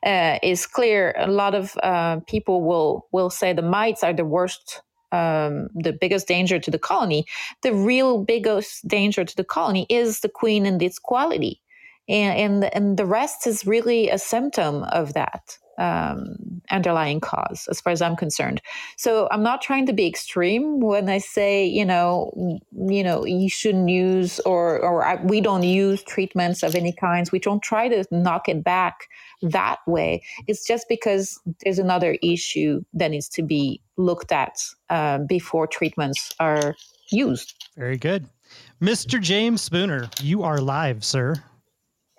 uh, 0.05 0.39
is 0.41 0.65
clear. 0.65 1.13
A 1.17 1.27
lot 1.27 1.53
of 1.53 1.77
uh, 1.83 2.19
people 2.27 2.63
will 2.63 3.07
will 3.11 3.29
say 3.29 3.53
the 3.53 3.61
mites 3.61 4.03
are 4.03 4.13
the 4.13 4.25
worst 4.25 4.81
um, 5.11 5.69
the 5.73 5.93
biggest 5.93 6.27
danger 6.27 6.59
to 6.59 6.69
the 6.69 6.79
colony, 6.79 7.25
the 7.63 7.73
real 7.73 8.25
biggest 8.25 8.85
danger 8.87 9.23
to 9.23 9.35
the 9.37 9.45
colony 9.45 9.85
is 9.89 10.19
the 10.19 10.29
queen 10.29 10.65
and 10.65 10.81
its 10.81 10.99
quality 10.99 11.61
and 12.07 12.63
and, 12.63 12.75
and 12.75 12.97
the 12.97 13.05
rest 13.05 13.47
is 13.47 13.65
really 13.65 14.09
a 14.09 14.17
symptom 14.17 14.83
of 14.83 15.13
that 15.13 15.57
um, 15.77 16.61
underlying 16.71 17.19
cause, 17.19 17.67
as 17.69 17.79
far 17.79 17.91
as 17.91 18.01
I'm 18.01 18.15
concerned. 18.15 18.61
So 18.97 19.27
I'm 19.31 19.43
not 19.43 19.61
trying 19.61 19.85
to 19.87 19.93
be 19.93 20.07
extreme 20.07 20.79
when 20.79 21.09
I 21.09 21.19
say, 21.19 21.65
you 21.65 21.85
know, 21.85 22.59
you 22.71 23.03
know, 23.03 23.25
you 23.25 23.49
shouldn't 23.49 23.89
use 23.89 24.39
or 24.41 24.79
or 24.79 25.05
I, 25.05 25.15
we 25.23 25.41
don't 25.41 25.63
use 25.63 26.03
treatments 26.03 26.63
of 26.63 26.75
any 26.75 26.91
kinds. 26.91 27.31
We 27.31 27.39
don't 27.39 27.61
try 27.61 27.87
to 27.89 28.05
knock 28.11 28.49
it 28.49 28.63
back 28.63 29.07
that 29.41 29.79
way. 29.87 30.23
It's 30.47 30.65
just 30.65 30.87
because 30.89 31.39
there's 31.63 31.79
another 31.79 32.17
issue 32.21 32.83
that 32.93 33.11
needs 33.11 33.29
to 33.29 33.43
be 33.43 33.81
looked 33.97 34.31
at 34.31 34.59
uh, 34.89 35.19
before 35.19 35.67
treatments 35.67 36.33
are 36.39 36.75
used. 37.11 37.53
Very 37.75 37.97
good, 37.97 38.27
Mr. 38.81 39.21
James 39.21 39.61
Spooner. 39.61 40.09
You 40.21 40.43
are 40.43 40.59
live, 40.59 41.03
sir. 41.03 41.35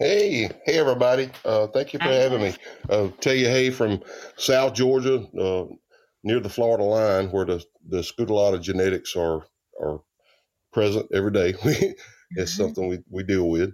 Hey, 0.00 0.48
hey, 0.64 0.78
everybody. 0.78 1.28
Uh, 1.44 1.66
thank 1.66 1.92
you 1.92 1.98
for 1.98 2.04
having 2.04 2.40
me. 2.40 2.54
Uh, 2.88 3.08
tell 3.20 3.34
you, 3.34 3.48
hey, 3.48 3.70
from 3.70 4.00
South 4.36 4.74
Georgia, 4.74 5.26
uh, 5.36 5.64
near 6.22 6.38
the 6.38 6.48
Florida 6.48 6.84
line, 6.84 7.32
where 7.32 7.44
the, 7.44 7.64
the 7.88 7.98
Scutellata 7.98 8.62
genetics 8.62 9.16
are, 9.16 9.44
are 9.82 10.00
present 10.72 11.08
every 11.12 11.32
day. 11.32 11.54
it's 11.64 11.96
mm-hmm. 12.30 12.44
something 12.44 12.86
we, 12.86 12.98
we 13.10 13.24
deal 13.24 13.48
with. 13.48 13.72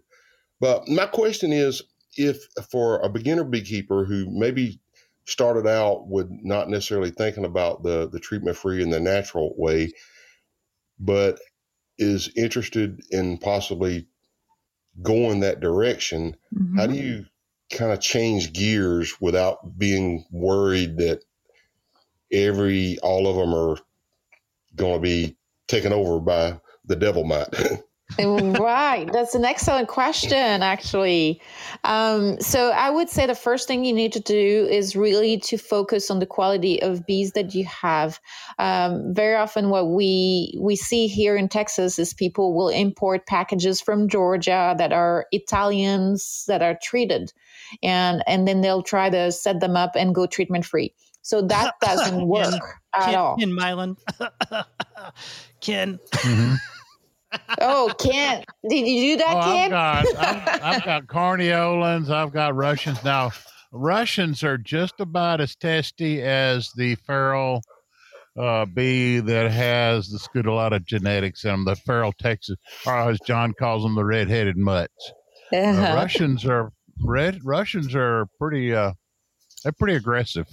But 0.60 0.88
my 0.88 1.04
question 1.04 1.52
is 1.52 1.82
if 2.16 2.38
for 2.70 3.00
a 3.00 3.10
beginner 3.10 3.44
beekeeper 3.44 4.06
who 4.06 4.24
maybe 4.30 4.80
started 5.26 5.66
out 5.66 6.08
with 6.08 6.28
not 6.30 6.70
necessarily 6.70 7.10
thinking 7.10 7.44
about 7.44 7.82
the, 7.82 8.08
the 8.08 8.20
treatment 8.20 8.56
free 8.56 8.82
and 8.82 8.90
the 8.90 8.98
natural 8.98 9.54
way, 9.58 9.92
but 10.98 11.38
is 11.98 12.30
interested 12.34 13.02
in 13.10 13.36
possibly 13.36 14.08
going 15.02 15.40
that 15.40 15.60
direction, 15.60 16.36
mm-hmm. 16.54 16.78
how 16.78 16.86
do 16.86 16.94
mm-hmm. 16.94 17.02
you 17.02 17.26
kind 17.70 17.92
of 17.92 18.00
change 18.00 18.52
gears 18.52 19.20
without 19.20 19.78
being 19.78 20.24
worried 20.30 20.98
that 20.98 21.22
every 22.30 22.98
all 23.02 23.26
of 23.26 23.36
them 23.36 23.54
are 23.54 23.76
going 24.76 24.94
to 24.94 25.00
be 25.00 25.36
taken 25.68 25.92
over 25.92 26.20
by 26.20 26.58
the 26.84 26.96
devil 26.96 27.24
mite? 27.24 27.48
right. 28.18 29.08
That's 29.12 29.34
an 29.34 29.44
excellent 29.44 29.88
question, 29.88 30.62
actually. 30.62 31.40
Um, 31.84 32.40
so, 32.40 32.70
I 32.70 32.90
would 32.90 33.08
say 33.08 33.26
the 33.26 33.34
first 33.34 33.66
thing 33.66 33.84
you 33.84 33.92
need 33.92 34.12
to 34.12 34.20
do 34.20 34.68
is 34.70 34.94
really 34.94 35.38
to 35.38 35.56
focus 35.56 36.10
on 36.10 36.18
the 36.18 36.26
quality 36.26 36.80
of 36.82 37.06
bees 37.06 37.32
that 37.32 37.54
you 37.54 37.64
have. 37.64 38.20
Um, 38.58 39.14
very 39.14 39.34
often, 39.34 39.70
what 39.70 39.88
we 39.88 40.56
we 40.60 40.76
see 40.76 41.06
here 41.06 41.36
in 41.36 41.48
Texas 41.48 41.98
is 41.98 42.14
people 42.14 42.54
will 42.54 42.68
import 42.68 43.26
packages 43.26 43.80
from 43.80 44.08
Georgia 44.08 44.74
that 44.78 44.92
are 44.92 45.26
Italians 45.32 46.44
that 46.46 46.62
are 46.62 46.78
treated, 46.82 47.32
and 47.82 48.22
and 48.26 48.46
then 48.46 48.60
they'll 48.60 48.82
try 48.82 49.10
to 49.10 49.32
set 49.32 49.60
them 49.60 49.76
up 49.76 49.92
and 49.96 50.14
go 50.14 50.26
treatment 50.26 50.66
free. 50.66 50.94
So 51.22 51.40
that 51.42 51.74
doesn't 51.80 52.28
work 52.28 52.50
Ken, 52.50 52.60
at 52.92 53.04
Ken, 53.06 53.14
all. 53.14 53.36
Ken 53.36 53.54
Milan, 53.54 53.96
Ken. 55.60 55.98
Mm-hmm 56.12 56.54
oh, 57.60 57.92
Kent, 57.98 58.44
did 58.68 58.86
you 58.86 59.12
do 59.12 59.16
that, 59.18 59.36
oh, 59.36 59.42
Kent? 59.42 59.72
I've 59.74 60.04
got, 60.04 60.18
I've, 60.48 60.62
I've 60.62 60.84
got 60.84 61.06
Carniolans. 61.06 62.10
I've 62.10 62.32
got 62.32 62.54
Russians. 62.54 63.02
Now, 63.04 63.30
Russians 63.72 64.42
are 64.44 64.58
just 64.58 65.00
about 65.00 65.40
as 65.40 65.56
testy 65.56 66.22
as 66.22 66.70
the 66.76 66.94
feral 66.94 67.60
uh, 68.38 68.64
bee 68.66 69.20
that 69.20 69.50
has 69.50 70.08
the 70.08 70.18
Scutellata 70.18 70.84
genetics 70.84 71.44
in 71.44 71.50
them, 71.50 71.64
the 71.64 71.76
feral 71.76 72.12
Texas, 72.12 72.56
or 72.86 73.10
as 73.10 73.18
John 73.26 73.52
calls 73.52 73.82
them, 73.82 73.94
the 73.94 74.04
red-headed 74.04 74.56
mutts. 74.56 75.12
Uh-huh. 75.52 75.92
Uh, 75.92 75.94
Russians 75.94 76.44
are 76.44 76.72
red. 77.04 77.40
Russians 77.44 77.94
are 77.94 78.26
pretty. 78.38 78.74
Uh, 78.74 78.92
they're 79.62 79.72
pretty 79.72 79.94
aggressive. 79.94 80.46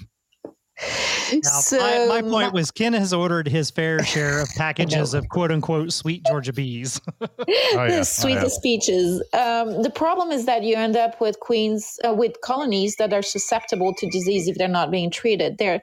Now, 1.33 1.61
so, 1.61 1.77
my, 2.09 2.21
my, 2.21 2.29
point 2.29 2.53
was 2.53 2.71
Ken 2.71 2.91
has 2.91 3.13
ordered 3.13 3.47
his 3.47 3.71
fair 3.71 4.03
share 4.03 4.41
of 4.41 4.49
packages 4.49 5.13
of 5.13 5.29
quote 5.29 5.49
unquote 5.49 5.93
sweet 5.93 6.25
Georgia 6.25 6.51
bees. 6.51 6.99
oh, 7.21 7.27
yeah, 7.47 7.99
the 7.99 8.03
sweetest 8.03 8.61
peaches. 8.61 9.23
Um, 9.31 9.81
the 9.81 9.91
problem 9.93 10.31
is 10.31 10.45
that 10.45 10.63
you 10.63 10.75
end 10.75 10.97
up 10.97 11.21
with 11.21 11.39
queens 11.39 11.99
uh, 12.05 12.13
with 12.13 12.41
colonies 12.41 12.97
that 12.97 13.13
are 13.13 13.21
susceptible 13.21 13.93
to 13.97 14.09
disease 14.09 14.49
if 14.49 14.57
they're 14.57 14.67
not 14.67 14.91
being 14.91 15.09
treated. 15.09 15.57
They're 15.57 15.81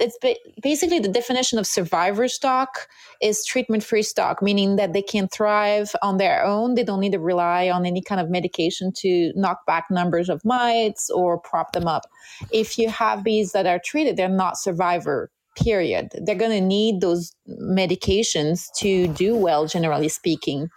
it's 0.00 0.16
basically 0.62 0.98
the 0.98 1.08
definition 1.08 1.58
of 1.58 1.66
survivor 1.66 2.28
stock 2.28 2.88
is 3.20 3.44
treatment 3.44 3.84
free 3.84 4.02
stock, 4.02 4.42
meaning 4.42 4.76
that 4.76 4.92
they 4.92 5.02
can 5.02 5.28
thrive 5.28 5.94
on 6.02 6.18
their 6.18 6.44
own. 6.44 6.74
They 6.74 6.84
don't 6.84 7.00
need 7.00 7.12
to 7.12 7.18
rely 7.18 7.68
on 7.68 7.84
any 7.86 8.02
kind 8.02 8.20
of 8.20 8.30
medication 8.30 8.92
to 8.98 9.32
knock 9.34 9.66
back 9.66 9.86
numbers 9.90 10.28
of 10.28 10.44
mites 10.44 11.10
or 11.10 11.38
prop 11.38 11.72
them 11.72 11.86
up. 11.86 12.06
If 12.50 12.78
you 12.78 12.88
have 12.88 13.22
bees 13.22 13.52
that 13.52 13.66
are 13.66 13.80
treated, 13.84 14.16
they're 14.16 14.28
not 14.28 14.58
survivor 14.58 15.30
period. 15.56 16.08
They're 16.14 16.34
going 16.34 16.58
to 16.58 16.66
need 16.66 17.00
those 17.00 17.34
medications 17.48 18.66
to 18.78 19.08
do 19.08 19.36
well, 19.36 19.66
generally 19.66 20.08
speaking. 20.08 20.68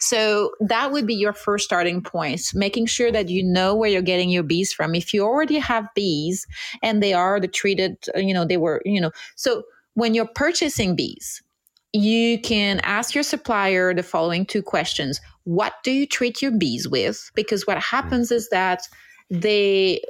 So 0.00 0.52
that 0.60 0.92
would 0.92 1.06
be 1.06 1.14
your 1.14 1.32
first 1.32 1.64
starting 1.64 2.02
point, 2.02 2.50
making 2.54 2.86
sure 2.86 3.12
that 3.12 3.28
you 3.28 3.42
know 3.42 3.74
where 3.74 3.90
you're 3.90 4.02
getting 4.02 4.30
your 4.30 4.42
bees 4.42 4.72
from. 4.72 4.94
If 4.94 5.14
you 5.14 5.22
already 5.22 5.58
have 5.58 5.86
bees 5.94 6.46
and 6.82 7.02
they 7.02 7.12
are 7.12 7.40
the 7.40 7.48
treated, 7.48 7.96
you 8.16 8.34
know, 8.34 8.44
they 8.44 8.56
were, 8.56 8.82
you 8.84 9.00
know, 9.00 9.10
so 9.36 9.62
when 9.94 10.14
you're 10.14 10.28
purchasing 10.34 10.96
bees, 10.96 11.42
you 11.92 12.40
can 12.40 12.80
ask 12.80 13.14
your 13.14 13.22
supplier 13.22 13.94
the 13.94 14.02
following 14.02 14.44
two 14.44 14.62
questions. 14.62 15.20
What 15.44 15.74
do 15.84 15.92
you 15.92 16.06
treat 16.06 16.42
your 16.42 16.50
bees 16.50 16.88
with? 16.88 17.30
Because 17.34 17.66
what 17.66 17.76
hmm. 17.76 17.96
happens 17.96 18.30
is 18.32 18.48
that 18.48 18.82
they 19.30 20.02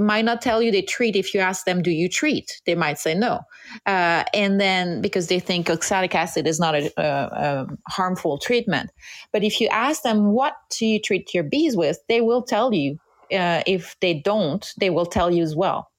might 0.00 0.24
not 0.24 0.42
tell 0.42 0.62
you 0.62 0.70
they 0.70 0.82
treat 0.82 1.16
if 1.16 1.34
you 1.34 1.40
ask 1.40 1.64
them, 1.64 1.82
do 1.82 1.90
you 1.90 2.08
treat? 2.08 2.60
They 2.66 2.74
might 2.74 2.98
say 2.98 3.14
no. 3.14 3.40
Uh, 3.86 4.24
and 4.32 4.60
then 4.60 5.00
because 5.00 5.28
they 5.28 5.40
think 5.40 5.70
oxalic 5.70 6.14
acid 6.14 6.46
is 6.46 6.60
not 6.60 6.74
a, 6.74 6.92
a, 6.96 7.06
a, 7.06 7.66
harmful 7.88 8.38
treatment. 8.38 8.90
But 9.32 9.44
if 9.44 9.60
you 9.60 9.68
ask 9.68 10.02
them, 10.02 10.32
what 10.32 10.54
do 10.78 10.86
you 10.86 11.00
treat 11.00 11.32
your 11.34 11.44
bees 11.44 11.76
with? 11.76 11.98
They 12.08 12.20
will 12.20 12.42
tell 12.42 12.72
you. 12.72 12.98
Uh, 13.32 13.62
if 13.66 13.96
they 14.00 14.14
don't, 14.14 14.72
they 14.78 14.90
will 14.90 15.06
tell 15.06 15.30
you 15.30 15.42
as 15.42 15.56
well. 15.56 15.90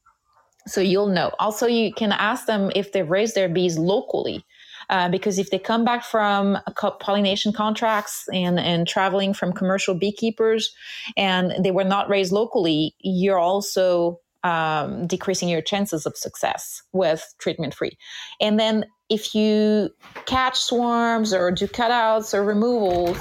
So 0.67 0.79
you'll 0.79 1.07
know. 1.09 1.31
Also, 1.39 1.65
you 1.65 1.91
can 1.91 2.11
ask 2.11 2.45
them 2.45 2.71
if 2.75 2.91
they've 2.91 3.09
raised 3.09 3.35
their 3.35 3.49
bees 3.49 3.77
locally. 3.77 4.45
Uh, 4.89 5.09
because 5.09 5.39
if 5.39 5.49
they 5.49 5.59
come 5.59 5.83
back 5.83 6.03
from 6.03 6.57
pollination 6.99 7.51
contracts 7.53 8.25
and, 8.33 8.59
and 8.59 8.87
traveling 8.87 9.33
from 9.33 9.53
commercial 9.53 9.95
beekeepers 9.95 10.73
and 11.17 11.53
they 11.63 11.71
were 11.71 11.83
not 11.83 12.09
raised 12.09 12.31
locally, 12.31 12.95
you're 12.99 13.39
also 13.39 14.19
um, 14.45 15.07
decreasing 15.07 15.49
your 15.49 15.61
chances 15.61 16.05
of 16.05 16.15
success 16.15 16.81
with 16.93 17.33
treatment 17.39 17.73
free. 17.73 17.97
And 18.39 18.59
then 18.59 18.85
if 19.09 19.35
you 19.35 19.89
catch 20.25 20.59
swarms 20.59 21.33
or 21.33 21.51
do 21.51 21.67
cutouts 21.67 22.33
or 22.33 22.43
removals, 22.43 23.17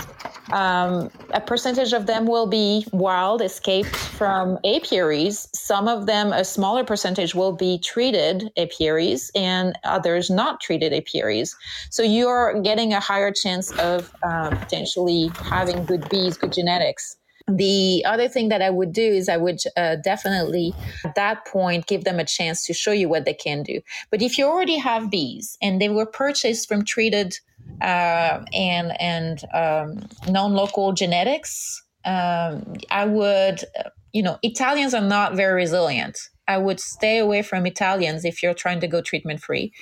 um, 0.52 1.10
a 1.30 1.40
percentage 1.40 1.92
of 1.92 2.06
them 2.06 2.26
will 2.26 2.46
be 2.46 2.86
wild, 2.92 3.42
escaped 3.42 3.94
from 3.94 4.59
apiaries. 4.64 5.48
Some 5.55 5.88
of 5.88 6.06
them, 6.06 6.32
a 6.32 6.44
smaller 6.44 6.84
percentage, 6.84 7.34
will 7.34 7.52
be 7.52 7.78
treated 7.78 8.51
apiaries, 8.56 9.30
and 9.34 9.78
others 9.84 10.30
not 10.30 10.60
treated 10.60 10.92
apiaries. 10.92 11.55
So 11.90 12.02
you're 12.02 12.60
getting 12.62 12.92
a 12.92 13.01
higher 13.01 13.32
chance 13.32 13.70
of 13.78 14.10
uh, 14.22 14.51
potentially 14.51 15.30
having 15.42 15.84
good 15.84 16.09
bees, 16.09 16.36
good 16.36 16.52
genetics. 16.52 17.16
The 17.47 18.03
other 18.07 18.27
thing 18.27 18.49
that 18.49 18.62
I 18.62 18.71
would 18.71 18.93
do 18.93 19.03
is 19.03 19.29
I 19.29 19.37
would 19.37 19.61
uh, 19.77 19.97
definitely 19.97 20.73
at 21.05 21.15
that 21.15 21.47
point 21.47 21.87
give 21.87 22.05
them 22.05 22.19
a 22.19 22.25
chance 22.25 22.65
to 22.66 22.73
show 22.73 22.93
you 22.93 23.09
what 23.09 23.27
they 23.27 23.35
can 23.35 23.62
do. 23.62 23.81
But 24.11 24.23
if 24.23 24.39
you 24.39 24.47
already 24.47 24.79
have 24.79 25.11
bees 25.11 25.59
and 25.61 25.81
they 25.81 25.91
were 25.91 26.07
purchased 26.07 26.66
from 26.69 26.85
treated 26.85 27.39
uh, 27.83 28.45
and 28.55 28.99
and 28.99 29.45
um, 29.53 30.09
non-local 30.27 30.93
genetics, 30.93 31.83
um, 32.07 32.75
I 32.91 33.05
would, 33.05 33.61
you 34.12 34.23
know, 34.23 34.39
Italians 34.43 34.95
are 34.95 35.03
not 35.03 35.37
very 35.37 35.55
resilient. 35.55 36.19
I 36.49 36.59
would 36.59 36.81
stay 36.81 37.19
away 37.19 37.43
from 37.43 37.66
Italians 37.66 38.25
if 38.25 38.43
you're 38.43 38.55
trying 38.55 38.81
to 38.81 38.89
go 38.89 39.01
treatment 39.01 39.41
free. 39.41 39.73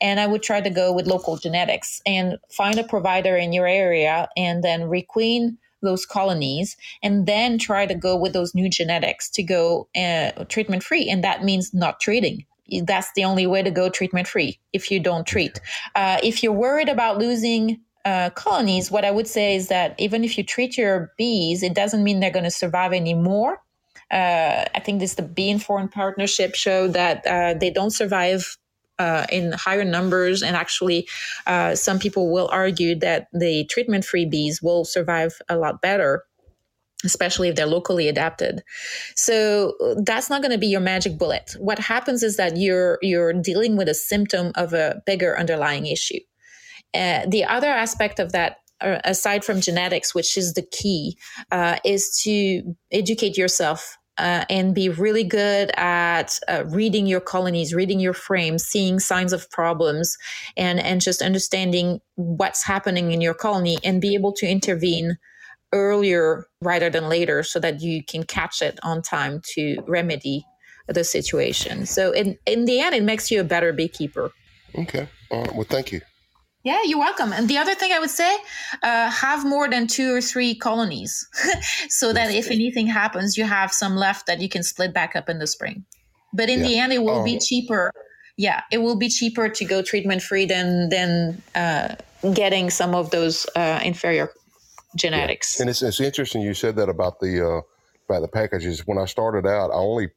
And 0.00 0.20
I 0.20 0.26
would 0.26 0.42
try 0.42 0.60
to 0.60 0.70
go 0.70 0.92
with 0.92 1.06
local 1.06 1.36
genetics 1.36 2.00
and 2.06 2.38
find 2.50 2.78
a 2.78 2.84
provider 2.84 3.36
in 3.36 3.52
your 3.52 3.66
area 3.66 4.28
and 4.36 4.62
then 4.62 4.82
requeen 4.82 5.56
those 5.82 6.06
colonies 6.06 6.76
and 7.02 7.26
then 7.26 7.58
try 7.58 7.86
to 7.86 7.94
go 7.94 8.16
with 8.16 8.32
those 8.32 8.54
new 8.54 8.68
genetics 8.68 9.30
to 9.30 9.42
go 9.42 9.88
uh, 9.96 10.44
treatment 10.44 10.82
free. 10.82 11.08
And 11.08 11.24
that 11.24 11.44
means 11.44 11.72
not 11.72 12.00
treating. 12.00 12.44
That's 12.82 13.10
the 13.14 13.24
only 13.24 13.46
way 13.46 13.62
to 13.62 13.70
go 13.70 13.88
treatment 13.88 14.28
free 14.28 14.60
if 14.72 14.90
you 14.90 15.00
don't 15.00 15.26
treat. 15.26 15.60
Uh, 15.94 16.18
if 16.22 16.42
you're 16.42 16.52
worried 16.52 16.88
about 16.88 17.18
losing 17.18 17.80
uh, 18.04 18.30
colonies, 18.30 18.90
what 18.90 19.04
I 19.04 19.10
would 19.10 19.26
say 19.26 19.56
is 19.56 19.68
that 19.68 19.94
even 19.98 20.24
if 20.24 20.38
you 20.38 20.44
treat 20.44 20.78
your 20.78 21.12
bees, 21.18 21.62
it 21.62 21.74
doesn't 21.74 22.04
mean 22.04 22.20
they're 22.20 22.30
going 22.30 22.44
to 22.44 22.50
survive 22.50 22.92
anymore. 22.92 23.58
Uh, 24.10 24.64
I 24.74 24.80
think 24.84 25.00
this 25.00 25.14
the 25.14 25.22
Bee 25.22 25.50
Informed 25.50 25.92
Partnership 25.92 26.54
showed 26.54 26.94
that 26.94 27.24
uh, 27.26 27.54
they 27.54 27.70
don't 27.70 27.90
survive 27.90 28.56
uh, 29.00 29.24
in 29.32 29.52
higher 29.52 29.84
numbers. 29.84 30.42
And 30.42 30.54
actually, 30.54 31.08
uh, 31.46 31.74
some 31.74 31.98
people 31.98 32.30
will 32.30 32.48
argue 32.52 32.94
that 32.98 33.28
the 33.32 33.64
treatment 33.64 34.04
free 34.04 34.26
bees 34.26 34.60
will 34.62 34.84
survive 34.84 35.32
a 35.48 35.56
lot 35.56 35.80
better. 35.80 36.24
Especially 37.02 37.48
if 37.48 37.56
they're 37.56 37.64
locally 37.64 38.08
adapted, 38.08 38.62
so 39.16 39.72
that's 40.04 40.28
not 40.28 40.42
going 40.42 40.52
to 40.52 40.58
be 40.58 40.66
your 40.66 40.82
magic 40.82 41.16
bullet. 41.16 41.56
What 41.58 41.78
happens 41.78 42.22
is 42.22 42.36
that 42.36 42.58
you're 42.58 42.98
you're 43.00 43.32
dealing 43.32 43.78
with 43.78 43.88
a 43.88 43.94
symptom 43.94 44.52
of 44.54 44.74
a 44.74 45.00
bigger 45.06 45.38
underlying 45.38 45.86
issue. 45.86 46.20
Uh, 46.92 47.24
the 47.26 47.44
other 47.44 47.68
aspect 47.68 48.18
of 48.18 48.32
that 48.32 48.56
uh, 48.82 48.98
aside 49.04 49.46
from 49.46 49.62
genetics, 49.62 50.14
which 50.14 50.36
is 50.36 50.52
the 50.52 50.66
key, 50.72 51.16
uh, 51.50 51.76
is 51.86 52.20
to 52.24 52.76
educate 52.92 53.38
yourself 53.38 53.96
uh, 54.20 54.44
and 54.50 54.74
be 54.74 54.88
really 54.88 55.24
good 55.24 55.70
at 55.76 56.38
uh, 56.46 56.64
reading 56.66 57.06
your 57.06 57.20
colonies, 57.20 57.74
reading 57.74 57.98
your 57.98 58.12
frames, 58.12 58.64
seeing 58.64 59.00
signs 59.00 59.32
of 59.32 59.50
problems, 59.50 60.16
and 60.56 60.78
and 60.78 61.00
just 61.00 61.22
understanding 61.22 62.00
what's 62.16 62.64
happening 62.64 63.12
in 63.12 63.20
your 63.20 63.34
colony, 63.34 63.78
and 63.82 64.00
be 64.00 64.14
able 64.14 64.32
to 64.32 64.46
intervene 64.46 65.16
earlier 65.72 66.46
rather 66.60 66.90
than 66.90 67.08
later, 67.08 67.42
so 67.42 67.58
that 67.58 67.80
you 67.80 68.04
can 68.04 68.22
catch 68.24 68.60
it 68.60 68.78
on 68.82 69.00
time 69.00 69.40
to 69.54 69.82
remedy 69.86 70.44
the 70.86 71.04
situation. 71.04 71.86
So 71.86 72.12
in 72.12 72.36
in 72.46 72.66
the 72.66 72.80
end, 72.80 72.94
it 72.94 73.02
makes 73.02 73.30
you 73.30 73.40
a 73.40 73.44
better 73.44 73.72
beekeeper. 73.72 74.30
Okay. 74.76 75.08
All 75.30 75.42
right. 75.42 75.54
Well, 75.54 75.66
thank 75.68 75.92
you. 75.92 76.00
Yeah, 76.62 76.82
you're 76.84 76.98
welcome. 76.98 77.32
And 77.32 77.48
the 77.48 77.56
other 77.56 77.74
thing 77.74 77.90
I 77.92 77.98
would 77.98 78.10
say, 78.10 78.36
uh, 78.82 79.10
have 79.10 79.46
more 79.46 79.68
than 79.68 79.86
two 79.86 80.14
or 80.14 80.20
three 80.20 80.54
colonies 80.54 81.26
so 81.88 82.12
that 82.12 82.32
if 82.32 82.50
anything 82.50 82.86
happens, 82.86 83.38
you 83.38 83.44
have 83.44 83.72
some 83.72 83.96
left 83.96 84.26
that 84.26 84.40
you 84.40 84.48
can 84.48 84.62
split 84.62 84.92
back 84.92 85.16
up 85.16 85.30
in 85.30 85.38
the 85.38 85.46
spring. 85.46 85.86
But 86.34 86.50
in 86.50 86.60
yeah. 86.60 86.66
the 86.66 86.78
end, 86.78 86.92
it 86.92 87.02
will 87.02 87.24
be 87.24 87.36
oh. 87.36 87.38
cheaper. 87.40 87.92
Yeah, 88.36 88.62
it 88.70 88.78
will 88.78 88.96
be 88.96 89.08
cheaper 89.08 89.48
to 89.48 89.64
go 89.64 89.82
treatment 89.82 90.22
free 90.22 90.44
than 90.44 90.90
than 90.90 91.42
uh, 91.54 91.96
getting 92.34 92.70
some 92.70 92.94
of 92.94 93.10
those 93.10 93.46
uh, 93.56 93.80
inferior 93.82 94.30
genetics. 94.96 95.56
Yeah. 95.56 95.62
And 95.62 95.70
it's, 95.70 95.82
it's 95.82 96.00
interesting 96.00 96.42
you 96.42 96.54
said 96.54 96.76
that 96.76 96.88
about 96.88 97.20
the 97.20 97.40
uh, 97.44 97.60
about 98.08 98.20
the 98.20 98.28
packages. 98.28 98.86
When 98.86 98.98
I 98.98 99.06
started 99.06 99.46
out, 99.46 99.70
I 99.70 99.76
only 99.76 100.08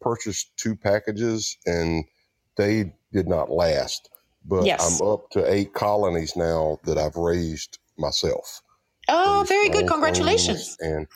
purchased 0.00 0.56
two 0.56 0.74
packages, 0.74 1.56
and 1.66 2.04
they 2.56 2.94
did 3.12 3.28
not 3.28 3.50
last 3.50 4.08
but 4.44 4.64
yes. 4.64 5.00
I'm 5.00 5.06
up 5.06 5.30
to 5.30 5.52
eight 5.52 5.74
colonies 5.74 6.34
now 6.36 6.78
that 6.84 6.98
I've 6.98 7.16
raised 7.16 7.78
myself. 7.98 8.62
Oh, 9.08 9.44
very 9.48 9.68
good! 9.68 9.86
Congratulations. 9.88 10.76
And 10.80 11.06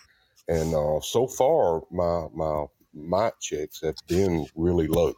and 0.49 0.75
uh, 0.75 1.01
so 1.01 1.27
far, 1.27 1.83
my 1.91 2.27
my 2.35 2.65
my 2.95 3.33
checks 3.41 3.81
have 3.83 3.97
been 4.09 4.47
really 4.55 4.87
low. 4.87 5.15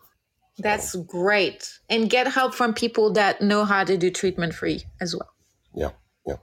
That's 0.59 0.94
um, 0.94 1.05
great, 1.05 1.78
and 1.89 2.10
get 2.10 2.26
help 2.26 2.55
from 2.55 2.74
people 2.74 3.12
that 3.12 3.40
know 3.40 3.64
how 3.64 3.85
to 3.85 3.97
do 3.97 4.10
treatment 4.10 4.55
free 4.55 4.85
as 5.01 5.14
well. 5.14 5.30
Yeah, 5.74 5.90
yeah. 6.26 6.36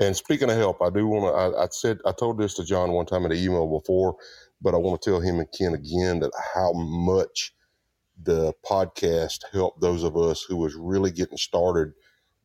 And 0.00 0.16
speaking 0.16 0.50
of 0.50 0.56
help, 0.56 0.80
I 0.80 0.90
do 0.90 1.06
want 1.06 1.34
to. 1.34 1.58
I, 1.58 1.64
I 1.64 1.68
said 1.70 1.98
I 2.06 2.12
told 2.12 2.38
this 2.38 2.54
to 2.54 2.64
John 2.64 2.92
one 2.92 3.06
time 3.06 3.24
in 3.24 3.30
the 3.30 3.42
email 3.42 3.66
before, 3.66 4.16
but 4.60 4.74
I 4.74 4.78
want 4.78 5.02
to 5.02 5.10
tell 5.10 5.20
him 5.20 5.38
and 5.38 5.48
Ken 5.58 5.74
again 5.74 6.20
that 6.20 6.32
how 6.54 6.72
much 6.72 7.52
the 8.20 8.52
podcast 8.64 9.40
helped 9.52 9.80
those 9.80 10.02
of 10.02 10.16
us 10.16 10.42
who 10.42 10.56
was 10.56 10.74
really 10.74 11.10
getting 11.10 11.38
started 11.38 11.92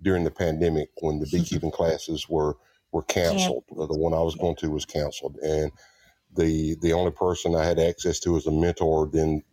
during 0.02 0.24
the 0.24 0.32
pandemic 0.32 0.90
when 1.02 1.20
the 1.20 1.28
beekeeping 1.32 1.72
classes 1.72 2.28
were 2.30 2.58
were 2.92 3.04
canceled. 3.04 3.64
Yeah. 3.70 3.86
The 3.88 3.98
one 3.98 4.14
I 4.14 4.22
was 4.22 4.36
going 4.36 4.56
to 4.58 4.72
was 4.72 4.86
canceled, 4.86 5.38
and 5.38 5.72
the 6.36 6.76
the 6.82 6.94
only 6.94 7.12
person 7.12 7.56
I 7.56 7.66
had 7.66 7.80
access 7.80 8.20
to 8.22 8.38
as 8.38 8.48
a 8.48 8.52
mentor. 8.52 9.10
Then, 9.12 9.44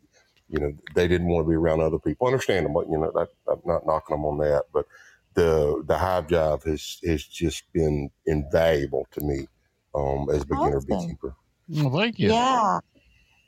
you 0.49 0.61
know, 0.61 0.73
they 0.95 1.09
didn't 1.09 1.29
want 1.29 1.45
to 1.45 1.49
be 1.49 1.57
around 1.57 1.81
other 1.81 1.99
people. 1.99 2.27
Understandable, 2.27 2.85
you 2.89 2.99
know. 2.99 3.11
That, 3.15 3.29
I'm 3.51 3.61
not 3.65 3.87
knocking 3.87 4.17
them 4.17 4.25
on 4.25 4.39
that, 4.39 4.65
but 4.73 4.87
the 5.35 5.83
the 5.87 5.99
hive 5.99 6.27
jive 6.29 6.65
has 6.65 6.99
has 7.05 7.25
just 7.25 7.65
been 7.73 8.11
invaluable 8.27 9.07
to 9.13 9.21
me 9.21 9.49
um, 9.95 10.29
as 10.31 10.43
a 10.43 10.47
beginner 10.47 10.79
awesome. 10.79 11.01
beekeeper. 11.01 11.35
Well, 11.69 11.91
thank 11.91 12.19
you. 12.19 12.31
Yeah. 12.31 12.81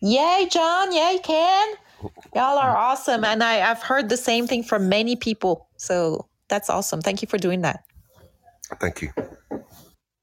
Yay, 0.02 0.48
John. 0.50 0.92
Yay, 0.92 1.18
Ken. 1.22 1.68
Y'all 2.34 2.58
are 2.58 2.76
awesome. 2.76 3.24
And 3.24 3.42
I, 3.42 3.70
I've 3.70 3.82
heard 3.82 4.08
the 4.08 4.16
same 4.16 4.46
thing 4.46 4.62
from 4.62 4.88
many 4.88 5.16
people. 5.16 5.68
So 5.76 6.26
that's 6.48 6.70
awesome. 6.70 7.00
Thank 7.00 7.22
you 7.22 7.28
for 7.28 7.38
doing 7.38 7.62
that. 7.62 7.84
Thank 8.80 9.02
you. 9.02 9.12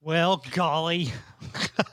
Well, 0.01 0.43
golly. 0.51 1.11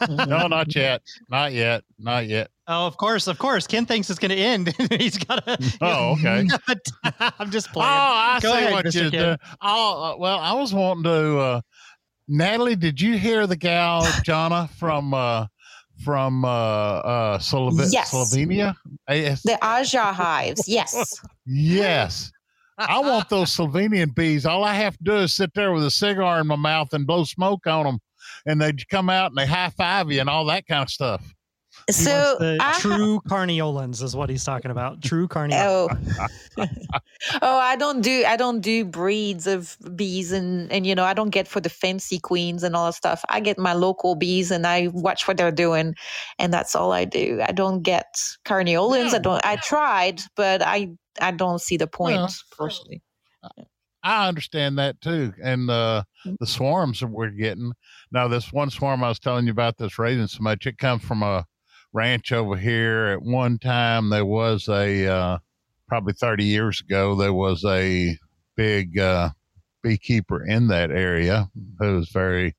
no, 0.09 0.47
not 0.49 0.75
yet. 0.75 1.03
Not 1.29 1.53
yet. 1.53 1.85
Not 1.99 2.27
yet. 2.27 2.51
Oh, 2.67 2.87
of 2.87 2.97
course, 2.97 3.27
of 3.27 3.39
course. 3.39 3.67
Ken 3.67 3.87
thinks 3.87 4.11
it's 4.11 4.19
going 4.19 4.31
to 4.31 4.37
end. 4.37 4.75
He's 4.99 5.17
got 5.19 5.45
to. 5.47 5.79
Oh, 5.81 6.13
okay. 6.13 6.47
I'm 7.39 7.51
just 7.51 7.73
playing. 7.73 7.89
Oh, 7.89 7.93
I 7.93 8.39
Go 8.41 8.53
see 8.53 8.59
ahead, 8.59 8.73
what 8.73 8.85
Mr. 8.87 9.05
you 9.05 9.11
do. 9.11 9.37
Oh, 9.61 10.03
uh, 10.03 10.17
well, 10.19 10.39
I 10.39 10.53
was 10.55 10.73
wanting 10.75 11.05
to. 11.05 11.39
Uh, 11.39 11.61
Nathalie, 12.29 12.77
did 12.77 13.01
you 13.01 13.19
hear 13.19 13.47
the 13.47 13.57
gal 13.57 14.07
Jana 14.23 14.69
from 14.79 15.15
uh, 15.15 15.47
from 16.03 16.45
uh, 16.45 16.49
uh, 16.49 17.39
Slove- 17.39 17.81
yes. 17.91 18.13
Slovenia? 18.13 18.75
The 19.45 19.63
AZ 19.65 19.93
hives. 19.93 20.69
Yes. 20.69 21.15
yes. 21.47 22.33
I 22.79 22.99
want 23.01 23.29
those 23.29 23.55
Slovenian 23.55 24.15
bees. 24.15 24.47
All 24.47 24.65
I 24.65 24.75
have 24.75 24.97
to 24.97 25.05
do 25.05 25.17
is 25.17 25.35
sit 25.35 25.53
there 25.55 25.73
with 25.73 25.85
a 25.85 25.91
cigar 25.91 26.41
in 26.41 26.47
my 26.47 26.57
mouth 26.57 26.95
and 26.95 27.07
blow 27.07 27.25
smoke 27.25 27.67
on 27.67 27.85
them, 27.85 27.99
and 28.47 28.61
they 28.61 28.73
come 28.91 29.11
out 29.11 29.31
and 29.31 29.37
they 29.37 29.47
high 29.47 29.71
five 29.71 30.11
you 30.11 30.21
and 30.21 30.31
all 30.31 30.47
that 30.47 30.67
kind 30.67 30.83
of 30.83 30.91
stuff. 30.91 31.35
So 31.89 32.57
I, 32.61 32.79
true 32.79 33.21
carniolans 33.29 34.03
is 34.03 34.15
what 34.15 34.31
he's 34.31 34.45
talking 34.45 34.71
about. 34.71 35.03
True 35.03 35.27
carniolans. 35.27 36.19
Oh. 36.19 36.29
oh, 37.43 37.59
I 37.59 37.77
don't 37.77 38.01
do 38.01 38.25
I 38.27 38.37
don't 38.37 38.61
do 38.61 38.85
breeds 38.85 39.47
of 39.47 39.77
bees 39.95 40.33
and 40.33 40.71
and 40.73 40.87
you 40.87 40.95
know 40.95 41.05
I 41.05 41.15
don't 41.15 41.31
get 41.31 41.49
for 41.49 41.61
the 41.61 41.69
fancy 41.69 42.19
queens 42.19 42.63
and 42.63 42.77
all 42.77 42.87
that 42.87 42.95
stuff. 42.95 43.25
I 43.29 43.41
get 43.41 43.59
my 43.59 43.73
local 43.73 44.15
bees 44.15 44.51
and 44.51 44.67
I 44.67 44.89
watch 44.89 45.27
what 45.27 45.37
they're 45.37 45.51
doing, 45.51 45.95
and 46.39 46.53
that's 46.53 46.75
all 46.75 46.93
I 46.93 47.05
do. 47.05 47.41
I 47.47 47.53
don't 47.53 47.83
get 47.83 48.17
carniolans. 48.45 49.13
Yeah. 49.13 49.19
I 49.19 49.21
don't. 49.21 49.47
I 49.47 49.57
tried, 49.57 50.21
but 50.37 50.63
I 50.63 50.91
I 51.21 51.31
don't 51.31 51.61
see 51.61 51.77
the 51.77 51.87
point 51.87 52.17
well, 52.17 52.31
personally. 52.57 53.03
I 54.03 54.29
understand 54.29 54.79
that 54.79 55.01
too, 55.01 55.35
and 55.43 55.69
uh, 55.71 56.05
mm. 56.27 56.37
the 56.41 56.47
swarms 56.47 57.01
that 57.01 57.09
we're 57.09 57.31
getting 57.31 57.73
now. 58.11 58.29
This 58.29 58.53
one 58.53 58.71
swarm 58.71 59.05
I 59.05 59.09
was 59.09 59.19
telling 59.19 59.47
you 59.47 59.53
about 59.53 59.77
that's 59.77 59.99
raising 59.99 60.27
so 60.27 60.43
much. 60.43 60.67
It 60.67 60.79
comes 60.79 61.03
from 61.03 61.23
a 61.23 61.45
ranch 61.93 62.33
over 62.33 62.57
here. 62.57 63.07
At 63.07 63.23
one 63.23 63.59
time, 63.59 64.11
there 64.11 64.25
was 64.25 64.69
a 64.69 65.07
uh, 65.07 65.39
probably 65.91 66.13
30 66.15 66.45
years 66.45 66.81
ago, 66.81 67.17
there 67.17 67.35
was 67.35 67.65
a 67.65 68.17
big 68.57 68.99
uh, 68.99 69.31
beekeeper 69.83 70.47
in 70.47 70.69
that 70.69 70.91
area 70.91 71.51
who 71.79 71.97
was 71.97 72.09
very 72.11 72.57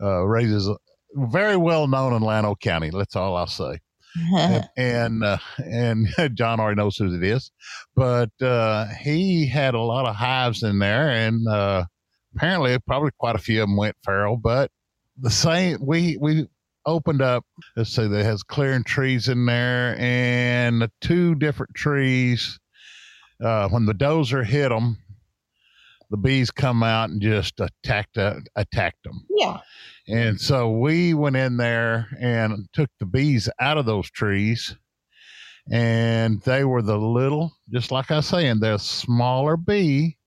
uh, 0.00 0.22
raises 0.24 0.70
very 1.14 1.56
well 1.56 1.88
known 1.88 2.14
in 2.14 2.22
Llano 2.22 2.54
County. 2.54 2.90
That's 2.90 3.16
all 3.16 3.36
I'll 3.36 3.46
say. 3.46 3.80
and 4.36 4.68
and, 4.76 5.24
uh, 5.24 5.38
and 5.58 6.08
John 6.34 6.60
already 6.60 6.76
knows 6.76 6.96
who 6.96 7.14
it 7.14 7.24
is, 7.24 7.50
but 7.96 8.30
uh, 8.40 8.86
he 9.00 9.46
had 9.46 9.74
a 9.74 9.80
lot 9.80 10.06
of 10.06 10.14
hives 10.14 10.62
in 10.62 10.78
there, 10.78 11.10
and 11.10 11.48
uh, 11.48 11.84
apparently, 12.36 12.78
probably 12.86 13.10
quite 13.18 13.36
a 13.36 13.40
few 13.40 13.62
of 13.62 13.68
them 13.68 13.76
went 13.76 13.96
feral. 14.04 14.36
But 14.36 14.70
the 15.18 15.30
same, 15.30 15.78
we 15.80 16.18
we 16.20 16.46
opened 16.86 17.22
up. 17.22 17.44
Let's 17.76 17.92
say 17.92 18.06
that 18.08 18.24
has 18.24 18.42
clearing 18.42 18.84
trees 18.84 19.28
in 19.28 19.46
there, 19.46 19.96
and 19.98 20.82
the 20.82 20.90
two 21.00 21.34
different 21.34 21.74
trees. 21.74 22.58
Uh, 23.42 23.68
when 23.70 23.86
the 23.86 23.94
dozer 23.94 24.44
hit 24.44 24.68
them, 24.68 24.98
the 26.10 26.16
bees 26.16 26.50
come 26.50 26.82
out 26.82 27.10
and 27.10 27.20
just 27.20 27.58
attacked 27.58 28.16
uh, 28.18 28.34
attacked 28.56 29.02
them. 29.04 29.24
Yeah. 29.30 29.60
And 30.08 30.40
so 30.40 30.70
we 30.70 31.14
went 31.14 31.36
in 31.36 31.56
there 31.56 32.08
and 32.20 32.68
took 32.72 32.90
the 33.00 33.06
bees 33.06 33.48
out 33.60 33.78
of 33.78 33.86
those 33.86 34.10
trees. 34.10 34.76
And 35.70 36.40
they 36.42 36.64
were 36.64 36.82
the 36.82 36.98
little, 36.98 37.52
just 37.72 37.92
like 37.92 38.10
I 38.10 38.16
was 38.16 38.26
saying, 38.26 38.58
they're 38.58 38.78
smaller 38.78 39.56
bee 39.56 40.18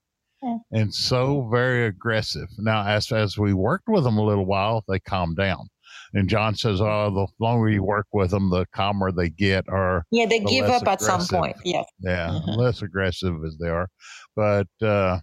Yeah. 0.41 0.57
and 0.71 0.93
so 0.93 1.47
very 1.51 1.87
aggressive. 1.87 2.47
Now, 2.57 2.87
as 2.87 3.11
as 3.11 3.37
we 3.37 3.53
worked 3.53 3.87
with 3.89 4.05
them 4.05 4.17
a 4.17 4.23
little 4.23 4.45
while, 4.45 4.83
they 4.87 4.99
calmed 4.99 5.35
down. 5.37 5.67
And 6.15 6.29
John 6.29 6.55
says, 6.55 6.79
"Oh, 6.79 7.11
the 7.13 7.27
longer 7.43 7.69
you 7.69 7.83
work 7.83 8.07
with 8.13 8.31
them, 8.31 8.49
the 8.49 8.65
calmer 8.73 9.11
they 9.11 9.29
get." 9.29 9.65
Or 9.67 10.05
Yeah, 10.11 10.25
they 10.25 10.39
the 10.39 10.45
give 10.45 10.69
up 10.69 10.87
at 10.87 11.01
some 11.01 11.27
point. 11.27 11.57
Yeah. 11.65 11.83
yeah, 11.99 12.29
Mhm. 12.29 12.55
less 12.57 12.81
aggressive 12.81 13.35
as 13.45 13.57
they 13.57 13.67
are. 13.67 13.89
But 14.33 14.67
uh, 14.81 15.19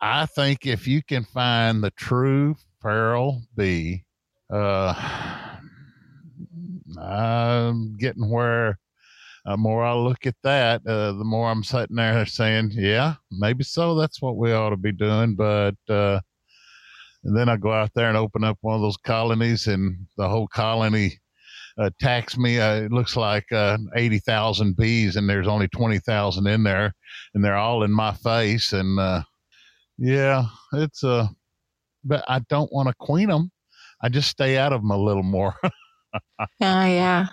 I 0.00 0.26
think 0.26 0.66
if 0.66 0.88
you 0.88 1.04
can 1.04 1.24
find 1.24 1.82
the 1.84 1.92
true 1.92 2.56
feral 2.82 3.42
bee, 3.56 4.04
uh, 4.52 4.92
I'm 7.00 7.96
getting 7.96 8.28
where 8.28 8.80
the 9.44 9.56
more 9.56 9.84
I 9.84 9.94
look 9.94 10.26
at 10.26 10.36
that, 10.42 10.84
uh, 10.84 11.12
the 11.12 11.24
more 11.24 11.48
I'm 11.48 11.62
sitting 11.62 11.96
there 11.96 12.26
saying, 12.26 12.72
yeah, 12.72 13.14
maybe 13.30 13.62
so. 13.62 13.94
That's 13.94 14.20
what 14.20 14.36
we 14.36 14.52
ought 14.52 14.70
to 14.70 14.76
be 14.76 14.92
doing. 14.92 15.36
But 15.36 15.76
uh, 15.88 16.20
and 17.24 17.36
then 17.36 17.48
I 17.48 17.56
go 17.56 17.72
out 17.72 17.90
there 17.94 18.08
and 18.08 18.16
open 18.16 18.44
up 18.44 18.58
one 18.60 18.74
of 18.74 18.82
those 18.82 18.96
colonies, 18.96 19.66
and 19.66 20.06
the 20.16 20.28
whole 20.28 20.48
colony 20.48 21.18
attacks 21.78 22.36
me. 22.36 22.60
Uh, 22.60 22.82
it 22.82 22.92
looks 22.92 23.16
like 23.16 23.50
uh, 23.52 23.78
80,000 23.96 24.76
bees, 24.76 25.16
and 25.16 25.28
there's 25.28 25.48
only 25.48 25.68
20,000 25.68 26.46
in 26.46 26.62
there, 26.62 26.94
and 27.34 27.44
they're 27.44 27.56
all 27.56 27.82
in 27.82 27.90
my 27.90 28.12
face. 28.12 28.72
And 28.72 28.98
uh, 28.98 29.22
yeah, 29.98 30.44
it's 30.74 31.02
a, 31.02 31.10
uh, 31.10 31.26
but 32.04 32.24
I 32.28 32.40
don't 32.50 32.72
want 32.72 32.88
to 32.88 32.94
queen 32.98 33.28
them. 33.28 33.50
I 34.02 34.10
just 34.10 34.28
stay 34.28 34.58
out 34.58 34.72
of 34.72 34.82
them 34.82 34.90
a 34.90 34.98
little 34.98 35.22
more. 35.22 35.54
Oh, 35.62 35.70
yeah. 36.60 37.26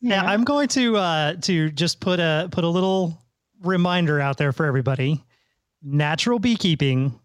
Yeah, 0.00 0.22
I'm 0.22 0.44
going 0.44 0.68
to 0.68 0.96
uh 0.96 1.34
to 1.42 1.70
just 1.70 2.00
put 2.00 2.20
a 2.20 2.48
put 2.52 2.62
a 2.64 2.68
little 2.68 3.20
reminder 3.62 4.20
out 4.20 4.36
there 4.36 4.52
for 4.52 4.66
everybody. 4.66 5.24
Natural 5.82 6.38
beekeeping 6.38 7.18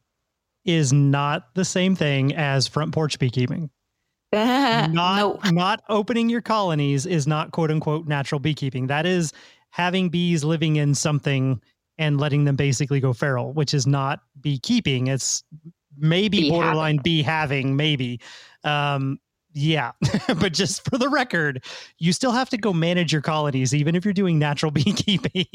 is 0.66 0.94
not 0.94 1.54
the 1.56 1.66
same 1.66 1.96
thing 1.96 2.34
as 2.36 2.68
front 2.68 2.94
porch 2.94 3.20
beekeeping. 3.20 3.70
Not 4.34 4.94
no. 4.94 5.40
not 5.52 5.84
opening 5.90 6.28
your 6.28 6.42
colonies 6.42 7.06
is 7.06 7.28
not 7.28 7.52
quote 7.52 7.70
unquote 7.70 8.08
natural 8.08 8.40
beekeeping. 8.40 8.88
That 8.88 9.06
is 9.06 9.32
having 9.70 10.10
bees 10.10 10.44
living 10.44 10.78
in 10.78 10.96
something 10.96 11.62
and 12.00 12.20
letting 12.20 12.46
them 12.46 12.56
basically 12.56 13.00
go 13.00 13.14
feral, 13.14 13.54
which 13.54 13.76
is 13.76 13.86
not 13.86 14.22
beekeeping. 14.42 15.06
It's 15.06 15.44
maybe 15.98 16.42
Bee 16.42 16.50
borderline 16.50 16.98
bee 17.04 17.22
having, 17.22 17.76
maybe. 17.76 18.20
Um, 18.64 19.20
yeah, 19.54 19.92
but 20.40 20.54
just 20.54 20.90
for 20.90 20.98
the 20.98 21.10
record, 21.10 21.64
you 22.00 22.12
still 22.12 22.32
have 22.32 22.50
to 22.50 22.58
go 22.58 22.74
manage 22.74 23.14
your 23.14 23.22
colonies, 23.22 23.74
even 23.74 23.96
if 23.96 24.04
you're 24.04 24.14
doing 24.14 24.40
natural 24.40 24.72
beekeeping. 24.74 25.46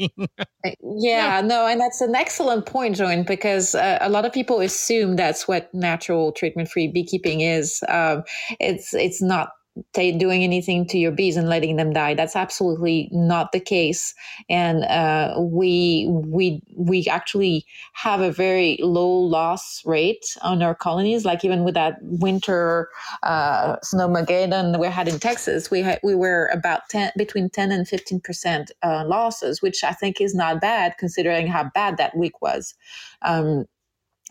Yeah, 0.81 1.41
no, 1.41 1.67
and 1.67 1.79
that's 1.79 2.01
an 2.01 2.15
excellent 2.15 2.65
point, 2.65 2.95
Joan, 2.95 3.23
because 3.23 3.75
uh, 3.75 3.97
a 4.01 4.09
lot 4.09 4.25
of 4.25 4.33
people 4.33 4.61
assume 4.61 5.15
that's 5.15 5.47
what 5.47 5.73
natural 5.73 6.31
treatment-free 6.31 6.91
beekeeping 6.93 7.41
is. 7.41 7.83
Um, 7.89 8.23
it's 8.59 8.93
it's 8.93 9.21
not 9.21 9.49
ta 9.93 10.11
doing 10.17 10.43
anything 10.43 10.85
to 10.87 10.97
your 10.97 11.11
bees 11.11 11.37
and 11.37 11.49
letting 11.49 11.75
them 11.75 11.93
die. 11.93 12.13
That's 12.13 12.35
absolutely 12.35 13.09
not 13.11 13.51
the 13.51 13.59
case, 13.59 14.13
and 14.49 14.83
uh, 14.85 15.35
we 15.39 16.07
we 16.09 16.61
we 16.75 17.07
actually 17.07 17.65
have 17.93 18.21
a 18.21 18.31
very 18.31 18.77
low 18.81 19.09
loss 19.09 19.81
rate 19.85 20.37
on 20.41 20.61
our 20.61 20.75
colonies. 20.75 21.25
Like 21.25 21.43
even 21.45 21.63
with 21.63 21.73
that 21.75 21.95
winter 22.01 22.89
uh, 23.23 23.77
snowmageddon 23.77 24.79
we 24.79 24.87
had 24.87 25.07
in 25.07 25.19
Texas, 25.19 25.69
we 25.71 25.81
had 25.81 25.99
we 26.03 26.15
were 26.15 26.49
about 26.53 26.81
ten 26.89 27.11
between 27.17 27.49
ten 27.49 27.71
and 27.71 27.87
fifteen 27.87 28.19
percent 28.19 28.71
uh, 28.83 29.03
losses, 29.05 29.61
which 29.61 29.83
I 29.83 29.93
think 29.93 30.21
is 30.21 30.35
not 30.35 30.61
bad 30.61 30.95
considering 30.97 31.47
how 31.47 31.69
bad 31.73 31.97
that 31.97 32.15
week 32.15 32.41
was. 32.41 32.73
Um, 33.21 33.65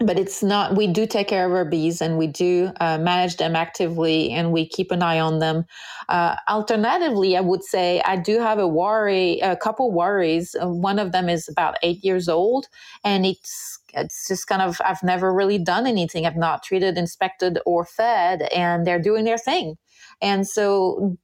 but 0.01 0.19
it's 0.19 0.45
not 0.45 0.77
we 0.77 0.87
do 0.87 1.07
take 1.07 1.27
care 1.27 1.45
of 1.45 1.53
our 1.53 1.65
bees 1.65 2.01
and 2.01 2.19
we 2.19 2.29
do 2.29 2.70
uh, 2.81 2.99
manage 2.99 3.37
them 3.37 3.57
actively 3.57 4.31
and 4.31 4.53
we 4.53 4.66
keep 4.66 4.93
an 4.93 5.03
eye 5.03 5.19
on 5.19 5.41
them. 5.41 5.65
Uh, 6.09 6.37
alternatively 6.49 7.37
i 7.37 7.41
would 7.41 7.65
say 7.65 8.01
i 8.05 8.16
do 8.16 8.39
have 8.39 8.59
a 8.59 8.69
worry 8.69 9.41
a 9.41 9.57
couple 9.57 9.91
worries. 9.91 10.55
Uh, 10.61 10.69
one 10.69 10.99
of 10.99 11.11
them 11.12 11.29
is 11.29 11.49
about 11.49 11.77
eight 11.83 12.05
years 12.05 12.29
old 12.29 12.66
and 13.05 13.27
it's 13.27 13.79
it's 13.95 14.29
just 14.29 14.47
kind 14.47 14.62
of 14.62 14.81
i've 14.85 15.03
never 15.03 15.35
really 15.35 15.59
done 15.59 15.87
anything. 15.87 16.27
I've 16.27 16.37
not 16.37 16.62
treated 16.62 16.97
inspected 16.97 17.59
or 17.66 17.85
fed 17.85 18.43
and 18.55 18.87
they're 18.87 19.03
doing 19.03 19.25
their 19.25 19.39
thing. 19.39 19.77
And 20.23 20.47
so 20.47 21.16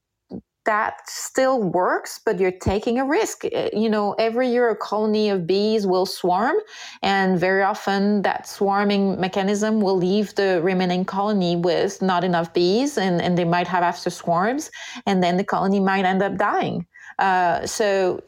that 0.65 1.09
still 1.09 1.63
works, 1.63 2.21
but 2.25 2.41
you're 2.41 2.51
taking 2.51 2.99
a 2.99 3.05
risk. 3.05 3.45
Uh, 3.45 3.71
You 3.73 3.89
know, 3.91 4.15
every 4.19 4.49
year 4.49 4.71
a 4.71 4.77
colony 4.77 5.29
of 5.31 5.47
bees 5.47 5.87
will 5.87 6.07
swarm, 6.07 6.57
and 7.03 7.39
very 7.39 7.63
often 7.63 8.23
that 8.23 8.49
swarming 8.49 9.21
mechanism 9.21 9.81
will 9.81 9.97
leave 9.97 10.35
the 10.35 10.61
remaining 10.63 11.05
colony 11.05 11.57
with 11.57 12.01
not 12.03 12.25
enough 12.25 12.53
bees, 12.53 12.99
and, 12.99 13.21
and 13.21 13.37
they 13.37 13.45
might 13.45 13.69
have 13.69 13.83
after 13.83 14.11
swarms, 14.11 14.71
and 15.07 15.23
then 15.23 15.37
the 15.37 15.45
colony 15.45 15.81
might 15.81 16.05
end 16.05 16.23
up 16.23 16.37
dying. 16.37 16.87
Uh, 17.19 17.67
so 17.67 18.23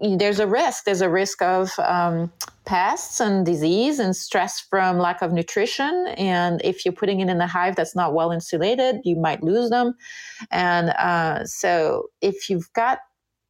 there's 0.00 0.38
a 0.38 0.46
risk. 0.46 0.84
There's 0.84 1.00
a 1.00 1.08
risk 1.10 1.42
of 1.42 1.70
um, 1.78 2.30
pests 2.64 3.20
and 3.20 3.44
disease 3.44 3.98
and 3.98 4.14
stress 4.14 4.60
from 4.60 4.98
lack 4.98 5.22
of 5.22 5.32
nutrition. 5.32 6.06
And 6.16 6.60
if 6.62 6.84
you're 6.84 6.92
putting 6.92 7.20
it 7.20 7.28
in 7.28 7.40
a 7.40 7.46
hive 7.46 7.74
that's 7.76 7.96
not 7.96 8.14
well 8.14 8.30
insulated, 8.30 9.00
you 9.04 9.16
might 9.16 9.42
lose 9.42 9.70
them. 9.70 9.94
And 10.50 10.90
uh, 10.90 11.44
so 11.46 12.10
if 12.20 12.48
you've 12.48 12.72
got 12.74 12.98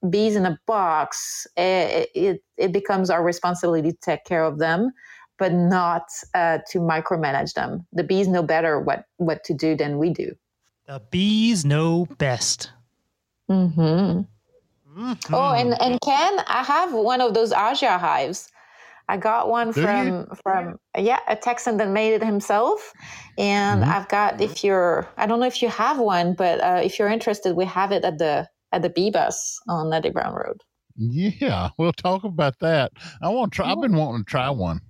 bees 0.09 0.37
in 0.37 0.47
a 0.47 0.59
box, 0.67 1.47
it, 1.57 2.09
it, 2.15 2.43
it 2.57 2.73
becomes 2.73 3.11
our 3.11 3.23
responsibility 3.23 3.91
to 3.91 3.99
take 4.01 4.25
care 4.25 4.45
of 4.45 4.59
them, 4.59 4.91
but 5.39 5.53
not 5.53 6.05
uh, 6.35 6.59
to 6.71 6.79
micromanage 6.79 7.55
them. 7.55 7.87
The 7.93 8.05
bees 8.05 8.29
know 8.29 8.43
better 8.43 8.81
what, 8.81 9.05
what 9.17 9.45
to 9.45 9.55
do 9.55 9.77
than 9.77 9.99
we 9.99 10.11
do. 10.11 10.33
the 10.87 11.03
bees 11.11 11.65
know 11.65 12.07
best. 12.17 12.71
Mm-hmm. 13.51 14.23
Mhm. 14.99 15.17
Oh, 15.33 15.55
and 15.55 15.81
and 15.81 16.01
Ken, 16.01 16.41
I 16.49 16.65
have 16.65 16.93
one 16.93 17.21
of 17.21 17.35
those 17.35 17.53
AZ 17.53 17.81
hives. 17.81 18.51
I 19.09 19.17
got 19.17 19.49
one 19.49 19.71
Do 19.73 19.81
you? 19.81 19.87
from 19.87 20.27
from 20.43 20.79
yeah 20.99 21.21
a 21.29 21.37
Texan 21.37 21.77
that 21.79 21.89
made 21.89 22.13
it 22.15 22.23
himself, 22.25 22.93
and 23.39 23.83
Mhm. 23.85 23.89
I've 23.89 24.09
got 24.09 24.41
if 24.41 24.65
you're 24.65 25.09
I 25.17 25.27
don't 25.27 25.41
know 25.41 25.47
if 25.47 25.63
you 25.63 25.69
have 25.69 25.99
one, 25.99 26.35
but 26.35 26.61
uh, 26.61 26.81
if 26.85 26.99
you're 26.99 27.09
interested, 27.09 27.57
we 27.57 27.65
have 27.65 27.93
it 27.93 28.05
at 28.05 28.19
the 28.19 28.49
at 28.73 28.83
the 28.83 28.91
bee 28.91 29.11
bus 29.11 29.59
on 29.69 29.91
Nettie 29.91 30.11
Brown 30.11 30.35
Road. 30.35 30.63
yeah, 30.97 31.71
we'll 31.79 31.93
talk 31.93 32.25
about 32.25 32.59
that. 32.59 32.91
I 33.23 33.29
want 33.29 33.53
to 33.53 33.57
try. 33.57 33.71
I've 33.71 33.81
been 33.81 33.97
wanting 33.97 34.25
to 34.25 34.31
try 34.31 34.51
one. 34.51 34.81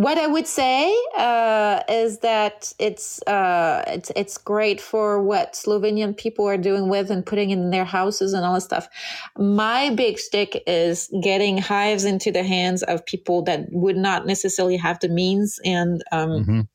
What 0.00 0.16
I 0.16 0.26
would 0.26 0.46
say 0.46 0.96
uh, 1.18 1.82
is 1.86 2.20
that 2.20 2.72
it's 2.78 3.20
uh, 3.26 3.84
it's 3.86 4.10
it's 4.16 4.38
great 4.38 4.80
for 4.80 5.22
what 5.22 5.52
Slovenian 5.52 6.16
people 6.16 6.48
are 6.48 6.56
doing 6.56 6.88
with 6.88 7.10
and 7.10 7.24
putting 7.26 7.50
in 7.50 7.68
their 7.68 7.84
houses 7.84 8.32
and 8.32 8.42
all 8.42 8.54
this 8.54 8.64
stuff. 8.64 8.88
My 9.36 9.90
big 9.90 10.18
stick 10.18 10.62
is 10.66 11.12
getting 11.22 11.58
hives 11.58 12.04
into 12.04 12.32
the 12.32 12.42
hands 12.42 12.82
of 12.84 13.04
people 13.04 13.42
that 13.42 13.66
would 13.72 13.98
not 13.98 14.24
necessarily 14.24 14.78
have 14.78 15.00
the 15.00 15.10
means 15.10 15.58
and 15.66 16.02
um, 16.12 16.30
Mhm. 16.30 16.68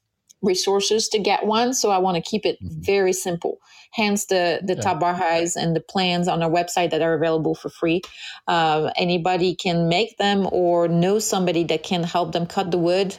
resources 0.43 1.09
to 1.09 1.17
get 1.17 1.47
one. 1.47 1.73
So 1.73 1.89
I 1.89 1.97
want 1.97 2.17
to 2.17 2.29
keep 2.29 2.45
it 2.45 2.59
Mhm. 2.61 2.85
very 2.85 3.13
simple. 3.13 3.57
Hence 3.95 4.25
the 4.25 4.59
the 4.63 4.75
Yeah. 4.75 4.81
top 4.81 4.99
bar 4.99 5.15
and 5.55 5.75
the 5.75 5.79
plans 5.79 6.27
on 6.27 6.43
our 6.43 6.49
website 6.49 6.91
that 6.91 7.01
are 7.01 7.13
available 7.13 7.55
for 7.55 7.69
free. 7.69 8.01
Um, 8.47 8.89
anybody 8.97 9.55
can 9.55 9.87
make 9.87 10.17
them 10.17 10.47
or 10.51 10.87
know 10.87 11.19
somebody 11.19 11.63
that 11.65 11.83
can 11.83 12.03
help 12.03 12.33
them 12.33 12.45
cut 12.45 12.71
the 12.71 12.77
wood. 12.77 13.15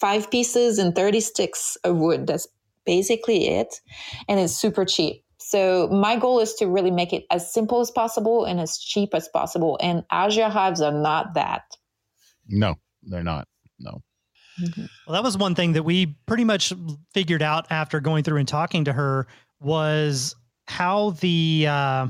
Five 0.00 0.30
pieces 0.30 0.78
and 0.78 0.94
thirty 0.94 1.20
sticks 1.20 1.76
of 1.84 1.96
wood. 1.96 2.26
That's 2.26 2.46
basically 2.86 3.48
it, 3.48 3.80
and 4.28 4.38
it's 4.38 4.54
super 4.54 4.84
cheap. 4.84 5.22
So 5.38 5.88
my 5.88 6.16
goal 6.16 6.40
is 6.40 6.54
to 6.54 6.66
really 6.66 6.90
make 6.90 7.12
it 7.12 7.24
as 7.30 7.52
simple 7.52 7.80
as 7.80 7.90
possible 7.90 8.44
and 8.44 8.60
as 8.60 8.78
cheap 8.78 9.14
as 9.14 9.28
possible. 9.28 9.78
And 9.82 10.04
AZ 10.10 10.36
hives 10.36 10.80
are 10.80 10.92
not 10.92 11.34
that. 11.34 11.62
No, 12.48 12.76
they're 13.02 13.22
not. 13.24 13.48
No. 13.78 14.02
Well, 15.06 15.14
that 15.14 15.22
was 15.24 15.36
one 15.36 15.54
thing 15.54 15.72
that 15.72 15.82
we 15.82 16.16
pretty 16.26 16.44
much 16.44 16.72
figured 17.12 17.42
out 17.42 17.66
after 17.70 18.00
going 18.00 18.22
through 18.24 18.38
and 18.38 18.48
talking 18.48 18.84
to 18.84 18.92
her 18.92 19.26
was 19.64 20.34
how 20.66 21.10
the 21.20 21.66
uh, 21.68 22.08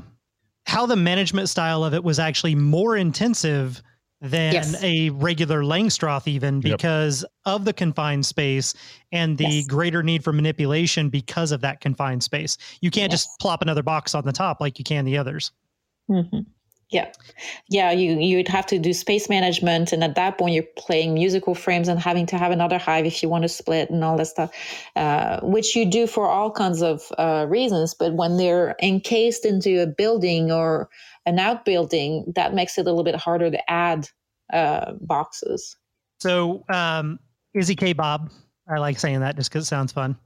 how 0.65 0.85
the 0.85 0.95
management 0.95 1.49
style 1.49 1.83
of 1.83 1.93
it 1.93 2.03
was 2.03 2.19
actually 2.19 2.55
more 2.55 2.95
intensive 2.97 3.81
than 4.21 4.53
Yes. 4.53 4.81
a 4.83 5.09
regular 5.11 5.61
Langstroth, 5.61 6.27
even 6.27 6.55
Yep. 6.55 6.77
because 6.79 7.25
of 7.45 7.65
the 7.65 7.73
confined 7.73 8.25
space 8.25 8.73
and 9.11 9.37
the 9.37 9.43
Yes. 9.43 9.67
greater 9.67 10.01
need 10.01 10.23
for 10.23 10.33
manipulation 10.33 11.09
because 11.09 11.51
of 11.51 11.61
that 11.61 11.81
confined 11.81 12.23
space. 12.23 12.57
You 12.81 12.89
can't 12.89 13.11
just 13.11 13.29
plop 13.39 13.61
another 13.61 13.83
box 13.83 14.15
on 14.15 14.23
the 14.25 14.31
top 14.31 14.61
like 14.61 14.79
you 14.79 14.85
can 14.85 15.05
the 15.05 15.17
others. 15.17 15.51
Mhm. 16.09 16.45
Yeah, 16.91 17.11
yeah. 17.67 17.91
You 17.91 18.19
you'd 18.19 18.47
have 18.47 18.67
to 18.67 18.77
do 18.77 18.93
space 18.93 19.27
management, 19.27 19.91
and 19.91 20.03
at 20.03 20.15
that 20.15 20.37
point, 20.37 20.53
you're 20.53 20.63
playing 20.77 21.15
musical 21.15 21.55
frames 21.55 21.87
and 21.87 21.99
having 21.99 22.27
to 22.27 22.37
have 22.37 22.51
another 22.51 22.77
hive 22.77 23.05
if 23.05 23.23
you 23.23 23.29
want 23.29 23.41
to 23.41 23.49
split 23.49 23.89
and 23.89 24.03
all 24.03 24.17
that 24.17 24.27
stuff, 24.27 24.51
uh, 24.95 25.39
which 25.41 25.75
you 25.75 25.89
do 25.89 26.05
for 26.05 26.27
all 26.27 26.51
kinds 26.51 26.83
of 26.83 27.11
uh, 27.17 27.47
reasons. 27.49 27.95
But 27.95 28.13
when 28.13 28.37
they're 28.37 28.75
encased 28.83 29.45
into 29.45 29.81
a 29.81 29.87
building 29.87 30.51
or 30.51 30.89
an 31.25 31.39
outbuilding, 31.39 32.31
that 32.35 32.53
makes 32.53 32.77
it 32.77 32.81
a 32.81 32.83
little 32.83 33.03
bit 33.03 33.15
harder 33.15 33.49
to 33.49 33.71
add 33.71 34.07
uh, 34.53 34.93
boxes. 35.01 35.75
So, 36.19 36.63
um, 36.69 37.17
Izzy 37.55 37.75
K. 37.75 37.93
Bob, 37.93 38.31
I 38.69 38.77
like 38.77 38.99
saying 38.99 39.21
that 39.21 39.37
just 39.37 39.49
because 39.49 39.63
it 39.63 39.67
sounds 39.67 39.91
fun 39.91 40.17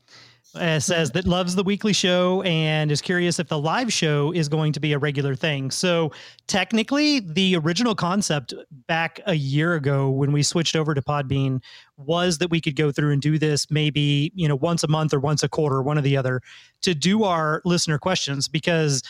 uh, 0.55 0.79
says 0.79 1.11
that 1.11 1.27
loves 1.27 1.55
the 1.55 1.63
weekly 1.63 1.93
show 1.93 2.41
and 2.41 2.91
is 2.91 3.01
curious 3.01 3.39
if 3.39 3.47
the 3.47 3.59
live 3.59 3.93
show 3.93 4.31
is 4.31 4.49
going 4.49 4.73
to 4.73 4.79
be 4.79 4.93
a 4.93 4.99
regular 4.99 5.35
thing. 5.35 5.69
So, 5.69 6.11
technically, 6.47 7.19
the 7.19 7.55
original 7.57 7.93
concept 7.93 8.53
back 8.87 9.19
a 9.25 9.35
year 9.35 9.75
ago 9.75 10.09
when 10.09 10.31
we 10.31 10.41
switched 10.41 10.75
over 10.75 10.95
to 10.95 11.01
Podbean 11.01 11.61
was 11.97 12.39
that 12.39 12.49
we 12.49 12.61
could 12.61 12.75
go 12.75 12.91
through 12.91 13.11
and 13.11 13.21
do 13.21 13.37
this 13.37 13.69
maybe, 13.69 14.31
you 14.33 14.47
know, 14.47 14.55
once 14.55 14.83
a 14.83 14.87
month 14.87 15.13
or 15.13 15.19
once 15.19 15.43
a 15.43 15.49
quarter, 15.49 15.81
one 15.81 15.97
or 15.97 16.01
the 16.01 16.17
other, 16.17 16.41
to 16.81 16.95
do 16.95 17.23
our 17.23 17.61
listener 17.63 17.99
questions 17.99 18.47
because 18.47 19.03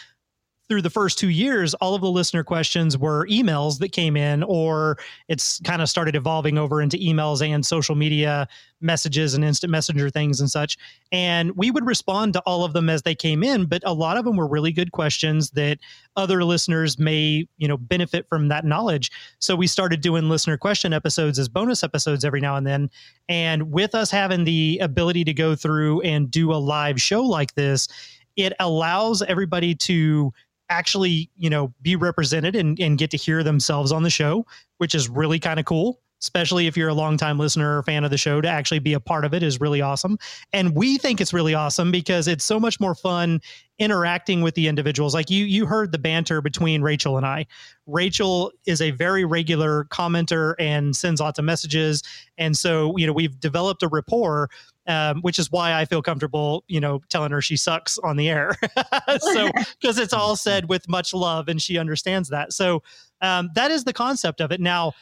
through 0.70 0.84
the 0.84 0.90
first 0.90 1.18
two 1.18 1.30
years, 1.30 1.74
all 1.76 1.96
of 1.96 2.02
the 2.02 2.12
listener 2.12 2.44
questions 2.44 2.96
were 2.96 3.28
emails 3.28 3.80
that 3.80 3.91
came 3.91 4.16
in, 4.16 4.44
or 4.44 5.00
it's 5.28 5.60
kind 5.62 5.82
of 5.82 5.90
started 5.90 6.16
evolving 6.16 6.60
over 6.60 6.80
into 6.80 6.96
emails 6.98 7.46
and 7.46 7.66
social 7.66 7.96
media 7.96 8.48
messages 8.80 9.34
and 9.34 9.44
instant 9.44 9.72
messenger 9.72 10.12
things 10.12 10.40
and 10.40 10.50
such. 10.50 10.78
And 11.12 11.52
we 11.58 11.72
would 11.72 11.86
respond 11.86 12.34
to 12.34 12.40
all 12.41 12.64
of 12.64 12.74
them 12.74 12.88
as 12.88 13.02
they 13.02 13.16
came 13.16 13.44
in, 13.44 13.66
but 13.66 13.82
a 13.84 13.94
lot 13.94 14.16
of 14.16 14.26
them 14.26 14.38
were 14.38 14.48
really 14.48 14.72
good 14.72 14.91
questions 14.91 15.50
that 15.52 15.80
other 16.16 16.44
listeners 16.44 17.00
may, 17.00 17.48
you 17.58 17.68
know, 17.68 17.78
benefit 17.78 18.28
from 18.30 18.48
that 18.50 18.64
knowledge. 18.64 19.12
So 19.40 19.56
we 19.56 19.66
started 19.66 20.02
doing 20.02 20.30
listener 20.30 20.56
question 20.56 20.94
episodes 20.94 21.40
as 21.40 21.50
bonus 21.50 21.84
episodes 21.84 22.24
every 22.24 22.41
now 22.41 22.56
and 22.56 22.68
then. 22.68 22.91
And 23.28 23.72
with 23.72 23.96
us 23.96 24.12
having 24.12 24.44
the 24.44 24.78
ability 24.82 25.24
to 25.26 25.34
go 25.34 25.56
through 25.56 26.02
and 26.02 26.30
do 26.30 26.54
a 26.54 26.56
live 26.56 27.02
show 27.02 27.24
like 27.24 27.56
this, 27.56 27.88
it 28.36 28.54
allows 28.60 29.22
everybody 29.24 29.76
to 29.76 30.32
actually, 30.70 31.30
you 31.38 31.50
know, 31.50 31.74
be 31.82 31.96
represented 31.96 32.56
and, 32.56 32.80
and 32.80 32.98
get 32.98 33.12
to 33.12 33.18
hear 33.18 33.44
themselves 33.44 33.91
on 33.91 34.04
the 34.04 34.10
show, 34.10 34.46
which 34.78 34.96
is 34.96 35.10
really 35.10 35.40
kind 35.40 35.60
of 35.60 35.66
cool. 35.66 36.00
Especially 36.22 36.68
if 36.68 36.76
you're 36.76 36.90
a 36.90 36.94
longtime 36.94 37.40
listener 37.40 37.78
or 37.78 37.84
fan 37.84 38.04
of 38.04 38.12
the 38.12 38.18
show, 38.18 38.41
to 38.41 38.48
actually 38.50 38.80
be 38.80 38.91
a 38.91 39.00
part 39.00 39.24
of 39.24 39.34
it 39.34 39.41
is 39.41 39.62
really 39.62 39.80
awesome. 39.80 40.18
And 40.52 40.76
we 40.76 40.98
think 40.98 41.22
it's 41.22 41.32
really 41.32 41.54
awesome 41.54 41.94
because 41.94 42.28
it's 42.28 42.44
so 42.44 42.60
much 42.60 42.78
more 42.78 42.94
fun 42.94 43.40
interacting 43.80 44.41
with 44.41 44.54
the 44.56 44.68
individuals. 44.68 45.14
Like 45.14 45.30
you, 45.30 45.46
you 45.46 45.66
heard 45.66 45.94
the 45.94 45.98
banter 45.98 46.41
between 46.41 46.82
Rachel 46.82 47.16
and 47.16 47.26
I. 47.26 47.48
Rachel 47.88 48.52
is 48.66 48.82
a 48.82 48.91
very 48.91 49.24
regular 49.24 49.86
commenter 49.86 50.56
and 50.60 50.94
sends 50.94 51.22
lots 51.22 51.40
of 51.40 51.46
messages, 51.46 52.04
and 52.38 52.58
so 52.58 52.98
you 52.98 53.08
know 53.08 53.14
we've 53.14 53.40
developed 53.40 53.82
a 53.82 53.88
rapport 53.88 54.50
um, 54.90 55.22
which 55.22 55.38
is 55.38 55.52
why 55.52 55.74
I 55.74 55.86
feel 55.86 56.02
comfortable, 56.02 56.66
you 56.68 56.82
know, 56.82 57.02
telling 57.10 57.32
her 57.32 57.41
she 57.41 57.56
sucks 57.56 57.99
on 57.99 58.18
the 58.18 58.28
air. 58.28 58.57
so, 59.20 59.52
because 59.80 59.99
it's 59.99 60.14
all 60.14 60.36
said 60.36 60.68
with 60.68 60.90
much 60.90 61.14
love 61.14 61.48
and 61.48 61.61
she 61.61 61.78
understands 61.78 62.30
that. 62.30 62.52
So, 62.52 62.82
um, 63.22 63.49
that 63.53 63.70
is 63.70 63.84
the 63.84 63.94
concept 63.94 64.41
of 64.41 64.52
it. 64.52 64.60
Now, 64.60 64.94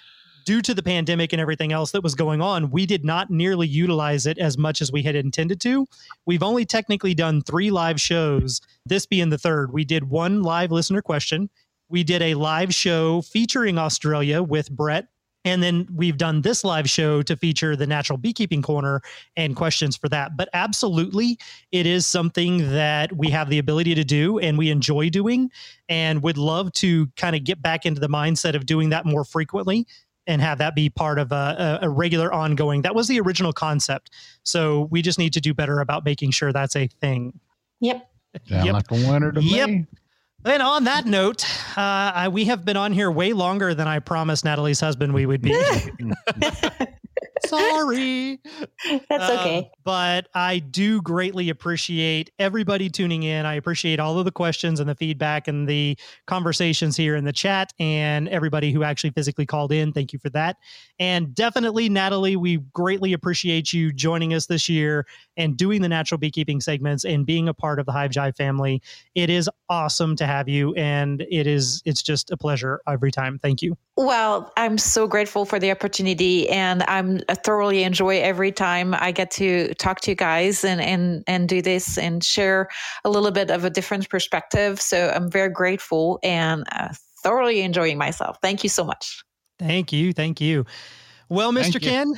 due 0.46 0.62
to 0.62 0.74
the 0.74 0.84
pandemic 0.84 1.32
and 1.32 1.42
everything 1.42 1.72
else 1.72 1.92
that 1.92 2.04
was 2.04 2.16
going 2.16 2.42
on, 2.42 2.70
we 2.70 2.86
did 2.86 3.06
not 3.06 3.30
nearly 3.30 3.68
utilize 3.68 4.26
it 4.26 4.38
as 4.38 4.58
much 4.58 4.82
as 4.82 4.92
we 4.92 5.04
had 5.04 5.16
intended 5.16 5.62
to. 5.62 5.88
We've 6.26 6.44
only 6.44 6.66
technically 6.66 7.14
done 7.14 7.42
three 7.42 7.72
live 7.72 8.00
shows, 8.02 8.60
this 8.86 9.06
being 9.06 9.30
the 9.30 9.38
third. 9.38 9.72
We 9.72 9.86
did 9.86 10.10
one 10.10 10.44
live 10.44 10.72
listener 10.72 11.02
question. 11.02 11.50
We 11.88 12.04
did 12.04 12.22
a 12.22 12.34
live 12.34 12.74
show 12.74 13.22
featuring 13.22 13.78
Australia 13.78 14.44
with 14.44 14.70
Brett 14.70 15.08
and 15.48 15.64
then 15.64 15.88
we've 15.96 16.18
done 16.18 16.42
this 16.42 16.66
live 16.66 16.90
show 16.90 17.22
to 17.22 17.38
feature 17.38 17.78
the 17.78 17.88
natural 17.88 18.18
beekeeping 18.18 18.62
corner 18.62 19.02
and 19.38 19.56
questions 19.56 19.96
for 19.96 20.10
that. 20.10 20.36
But 20.36 20.50
absolutely, 20.52 21.40
it 21.72 21.86
is 21.86 22.06
something 22.06 22.70
that 22.74 23.16
we 23.16 23.30
have 23.30 23.50
the 23.50 23.58
ability 23.58 23.96
to 23.96 24.04
do 24.04 24.40
and 24.40 24.58
we 24.58 24.70
enjoy 24.70 25.10
doing 25.10 25.50
and 25.88 26.22
would 26.22 26.38
love 26.38 26.74
to 26.74 27.08
kind 27.16 27.34
of 27.34 27.46
get 27.46 27.62
back 27.62 27.86
into 27.86 28.02
the 28.02 28.10
mindset 28.10 28.56
of 28.56 28.66
doing 28.66 28.90
that 28.90 29.06
more 29.06 29.24
frequently 29.24 29.88
and 30.28 30.42
have 30.42 30.58
that 30.58 30.76
be 30.76 30.90
part 30.90 31.18
of 31.18 31.32
a, 31.32 31.80
a, 31.82 31.90
regular 31.90 32.34
ongoing. 32.34 32.82
That 32.82 32.94
was 32.94 33.08
the 33.08 33.18
original 33.22 33.54
concept. 33.54 34.12
So 34.44 34.90
we 34.92 35.02
just 35.02 35.18
need 35.18 35.32
to 35.32 35.40
do 35.40 35.54
better 35.54 35.80
about 35.80 36.04
making 36.04 36.32
sure 36.32 36.52
that's 36.52 36.76
a 36.76 36.88
thing. 37.00 37.40
Yep. 37.80 38.06
Sound 38.50 38.66
yep. 38.66 38.74
like 38.74 38.92
a 38.92 39.10
winner 39.10 39.32
to 39.32 39.42
yep. 39.42 39.70
me. 39.70 39.86
And 40.48 40.64
on 40.64 40.86
that 40.86 41.06
note, 41.06 41.44
uh, 41.78 41.82
I, 42.16 42.28
we 42.30 42.46
have 42.46 42.64
been 42.64 42.78
on 42.78 42.94
here 42.94 43.12
way 43.12 43.34
longer 43.34 43.74
than 43.74 43.88
I 43.88 44.00
promised 44.00 44.46
Nathalie's 44.46 44.80
husband 44.80 45.14
we 45.14 45.26
would 45.26 45.42
be. 45.42 45.52
Sorry. 47.46 48.40
That's 49.10 49.30
okay. 49.32 49.58
Um, 49.60 49.66
but 49.84 50.28
I 50.34 50.60
do 50.60 51.02
greatly 51.02 51.50
appreciate 51.50 52.32
everybody 52.40 52.90
tuning 52.90 53.24
in. 53.24 53.46
I 53.46 53.56
appreciate 53.56 54.00
all 54.00 54.20
of 54.20 54.26
the 54.26 54.32
questions 54.32 54.80
and 54.80 54.90
the 54.90 54.96
feedback 54.96 55.48
and 55.48 55.68
the 55.68 55.98
conversations 56.26 56.96
here 56.98 57.16
in 57.16 57.24
the 57.26 57.34
chat 57.34 57.74
and 57.80 58.28
everybody 58.30 58.72
who 58.72 58.84
actually 58.84 59.12
physically 59.12 59.46
called 59.46 59.72
in. 59.72 59.94
Thank 59.94 60.14
you 60.14 60.20
for 60.20 60.30
that. 60.32 60.58
And 61.00 61.34
definitely, 61.36 61.90
Nathalie, 61.90 62.36
we 62.36 62.58
greatly 62.74 63.14
appreciate 63.14 63.74
you 63.74 63.94
joining 63.94 64.34
us 64.34 64.48
this 64.48 64.68
year 64.68 65.06
and 65.36 65.56
doing 65.56 65.82
the 65.82 65.90
natural 65.90 66.18
beekeeping 66.18 66.62
segments 66.62 67.06
and 67.06 67.26
being 67.26 67.48
a 67.48 67.54
part 67.54 67.80
of 67.80 67.86
the 67.86 67.92
Hive 67.92 68.12
Jive 68.12 68.36
family. 68.36 68.82
It 69.16 69.30
is 69.30 69.50
awesome 69.70 70.16
to 70.18 70.26
have 70.26 70.50
you, 70.50 70.74
and 70.76 71.22
it 71.30 71.48
is 71.48 71.82
it's 71.86 72.02
just 72.02 72.32
a 72.32 72.38
pleasure 72.38 72.82
every 72.88 73.12
time. 73.12 73.40
Thank 73.40 73.62
you. 73.62 73.78
Well, 73.98 74.54
I'm 74.58 74.78
so 74.78 75.08
grateful 75.08 75.44
for 75.44 75.58
the 75.58 75.72
opportunity, 75.72 76.48
and 76.50 76.84
I'm 76.88 77.20
I 77.30 77.34
thoroughly 77.34 77.82
enjoy 77.82 78.20
every 78.22 78.52
time 78.52 78.94
I 78.94 79.12
get 79.12 79.32
to 79.32 79.74
talk 79.74 80.02
to 80.02 80.12
you 80.12 80.16
guys 80.16 80.64
and 80.64 80.80
and 80.80 81.24
and 81.26 81.50
do 81.50 81.64
this 81.64 81.98
and 81.98 82.24
share 82.24 82.70
a 83.06 83.10
little 83.10 83.32
bit 83.32 83.50
of 83.50 83.66
a 83.66 83.72
different 83.72 84.08
perspective. 84.08 84.80
So 84.80 85.12
I'm 85.16 85.32
very 85.32 85.50
grateful 85.50 86.20
and 86.22 86.64
uh, 86.74 86.90
thoroughly 87.24 87.62
enjoying 87.62 87.98
myself. 87.98 88.38
Thank 88.40 88.62
you 88.62 88.70
so 88.70 88.84
much. 88.84 89.24
Thank 89.58 89.92
you, 89.92 90.14
thank 90.14 90.40
you. 90.40 90.66
Well, 91.28 91.52
Mr. 91.52 91.82
Ken, 91.82 92.14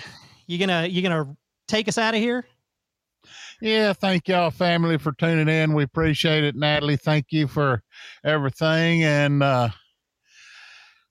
you 0.47 0.57
gonna 0.57 0.85
you 0.85 1.01
gonna 1.01 1.33
take 1.69 1.87
us 1.87 1.97
out 1.97 2.13
of 2.13 2.19
here? 2.19 2.45
Yeah, 3.61 3.93
thank 3.93 4.27
y'all, 4.27 4.51
family, 4.51 4.97
for 4.97 5.13
tuning 5.13 5.47
in. 5.47 5.73
We 5.73 5.83
appreciate 5.83 6.43
it, 6.43 6.57
Nathalie. 6.57 6.97
Thank 6.97 7.27
you 7.29 7.47
for 7.47 7.83
everything, 8.25 9.05
and 9.05 9.41
uh, 9.41 9.69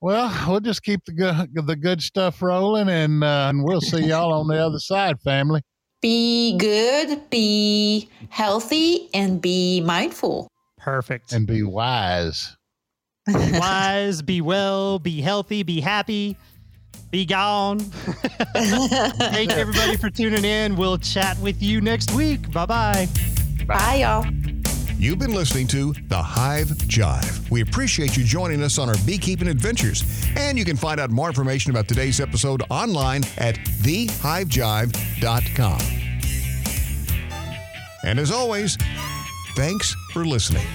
well, 0.01 0.33
we'll 0.49 0.61
just 0.61 0.83
keep 0.83 1.05
the 1.05 1.13
good 1.13 1.67
the 1.67 1.77
good 1.77 2.03
stuff 2.03 2.41
rolling, 2.43 2.89
and 2.89 3.25
uh, 3.25 3.47
and 3.51 3.65
we'll 3.65 3.81
see 3.81 4.05
y'all 4.05 4.33
on 4.33 4.49
the 4.49 4.57
other 4.57 4.79
side, 4.79 5.21
family. 5.21 5.63
Be 6.01 6.57
good, 6.57 7.29
be 7.31 8.09
healthy, 8.29 9.09
and 9.13 9.43
be 9.43 9.81
mindful. 9.81 10.49
Perfect. 10.77 11.33
And 11.33 11.47
be 11.47 11.63
wise. 11.65 12.55
Be 13.29 13.59
wise, 13.59 14.23
be 14.23 14.41
well, 14.41 14.99
be 14.99 15.21
healthy, 15.21 15.63
be 15.63 15.83
happy, 15.83 16.35
be 17.11 17.27
gone. 17.27 17.79
Thank 18.55 19.51
you, 19.51 19.59
everybody 19.59 19.99
for 19.99 20.09
tuning 20.09 20.47
in. 20.47 20.77
We'll 20.77 20.97
chat 20.97 21.39
with 21.41 21.63
you 21.63 21.83
next 21.83 22.11
week. 22.15 22.51
Bye-bye. 22.53 23.07
Bye, 23.67 23.97
y'all. 23.97 24.48
You've 25.01 25.21
been 25.21 25.33
listening 25.33 25.69
to 25.69 25.93
The 26.09 26.21
Hive 26.21 26.67
Jive. 26.67 27.49
We 27.51 27.61
appreciate 27.61 28.17
you 28.17 28.25
joining 28.25 28.65
us 28.65 28.81
on 28.81 28.89
our 28.89 28.97
beekeeping 29.07 29.47
adventures. 29.47 30.03
And 30.37 30.59
you 30.59 30.65
can 30.65 30.77
find 30.77 30.99
out 30.99 31.11
more 31.11 31.29
information 31.29 31.71
about 31.71 31.87
today's 31.87 32.19
episode 32.19 32.65
online 32.69 33.23
at 33.37 33.55
thehivejive.com. 33.55 35.81
And 38.03 38.19
as 38.19 38.33
always, 38.33 38.77
thanks 39.55 39.95
for 40.13 40.25
listening. 40.25 40.67